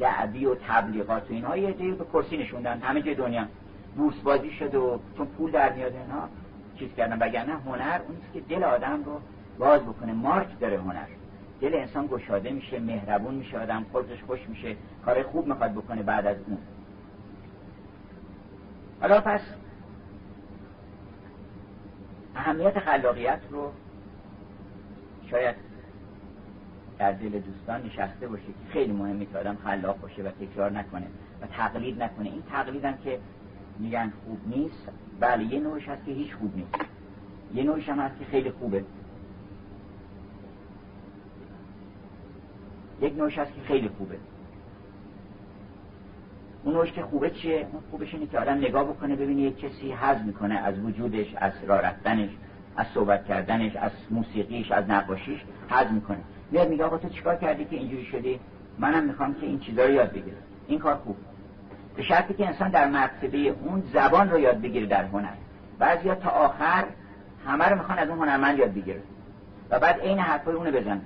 دعوی 0.00 0.46
و 0.46 0.54
تبلیغات 0.54 1.30
و 1.30 1.34
اینها 1.34 1.56
یه 1.56 1.72
به 1.72 2.04
کرسی 2.12 2.36
نشوندن. 2.36 2.80
همه 2.80 3.02
جای 3.02 3.14
دنیا. 3.14 3.46
بورس 3.96 4.14
بازی 4.14 4.50
شد 4.50 4.74
و 4.74 5.00
چون 5.16 5.26
پول 5.26 5.50
در 5.50 5.72
میاد 5.72 5.92
اینها 5.92 6.28
چیز 6.78 6.94
کردن. 6.94 7.18
وگرنه 7.18 7.52
هنر 7.52 8.00
اون 8.08 8.16
که 8.34 8.40
دل 8.40 8.64
آدم 8.64 9.04
رو 9.04 9.20
باز 9.58 9.82
بکنه 9.82 10.12
مارک 10.12 10.60
داره 10.60 10.78
هنر. 10.78 11.06
دل 11.60 11.74
انسان 11.74 12.06
گشاده 12.06 12.50
میشه 12.50 12.78
مهربون 12.78 13.34
میشه 13.34 13.58
آدم 13.58 13.84
خودش 13.92 14.22
خوش 14.22 14.48
میشه 14.48 14.76
کار 15.04 15.22
خوب 15.22 15.46
می‌خواد 15.46 15.72
بکنه 15.72 16.02
بعد 16.02 16.26
از 16.26 16.36
اون. 16.46 16.58
حالا 19.00 19.20
پس 19.20 19.40
اهمیت 22.36 22.78
خلاقیت 22.78 23.40
رو 23.50 23.72
شاید 25.30 25.65
در 26.98 27.12
دل 27.12 27.40
دوستان 27.40 27.82
نشسته 27.82 28.28
باشه 28.28 28.46
که 28.46 28.72
خیلی 28.72 28.92
مهمه 28.92 29.26
که 29.26 29.38
آدم 29.38 29.56
خلاق 29.64 30.00
باشه 30.00 30.22
و 30.22 30.30
تکرار 30.30 30.72
نکنه 30.72 31.06
و 31.42 31.46
تقلید 31.46 32.02
نکنه. 32.02 32.28
این 32.28 32.42
تقلیدم 32.50 32.94
که 33.04 33.18
میگن 33.78 34.12
خوب 34.24 34.38
نیست. 34.46 34.88
بله 35.20 35.44
یه 35.44 35.60
نوعش 35.60 35.88
هست 35.88 36.04
که 36.04 36.12
هیچ 36.12 36.34
خوب 36.34 36.56
نیست. 36.56 36.74
یه 37.54 37.64
نوعش 37.64 37.88
هم 37.88 37.98
هست 37.98 38.18
که 38.18 38.24
خیلی 38.24 38.50
خوبه. 38.50 38.84
یک 43.00 43.16
نوعش 43.16 43.38
هست 43.38 43.54
که 43.54 43.60
خیلی 43.60 43.88
خوبه. 43.88 44.16
اون 46.64 46.74
نوعش 46.74 46.92
که 46.92 47.02
خوبه 47.02 47.30
چیه؟ 47.30 47.66
اون 47.72 47.82
خوبش 47.90 48.14
اینه 48.14 48.26
که 48.26 48.38
آدم 48.38 48.54
نگاه 48.54 48.84
بکنه 48.84 49.16
ببینه 49.16 49.42
یک 49.42 49.58
کسی 49.58 49.92
حض 49.92 50.22
می‌کنه 50.22 50.54
از 50.54 50.78
وجودش 50.78 51.34
از 51.36 51.52
راه 51.66 51.80
رفتنش 51.80 52.30
از 52.76 52.86
صحبت 52.94 53.26
کردنش 53.26 53.76
از 53.76 53.90
موسیقیش 54.10 54.72
از 54.72 54.90
نقاشیش 54.90 55.40
حض 55.70 55.92
می‌کنه. 55.92 56.20
میاد 56.50 56.68
میگه 56.68 56.84
آقا 56.84 56.98
تو 56.98 57.08
چیکار 57.08 57.36
کردی 57.36 57.64
که 57.64 57.76
اینجوری 57.76 58.04
شدی؟ 58.04 58.40
منم 58.78 59.04
می‌خوام 59.04 59.34
که 59.34 59.46
این 59.46 59.58
چیزا 59.58 59.84
رو 59.84 59.90
یاد 59.90 60.12
بگیرم. 60.12 60.36
این 60.66 60.78
کار 60.78 60.94
خوب. 60.94 61.16
به 61.96 62.02
شرطی 62.02 62.34
که 62.34 62.46
انسان 62.46 62.70
در 62.70 62.88
مرتبه 62.88 63.38
اون 63.38 63.82
زبان 63.92 64.30
رو 64.30 64.38
یاد 64.38 64.60
بگیره 64.60 64.86
در 64.86 65.04
هنر. 65.04 65.34
بعضیا 65.78 66.14
تا 66.14 66.30
آخر 66.30 66.84
همه 67.46 67.64
رو 67.64 67.76
می‌خوان 67.76 67.98
از 67.98 68.08
اون 68.08 68.18
هنرمند 68.18 68.58
یاد 68.58 68.74
بگیره 68.74 69.02
و 69.70 69.78
بعد 69.78 70.00
عین 70.00 70.18
حرفای 70.18 70.54
اونو 70.54 70.70
بزن. 70.70 71.00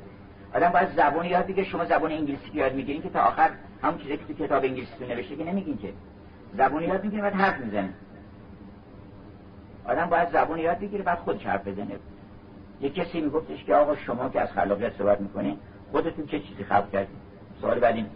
آدم 0.55 0.69
باید 0.69 0.89
زبان 0.97 1.27
یاد 1.27 1.47
بگیره. 1.47 1.65
شما 1.65 1.85
زبان 1.85 2.13
انگلیسی 2.13 2.51
یاد 2.55 2.75
می‌گیرین 2.75 3.03
که 3.03 3.09
تا 3.09 3.21
آخر 3.21 3.51
همون 3.83 3.99
چیزی 3.99 4.17
که 4.17 4.25
تو 4.25 4.45
کتاب 4.45 4.65
انگلیسی 4.65 5.07
نوشته 5.09 5.37
که 5.37 5.45
نمیگین 5.45 5.79
که. 5.79 5.93
زبان 6.57 6.83
یاد 6.83 7.05
می‌گیره 7.05 7.23
بعد 7.23 7.35
حرف 7.35 7.61
می‌زنه 7.61 7.91
آدم 9.85 10.07
باید 10.07 10.29
زبان 10.29 10.59
یاد 10.59 10.79
بگیره 10.79 11.05
بعد 11.05 11.19
خودش 11.19 11.47
حرف 11.47 11.69
بزنه. 11.69 11.97
یه 12.81 12.91
کسی 12.91 13.21
میگفتش 13.21 13.65
که 13.65 13.75
آقا 13.75 13.97
شما 13.97 14.29
که 14.29 14.41
از 14.41 14.53
خلاقیت 14.53 14.99
صحبت 14.99 15.21
می‌کنین 15.21 15.59
خودتون 15.93 16.27
چه 16.27 16.41
چیزی 16.41 16.65
خلق 16.65 16.91
کردین 16.91 17.17
سوال 17.61 17.79
بعد 17.79 17.95
این 17.95 18.07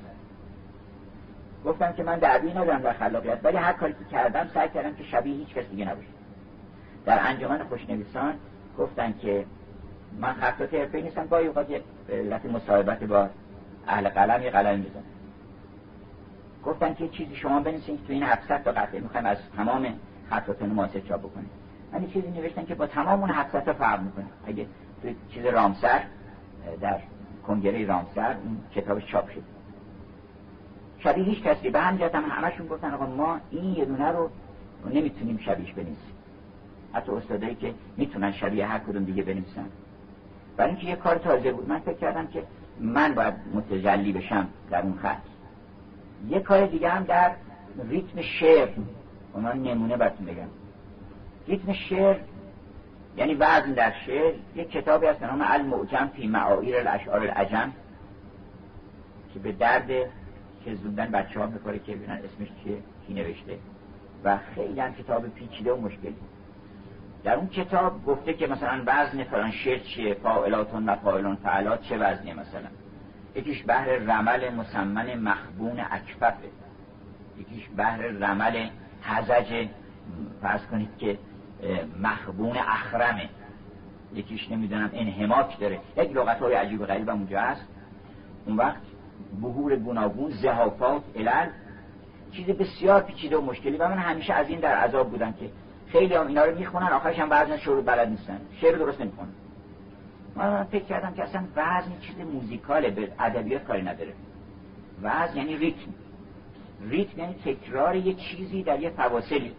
گفتم 1.65 1.93
که 1.93 2.03
من 2.03 2.19
دربی 2.19 2.51
ندارم 2.51 2.83
در 2.83 2.93
خلاقیت 2.93 3.39
ولی 3.43 3.57
هر 3.57 3.73
کاری 3.73 3.93
که 3.93 4.05
کردم 4.13 4.49
سعی 4.55 4.69
کردم 4.69 4.95
که 4.95 5.05
شبیه 5.05 5.35
هیچ 5.35 5.55
کس 5.55 5.65
دیگه 5.71 5.85
نباشه. 5.85 6.09
در 7.07 7.19
انجمن 7.29 7.63
خوشنویسان 7.63 8.35
گفتن 8.79 9.15
که 9.23 9.45
من 10.21 10.33
خطات 10.33 10.75
حرفه‌ای 10.75 11.05
نیستم 11.05 11.27
گاهی 11.27 11.47
اوقات 11.47 11.67
علت 12.09 12.47
مصاحبت 12.47 13.05
با 13.05 13.29
اهل 13.87 14.09
قلم 14.09 14.43
یه 14.43 14.51
قلم 14.51 14.79
می‌زنم. 14.79 15.03
گفتن 16.65 16.95
که 16.95 17.09
چیزی 17.09 17.37
شما 17.37 17.61
بنویسین 17.61 17.97
که 17.97 18.03
تو 18.07 18.13
این 18.13 18.23
700 18.23 18.63
تا 18.63 18.73
قطعه 18.73 19.01
می‌خوایم 19.01 19.27
از 19.27 19.39
تمام 19.57 19.87
خطاتون 20.31 20.69
معاصر 20.69 21.01
چاپ 21.01 21.21
بکنیم. 21.21 21.51
من 21.95 22.07
چیزی 22.07 22.29
نوشتن 22.29 22.65
که 22.65 22.75
با 22.75 22.87
تمام 22.87 23.21
اون 23.21 23.31
700 23.31 23.65
تا 23.65 23.73
فرق 23.73 24.03
می‌کنه. 24.03 24.25
اگه 24.47 24.67
تو 25.03 25.09
چیز 25.31 25.47
رامسر 25.47 26.01
در 26.81 27.01
کنگره 27.47 27.87
رامسر 27.87 28.31
این 28.31 28.61
کتابش 28.75 29.07
چاپ 29.07 29.31
شد. 29.31 29.43
شبیه 30.99 31.25
هیچ 31.25 31.43
کسی. 31.43 31.71
به 31.71 31.81
هم 31.81 31.97
هم 31.97 32.25
همشون 32.31 32.67
گفتن 32.67 32.95
آقا 32.95 33.07
ما 33.07 33.41
این 33.51 33.75
یه 33.75 33.85
دونه 33.85 34.09
رو 34.09 34.31
نمی‌تونیم 34.91 35.39
شبیهش 35.39 35.73
بنویسیم. 35.73 36.15
حتی 36.93 37.13
استادایی 37.13 37.55
که 37.55 37.75
می‌تونن 37.97 38.33
شبیه 38.33 38.67
هر 38.67 38.79
کدوم 38.79 39.05
دیگه 39.05 39.23
بنویسن. 39.23 39.67
برای 40.57 40.71
اینکه 40.71 40.87
یه 40.87 40.97
کار 40.97 41.19
تازه 41.19 41.53
بود. 41.53 41.69
من 41.69 41.79
فکر 41.79 41.99
کردم 41.99 42.27
که 42.27 42.43
من 42.81 43.15
باید 43.15 43.35
متجلی 43.55 44.13
بشم 44.13 44.49
در 44.71 44.83
اون 44.83 44.99
خط. 45.03 45.23
یه 46.29 46.41
کار 46.41 46.67
دیگه 46.67 46.89
هم 46.89 47.05
در 47.05 47.31
ریتم 47.89 48.21
شعر. 48.21 48.69
اونا 49.35 49.53
نمونه 49.53 49.97
براتون 49.97 50.27
بگم. 50.27 50.49
ریتم 51.49 51.73
شعر 51.73 52.17
یعنی 53.17 53.35
وزن 53.35 53.73
در 53.73 53.93
شعر 54.07 54.35
یک 54.55 54.71
کتابی 54.71 55.07
هست 55.07 55.23
نام 55.23 55.45
المعجم 55.47 56.11
فی 56.17 56.27
معایر 56.27 56.77
الاشعار 56.77 57.21
العجم 57.21 57.73
که 59.35 59.41
به 59.41 59.53
درد 59.53 59.89
که 60.65 60.75
زودن 60.75 61.11
بچه 61.11 61.41
ها 61.41 61.47
می‌کنه 61.47 61.79
که 61.79 61.93
ببینن 61.97 62.13
اسمش 62.13 62.49
چیه 62.65 62.79
کی 63.07 63.15
نوشته. 63.15 63.59
و 64.25 64.39
خیلی 64.55 64.81
هم 64.81 64.95
کتاب 64.95 65.29
پیچیده 65.29 65.73
و 65.73 65.81
مشکلی. 65.81 66.17
در 67.25 67.35
اون 67.35 67.49
کتاب 67.49 68.05
گفته 68.05 68.35
که 68.35 68.47
مثلا 68.47 68.83
وزن 68.87 69.25
فلان 69.25 69.51
شعر 69.51 69.79
چیه 69.79 70.15
فاعلاتون 70.15 70.89
و 70.89 70.97
فاعلون 70.97 71.37
فعلات 71.37 71.83
چه 71.83 71.99
وزنیه 71.99 72.35
مثلا. 72.35 72.69
یکیش 73.35 73.65
بحر 73.67 73.89
رمل 73.97 74.55
مسمن 74.55 75.15
مخبون 75.15 75.81
اکففه. 75.91 76.49
یکیش 77.39 77.69
بحر 77.77 78.01
رمل 78.03 78.69
هزج 79.03 79.69
فرض 80.43 80.67
کنید 80.67 80.89
که 80.99 81.19
مخبون 82.03 82.57
اخرمه. 82.57 83.29
یکیش 84.15 84.51
نمی‌دونم 84.51 84.91
انهماک 84.93 85.61
داره. 85.61 85.81
یک 85.97 86.13
لغت 86.13 86.39
های 86.39 86.55
عجیب 86.55 86.87
غریب 86.87 87.11
اونجا 87.11 87.41
هست. 87.41 87.65
اون 88.47 88.57
وقت 88.57 88.81
بهور 89.41 89.77
گوناگون 89.77 90.31
زهافات 90.31 91.03
علل 91.17 91.49
چیز 92.33 92.47
بسیار 92.47 93.03
پیچیده 93.03 93.37
و 93.37 93.41
مشکلی 93.41 93.77
و 93.77 93.89
من 93.89 93.99
همیشه 93.99 94.35
از 94.35 94.49
این 94.49 94.61
در 94.61 94.75
عذاب 94.75 95.11
بودم 95.11 95.33
که 95.33 95.51
خیلی 95.89 96.15
هم 96.15 96.27
اینا 96.27 96.45
رو 96.45 96.59
می‌خونن 96.59 96.87
آخرش 96.87 97.19
هم 97.19 97.29
وزن 97.31 97.57
شروع 97.57 97.85
بلد 97.85 98.09
نیستن. 98.09 98.41
شعر 98.61 98.79
درست 98.79 99.01
نمی‌خونن. 99.01 99.29
من 100.37 100.65
فکر 100.65 100.85
کردم 100.85 101.15
که 101.15 101.23
اصلا 101.23 101.45
وزن 101.57 101.93
چیز 102.01 102.19
موزیکاله 102.19 102.91
به 102.91 103.13
ادبیات 103.19 103.65
کاری 103.65 103.83
نداره. 103.83 104.13
وزن 105.03 105.37
یعنی 105.37 105.57
ریتم. 105.57 105.95
ریتم 106.89 107.19
یعنی 107.19 107.35
تکرار 107.35 107.97
یه 107.97 108.15
چیزی 108.15 108.63
در 108.63 108.81
یه 108.81 108.91
فواصلی. 108.91 109.53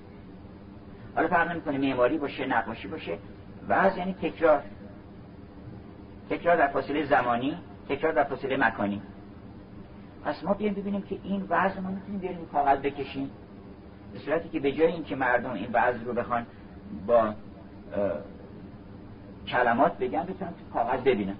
حالا 1.15 1.27
فرق 1.27 1.51
نمی‌کنه 1.51 1.77
معماری 1.77 2.17
باشه 2.17 2.45
نقاشی 2.45 2.87
باشه. 2.87 3.17
وزن 3.69 3.97
یعنی 3.97 4.13
تکرار. 4.13 4.63
تکرار 6.29 6.57
در 6.57 6.67
فاصله 6.67 7.05
زمانی 7.05 7.57
تکرار 7.89 8.13
در 8.13 8.23
فاصله 8.23 8.57
مکانی. 8.57 9.01
پس 10.25 10.43
ما 10.43 10.53
بیایم 10.53 10.73
ببینیم 10.73 11.01
که 11.01 11.17
این 11.23 11.45
وزن 11.49 11.81
ما 11.81 11.89
می‌تونیم 11.89 12.19
بیاریم 12.19 12.45
کاغذ 12.45 12.79
بکشیم. 12.79 13.31
به 14.13 14.19
صورتی 14.19 14.49
که 14.49 14.59
به 14.59 14.71
جای 14.71 14.87
اینکه 14.87 15.15
مردم 15.15 15.51
این 15.51 15.69
وزن 15.73 16.05
رو 16.05 16.13
بخوان 16.13 16.45
با 17.07 17.33
کلمات 19.47 19.97
بگن 19.97 20.23
بتونن 20.23 20.51
تو 20.51 20.73
کاغذ 20.73 21.01
ببینن. 21.01 21.35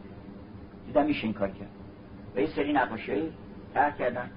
دیدم 0.87 1.05
میشه 1.05 1.23
این 1.23 1.33
کار 1.33 1.49
کرد. 1.49 1.69
و 2.35 2.39
یه 2.39 2.47
سری 2.47 2.73
نقاشی 2.73 3.31
تر 3.73 3.91
کردن. 3.91 4.29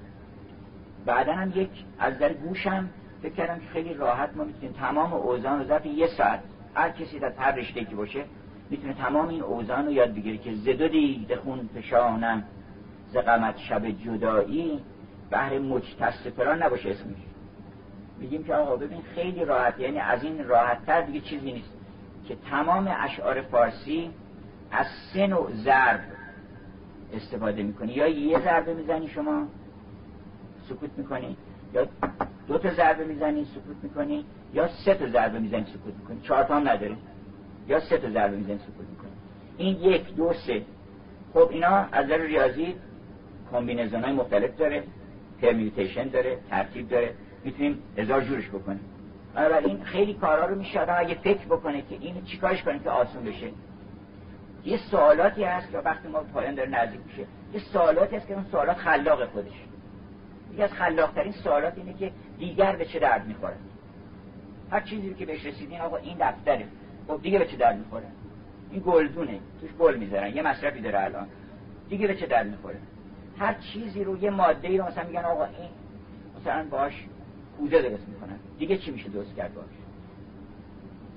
بعدا 1.07 1.33
هم 1.33 1.53
یک 1.55 1.71
از 1.99 2.19
در 2.19 2.33
گوشم 2.33 2.89
فکر 3.23 3.33
کردم 3.33 3.59
که 3.59 3.67
خیلی 3.73 3.95
راحت 3.95 4.37
ما 4.37 4.45
می‌تونیم 4.45 4.73
تمام 4.73 5.13
اوزان 5.13 5.59
رو 5.59 5.65
ظرف 5.65 5.87
یه 5.87 6.07
ساعت 6.07 6.41
هر 6.75 6.91
کسی 6.91 7.19
در 7.19 7.33
هر 7.39 7.53
رشته 7.53 7.85
که 7.85 7.97
باشه 7.97 8.25
می‌تونه 8.71 8.95
تمام 8.95 9.29
این 9.29 9.43
اوزان 9.43 9.87
رو 9.87 9.93
یاد 9.93 10.15
بگیره 10.15 10.39
که 10.39 10.55
زدو 10.55 10.89
دیده 10.89 11.37
خون 11.37 11.69
فشانم 11.75 12.45
ز 13.13 13.17
شب 13.57 13.91
جدایی 13.91 14.81
بهر 15.31 15.59
مجتس 15.59 16.27
فران 16.27 16.63
نباشه 16.63 16.91
اسمش. 16.91 17.17
میگیم 18.19 18.45
که 18.45 18.55
آقا 18.55 18.77
ببین 18.77 19.03
خیلی 19.15 19.45
راحت 19.45 19.81
یعنی 19.81 19.99
از 19.99 20.25
این 20.25 20.49
راحت 20.49 20.87
تر 20.87 21.01
دیگه 21.01 21.21
چیزی 21.21 21.53
نیست 21.53 21.73
که 22.29 22.37
تمام 22.51 22.95
اشعار 23.01 23.43
فارسی 23.43 24.11
از 24.71 24.87
سه 25.13 25.27
نوع 25.27 25.51
ضرب 25.53 26.01
استفاده 27.13 27.63
می‌کنی. 27.63 27.93
یا 27.93 28.07
یه 28.07 28.41
ضربه 28.41 28.75
می‌زنی 28.75 29.09
شما 29.09 29.47
سکوت 30.69 30.91
می‌کنی. 30.97 31.37
یا 31.75 31.87
دو 32.49 32.59
تا 32.59 32.71
ضربه 32.75 33.05
می‌زنی 33.05 33.45
سکوت 33.45 33.77
می‌کنی 33.83 34.25
یا 34.55 34.69
سه 34.69 34.95
تا 34.95 35.09
ضربه 35.09 35.39
می‌زنی 35.39 35.65
سکوت 35.65 35.95
می‌کنی. 35.95 36.21
چهار 36.21 36.45
تا 36.45 36.57
هم 36.57 36.69
نداره 36.69 36.97
یا 37.69 37.81
سه 37.81 37.99
تا 37.99 38.11
ضربه 38.11 38.37
می‌زنی 38.37 38.59
سکوت 38.59 38.89
می‌کنی. 38.91 39.11
این 39.57 39.93
یک 39.93 40.15
دو 40.15 40.33
سه. 40.33 40.63
خب 41.35 41.49
اینا 41.51 41.69
از 41.69 42.05
نظر 42.05 42.19
ریاضی 42.19 42.75
کامبینزون 43.51 44.05
های 44.05 44.13
مختلف 44.13 44.57
داره 44.57 44.83
پرمیوتیشن 45.43 46.09
داره 46.09 46.39
ترتیب 46.51 46.89
داره. 46.89 47.15
می‌تونیم 47.45 47.83
هزار 47.97 48.21
جورش 48.21 48.49
بکنیم. 48.49 48.81
این 49.65 49.85
خیلی 49.85 50.15
کارا 50.15 50.47
رو 50.47 50.55
میشه 50.55 50.81
آدم 50.81 50.97
اگه 50.99 51.15
فکر 51.15 51.45
بکنه 51.47 51.83
که 51.83 51.97
اینو 52.01 52.21
چیکارش 52.21 52.63
کنیم 52.63 52.79
که 52.79 52.91
آسون 52.91 53.25
بشه. 53.25 53.51
یه 54.65 54.77
سوالاتی 54.91 55.45
هست 55.45 55.73
که 55.73 55.79
وقتی 55.79 56.09
ما 56.09 56.21
پایان 56.35 56.55
داره 56.55 56.69
نزدیک 56.69 57.01
میشه. 57.07 57.27
یه 57.53 57.61
سوالاتی 57.73 58.17
هست 58.17 58.29
که 58.29 58.35
اون 58.35 58.45
سوالات 58.53 58.77
خلاق 58.77 59.25
خودش 59.25 59.53
یکی 60.59 60.65
از 60.65 60.73
خلاقترین 60.73 61.33
سوالات 61.33 61.79
اینه 61.79 61.95
که 61.95 62.13
دیگر 62.39 62.77
به 62.77 62.85
چه 62.85 62.99
درد 62.99 63.27
می‌خوره؟ 63.27 63.57
هر 64.71 64.81
چیزی 64.81 65.15
که 65.15 65.27
بهش 65.27 65.47
رسیدین 65.47 65.81
آقا 65.81 65.97
این 65.97 66.17
دفتره. 66.21 66.67
خب 67.09 67.23
دیگه 67.23 67.39
به 67.39 67.47
چه 67.47 67.57
درد 67.57 67.77
می‌خوره؟ 67.77 68.07
این 68.71 68.83
گلدونه. 68.87 69.41
توش 69.61 69.71
گل 69.79 69.97
می‌ذارن 69.97 70.37
یه 70.37 70.43
مصرفی 70.43 70.81
داره 70.81 71.05
الان. 71.05 71.27
دیگه 71.89 72.07
به 72.07 72.15
چه 72.15 72.27
درد 72.27 72.47
می‌خوره؟ 72.47 72.79
هر 73.39 73.55
چیزی 73.55 74.05
رو 74.05 74.19
یه 74.19 74.31
ماده 74.31 74.69
ای 74.69 74.79
رو 74.79 74.85
مثلا 74.85 75.05
میگن 75.05 75.25
آقا 75.25 75.45
این 75.45 75.71
مثلا 76.41 76.65
باش 76.71 77.07
کوزه 77.59 77.83
درست 77.83 78.09
می‌کنن 78.09 78.39
دیگه 78.59 78.77
چی 78.77 78.91
میشه 78.91 79.09
درست 79.09 79.35
کرد 79.37 79.55
باش؟ 79.55 79.65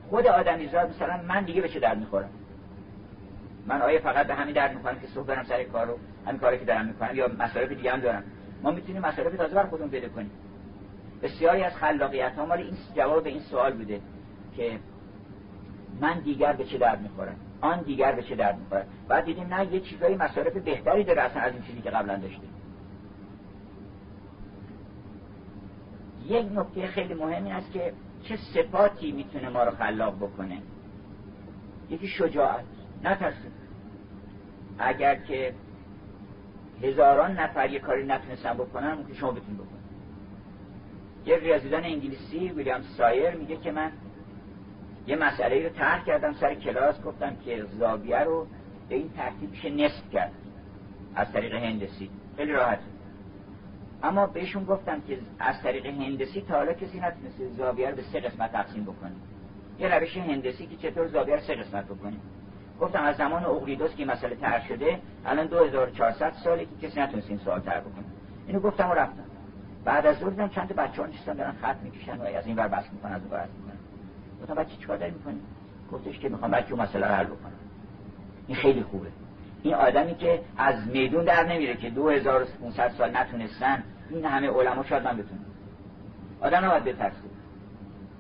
خود 0.10 0.28
آدمی 0.28 0.68
زاد 0.68 0.90
مثلا 0.90 1.22
من 1.28 1.44
دیگه 1.44 1.62
به 1.62 1.70
چه 1.70 1.80
درد 1.80 1.98
می‌خورم 1.98 2.30
من 3.68 3.82
آیا 3.82 4.00
فقط 4.00 4.28
به 4.28 4.36
همین 4.36 4.56
درد 4.56 4.74
می‌خورم 4.74 5.00
که 5.00 5.08
صبح 5.08 5.26
برم 5.26 5.44
سر 5.44 5.64
کار 5.64 5.88
رو 5.88 5.98
همین 6.26 6.40
کاری 6.40 6.60
که 6.60 6.66
دارم 6.66 6.86
می‌کنم 6.86 7.16
یا 7.16 7.28
مسائل 7.40 7.76
دیگه 7.76 7.92
هم 7.92 8.00
دارم؟ 8.00 8.24
ما 8.64 8.72
می‌تونیم 8.72 9.02
مسائل 9.02 9.36
تازه 9.36 9.56
بر 9.56 9.66
خودمون 9.66 9.90
بده 9.90 10.10
کنیم. 10.10 10.32
بسیاری 11.24 11.64
از 11.64 11.76
خلاقیت 11.76 12.36
ها 12.36 12.46
مال 12.46 12.58
این 12.58 12.78
جواب 12.96 13.26
این 13.26 13.40
سوال 13.40 13.74
بوده 13.74 14.02
که 14.56 14.80
من 16.02 16.20
دیگر 16.20 16.54
به 16.54 16.64
چه 16.64 16.78
درد 16.78 17.02
می‌خورم؟ 17.02 17.36
آن 17.62 17.82
دیگر 17.82 18.12
به 18.12 18.24
چه 18.24 18.36
درد 18.36 18.60
می‌خورد؟ 18.60 18.88
بعد 19.08 19.26
دیدیم 19.26 19.54
نه 19.54 19.74
یه 19.74 19.80
چیزای 19.80 20.16
مصارف 20.16 20.58
بهتری 20.58 21.04
داره 21.04 21.22
اصلا 21.22 21.42
از 21.42 21.54
این 21.54 21.62
چیزی 21.62 21.82
که 21.82 21.90
قبلا 21.90 22.18
داشتیم 22.18 22.50
یک 26.28 26.46
نکته 26.56 26.88
خیلی 26.88 27.14
مهم 27.14 27.44
این 27.44 27.54
است 27.54 27.72
که 27.72 27.94
چه 28.24 28.38
صفاتی 28.38 29.12
می‌تونه 29.12 29.50
ما 29.50 29.64
رو 29.64 29.72
خلاق 29.72 30.16
بکنه. 30.16 30.62
یکی 31.90 32.08
شجاعت 32.08 32.66
نترسیم 33.04 33.52
اگر 34.80 35.16
که 35.16 35.54
هزاران 36.84 37.32
نفر 37.32 37.70
یه 37.70 37.80
کاری 37.80 38.04
نتونستن 38.04 38.54
بکنن 38.54 38.94
ممکن 38.94 39.14
شما 39.14 39.32
بتونید 39.32 39.58
بکنید. 39.58 39.82
یه 41.26 41.38
ریاضیدان 41.38 41.84
انگلیسی 41.84 42.50
ویلیام 42.50 42.82
سایر 42.82 43.36
میگه 43.36 43.58
که 43.58 43.72
من 43.72 43.92
یه 45.08 45.16
مسئله 45.16 45.64
رو 45.64 45.70
طرح 45.70 46.06
کردم 46.06 46.34
سر 46.34 46.56
کلاس 46.56 47.02
گفتم 47.02 47.36
که 47.46 47.66
زاویه 47.80 48.20
رو 48.20 48.48
به 48.90 48.96
این 48.96 49.10
ترتیب 49.10 49.50
میشه 49.50 49.70
نصف 49.70 50.10
کرد. 50.14 50.32
از 51.16 51.32
طریق 51.32 51.54
هندسی. 51.54 52.10
خیلی 52.38 52.52
راحت. 52.52 52.80
اما 54.04 54.28
بهشون 54.28 54.64
گفتم 54.64 55.02
که 55.02 55.20
از 55.40 55.62
طریق 55.64 55.86
هندسی 55.86 56.42
تا 56.42 56.56
حالا 56.56 56.74
کسی 56.74 57.00
نتونسته 57.00 57.50
زاویه 57.50 57.90
رو 57.90 57.96
به 57.96 58.02
سه 58.02 58.20
قسمت 58.20 58.52
تقسیم 58.52 58.84
بکنه. 58.84 59.12
یه 59.80 59.96
روش 59.96 60.18
هندسی 60.18 60.68
که 60.68 60.78
چطور 60.78 61.08
زاویه 61.08 61.36
رو 61.36 61.42
سه 61.42 61.56
قسمت 61.56 61.86
بکنه. 61.86 62.18
گفتم 62.82 63.04
از 63.04 63.18
زمان 63.18 63.46
اقلیدوس 63.46 63.96
که 63.96 64.06
مسئله 64.06 64.36
طرح 64.36 64.68
شده 64.68 65.00
الان 65.26 65.48
2400 65.48 66.34
ساله 66.44 66.66
که 66.66 66.88
کسی 66.88 67.00
نتونست 67.00 67.30
این 67.30 67.40
سوال 67.40 67.60
طرح 67.60 67.80
بکنه. 67.80 68.06
اینو 68.48 68.60
گفتم 68.60 68.90
و 68.90 68.94
رفتم. 68.94 69.24
بعد 69.86 70.06
از 70.06 70.20
دیدم 70.20 70.48
چند 70.48 70.76
بچه‌ها 70.76 71.08
نشستن 71.08 71.34
دارن 71.34 71.52
خط 71.62 71.76
می‌کشن 71.84 72.18
و 72.18 72.24
از 72.24 72.48
این 72.48 72.56
ور 72.56 72.68
بس 72.68 72.84
می‌کنن 72.94 73.12
از 73.12 73.22
اون 73.22 73.32
ور 73.32 73.48
می‌کنن. 73.58 73.78
گفتم 74.42 74.56
بچه 74.56 74.76
چیکار 74.76 74.98
داری 74.98 75.12
می‌کنی؟ 75.12 75.40
گفتش 75.92 76.20
که 76.20 76.30
می‌خوام 76.30 76.52
بچه 76.52 76.76
مسئله 76.76 77.08
رو 77.08 77.14
حل 77.14 77.26
بکنم. 77.26 77.52
این 78.48 78.58
خیلی 78.58 78.84
خوبه. 78.84 79.08
این 79.64 79.74
آدمی 79.74 80.16
که 80.16 80.42
از 80.58 80.88
میدون 80.88 81.26
در 81.26 81.54
نمیره 81.54 81.76
که 81.76 81.90
2500 81.90 82.90
سال 82.90 83.18
نتونستن 83.18 83.84
این 84.10 84.26
همه 84.26 84.50
علما 84.50 84.84
شاید 84.84 85.04
من 85.04 85.18
بتونم. 85.18 85.46
آدم 86.42 86.66
نباید 86.66 86.84
بترسه. 86.84 87.16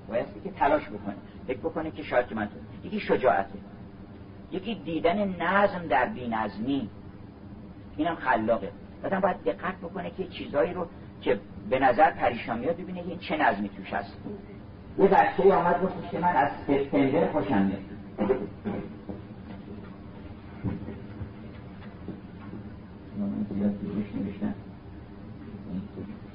بایستی 0.07 0.39
که 0.39 0.51
تلاش 0.51 0.83
بکنه. 0.83 1.15
فکر 1.47 1.59
بکنه 1.59 1.91
که 1.91 2.03
شاید 2.03 2.27
که 2.27 2.35
من 2.35 2.47
تونم 2.47 2.65
یکی 2.83 2.99
شجاعته. 2.99 3.59
یکی 4.51 4.75
دیدن 4.75 5.35
نظم 5.41 5.87
در 5.89 6.05
بینظمی. 6.05 6.89
اینم 7.97 8.15
خلاقه. 8.15 8.71
آدم 9.03 9.19
باید 9.19 9.43
دقت 9.43 9.77
بکنه 9.77 10.11
که 10.17 10.27
چیزایی 10.27 10.73
رو 10.73 10.87
که 11.21 11.39
به 11.69 11.79
نظر 11.79 12.11
پریشان 12.11 12.59
میاد 12.59 12.77
ببینه 12.77 12.99
این 13.07 13.19
چه 13.19 13.37
نظمی 13.37 13.69
توش 13.69 13.93
هست. 13.93 14.17
یه 14.99 15.07
بچه 15.07 15.53
آمد 15.53 15.83
گفتش 15.83 16.11
که 16.11 16.19
من 16.19 16.35
از 16.35 16.51
سپتامبر 16.67 17.31
خوشم 17.31 17.61
میاد. 17.61 17.81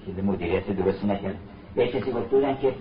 چیز 0.07 0.25
مدیریت 0.25 0.71
درستی 0.71 1.07
نکرد. 1.07 1.37
یه 1.77 1.89
کسی 1.89 2.13
گفت 2.13 2.31
بودن 2.31 2.57
که 2.57 2.75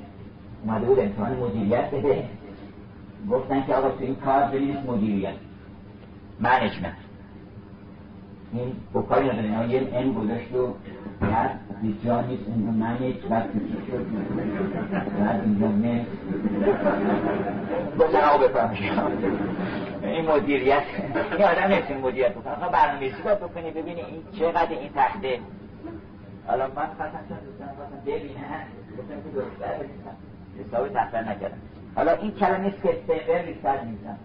اومده 0.64 0.86
بود 0.86 1.00
امتحان 1.00 1.38
مدیریت 1.38 1.92
بده. 1.92 2.30
گفتن 3.32 3.66
که 3.66 3.74
آقا 3.74 3.90
تو 3.90 4.04
این 4.04 4.16
کار 4.16 4.44
ببینید 4.44 4.78
مدیریت. 4.88 5.34
منیجمنت 6.40 6.94
این 8.54 8.76
با 8.94 9.02
کاری 9.02 9.30
نداره 9.30 9.70
یه 9.70 9.90
ان 9.94 10.14
گذاشت 10.14 10.54
و 10.54 10.76
بعد 11.22 11.60
بسیار 11.84 12.24
نیست. 12.24 12.44
این 12.48 12.58
منیج 12.58 13.16
بعد 13.30 13.50
کسی 13.50 13.88
شد؟ 13.88 14.06
بعد 15.20 15.42
اینجا 15.42 15.68
من 15.68 16.06
گفتن 18.00 18.20
آقا 18.20 18.48
بفرمش 18.48 18.82
این 20.02 20.32
مدیریت. 20.32 20.84
این 21.32 21.44
آدم 21.44 21.74
نیست 21.74 21.92
این 21.92 22.02
مدیریت 22.02 22.32
بکنه. 22.32 22.70
برنامه‌ریزی 22.72 23.22
باید 23.24 23.40
بکنی 23.40 23.72
ببینی 23.72 24.02
این 24.02 24.22
چقدر 24.40 24.72
این 24.72 24.90
تخته. 24.96 25.40
حالا 26.48 26.68
من 26.68 26.74
خواستم 26.74 27.20
چون 27.30 27.38
دوستان 27.46 27.68
خواستم 27.76 28.02
ببینن 28.06 28.64
گفتم 28.98 29.16
که 29.16 29.30
بکنم 29.30 30.16
حساب 30.60 30.90
تخته 30.90 31.30
نکردم. 31.32 31.58
حالا 31.96 32.12
این 32.12 32.32
کلمه 32.32 32.74
سپتامبر 32.84 33.42
ریستر 33.42 33.82
میزن 33.84 34.18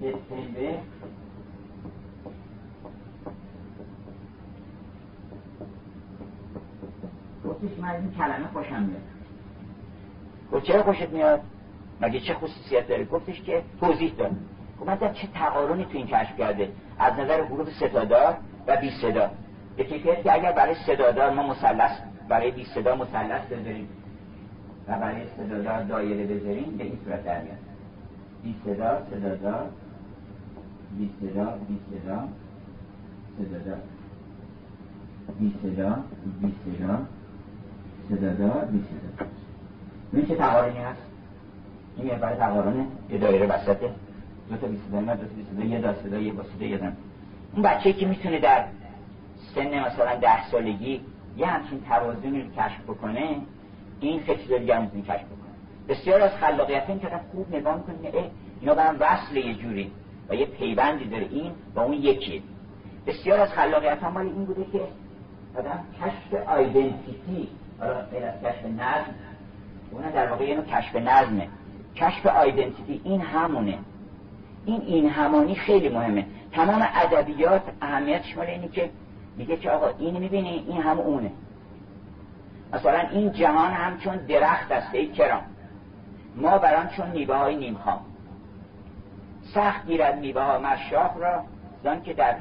سپتامبر. 0.00 0.78
گفتش 7.44 7.78
من 7.78 7.90
این 7.90 8.10
کلمه 8.10 8.46
خوشم 8.52 8.82
میاد. 8.82 9.02
گفت 10.52 10.64
چرا 10.64 10.82
خوشت 10.82 11.08
میاد؟ 11.08 11.40
مگه 12.00 12.20
چه 12.20 12.34
خصوصیت 12.34 12.88
داره؟ 12.88 13.04
گفتش 13.04 13.42
که 13.42 13.62
توضیح 13.80 14.12
داد. 14.18 14.30
گفت 14.80 14.90
مثلا 14.90 15.12
چه 15.12 15.26
تقارنی 15.34 15.84
تو 15.84 15.98
این 15.98 16.06
کشف 16.06 16.38
کرده. 16.38 16.72
از 16.98 17.12
نظر 17.12 17.44
حروف 17.44 17.70
ستادار 17.70 18.36
و 18.66 18.76
بی 18.76 18.90
صدا. 18.90 19.30
به 19.76 19.84
که 19.84 20.32
اگر 20.32 20.52
برای 20.52 20.74
صدادار 20.74 21.30
ما 21.30 21.46
مثلث 21.46 21.90
برای 22.28 22.50
بی 22.50 22.64
صدا 22.64 22.96
مثلث 22.96 23.46
بذاریم. 23.46 23.88
و 24.88 24.98
برای 24.98 25.22
صدادار 25.36 25.82
دایره 25.82 26.26
بذاریم 26.26 26.76
به 26.78 26.84
این 26.84 26.98
صورت 27.04 27.24
در 27.24 27.42
میاد. 27.42 27.56
بی 28.42 28.54
صدا 28.64 28.98
صدادار 29.10 29.70
بی 30.98 31.10
صدا 31.20 31.58
بی 31.68 31.78
صدا 31.90 32.28
صدادار 33.38 33.78
بی 35.38 35.54
صدا 35.62 36.04
بی 36.42 36.54
صدا 36.64 36.98
صدادار 38.08 38.64
بی 38.64 38.84
صدا 38.88 39.26
این 40.12 40.26
چه 40.26 40.34
تقارنی 40.34 40.78
هست؟ 40.78 41.02
این 41.96 42.06
یه 42.06 42.14
برای 42.14 42.36
تقارنه 42.36 42.86
یه 43.10 43.18
دایره 43.18 43.46
وسطه 43.46 43.90
دو 44.50 44.56
تا 44.56 44.66
بی 44.66 44.80
صدا 44.88 45.00
دو 45.00 45.06
تا 45.06 45.14
بی 45.14 45.46
صدا 45.52 45.64
یه 45.64 45.80
دا 45.80 45.94
صدا 45.94 46.18
یه 46.18 46.32
با 46.32 46.42
صدا 46.42 46.66
یه 46.66 46.78
دن 46.78 46.96
اون 47.52 47.62
بچه 47.62 47.92
که 47.92 48.06
می‌تونه 48.06 48.40
در 48.40 48.64
سن 49.54 49.80
مثلا 49.80 50.16
ده 50.20 50.50
سالگی 50.50 51.00
یه 51.36 51.46
همچین 51.46 51.80
توازنی 51.88 52.42
رو 52.42 52.48
کشف 52.48 52.82
بکنه 52.82 53.36
این 54.00 54.20
دیگه 54.58 54.80
می‌تونه 54.80 55.02
کشف 55.02 55.24
بکنه. 55.24 55.46
بسیار 55.88 56.20
از 56.20 56.30
خلاقیت 56.30 56.84
این 56.88 57.00
که 57.00 57.08
خوب 57.32 57.56
نگاه 57.56 57.76
می‌کنه 57.76 58.18
اه 58.18 58.30
اینا 58.60 58.74
برام 58.74 58.96
وصل 59.00 59.36
یه 59.36 59.54
جوری 59.54 59.92
و 60.28 60.34
یه 60.34 60.46
پیوندی 60.46 61.04
داره 61.04 61.26
این 61.30 61.52
با 61.74 61.82
اون 61.82 61.94
یکی. 61.94 62.42
بسیار 63.06 63.40
از 63.40 63.52
خلاقیت 63.52 64.02
هم 64.02 64.16
این 64.16 64.44
بوده 64.44 64.64
که 64.72 64.80
آدم 65.58 65.84
کشف 66.02 66.48
آیدنتیتی 66.48 67.48
حالا 67.80 67.94
غیر 67.94 68.22
کشف 68.22 68.64
نظم 68.64 69.14
اون 69.90 70.10
در 70.10 70.30
واقع 70.30 70.44
یه 70.44 70.62
کشف 70.62 70.96
نظمه. 70.96 71.48
کشف 71.96 72.26
آیدنتیتی 72.26 73.00
این 73.04 73.20
همونه. 73.20 73.78
این 74.66 74.80
این 74.80 75.08
همانی 75.08 75.54
خیلی 75.54 75.88
مهمه. 75.88 76.26
تمام 76.52 76.88
ادبیات 76.94 77.62
اهمیتش 77.82 78.36
مال 78.36 78.46
اینه 78.46 78.68
که 78.68 78.90
میگه 79.36 79.56
که 79.56 79.70
آقا 79.70 79.88
این 79.98 80.18
می‌بینی 80.18 80.64
این 80.68 80.82
هم 80.82 80.98
اونه. 80.98 81.30
مثلا 82.72 82.98
این 82.98 83.32
جهان 83.32 83.72
هم 83.72 83.98
چون 83.98 84.16
درخت 84.16 84.72
است 84.72 84.94
ای 84.94 85.06
کرام. 85.06 85.42
ما 86.36 86.58
بران 86.58 86.88
چون 86.88 87.10
میوه 87.10 87.36
های 87.36 87.56
نیم 87.56 87.74
خام 87.74 88.00
سخت 89.54 89.86
گیرد 89.86 90.18
میوه 90.18 90.42
ها 90.42 90.58
مشاق 90.58 91.18
را 91.18 91.44
زن 91.84 92.02
که 92.02 92.14
در 92.14 92.36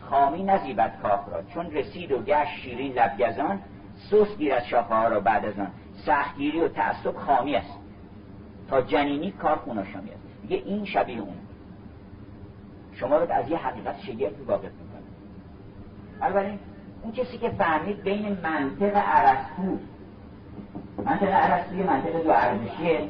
خامی 0.00 0.42
نزیبت 0.42 1.02
کاخ 1.02 1.28
را. 1.28 1.42
چون 1.42 1.70
رسید 1.70 2.12
و 2.12 2.22
گشت 2.22 2.50
شیرین 2.62 2.92
لبگزان 2.92 3.60
سوس 4.10 4.36
گیرد 4.36 4.62
شاخه 4.62 4.94
ها 4.94 5.08
را 5.08 5.20
بعد 5.20 5.44
از 5.44 5.58
آن. 5.58 5.70
سختگیری 6.06 6.60
و 6.60 6.68
تعصب 6.68 7.16
خامی 7.16 7.56
است. 7.56 7.78
تا 8.68 8.82
جنینی 8.82 9.30
کار 9.30 9.56
خوناشامی 9.56 10.10
است. 10.10 10.22
میگه 10.42 10.56
این 10.56 10.84
شبیه 10.84 11.20
اون. 11.20 11.36
شما 12.92 13.16
رو 13.16 13.32
از 13.32 13.50
یه 13.50 13.56
حقیقت 13.56 13.98
شگفتی 14.00 14.42
واقف 14.46 14.62
می‌کنه. 14.62 15.02
بنابراین 16.20 16.58
اون 17.06 17.14
کسی 17.14 17.38
که 17.38 17.50
فهمید 17.50 18.02
بین 18.02 18.38
منطق 18.42 18.96
عرستو 18.96 19.78
منطق 21.04 21.28
عرستو 21.28 21.76
یه 21.76 21.86
منطق 21.86 22.22
دو 22.22 22.30
ارزشیه. 22.30 23.08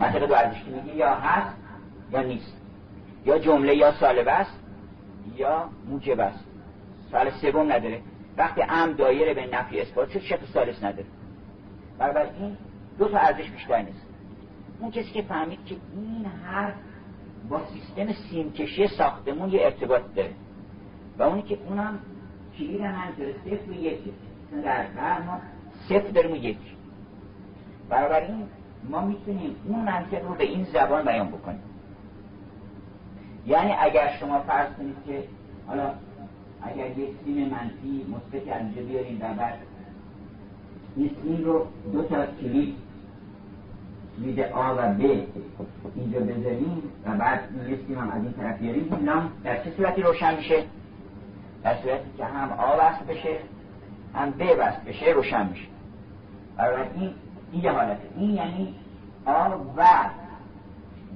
منطق 0.00 0.26
دو 0.26 0.34
ارزشی 0.34 0.70
میگه 0.70 0.96
یا 0.96 1.14
هست 1.14 1.56
یا 2.12 2.22
نیست. 2.22 2.56
یا 3.24 3.38
جمله 3.38 3.76
یا 3.76 3.92
سالبه 3.92 4.32
است 4.32 4.60
یا 5.36 5.68
موجب 5.88 6.20
است. 6.20 6.44
سال 7.12 7.30
سوم 7.30 7.72
نداره. 7.72 8.00
وقتی 8.36 8.62
ام 8.68 8.92
دایره 8.92 9.34
به 9.34 9.46
نفی 9.46 9.80
اثبات 9.80 10.10
شد 10.10 10.20
شک 10.20 10.44
سالس 10.54 10.84
نداره. 10.84 11.06
برای 11.98 12.28
این 12.38 12.56
دو 12.98 13.08
تا 13.08 13.18
ارزش 13.18 13.50
بیشتر 13.50 13.82
نیست. 13.82 14.06
اون 14.80 14.90
کسی 14.90 15.10
که 15.10 15.22
فهمید 15.22 15.64
که 15.66 15.76
این 15.94 16.26
هر 16.46 16.72
با 17.48 17.60
سیستم 17.66 18.12
سیمکشی 18.12 18.88
ساختمون 18.88 19.50
یه 19.50 19.64
ارتباط 19.64 20.02
داره 20.16 20.32
و 21.18 21.22
اونی 21.22 21.42
که 21.42 21.58
اونم 21.68 21.98
کلید 22.58 22.80
منظر 22.80 23.32
صفر 23.44 23.72
یکی 23.72 24.12
در 24.64 25.22
ما 25.22 25.40
صفر 25.88 26.10
داریم 26.10 26.32
و 26.32 26.36
یکی 26.36 26.76
این 27.90 28.46
ما 28.90 29.00
می‌تونیم 29.00 29.56
اون 29.68 29.80
منطق 29.84 30.24
رو 30.24 30.34
به 30.34 30.44
این 30.44 30.64
زبان 30.64 31.04
بیان 31.04 31.28
بکنیم. 31.28 31.60
یعنی 33.46 33.72
اگر 33.72 34.16
شما 34.20 34.40
فرض 34.40 34.72
کنید 34.78 34.96
که 35.06 35.24
حالا 35.66 35.90
اگر 36.62 36.98
یک 36.98 37.08
سیم 37.24 37.48
منفی 37.48 38.06
مثبت 38.08 38.56
اینجا 38.56 38.82
بیاریم 38.82 39.18
و 39.22 39.34
بعد 39.34 39.58
این 40.96 41.10
سیم 41.22 41.44
رو 41.44 41.66
دو 41.92 42.02
تا 42.02 42.26
کلید 42.26 42.74
کلید 44.16 44.40
آ 44.40 44.74
و 44.74 44.94
ب 44.94 45.00
اینجا 45.96 46.20
بذاریم 46.20 46.82
و 47.06 47.16
بعد 47.16 47.40
این 47.66 47.78
سیم 47.86 47.98
هم 47.98 48.10
از 48.10 48.22
این 48.22 48.32
طرف 48.32 48.58
بیاریم 48.58 48.94
این 48.94 49.30
در 49.44 49.64
چه 49.64 49.70
صورتی 49.70 50.02
روشن 50.02 50.36
میشه؟ 50.36 50.64
در 51.66 51.76
صورتی 51.82 52.10
که 52.16 52.24
هم 52.24 52.52
آ 52.52 52.76
وصل 52.76 53.04
بشه 53.04 53.38
هم 54.14 54.30
ب 54.30 54.42
وصل 54.58 54.80
بشه 54.86 55.06
روشن 55.10 55.46
میشه. 55.48 55.66
برای 56.56 56.82
این 56.94 57.10
این 57.52 57.62
یه 57.62 57.70
حالته 57.70 58.02
این 58.16 58.30
یعنی 58.30 58.74
آ 59.24 59.48
و 59.76 59.84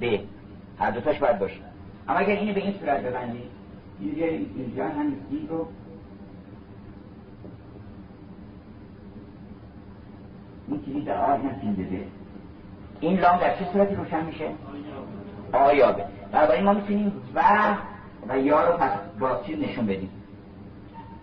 ب 0.00 0.18
هر 0.78 0.90
دوتاش 0.90 1.18
باید 1.18 1.38
باشه. 1.38 1.60
اما 2.08 2.18
اگر 2.18 2.36
اینو 2.36 2.54
به 2.54 2.60
این 2.60 2.74
صورت 2.80 3.00
ببندیم 3.00 3.42
اینجا 4.00 4.26
اینجا 4.26 4.84
هم 4.84 5.14
این 5.30 5.48
رو 5.48 5.68
این 10.68 10.82
کلید 10.82 11.04
در 11.04 11.16
آ 11.16 11.34
این 11.62 12.06
این 13.00 13.20
لام 13.20 13.38
در 13.38 13.56
چه 13.58 13.64
صورتی 13.72 13.94
روشن 13.94 14.24
میشه؟ 14.24 14.50
آیا 15.52 15.92
به. 15.92 16.04
برای 16.32 16.60
ما 16.60 16.72
می‌تونیم 16.72 17.12
و 17.34 17.42
و 18.28 18.38
یا 18.38 18.70
رو 18.70 18.76
پس 18.76 18.90
با 19.20 19.42
چیز 19.46 19.58
نشون 19.58 19.86
بدیم. 19.86 20.19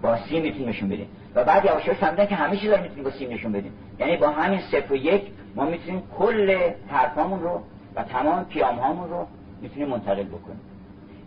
با 0.01 0.17
سیم 0.17 0.43
می‌تونیم 0.43 0.69
نشون 0.69 0.89
بدیم. 0.89 1.07
و 1.35 1.43
بعد 1.43 1.65
یواش 1.65 1.89
فهمیدن 1.89 2.25
که 2.25 2.35
همه 2.35 2.57
چیز 2.57 2.71
رو 2.71 2.81
می‌تونیم 2.81 3.03
با 3.03 3.11
سیم 3.11 3.31
نشون 3.31 3.51
بدیم. 3.51 3.71
یعنی 3.99 4.17
با 4.17 4.29
همین 4.29 4.59
صفر 4.59 4.93
و 4.93 4.95
یک 4.95 5.21
ما 5.55 5.65
می‌تونیم 5.65 6.03
کل 6.17 6.71
حرفامون 6.87 7.41
رو 7.41 7.61
و 7.95 8.03
تمام 8.03 8.45
پیام 8.45 8.75
هامون 8.75 9.09
رو 9.09 9.27
می‌تونیم 9.61 9.87
منتقل 9.87 10.23
بکنیم. 10.23 10.59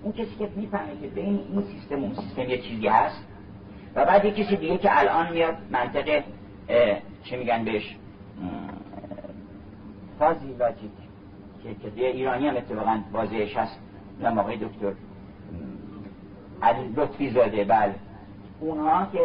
این 0.04 0.12
کسی 0.12 0.36
که 0.38 0.48
می‌فهمه 0.56 1.00
که 1.02 1.06
بین 1.06 1.40
این 1.52 1.62
سیستم 1.62 1.94
اون 1.94 2.14
سیستم 2.14 2.42
یه 2.42 2.58
چیزی 2.58 2.88
هست 2.88 3.24
و 3.94 4.04
بعد 4.04 4.24
یه 4.24 4.30
کسی 4.30 4.56
دیگه 4.56 4.78
که 4.78 4.98
الان 4.98 5.32
میاد 5.32 5.56
منطقه 5.70 6.24
چه 7.24 7.36
میگن 7.36 7.64
بهش؟ 7.64 7.96
فازی 10.18 10.54
لاجیک 10.58 10.90
که 11.62 11.90
که 11.90 12.06
ایرانی 12.06 12.48
هم 12.48 12.56
اتفاقا 12.56 12.98
واضحش 13.12 13.56
هست 13.56 13.78
اونم 14.20 14.38
آقای 14.38 14.56
دکتر 14.56 14.92
علی 16.62 16.88
لطفی 16.96 17.30
زاده. 17.30 17.64
بله. 17.64 17.94
اونها 18.60 19.06
که 19.12 19.18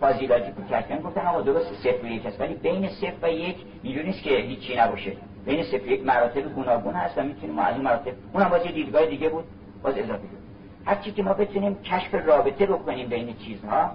فازی 0.00 0.26
لاجیک 0.26 0.54
رو 0.56 0.64
کردن 0.64 1.00
گفتن 1.00 1.26
آقا 1.26 1.40
درست 1.40 1.74
صفر 1.74 2.04
و 2.04 2.06
یک 2.06 2.26
هست 2.26 2.40
ولی 2.40 2.54
بین 2.54 2.88
صفر 2.88 3.26
و 3.26 3.28
یک 3.28 3.56
اینجوری 3.82 4.06
نیست 4.06 4.22
که 4.22 4.30
هیچی 4.30 4.76
نباشه. 4.76 5.12
بین 5.46 5.64
صفر 5.64 5.84
و 5.84 5.86
یک 5.86 6.06
مراتب 6.06 6.54
گوناگون 6.54 6.94
هست 6.94 7.18
و 7.18 7.22
می‌تونیم 7.22 7.58
از 7.58 7.74
این 7.74 7.84
مراتب 7.84 8.12
اونم 8.32 8.48
باز 8.48 8.66
یه 8.66 8.72
دیدگاه 8.72 9.06
دیگه 9.06 9.28
بود 9.28 9.44
باز 9.82 9.98
اضافه 9.98 10.22
شد. 10.22 10.40
هر 10.86 10.96
چی 10.96 11.12
که 11.12 11.22
ما 11.22 11.32
بتونیم 11.32 11.74
کشف 11.74 12.14
رابطه 12.14 12.66
بکنیم 12.66 13.08
بین 13.08 13.36
چیزها 13.36 13.90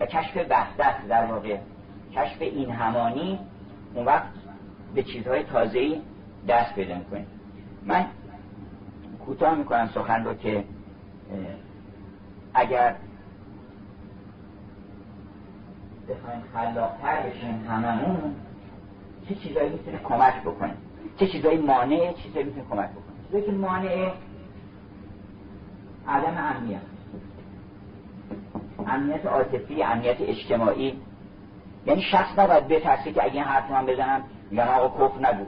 و 0.00 0.06
کشف 0.06 0.36
وحدت 0.50 1.08
در 1.08 1.26
واقع 1.26 1.56
کشف 2.14 2.42
این 2.42 2.70
همانی 2.70 3.38
اون 3.94 4.04
وقت 4.04 4.28
به 4.94 5.02
چیزهای 5.02 5.42
تازه‌ای 5.42 6.00
دست 6.48 6.74
پیدا 6.74 6.94
می‌کنیم. 6.94 7.26
من 7.86 8.06
کوتاه 9.26 9.54
می‌کنم 9.54 9.90
سخن 9.94 10.24
رو 10.24 10.34
که 10.34 10.64
اگر 12.54 12.94
بخوایم 16.08 16.42
خلاقتر 16.54 17.22
بشیم 17.22 17.66
هممون 17.68 18.34
چه 19.28 19.34
چیزایی 19.34 19.70
می‌تونه 19.70 19.98
کمک 19.98 20.42
بکنه؟ 20.42 20.74
چه 21.16 21.26
چیزایی 21.26 21.58
مانع 21.58 22.12
چیزایی 22.12 22.44
می‌تونه 22.46 22.64
کمک 22.70 22.90
بکنه؟ 22.90 23.16
چیزایی 23.26 23.44
که 23.44 23.52
مانع 23.52 24.12
عدم 26.08 26.36
امنیت 26.38 26.80
امنیت 28.86 29.26
عاطفی 29.26 29.82
امنیت 29.82 30.16
اجتماعی. 30.20 31.00
یعنی 31.86 32.02
شخص 32.02 32.38
نباید 32.38 32.68
بترسه 32.68 33.12
که 33.12 33.24
اگه 33.24 33.34
این 33.34 33.42
حرف 33.42 33.70
من 33.70 33.86
بزنم 33.86 34.24
میگن 34.50 34.68
آقا 34.68 35.08
کف 35.08 35.20
نگو. 35.20 35.44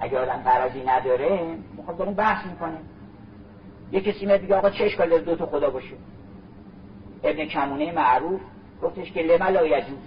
اگه 0.00 0.18
آدم 0.18 0.42
قرضی 0.44 0.84
نداره 0.84 1.56
می‌خواد 1.76 1.96
داریم 1.96 2.14
بحث 2.14 2.46
می‌کنه 2.46 2.76
یه 3.92 4.00
کسی 4.00 4.26
میاد 4.26 4.40
بگه 4.40 4.56
آقا 4.56 4.70
چه 4.70 4.84
اشکال 4.84 5.08
داره؟ 5.08 5.22
دو 5.22 5.36
تا 5.36 5.46
خدا 5.46 5.70
باشه. 5.70 5.94
ابن 7.30 7.44
کمونه 7.44 7.92
معروف 7.92 8.40
گفتش 8.82 9.12
که 9.12 9.22
لما 9.22 9.48
لا 9.48 9.66
یجوز. 9.66 9.98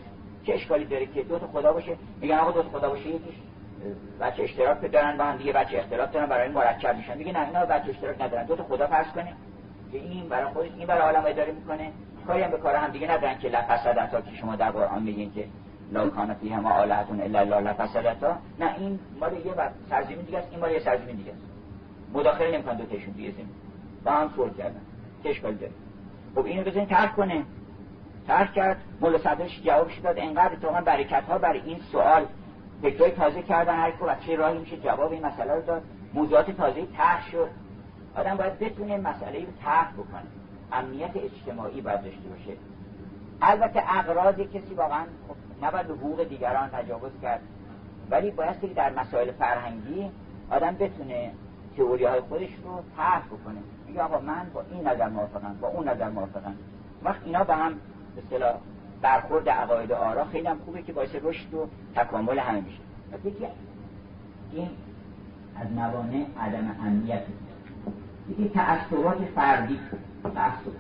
چه 0.44 0.54
اشکالی 0.54 0.86
داره 0.86 1.06
که 1.06 1.24
دو 1.24 1.40
تا 1.40 1.48
خدا 1.48 1.74
باشه؟ 1.74 1.98
میگن 2.22 2.36
آقا 2.36 2.52
دو 2.52 2.64
تا 2.64 2.80
خدا 2.80 2.90
باشه 2.90 3.08
یکیش 3.08 3.36
بچه 4.20 4.44
اشتراک 4.44 4.92
دارن 4.92 5.18
با 5.18 5.24
هم 5.24 5.38
دیگه 5.38 5.54
بچه 5.54 5.78
اختلاف 5.78 6.12
دارن 6.12 6.26
برای 6.26 6.50
مرکب 6.50 6.96
میشن. 6.96 7.18
میگه 7.18 7.32
نه 7.32 7.48
اینا 7.48 7.66
بچه 7.66 7.90
اشتراک 7.90 8.22
ندارن. 8.22 8.46
دو 8.46 8.56
تا 8.56 8.64
خدا 8.64 8.88
فرض 8.88 9.08
کنه 9.08 9.34
که 9.92 9.98
این 9.98 10.30
برای 10.30 10.54
خودش 10.54 10.70
این 10.78 10.88
برای 10.88 11.02
عالم 11.02 11.24
اداره 11.28 11.52
می‌کنه. 11.52 11.92
کاری 12.28 12.42
هم 12.42 12.52
به 12.52 12.58
کار 12.58 12.76
هم 12.76 12.92
دیگه 12.92 13.12
ندارن 13.12 13.38
که 13.38 13.50
لفسدتا 13.50 14.22
که 14.22 14.36
شما 14.36 14.56
در 14.56 14.72
قرآن 14.72 15.04
میگین 15.04 15.34
که 15.34 15.46
لا 15.92 16.10
کان 16.10 16.34
فیه 16.34 16.60
ما 16.60 16.72
آلهتون 16.72 17.22
الا 17.22 17.40
الله 17.40 17.60
لفسدتا 17.60 18.38
نه 18.60 18.76
این 18.78 19.00
مال 19.20 19.34
یه 19.34 19.54
سرزمین 19.90 20.22
دیگه 20.22 20.38
است 20.38 20.48
این 20.52 20.60
مال 20.60 20.72
یه 20.72 20.80
سرزمین 20.80 21.16
دیگه 21.16 21.32
است. 21.32 21.42
مداخله 22.14 22.52
نمی‌کنن 22.52 22.78
دو 22.78 22.86
تاشون 22.86 23.14
دیگه. 23.14 23.34
با 24.06 24.12
هم 24.12 24.30
صلح 24.36 24.54
کردن. 24.54 24.82
چه 25.24 25.30
اشکالی 25.30 25.56
داره؟ 25.56 25.74
خب 26.36 26.46
اینو 26.46 26.64
بزنین 26.64 26.86
ترک 26.86 27.16
کنه. 27.16 27.44
ترک 28.28 28.54
کرد. 28.54 28.78
مولا 29.02 29.18
صدرش 29.18 29.62
جوابش 29.64 29.98
داد. 29.98 30.16
انقدر 30.20 30.56
تو 30.56 30.68
برکت 30.86 31.24
ها 31.24 31.38
برای 31.38 31.60
این 31.60 31.80
سوال 31.92 32.26
فکرهای 32.82 33.12
تازه 33.12 33.42
کردن. 33.42 33.76
هر 33.76 33.92
کو 33.92 34.06
چه 34.26 34.36
راهی 34.36 34.58
میشه 34.58 34.78
جواب 34.78 35.12
این 35.12 35.26
مسئله 35.26 35.54
رو 35.54 35.62
داد. 35.62 35.82
موضوعات 36.14 36.52
تازه 36.52 36.86
طرح 36.98 37.30
شد. 37.32 37.50
آدم 38.16 38.38
باید 38.38 38.60
بتونه 38.60 38.98
مسئله 38.98 39.40
رو 39.40 39.52
طرح 39.64 39.92
بکنه. 39.92 40.24
امنیت 40.72 41.12
اجتماعی 41.16 41.82
باید 41.82 42.02
داشته 42.02 42.30
باشه. 42.30 42.58
البته 43.42 43.98
اقراض 43.98 44.36
کسی 44.36 44.74
واقعا 44.76 45.04
خب 45.28 45.66
نباید 45.66 45.88
به 45.88 45.94
حقوق 45.94 46.24
دیگران 46.24 46.70
تجاوز 46.70 47.12
کرد. 47.22 47.42
ولی 48.10 48.32
باید 48.32 48.62
که 48.62 48.68
در 48.68 48.94
مسائل 48.94 49.32
فرهنگی 49.32 50.12
آدم 50.52 50.76
بتونه 50.76 51.32
تئوری 51.78 52.06
های 52.06 52.20
خودش 52.20 52.50
رو 52.64 52.84
طرح 52.98 53.26
بکنه. 53.26 53.60
میگه 53.90 54.02
آقا 54.02 54.20
من 54.20 54.50
با 54.54 54.64
این 54.72 54.88
نظر 54.88 55.10
موافقم 55.10 55.56
با 55.62 55.68
اون 55.68 55.88
نظر 55.88 56.10
موافقم. 56.10 56.56
وقت 57.04 57.22
اینا 57.26 57.44
به 57.44 57.56
هم 57.56 57.74
به 58.16 58.22
اصطلاح 58.24 58.56
برخورد 59.02 59.50
عقاید 59.50 59.92
آرا 59.92 60.26
خیلی 60.26 60.48
هم 60.48 60.60
خوبه 60.66 60.82
که 60.82 60.94
باعث 60.94 61.16
رشد 61.24 61.54
و 61.54 61.68
تکامل 61.96 62.40
همه 62.40 62.62
میشه. 62.62 62.80
یکی 63.26 63.48
این 64.52 64.70
از 65.56 65.72
موانع 65.72 66.26
عدم 66.40 66.76
امنیت 66.86 67.24
یکی 68.30 68.50
تعصبات 68.50 69.18
فردی 69.36 69.80
تعصب. 70.36 70.72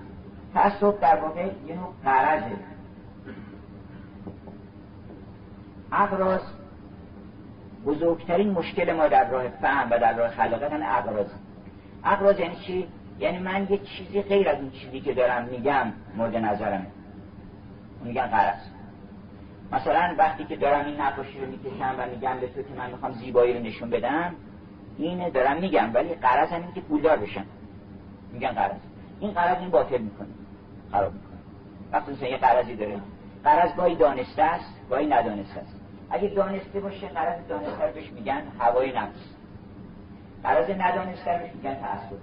تعصب 0.53 0.99
در 0.99 1.19
واقع 1.19 1.45
یه 1.67 1.75
نوع 1.75 1.93
قرضه 2.03 2.55
اقراض 5.91 6.41
بزرگترین 7.85 8.51
مشکل 8.51 8.93
ما 8.93 9.07
در 9.07 9.29
راه 9.29 9.47
فهم 9.47 9.91
و 9.91 9.99
در 9.99 10.17
راه 10.17 10.29
خلاقت 10.29 10.73
هم 10.73 10.81
اقراض 10.83 11.27
اقراض 12.03 12.39
یعنی 12.39 12.55
چی؟ 12.55 12.87
یعنی 13.19 13.39
من 13.39 13.67
یه 13.69 13.77
چیزی 13.77 14.21
غیر 14.21 14.49
از 14.49 14.57
اون 14.57 14.71
چیزی 14.71 14.99
که 14.99 15.13
دارم 15.13 15.45
میگم 15.45 15.93
مورد 16.15 16.35
نظرمه. 16.35 16.87
میگن 18.03 18.27
قرض 18.27 18.59
مثلا 19.71 20.15
وقتی 20.17 20.43
که 20.43 20.55
دارم 20.55 20.85
این 20.85 21.01
نقاشی 21.01 21.39
رو 21.39 21.47
می‌کشم 21.47 21.95
و 21.97 22.05
میگم 22.05 22.39
به 22.39 22.47
تو 22.47 22.61
که 22.61 22.73
من 22.77 22.91
می‌خوام 22.91 23.11
زیبایی 23.11 23.53
رو 23.53 23.59
نشون 23.59 23.89
بدم 23.89 24.35
اینه 24.97 25.29
دارم 25.29 25.57
میگم 25.57 25.93
ولی 25.93 26.13
قرض 26.13 26.49
هم 26.49 26.61
این 26.61 26.71
که 26.71 26.81
پولدار 26.81 27.17
بشن 27.17 27.45
میگن 28.33 28.51
قرض 28.51 28.71
این 29.19 29.31
قرض 29.31 29.57
این 29.57 29.69
باطل 29.69 29.97
می‌کنه. 29.97 30.27
خراب 30.91 31.13
می‌کنه. 31.13 31.39
وقتی 31.91 32.11
مثلا 32.11 32.27
یه 32.27 32.37
قرضی 32.37 32.75
داره. 32.75 32.99
قرض 33.43 33.75
گاهی 33.75 33.95
دانسته 33.95 34.43
است 34.43 34.73
گاهی 34.89 35.07
ندانسته 35.07 35.59
است. 35.59 35.75
اگه 36.09 36.27
دانسته 36.27 36.79
باشه 36.79 37.07
قرض 37.07 37.47
دانسته 37.49 37.91
بهش 37.95 38.11
میگن 38.11 38.41
هوای 38.59 38.91
نفس. 38.91 39.35
قرض 40.43 40.69
ندانسته 40.69 41.31
بهش 41.31 41.51
میگن 41.55 41.75
تعصب. 41.75 42.17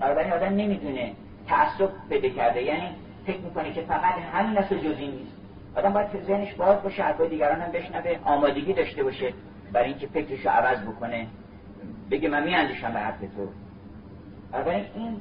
بنابراین 0.00 0.32
آدم 0.32 0.46
نمی‌دونه 0.46 1.12
تعصب 1.46 1.88
بده 2.10 2.30
کرده. 2.30 2.62
یعنی 2.62 2.88
فکر 3.26 3.40
می‌کنه 3.40 3.72
که 3.72 3.80
فقط 3.80 4.14
همین 4.32 4.58
است 4.58 4.74
جزی 4.74 5.06
نیست. 5.06 5.32
آدم 5.76 5.92
باید 5.92 6.08
ذهنش 6.26 6.54
باز 6.54 6.82
باشه 6.82 7.02
حرفای 7.02 7.28
دیگران 7.28 7.60
هم 7.60 7.72
بشنوه 7.72 8.18
آمادگی 8.24 8.72
داشته 8.72 9.02
باشه 9.02 9.32
برای 9.72 9.88
اینکه 9.88 10.06
فکرشو 10.06 10.50
عوض 10.50 10.78
بکنه. 10.78 11.26
بگه 12.10 12.28
من 12.28 12.44
میاندیشم 12.44 12.92
به 12.92 12.98
حرف 12.98 13.20
تو. 13.20 13.48
بنابراین 14.52 14.84
این 14.94 15.16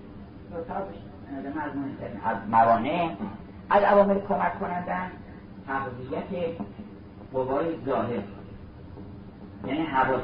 از 2.25 2.37
موانع 2.49 3.09
از 3.69 3.83
عوامل 3.83 4.19
کمک 4.19 4.59
کنندن 4.59 5.11
تقویت 5.67 6.55
قوای 7.33 7.65
ظاهر. 7.85 8.23
یعنی 9.67 9.81
حواس. 9.81 10.23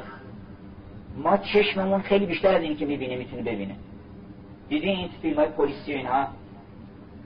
ما 1.17 1.37
چشممون 1.37 2.01
خیلی 2.01 2.25
بیشتر 2.25 2.55
از 2.55 2.61
این 2.61 2.77
که 2.77 2.85
می‌بینه 2.85 3.17
می‌تونه 3.17 3.41
ببینه. 3.41 3.75
دیدین 4.69 4.97
این 4.97 5.09
فیلم 5.21 5.35
های 5.35 5.47
پلیسی 5.47 5.93
اینها 5.93 6.27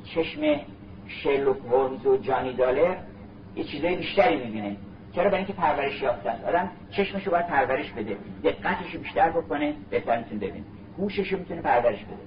چشم 0.04 0.42
شرلوک 1.08 1.58
هولمز 1.72 2.06
و 2.06 2.18
جانی 2.18 2.54
دالر 2.54 2.96
یه 3.56 3.64
چیزای 3.64 3.96
بیشتری 3.96 4.38
می‌بینه. 4.46 4.76
چرا؟ 5.16 5.24
برای 5.24 5.38
اینکه 5.38 5.54
پرورش 5.54 6.02
یافته 6.02 6.30
است 6.30 6.46
آدم 6.46 6.70
چشمشو 6.92 7.32
باید 7.32 7.48
پرورش 7.48 7.92
بده. 7.92 8.18
دقتشو 8.44 9.00
بیشتر 9.00 9.30
بکنه 9.30 9.74
بهتر 9.90 10.18
می‌تونه 10.18 10.40
ببینه. 10.40 10.66
گوششو 10.98 11.38
می‌تونه 11.38 11.62
پرورش 11.62 12.00
بده. 12.06 12.18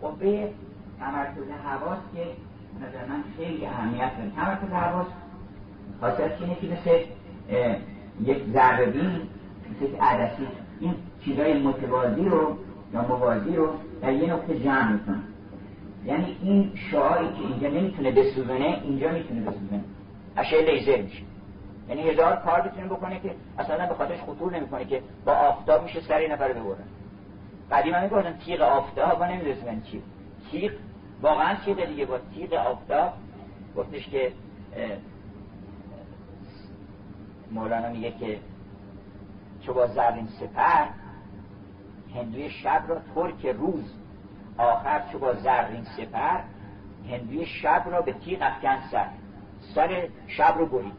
قوه 0.00 0.50
تمرکز 0.98 1.50
حواس 1.64 1.98
که 2.14 2.20
نظر 2.86 3.06
من 3.08 3.24
خیلی 3.36 3.66
اهمیت 3.66 4.10
داره. 4.18 4.30
تمرکز 4.36 4.72
حواس 4.72 5.06
خاصیت 6.00 6.32
اینه 6.40 6.54
که 6.54 6.66
مثل 6.66 6.98
یک 8.24 8.38
ذره 8.52 8.86
بین 8.86 9.20
مثل 9.70 9.84
یک 9.84 10.00
عدسی 10.00 10.46
این 10.80 10.94
چیزای 11.24 11.62
متوازی 11.62 12.24
رو 12.24 12.58
یا 12.94 13.02
موازی 13.02 13.56
رو 13.56 13.68
در 14.02 14.12
یه 14.12 14.32
نقطه 14.32 14.58
جمع 14.58 14.92
می‌کنه 14.92 15.22
یعنی 16.04 16.36
این 16.42 16.72
شعایی 16.90 17.28
که 17.28 17.40
اینجا 17.40 17.68
نمی‌تونه 17.68 18.10
بسوزونه 18.10 18.80
اینجا 18.84 19.12
می‌تونه 19.12 19.40
بسوزونه. 19.40 19.84
اشعه 20.36 20.74
لیزر 20.74 21.02
میشه. 21.02 21.22
یعنی 21.88 22.02
هزار 22.02 22.36
کار 22.36 22.60
بتونه 22.60 22.86
بکنه 22.86 23.20
که 23.20 23.34
اصلا 23.58 23.86
به 23.86 23.94
خاطرش 23.94 24.20
خطور 24.20 24.56
نمی‌کنه 24.56 24.84
که 24.84 25.02
با 25.24 25.32
آفتاب 25.32 25.82
میشه 25.82 26.00
سر 26.00 26.14
این 26.16 26.32
نفر 26.32 26.48
ببرن. 26.48 26.76
قدیم 27.70 27.94
هم 27.94 28.02
می‌گفتن 28.02 28.38
تیغ 28.44 28.60
آفتاب 28.60 29.20
و 29.20 29.24
نمی‌دونستن 29.24 29.80
چی 29.80 30.02
تیغ 30.50 30.72
واقعا 31.22 31.54
تیغ 31.64 31.84
دیگه 31.84 32.06
با 32.06 32.18
تیغ 32.34 32.52
آفتاب؟ 32.52 33.12
گفتش 33.76 34.08
که 34.08 34.32
مولانا 37.50 37.88
میگه 37.88 38.10
که 38.10 38.38
چو 39.60 39.72
با 39.74 39.86
زرین 39.86 40.26
سپر 40.26 40.84
هندوی 42.14 42.50
شب 42.50 42.82
را 42.88 43.00
ترک 43.14 43.46
روز 43.46 43.94
آخر 44.58 45.02
چو 45.12 45.18
با 45.18 45.34
زرین 45.34 45.84
سپر 45.84 46.40
هندوی 47.10 47.46
شب 47.46 47.82
را 47.86 48.02
به 48.02 48.12
تیغ 48.12 48.38
افکن 48.42 48.78
سر 48.90 49.06
سر 49.74 50.08
شب 50.26 50.54
رو 50.58 50.66
برید. 50.66 50.92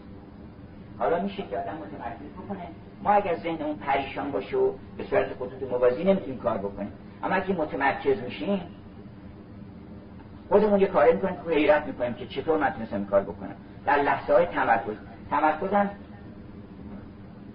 حالا 1.00 1.24
میشه 1.24 1.44
که 1.44 1.58
آدم 1.58 1.74
متمرکز 1.74 2.44
بکنه. 2.44 2.68
ما 3.04 3.12
اگر 3.12 3.36
ذهنمون 3.36 3.76
پریشان 3.76 4.32
باشه 4.32 4.58
و 4.58 4.72
به 4.98 5.04
صورت 5.04 5.34
خطوط 5.34 5.70
موازی 5.72 6.04
نمی‌تونیم 6.04 6.40
کار 6.40 6.58
بکنیم. 6.58 6.92
اما 7.24 7.36
اگه 7.36 7.54
متمرکز 7.56 8.22
میشیم 8.24 8.62
خودمون 10.50 10.80
یه 10.80 10.88
کاری 10.88 11.14
می‌کنیم 11.14 11.36
که 11.36 11.52
حیرت 11.52 11.88
می‌کنیم 11.88 12.14
که 12.14 12.26
چطور 12.26 12.58
من 12.58 12.70
تونستم 12.70 13.06
کار 13.06 13.22
بکنم. 13.22 13.56
در 13.86 13.98
لحظه 14.02 14.34
های 14.34 14.46
تمرکز. 14.46 14.96
تمرکز 15.30 15.74
هم 15.74 15.90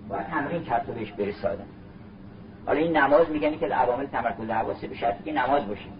باید 0.08 0.26
تمرین 0.26 0.64
کرد 0.64 0.86
تو 0.86 0.92
بهش 0.92 1.12
برسادم. 1.12 1.66
حالا 2.70 2.82
این 2.82 2.96
نماز 2.96 3.30
میگن 3.30 3.58
که 3.58 3.66
عوامل 3.66 4.06
تمرکز 4.06 4.50
حواسه 4.50 4.86
به 4.86 4.94
شرطی 4.94 5.24
که 5.24 5.32
نماز 5.32 5.68
باشیم 5.68 5.92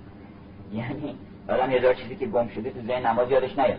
یعنی 0.73 1.17
آدم 1.49 1.71
هزار 1.71 1.95
چیزی 1.95 2.17
که 2.17 2.27
گم 2.27 2.49
شده 2.49 2.71
تو 2.71 2.81
ذهن 2.87 3.07
نماز 3.07 3.31
یادش 3.31 3.59
نیاد. 3.59 3.79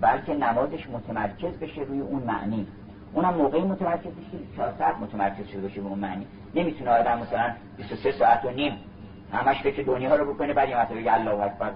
بلکه 0.00 0.34
نمازش 0.34 0.88
متمرکز 0.88 1.58
بشه 1.58 1.82
روی 1.82 2.00
اون 2.00 2.22
معنی. 2.22 2.66
اونم 3.12 3.34
موقعی 3.34 3.62
متمرکز 3.62 4.10
بشه 4.10 4.30
که 4.30 4.56
4 4.56 4.74
ساعت 4.78 4.96
متمرکز 4.96 5.48
شده 5.48 5.60
باشه 5.60 5.80
به 5.80 5.88
اون 5.88 5.98
معنی. 5.98 6.26
نمی‌تونه 6.54 6.90
آدم 6.90 7.18
مثلا 7.18 7.54
23 7.76 8.12
ساعت 8.12 8.44
و 8.44 8.50
نیم 8.50 8.78
همش 9.32 9.62
فکر 9.62 9.82
دنیا 9.82 10.16
رو 10.16 10.34
بکنه 10.34 10.52
بعد 10.52 10.68
یه 10.68 10.76
مرتبه 10.76 11.00
بگه 11.00 11.14
الله 11.14 11.44
اکبر 11.44 11.70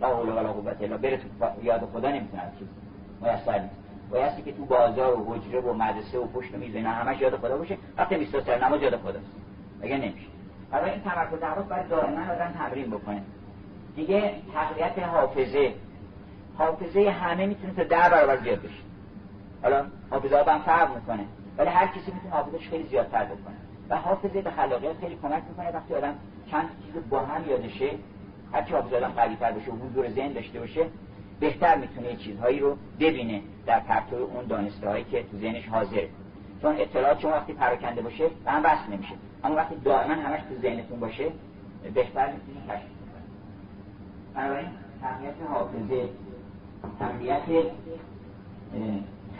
لا 0.00 0.16
حول 0.16 0.28
ولا 0.28 0.52
قوت 0.52 0.82
الا 0.82 0.96
بره 0.96 1.16
تو 1.16 1.46
یاد 1.62 1.88
خدا 1.92 2.08
نمی‌تونه 2.10 2.42
چیز 2.58 2.68
میسر. 3.22 3.60
بایستی 4.14 4.42
که 4.42 4.52
تو 4.52 4.64
بازار 4.64 5.20
و 5.20 5.34
حجره 5.34 5.60
و 5.60 5.72
مدرسه 5.72 6.18
و 6.18 6.26
پشت 6.26 6.54
میز 6.54 6.74
اینا 6.74 6.90
همش 6.90 7.20
یاد 7.20 7.36
خدا 7.36 7.56
باشه. 7.56 7.78
وقتی 7.98 8.16
23 8.16 8.46
ساعت 8.46 8.62
نماز 8.62 8.82
یاد 8.82 8.96
خداست 8.96 9.32
اگه 9.82 9.96
نمیشه؟ 9.96 10.26
برای 10.70 10.90
این 10.90 11.00
تمرکز 11.00 11.42
حواس 11.42 11.66
باید 11.66 11.88
دائما 11.88 12.32
آدم 12.32 12.52
تمرین 12.58 12.90
بکنه. 12.90 13.22
دیگه 13.96 14.34
تقویت 14.54 14.98
حافظه. 14.98 15.74
حافظه 16.58 17.10
همه 17.10 17.46
می‌تونه 17.46 17.72
تا 17.72 17.82
ده 17.82 18.10
برابر 18.10 18.36
زیاد 18.36 18.58
بشه. 18.58 18.82
حالا 19.62 19.86
حافظه 20.10 20.36
هم 20.36 20.58
فرق 20.58 20.94
می‌کنه. 20.94 21.24
ولی 21.58 21.68
هر 21.68 21.86
کسی 21.86 22.12
می‌تونه 22.12 22.34
حافظش 22.34 22.68
خیلی 22.68 22.88
زیادتر 22.88 23.24
بکنه. 23.24 23.56
و 23.88 23.96
حافظه 23.96 24.42
به 24.42 24.50
خلاقیت 24.50 24.96
خیلی 25.00 25.18
کمک 25.22 25.42
می‌کنه 25.48 25.70
وقتی 25.70 25.94
آدم 25.94 26.14
چند 26.50 26.68
چیز 26.86 27.08
با 27.10 27.20
هم 27.20 27.48
یادشه. 27.48 27.90
هرچی 28.52 28.72
حافظه 28.72 28.96
آدم 28.96 29.12
قوی 29.16 29.36
تر 29.36 29.52
بشه 29.52 29.72
و 29.72 29.74
حضور 29.74 30.08
ذهن 30.08 30.32
داشته 30.32 30.60
باشه 30.60 30.86
بهتر 31.44 31.76
می‌تونه 31.76 32.16
چیزهایی 32.16 32.58
رو 32.58 32.76
ببینه 33.00 33.40
در 33.66 33.80
پرتو 33.80 34.16
اون 34.16 34.46
دانسته 34.46 34.88
هایی 34.88 35.04
که 35.04 35.22
تو 35.22 35.38
ذهنش 35.38 35.68
حاضره. 35.68 36.08
چون 36.62 36.74
اطلاعات 36.78 37.20
شما 37.20 37.30
وقتی 37.30 37.52
پراکنده 37.52 38.02
باشه 38.02 38.30
به 38.44 38.50
هم 38.50 38.62
وصل 38.64 38.92
نمیشه. 38.92 39.14
اما 39.44 39.54
وقتی 39.54 39.74
دائما 39.84 40.14
همش 40.14 40.40
تو 40.40 40.54
ذهنتون 40.62 41.00
باشه 41.00 41.24
بهتر 41.94 42.32
می‌تونید 42.32 42.64
کشف 42.68 42.82
کنید 42.82 43.24
بنابراین 44.34 44.68
تقویت 45.02 45.34
حافظه 45.48 46.08
تقویت 46.98 47.66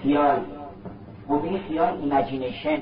خیال 0.02 0.40
قوه 1.28 1.59
خیال 1.68 2.01
imagination 2.01 2.78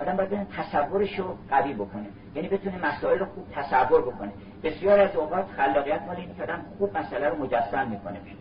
آدم 0.00 0.16
باید 0.16 0.48
تصورش 0.48 1.18
رو 1.18 1.36
قوی 1.50 1.74
بکنه. 1.74 2.06
یعنی 2.34 2.48
بتونه 2.48 2.86
مسائل 2.86 3.18
رو 3.18 3.26
خوب 3.26 3.46
تصور 3.52 4.00
بکنه. 4.00 4.32
بسیار 4.62 5.00
از 5.00 5.16
اوقات 5.16 5.46
خلاقیت 5.56 6.02
مال 6.02 6.16
اینه 6.16 6.34
که 6.34 6.42
آدم 6.42 6.64
خوب 6.78 6.98
مسئله 6.98 7.28
رو 7.28 7.44
مجسم 7.44 7.88
می‌کنه 7.88 8.18
پیش 8.18 8.34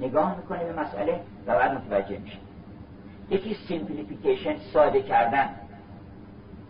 نگاه 0.00 0.36
می‌کنه 0.36 0.64
به 0.64 0.80
مسئله 0.80 1.20
و 1.46 1.54
بعد 1.54 1.72
متوجه 1.74 2.18
میشه 2.18 2.38
یکی 3.30 3.56
simplification 3.68 4.56
ساده 4.72 5.02
کردن. 5.02 5.50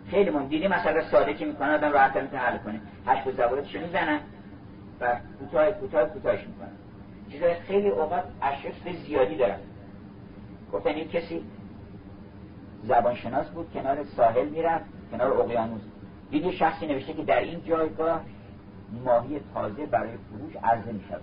خیلی 0.07 0.29
مهم. 0.29 0.47
دیدی 0.47 0.67
مسئله 0.67 1.01
ساده 1.01 1.33
که 1.33 1.45
می‌کنه 1.45 1.73
آدم 1.73 1.91
راحت 1.91 2.17
می‌تونه 2.17 2.41
حل 2.41 2.57
کنه. 2.57 2.81
حشو 3.07 3.31
زوایدش 3.31 3.75
می‌زنن 3.75 4.19
و 5.01 5.15
کوتاه 5.39 5.71
کوتاه 5.71 6.05
کوتاهش 6.05 6.39
می‌کنن 6.39 6.71
چیزای 7.31 7.53
خیلی 7.53 7.89
اوقات 7.89 8.23
حشو 8.41 8.73
زیادی 9.05 9.35
دارن. 9.35 9.57
گفتن 10.73 10.89
این 10.89 11.07
کسی 11.07 11.43
زبانشناس 12.83 13.49
بود 13.49 13.71
کنار 13.73 14.03
ساحل 14.03 14.49
می‌رفت 14.49 14.85
کنار 15.11 15.41
اقیانوس. 15.41 15.81
دید 16.31 16.51
شخصی 16.51 16.87
نوشته 16.87 17.13
که 17.13 17.23
در 17.23 17.39
این 17.39 17.63
جایگاه 17.65 18.21
ماهی 19.05 19.39
تازه 19.53 19.85
برای 19.85 20.11
فروش 20.11 20.55
عرضه 20.63 20.91
می 20.91 21.03
شود 21.09 21.21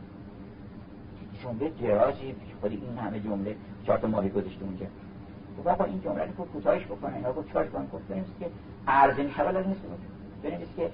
جمله 1.42 1.68
درازی 1.68 2.34
خود 2.60 2.70
این 2.70 2.98
همه 2.98 3.20
جمله 3.20 3.56
چهار 3.86 3.98
تا 3.98 4.08
ماهی 4.08 4.28
گذاشته 4.28 4.64
اونجا. 4.64 4.86
گفت 5.58 5.66
آقا 5.66 5.84
این 5.84 6.00
جمله 6.00 6.24
رو 6.24 6.44
کوتاهش 6.44 6.84
بکنه. 6.84 7.16
اینا 7.16 7.32
گفت 7.32 7.52
چهار 7.52 7.66
کنن 7.66 7.86
گفت 7.86 8.08
بنویس 8.08 8.26
که 8.40 8.46
عرضه 8.88 9.22
می 9.22 9.30
شود 9.30 9.66
نیست 9.66 9.80
بنویس 10.42 10.68
که 10.76 10.90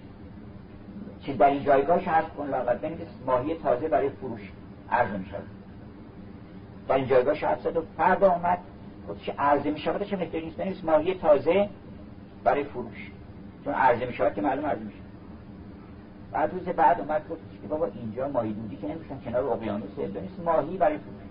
چیز 1.20 1.38
در 1.38 1.46
این 1.46 1.64
جایگاهش 1.64 2.08
عرض 2.08 2.26
کن 2.26 2.46
لاغت 2.46 2.80
بنویس 2.80 3.08
ماهی 3.26 3.54
تازه 3.54 3.88
برای 3.88 4.08
فروش 4.08 4.52
عرضه 4.90 5.18
می 5.18 5.26
شود 5.26 5.46
در 6.88 6.94
این 6.94 7.06
جایگاهش 7.06 7.44
عرض 7.44 7.66
و 8.20 8.24
اومد 8.24 8.58
گفت 9.08 9.20
چه 9.20 9.32
عرضه 9.32 9.70
می 9.70 9.78
شود 9.78 10.02
چه 10.02 10.16
مقداری 10.16 10.44
نیست. 10.44 10.56
بنویس 10.56 10.84
ماهی 10.84 11.14
تازه 11.14 11.68
برای 12.44 12.64
فروش. 12.64 13.10
چون 13.64 13.74
عرضه 13.74 14.06
می 14.06 14.12
شود 14.12 14.34
که 14.34 14.40
معلوم 14.40 14.66
عرضه 14.66 14.84
می 14.84 14.90
شود 14.90 15.05
بعد 16.36 16.52
روز 16.52 16.64
بعد 16.64 17.00
اومد 17.00 17.28
گفت 17.30 17.40
که 17.62 17.68
بابا 17.68 17.86
اینجا 17.86 18.28
ماهی 18.28 18.52
دودی 18.52 18.76
که 18.76 18.86
نمیشن 18.86 19.20
کنار 19.24 19.44
اقیانوس 19.44 19.90
بنویس 19.96 20.30
ماهی 20.44 20.76
برای 20.76 20.98
فروش 20.98 21.22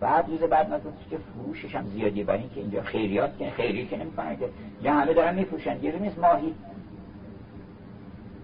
بعد 0.00 0.28
روز 0.28 0.40
بعد 0.40 0.84
گفت 0.84 1.10
که 1.10 1.18
فروشش 1.18 1.74
هم 1.74 1.86
زیادیه 1.86 2.24
برای 2.24 2.40
اینکه 2.40 2.60
اینجا 2.60 2.82
خیریات 2.82 3.38
که 3.38 3.50
خیری 3.50 3.86
که 3.86 3.96
نمی‌کنن 3.96 4.36
که. 4.36 4.48
یا 4.82 4.92
همه 4.92 5.14
دارن 5.14 5.34
میفروشن 5.34 5.84
یه 5.84 5.92
نیست 5.92 6.18
ماهی. 6.18 6.54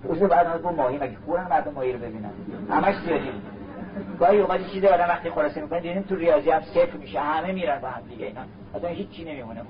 روز 0.05 0.19
بعد 0.19 0.63
گفت 0.63 0.77
ماهی 0.77 0.97
مگه 0.97 1.17
خورن 1.27 1.49
مردم 1.51 1.73
ماهی 1.73 1.93
رو 1.93 1.99
ببینن؟ 1.99 2.31
همش 2.71 2.95
زیادی. 2.95 3.31
بود 3.31 4.19
گاهی 4.19 4.39
اوقات 4.39 4.71
چیزی 4.71 4.87
آدم 4.87 5.09
وقتی 5.09 5.31
خلاصه 5.31 5.61
می‌کنه 5.61 5.81
دیدیم 5.81 6.03
تو 6.03 6.17
ریاضی 6.17 6.51
هم 6.51 6.63
صفر 6.63 6.97
میشه 6.97 7.21
همه 7.21 7.53
میرن 7.53 7.81
با 7.81 7.89
هم 7.89 8.03
دیگه 8.09 8.27
اینا. 8.27 8.41
اصلا 8.75 8.89
هیچ 8.89 9.11
چی 9.11 9.25
نمیمونه. 9.25 9.61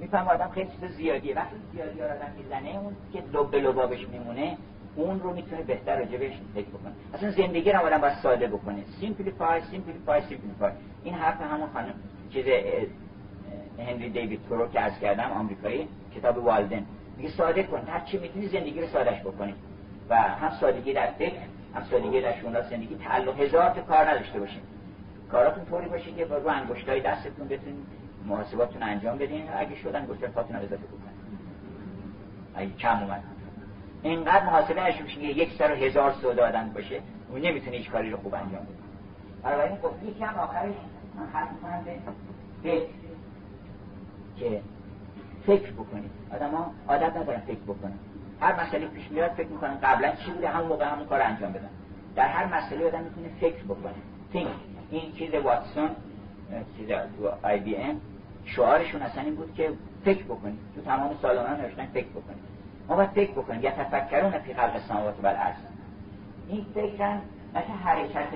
میفهم 0.00 0.28
آدم 0.28 0.50
خیلی 0.54 0.70
چیز 0.70 0.90
زیادیه. 0.90 1.36
وقتی 1.36 1.56
زیادی 1.72 2.02
آدم 2.02 2.32
می‌زنه 2.36 2.80
اون 2.80 2.96
که 3.12 3.22
لب 3.32 3.54
لبابش 3.54 4.08
میمونه 4.08 4.56
اون 4.96 5.20
رو 5.20 5.32
می‌تونه 5.32 5.62
بهتر 5.62 5.98
راجبش 5.98 6.32
فکر 6.54 6.68
بکنه. 6.68 6.92
اصلا 7.14 7.30
زندگی 7.30 7.72
رو 7.72 7.78
آدم 7.78 7.98
باید 7.98 8.14
ساده 8.14 8.46
بکنه. 8.46 8.84
simplify 9.00 9.60
simplify 9.70 10.20
simplify 10.20 10.70
این 11.04 11.14
حرف 11.14 11.40
همون 11.40 11.68
خانم 11.72 11.94
چیز 12.30 12.44
هنری 13.78 14.10
دیوید 14.10 14.40
تورو 14.48 14.68
که 14.68 14.80
عرض 14.80 14.98
کردم 15.00 15.30
آمریکایی 15.30 15.88
کتاب 16.16 16.38
والدن. 16.38 16.86
میگه 17.16 17.30
ساده 17.30 17.62
کن. 17.62 17.80
هر 17.88 18.00
چی 18.00 18.18
می‌تونی 18.18 18.48
زندگی 18.48 18.80
رو 18.80 18.86
سادهش 18.86 19.20
بکنی. 19.20 19.54
و 20.08 20.16
هم 20.16 20.50
سادگی 20.50 20.92
در 20.92 21.06
فکر 21.06 21.36
هم 21.74 21.84
سادگی 21.90 22.20
در 22.20 22.40
شئون 22.40 22.62
زندگی. 22.62 22.94
تعلق 22.94 23.40
هزار 23.40 23.70
تا 23.70 23.80
کار 23.80 24.10
نداشته 24.10 24.40
باشین 24.40 24.60
کاراتون 25.32 25.64
طوری 25.64 25.88
باشه 25.88 26.12
که 26.12 26.24
با 26.24 26.36
رو 26.36 26.48
انگشتای 26.48 27.00
دستتون 27.00 27.48
بتونید 27.48 27.86
محاسباتتون 28.26 28.82
انجام 28.82 29.18
بدین. 29.18 29.44
اگه 29.56 29.76
شدن 29.76 30.06
گفتن 30.06 30.28
فاتون 30.28 30.56
اضافه 30.56 30.76
بکنید 30.76 31.16
اگه 32.54 32.70
کم 32.70 33.02
اومد. 33.02 33.22
اینقدر 34.02 34.44
محاسبه 34.44 34.82
نشه 34.82 35.02
میشه 35.02 35.20
یک 35.20 35.52
سر 35.58 35.72
و 35.72 35.74
هزار 35.74 36.12
سودا 36.12 36.46
آدم 36.46 36.70
باشه 36.74 37.00
اون 37.30 37.40
نمی‌تونه 37.40 37.76
هیچ 37.76 37.90
کاری 37.90 38.10
رو 38.10 38.16
خوب 38.16 38.34
انجام 38.34 38.62
بده. 38.62 38.74
بنابراین 39.42 39.76
گفت 39.76 40.02
یکی 40.02 40.24
هم 40.24 40.34
آخرش 40.34 40.74
من 41.16 41.26
خط 41.32 41.52
می‌کنم 41.52 41.84
به 42.62 42.82
که 44.36 44.60
فکر 45.46 45.72
بکنید. 45.72 46.10
آدم 46.34 46.50
ها 46.50 46.70
عادت 46.88 47.16
ندارن 47.16 47.40
فکر 47.40 47.60
بکنن. 47.60 47.98
هر 48.40 48.62
مسئله 48.62 48.86
پیش 48.86 49.10
میاد 49.10 49.30
فکر 49.30 49.48
می‌کنن 49.48 49.78
قبلا 49.82 50.12
چی 50.14 50.30
بوده 50.30 50.48
همون 50.48 50.68
موقع 50.68 50.84
همون 50.84 51.06
کار 51.06 51.20
انجام 51.20 51.52
بدن. 51.52 51.68
در 52.16 52.28
هر 52.28 52.58
مسئله 52.58 52.86
آدم 52.86 53.02
می‌تونه 53.02 53.28
فکر 53.40 53.64
بکنه. 53.64 53.92
Think. 54.34 54.46
این 54.90 55.12
چیز 55.12 55.34
واتسون 55.34 55.88
چیز 56.76 56.88
تو 56.88 57.30
آی 57.42 57.60
بی 57.60 57.76
ام. 57.76 58.00
شعارشون 58.46 59.02
اصلا 59.02 59.22
این 59.22 59.34
بود 59.34 59.54
که 59.54 59.70
فکر 60.04 60.24
بکنید. 60.24 60.58
تو 60.74 60.80
تمام 60.80 61.10
سالانان 61.22 61.60
نوشتن 61.60 61.86
فکر 61.86 62.08
بکنید. 62.08 62.44
ما 62.88 62.96
باید 62.96 63.10
فکر 63.10 63.32
بکنیم. 63.32 63.62
یا 63.62 63.70
تفکرون 63.70 64.30
فی 64.30 64.54
خلق 64.54 64.74
السماوات 64.74 65.14
و 65.22 65.34
این 66.48 66.66
فکرن 66.74 67.20
مثل 67.54 67.72
حرکت 67.84 68.28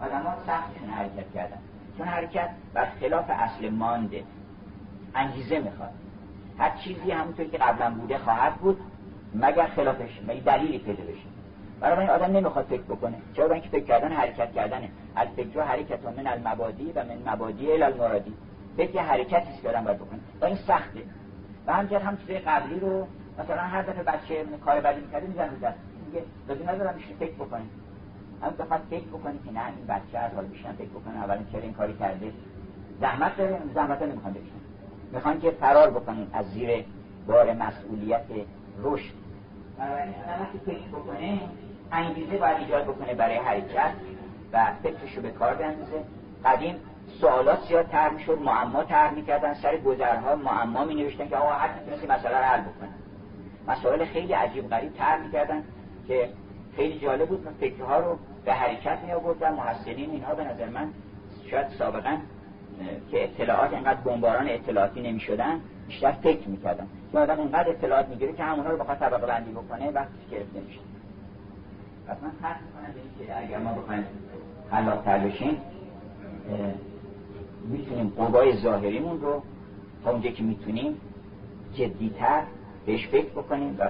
آدم 0.00 0.22
ها 0.22 0.34
سختشون 0.46 0.88
حرکت 0.88 1.32
کردن. 1.34 1.58
چون 1.98 2.06
حرکت 2.06 2.48
بر 2.74 2.88
خلاف 3.00 3.24
اصل 3.28 3.68
مانده. 3.68 4.22
انگیزه 5.14 5.58
می‌خواد. 5.58 5.90
هر 6.58 6.70
چیزی 6.84 7.10
همونطور 7.10 7.46
که 7.46 7.58
قبلا 7.58 7.90
بوده 7.90 8.18
خواهد 8.18 8.54
بود 8.54 8.80
مگر 9.34 9.66
خلافش 9.66 10.20
مگر 10.28 10.40
دلیلی 10.40 10.78
پیدا 10.78 11.04
بشه. 11.04 11.28
برای 11.80 11.98
این 11.98 12.10
آدم 12.10 12.36
نمی‌خواد 12.36 12.64
فکر 12.64 12.82
بکنه. 12.82 13.16
چرا؟ 13.36 13.52
اینکه 13.52 13.68
فکر 13.68 13.84
کردن 13.84 14.12
حرکت 14.12 14.52
کردنه. 14.52 14.88
الفکر 15.16 15.60
حرکت 15.60 16.04
من 16.04 16.26
المبادی 16.26 16.92
و 16.94 17.04
من 17.04 17.32
مبادی 17.32 17.72
ال 17.72 17.82
المرادی. 17.82 18.34
فکر 18.76 19.02
حرکتی 19.02 19.34
است 19.34 19.62
که 19.62 19.68
باید 19.68 19.84
بکنه. 19.84 20.20
و 20.40 20.44
این 20.44 20.56
سخته. 20.56 21.00
و 21.66 21.72
همچنین 21.72 22.02
هم 22.02 22.16
چیزای 22.16 22.38
قبلی 22.38 22.80
رو 22.80 23.06
مثلا 23.38 23.56
هر 23.56 23.82
دفعه 23.82 24.02
بچه 24.02 24.44
کار 24.64 24.80
بدی 24.80 25.00
می‌کرده 25.00 25.26
میزن 25.26 25.48
رو 25.50 25.58
دست. 25.62 25.78
میگه 26.06 26.24
لازم 26.48 26.70
ندارم 26.70 26.94
میشه 26.94 27.08
فکر 27.18 27.34
بکنی 27.34 27.68
هم 28.42 28.50
دفعه 28.50 28.78
فکر 28.90 29.06
بکنی 29.06 29.38
که 29.44 29.52
نه 29.52 29.66
این 29.66 29.86
بچه 29.86 30.18
از 30.18 30.32
حال 30.34 30.44
بیشتر 30.44 30.72
فکر 30.72 30.88
بکنه. 30.88 31.16
اولین 31.16 31.46
چرا 31.52 31.60
این 31.60 31.72
کاری 31.72 31.94
کرده؟ 31.94 32.32
زحمت 33.00 33.36
داره. 33.36 33.58
زحمت 33.74 34.02
نمی‌خوان 34.02 34.32
بکشن 34.32 34.62
می‌خوان 35.12 35.40
که 35.40 35.50
فرار 35.50 35.90
بکنیم 35.90 36.30
از 36.32 36.46
زیر 36.50 36.84
بار 37.26 37.52
مسئولیت 37.52 38.24
رشد. 38.82 39.14
بنابراین 39.78 40.14
وقتی 40.40 40.58
فکر 40.66 40.88
بکنه 40.88 41.40
انگیزه 41.92 42.38
باید 42.38 42.56
ایجاد 42.56 42.84
بکنه 42.84 43.14
برای 43.14 43.36
حرکت 43.36 43.92
و 44.52 44.66
فکرش 44.82 45.16
رو 45.16 45.22
به 45.22 45.30
کار 45.30 45.54
بیندازه. 45.54 46.04
قدیم 46.44 46.74
سوالات 47.20 47.60
زیاد 47.68 47.88
تر 47.88 48.08
می‌شد 48.08 48.38
معما 48.38 48.84
تر 48.84 49.10
می‌کردن 49.10 49.54
سر 49.54 49.76
گذرها 49.76 50.36
معما 50.36 50.84
می 50.84 50.94
نوشتن 50.94 51.28
که 51.28 51.36
آقا 51.36 51.52
هر 51.52 51.68
تونستی 51.86 52.06
مسئله 52.06 52.38
رو 52.38 52.44
حل 52.44 52.60
بکنه. 52.60 52.88
مسائل 53.68 54.04
خیلی 54.04 54.32
عجیب 54.32 54.68
غریب 54.70 54.92
تر 54.92 55.18
می‌کردن 55.18 55.64
که 56.08 56.28
خیلی 56.76 56.98
جالب 56.98 57.28
بود 57.28 57.44
من 57.44 57.52
فکرها 57.52 57.98
رو 57.98 58.18
به 58.44 58.52
حرکت 58.52 58.98
می 59.04 59.12
آوردن 59.12 59.54
محسنین 59.54 60.10
اینها 60.10 60.34
به 60.34 60.44
نظر 60.44 60.68
من 60.68 60.88
شاید 61.50 61.68
سابقا 61.68 62.16
که 63.10 63.24
اطلاعات 63.24 63.72
اینقدر 63.72 64.00
بمباران 64.00 64.48
اطلاعاتی 64.48 65.00
نمی 65.00 65.20
شدن 65.20 65.60
بیشتر 65.86 66.12
فکر 66.12 66.48
می‌کردن. 66.48 66.86
که 67.12 67.18
آدم 67.18 67.38
اینقدر 67.38 67.70
اطلاعات 67.70 68.08
می‌گیره 68.08 68.32
که 68.32 68.42
همونها 68.42 68.70
رو 68.70 68.78
بخواد 68.78 68.98
طبقه 68.98 69.26
بندی 69.26 69.50
بکنه 69.50 69.90
وقتی 69.90 70.12
گرفته 70.30 70.60
میشه. 70.60 70.80
پس 72.08 72.16
من 72.22 72.30
خط 72.42 72.56
می‌کنم 72.60 72.94
که 73.18 73.38
اگر 73.38 73.58
ما 73.58 73.72
بخوایم 73.72 74.06
خلاقتر 74.70 75.18
بشیم 75.18 75.60
می‌تونیم 77.64 78.12
قوای 78.16 78.56
ظاهریمون 78.56 79.20
رو 79.20 79.42
تا 80.04 80.10
اونجا 80.10 80.30
که 80.30 80.42
می‌تونیم 80.42 80.96
جدیتر 81.74 82.42
بهش 82.86 83.08
فکر 83.08 83.28
بکنیم 83.28 83.76
و 83.78 83.88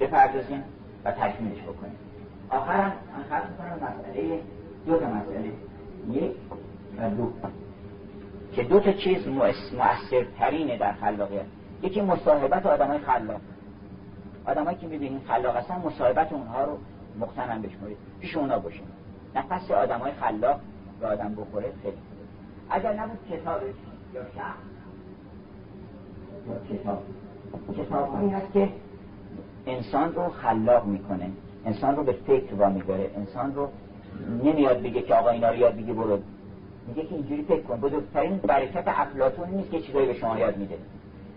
بپردازیم 0.00 0.64
و 1.04 1.12
تکمیلش 1.12 1.62
بکنیم. 1.62 1.96
آخرم 2.50 2.92
من 3.16 3.22
خط 3.30 3.50
می‌کنم 3.50 3.76
مسئله 3.76 4.40
دو 4.86 4.98
تا 4.98 5.06
مسئله 5.06 5.52
یک 6.10 6.32
و 6.98 7.10
دو 7.10 7.32
که 8.52 8.62
دو 8.62 8.80
تا 8.80 8.92
چیز 8.92 9.28
مؤثرترینه 9.72 10.78
در 10.78 10.92
خلاقیت. 10.92 11.44
یکی 11.82 12.00
مصاحبت 12.00 12.66
آدم 12.66 12.86
های 12.86 12.98
خلاق. 12.98 13.40
آدمایی 14.46 14.76
که 14.76 14.86
می‌بینیم 14.86 15.20
خلاق 15.28 15.56
هستن 15.56 15.82
مصاحبت 15.84 16.32
اونها 16.32 16.64
رو 16.64 16.78
مقتنم 17.20 17.62
بشمارید. 17.62 17.96
پیش 18.20 18.36
اونا 18.36 18.58
باشیم 18.58 18.86
نفس 19.34 19.70
آدم 19.70 19.98
های 19.98 20.12
خلاق 20.12 20.60
به 21.00 21.06
آدم 21.06 21.34
بخوره 21.34 21.72
خیلی. 21.82 21.96
اگر 22.70 22.92
نبود 22.92 23.18
کتاب 23.30 23.60
یا 24.14 24.22
شخص. 24.24 24.58
یا 26.48 26.76
کتاب. 26.76 27.02
کتاب 27.76 28.08
هایی 28.14 28.30
هست 28.30 28.52
که 28.52 28.68
انسان 29.66 30.14
رو 30.14 30.28
خلاق 30.28 30.86
می‌کنه. 30.86 31.30
انسان 31.64 31.96
رو 31.96 32.02
به 32.02 32.12
فکر 32.12 32.54
با 32.54 32.68
میداره. 32.68 33.10
انسان 33.16 33.54
رو 33.54 33.68
نمیاد 34.42 34.82
بگه 34.82 35.02
که 35.02 35.14
آقا 35.14 35.28
اینا 35.28 35.48
رو 35.48 35.56
یاد 35.56 35.76
بگی 35.76 35.92
برو. 35.92 36.18
میگه 36.88 37.04
که 37.04 37.14
اینجوری 37.14 37.42
فکر 37.42 37.62
کن. 37.62 37.80
بزرگترین 37.80 38.36
برکت 38.36 38.84
افلاتون 38.86 39.48
نیست 39.50 39.70
که 39.70 39.80
چیزایی 39.80 40.06
به 40.06 40.14
شما 40.14 40.38
یاد 40.38 40.56
میده. 40.56 40.78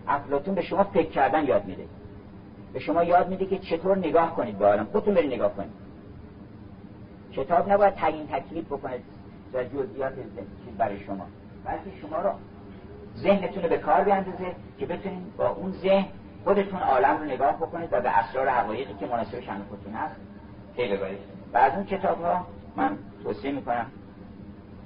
افلاتون 0.08 0.54
به 0.54 0.62
شما 0.62 0.84
فکر 0.84 1.10
کردن 1.10 1.44
یاد 1.44 1.64
میده. 1.64 1.84
به 2.72 2.78
شما 2.78 3.04
یاد 3.04 3.28
میده 3.28 3.46
که 3.46 3.58
چطور 3.58 3.98
نگاه 3.98 4.36
کنید 4.36 4.58
به 4.58 4.66
عالم 4.66 4.84
خودتون 4.84 5.14
برید 5.14 5.32
نگاه 5.32 5.54
کنید. 5.54 5.70
کتاب 7.32 7.72
نباید 7.72 7.94
تعیین 7.94 8.26
تکلیف 8.26 8.66
بکنه. 8.66 8.98
در 9.52 9.64
جزئیات 9.64 10.14
چیز 10.64 10.76
برای 10.78 11.00
شما. 11.00 11.26
بلکه 11.64 11.98
شما 12.00 12.20
رو 12.20 12.30
ذهنتون 13.16 13.62
رو 13.62 13.68
به 13.68 13.78
کار 13.78 14.04
بیاندازه 14.04 14.46
که 14.78 14.86
بتونید 14.86 15.36
با 15.36 15.48
اون 15.48 15.72
ذهن 15.72 16.04
خودتون 16.44 16.80
عالم 16.80 17.18
رو 17.18 17.24
نگاه 17.24 17.56
بکنید 17.56 17.88
و 17.92 18.00
به 18.00 18.18
اسرار 18.18 18.48
حقایقی 18.48 18.94
که 18.94 19.06
مناسب 19.06 19.40
شأن 19.40 19.62
خودتون 19.68 19.92
هست 19.92 20.14
پی 20.76 20.96
ببرید 20.96 21.18
و 21.54 21.58
از 21.58 21.72
اون 21.72 21.84
کتاب 21.84 22.18
من 22.76 22.98
توصیه 23.24 23.52
می‌کنم 23.52 23.86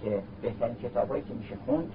که 0.03 0.23
بهترین 0.43 0.75
کتاب 0.75 1.09
هایی 1.09 1.23
که 1.23 1.35
میشه 1.35 1.57
خوند 1.67 1.93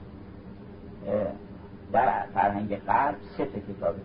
در 1.91 2.26
فرهنگ 2.34 2.76
غرب 2.76 3.15
سه 3.38 3.45
تا 3.45 3.60
کتابه 3.60 3.99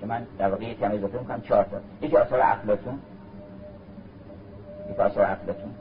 که 0.00 0.06
من 0.06 0.26
در 0.38 0.48
واقع 0.48 0.64
یکی 0.64 0.84
هم 0.84 0.92
اضافه 0.92 1.18
می‌کنم 1.18 1.40
چهار 1.40 1.64
تا. 1.64 2.06
یکی 2.06 2.16
آثار 2.16 2.40
افلاتون 2.42 2.98
یکی 4.90 5.00
آثار 5.00 5.24
افلاتون 5.24 5.74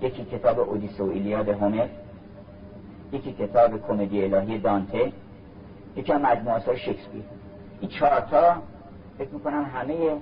یکی 0.00 0.24
کتاب 0.24 0.58
اودیسه 0.58 1.04
و 1.04 1.08
ایلیاد 1.08 1.48
هومر 1.48 1.88
یکی 3.12 3.32
کتاب 3.32 3.86
کمدی 3.86 4.24
الهی 4.24 4.58
دانته 4.58 5.12
یکی 5.96 6.12
هم 6.12 6.22
مجموعه 6.22 6.56
آثار 6.56 6.76
شکسپیر. 6.76 7.22
این 7.80 7.90
چهار 7.90 8.20
تا 8.20 8.62
فکر 9.18 9.30
می‌کنم 9.30 9.64
همه 9.74 10.16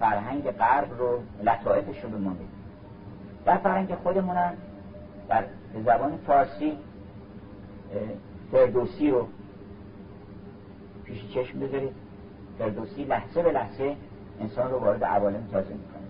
فرهنگ 0.00 0.50
غرب 0.50 0.88
رو 0.98 1.18
لطائفش 1.42 2.04
رو 2.04 2.10
به 2.10 2.16
ما 2.16 2.36
در 3.44 3.56
فرهنگ 3.56 3.94
خودمونم 3.94 4.52
در 5.28 5.44
زبان 5.84 6.18
فارسی 6.26 6.78
فردوسی 8.52 9.10
رو 9.10 9.26
پیش 11.04 11.34
چشم 11.34 11.60
بذارید. 11.60 11.92
فردوسی 12.58 13.04
لحظه 13.04 13.42
به 13.42 13.52
لحظه 13.52 13.96
انسان 14.40 14.70
رو 14.70 14.78
وارد 14.78 15.04
عوالم 15.04 15.48
تازه 15.52 15.74
می‌کنه. 15.74 16.01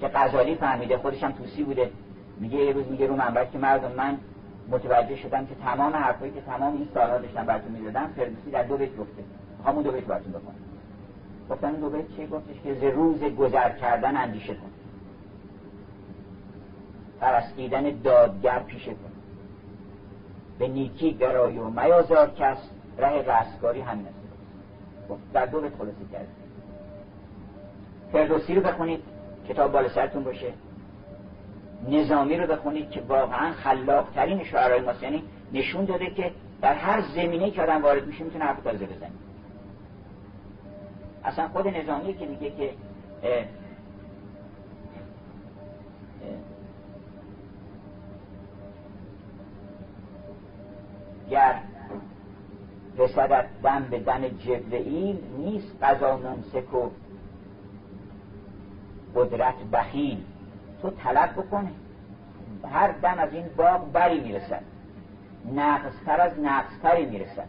که 0.00 0.08
غزالی 0.08 0.54
فهمیده 0.54 0.96
خودش 0.96 1.24
هم 1.24 1.32
توسی 1.32 1.62
بوده. 1.62 1.90
میگه 2.40 2.58
یه 2.58 2.72
روز 2.72 2.86
میگه 2.86 3.06
رو 3.06 3.16
منبر 3.16 3.44
که 3.44 3.58
مردم 3.58 3.92
من 3.92 4.18
متوجه 4.70 5.16
شدم 5.16 5.46
که 5.46 5.54
تمام 5.54 5.92
حرفایی 5.92 6.32
که 6.32 6.40
تمام 6.40 6.72
این 6.72 6.88
سالها 6.94 7.18
داشتم 7.18 7.46
براتون 7.46 7.72
می‌دادم 7.72 8.12
فردوسی 8.16 8.50
در 8.50 8.62
دو 8.62 8.76
بیت 8.76 8.96
گفته. 8.96 9.22
می‌خوام 9.58 9.74
اون 9.74 9.84
دو 9.84 9.92
بیت 9.92 10.04
براتون 10.04 10.32
بکنم 10.32 10.54
گفتن 11.50 11.72
دو 11.72 11.90
بیت 11.90 12.16
چی؟ 12.16 12.26
گفتش 12.26 12.56
که 12.64 12.74
ز 12.74 12.84
روز 12.84 13.22
گذر 13.22 13.70
کردن 13.70 14.16
اندیشه 14.16 14.54
کن. 14.54 14.70
پرستیدن 17.20 18.00
دادگر 18.04 18.58
پیشه 18.58 18.90
کن. 18.90 19.12
به 20.58 20.68
نیکی 20.68 21.14
گرای 21.14 21.58
و 21.58 21.64
میازار 21.64 22.30
کس 22.30 22.58
ره 22.98 23.22
رستگاری 23.22 23.80
همین 23.80 24.06
است. 24.06 24.18
در 25.32 25.46
دو 25.46 25.60
بیت 25.60 25.72
خلاصی 25.78 26.06
کرد 26.12 26.28
فردوسی 28.12 28.54
رو 28.54 28.62
بخونید. 28.62 29.02
کتاب 29.48 29.72
بالا 29.72 29.88
سرتون 29.88 30.24
باشه. 30.24 30.52
نظامی 31.88 32.36
رو 32.36 32.46
بخونید 32.46 32.90
که 32.90 33.00
واقعا 33.00 33.52
خلاقترین 33.52 34.44
شعرهای 34.44 34.80
ماست. 34.80 35.02
یعنی 35.02 35.22
نشون 35.52 35.84
داده 35.84 36.10
که 36.10 36.32
در 36.62 36.74
هر 36.74 37.00
زمینه 37.00 37.50
که 37.50 37.62
آدم 37.62 37.82
وارد 37.82 38.06
میشه 38.06 38.24
می‌تونه 38.24 38.44
حرف 38.44 38.62
تازه 38.62 38.86
بزنه. 38.86 39.10
اصلا 41.24 41.48
خود 41.48 41.68
نظامی 41.68 42.14
که 42.14 42.26
میگه 42.26 42.50
که 42.50 42.70
گر 51.30 51.60
رسدت 52.98 53.46
دم 53.62 53.86
به 53.90 53.98
دم 53.98 54.28
جبرئیل 54.28 55.18
نیست 55.38 55.76
قضا 55.82 56.16
ممسک 56.16 56.74
و 56.74 56.90
قدرت 59.14 59.54
بخیل. 59.72 60.24
تو 60.82 60.90
طلب 60.90 61.32
بکنه. 61.32 61.70
هر 62.72 62.92
دم 62.92 63.18
از 63.18 63.34
این 63.34 63.44
باغ 63.56 63.92
بری 63.92 64.20
می‌رسد. 64.20 64.62
نقصتر 65.54 66.20
از 66.20 66.32
نقصتری 66.40 67.06
می‌رسد. 67.06 67.48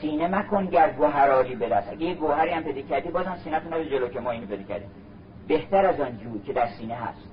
سینه 0.00 0.28
مکن 0.28 0.66
گر 0.66 0.90
گوهراری 0.90 1.56
برس 1.56 1.84
اگه 1.90 2.06
یه 2.06 2.14
گوهری 2.14 2.50
هم 2.50 2.62
پیدا 2.62 2.80
کردی 2.80 3.08
بازم 3.08 3.36
سینه 3.44 3.58
رو 3.58 3.84
جلو 3.84 4.08
که 4.08 4.20
ما 4.20 4.30
اینو 4.30 4.46
پیدا 4.46 4.62
کردیم. 4.62 4.90
بهتر 5.48 5.86
از 5.86 6.00
آن 6.00 6.18
جوی 6.18 6.40
که 6.40 6.52
در 6.52 6.66
سینه 6.66 6.94
هست. 6.94 7.28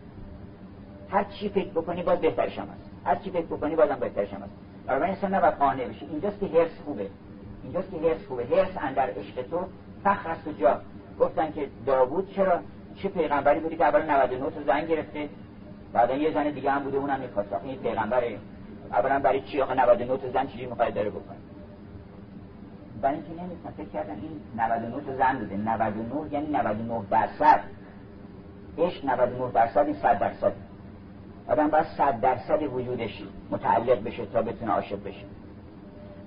هر 1.09 1.23
چی 1.23 1.49
فکر 1.49 1.69
بکنی 1.69 2.03
باز 2.03 2.21
بهترش 2.21 2.59
هم 2.59 2.67
هست. 2.67 2.91
هر 3.05 3.15
چی 3.15 3.31
فکر 3.31 3.45
بکنی 3.45 3.75
بازم 3.75 3.95
بهترش 3.99 4.33
هم 4.33 4.41
هست. 4.41 4.53
برای 4.85 5.09
انسان 5.09 5.35
نباید 5.35 5.53
قانع 5.53 5.87
بشه 5.87 6.05
اینجاست 6.05 6.39
که 6.39 6.45
هرس 6.47 6.79
خوبه. 6.85 7.09
اینجاست 7.63 7.91
که 7.91 7.97
هرس 7.97 8.25
خوبه. 8.27 8.45
هرس 8.45 8.77
اندر 8.77 9.09
عشق 9.09 9.41
تو 9.41 9.65
فخر 10.03 10.29
است 10.29 10.47
و 10.47 10.51
جا. 10.51 10.81
گفتن 11.19 11.51
که 11.51 11.67
داوود 11.85 12.31
چرا 12.31 12.59
چه 12.97 13.09
پیغمبری 13.09 13.59
بودی 13.59 13.75
که 13.77 13.83
اول 13.83 14.11
99 14.11 14.49
تا 14.49 14.63
زن 14.67 14.85
گرفته؟ 14.85 15.29
بعدا 15.93 16.15
یه 16.15 16.33
زن 16.33 16.49
دیگه 16.49 16.71
هم 16.71 16.83
بوده 16.83 16.97
اونم 16.97 17.19
می‌خواست 17.19 17.53
این 17.63 17.79
پیغمبره. 17.79 18.37
اولا 18.91 19.19
برای 19.19 19.41
چی 19.41 19.61
آخه 19.61 19.73
99 19.73 20.17
تا 20.17 20.29
زن 20.29 20.47
چیزی 20.47 20.65
می‌خواد 20.65 20.93
داره 20.93 21.09
بکنه؟ 21.09 21.37
برای 23.01 23.15
اینکه 23.15 23.29
نمی‌تونم 23.29 23.73
فکر 23.77 23.87
کردن 23.87 24.13
این 24.13 24.41
99 24.57 25.01
تا 25.05 25.15
زن 25.17 25.37
بوده. 25.39 25.57
99 25.57 26.33
یعنی 26.33 26.47
99 26.47 27.01
درصد. 27.09 27.59
عشق 28.77 29.05
99 29.05 29.51
درصد 29.51 29.85
این 29.85 29.95
100 29.95 30.19
درصد. 30.19 30.53
آدم 31.47 31.67
باید 31.67 31.85
100 31.97 32.21
درصد 32.21 32.63
وجودش 32.63 33.23
متعلق 33.51 34.03
بشه 34.03 34.25
تا 34.25 34.41
بتونه 34.41 34.71
عاشق 34.71 35.03
بشه. 35.03 35.25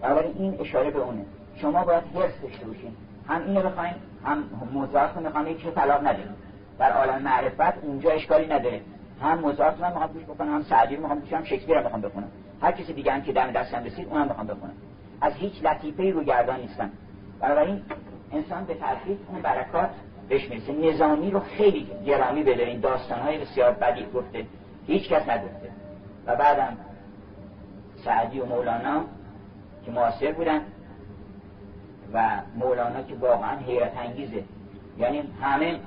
بنابراین 0.02 0.34
این 0.38 0.60
اشاره 0.60 0.90
به 0.90 0.98
اونه. 0.98 1.24
شما 1.56 1.84
باید 1.84 2.04
حرص 2.04 2.42
داشته 2.42 2.66
باشین. 2.66 2.92
هم 3.28 3.42
اینو 3.46 3.62
بخواین 3.62 3.94
هم 4.24 4.44
موزارت 4.72 5.16
رو 5.16 5.22
می‌خوام 5.22 5.46
یک 5.46 5.74
طلاق 5.74 6.06
ندیم 6.06 6.34
در 6.80 6.92
عالم 6.92 7.22
معرفت 7.22 7.84
اونجا 7.84 8.10
اشکالی 8.10 8.46
نداره. 8.46 8.80
هم 9.22 9.38
موزارت 9.38 9.80
رو 9.80 9.86
می‌خوام 9.86 10.12
گوش 10.12 10.22
بکنم 10.22 10.54
هم 10.54 10.62
سعدی 10.62 10.96
رو 10.96 11.02
می‌خوام 11.02 11.22
هم 11.32 11.44
شکسپیر 11.44 11.76
رو 11.76 11.82
می‌خوام 11.82 12.00
بخونم. 12.00 12.28
هر 12.62 12.72
کسی 12.72 12.92
دیگه 12.92 13.12
هم 13.12 13.22
که 13.22 13.32
دم 13.32 13.50
دستم 13.50 13.84
رسید 13.84 14.08
اونم 14.08 14.26
می‌خوام 14.26 14.46
بخونم. 14.46 14.72
از 15.20 15.34
هیچ 15.34 15.64
لطیفه 15.64 16.10
رو 16.10 16.24
گردان 16.24 16.60
نیستم. 16.60 16.90
بنابراین 17.40 17.82
انسان 18.32 18.64
به 18.64 18.74
ترتیب 18.74 19.18
اون 19.28 19.42
برکات 19.42 19.90
بهش 20.28 20.48
می‌رسه. 20.48 20.72
نظامی 20.72 21.30
رو 21.30 21.40
خیلی 21.40 21.88
گرامی 22.06 22.42
بدارین 22.42 22.80
داستانهای 22.80 23.38
بسیار 23.38 23.72
بدی 23.72 24.06
گفته. 24.14 24.46
هیچ 24.86 25.08
کس 25.08 25.28
نگفته. 25.28 25.70
و 26.26 26.36
بعدم 26.36 26.76
سعدی 28.04 28.40
و 28.40 28.44
مولانا 28.46 29.04
که 29.84 29.90
معاصر 29.90 30.32
بودن 30.32 30.60
و 32.12 32.40
مولانا 32.56 33.02
که 33.02 33.14
واقعا 33.14 33.56
حیرت 33.56 33.92
انگیزه. 33.96 34.44
یعنی 34.98 35.22
همه 35.42 35.80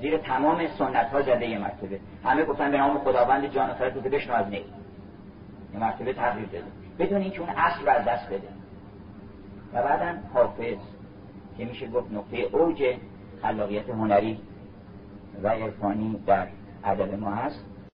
زیر 0.00 0.18
تمام 0.18 0.66
سنت 0.78 1.06
ها 1.06 1.22
زده 1.22 1.46
یه 1.46 1.58
مرتبه. 1.58 2.00
همه 2.24 2.44
گفتن 2.44 2.70
به 2.70 2.78
نام 2.78 2.98
خداوند 2.98 3.46
جان 3.46 3.70
آخرت 3.70 3.94
رو 3.94 4.00
بشنو 4.00 4.34
از 4.34 4.46
نی. 4.46 4.56
یه 5.74 5.80
مرتبه 5.80 6.12
تغییر 6.12 6.46
داده. 6.46 6.64
بدون 6.98 7.22
اینکه 7.22 7.40
اون 7.40 7.48
اصل 7.48 7.88
از 7.88 8.04
دست 8.04 8.26
بده. 8.26 8.48
و 9.72 9.82
بعدا 9.82 10.18
حافظ 10.34 10.78
که 11.58 11.64
میشه 11.64 11.86
گفت 11.86 12.12
نقطه 12.12 12.36
اوج 12.36 12.96
خلاقیت 13.42 13.88
هنری 13.90 14.40
و 15.42 15.48
عرفانی 15.48 16.20
در 16.26 16.46
ادب 16.84 17.14
ما 17.14 17.30
هست. 17.30 17.64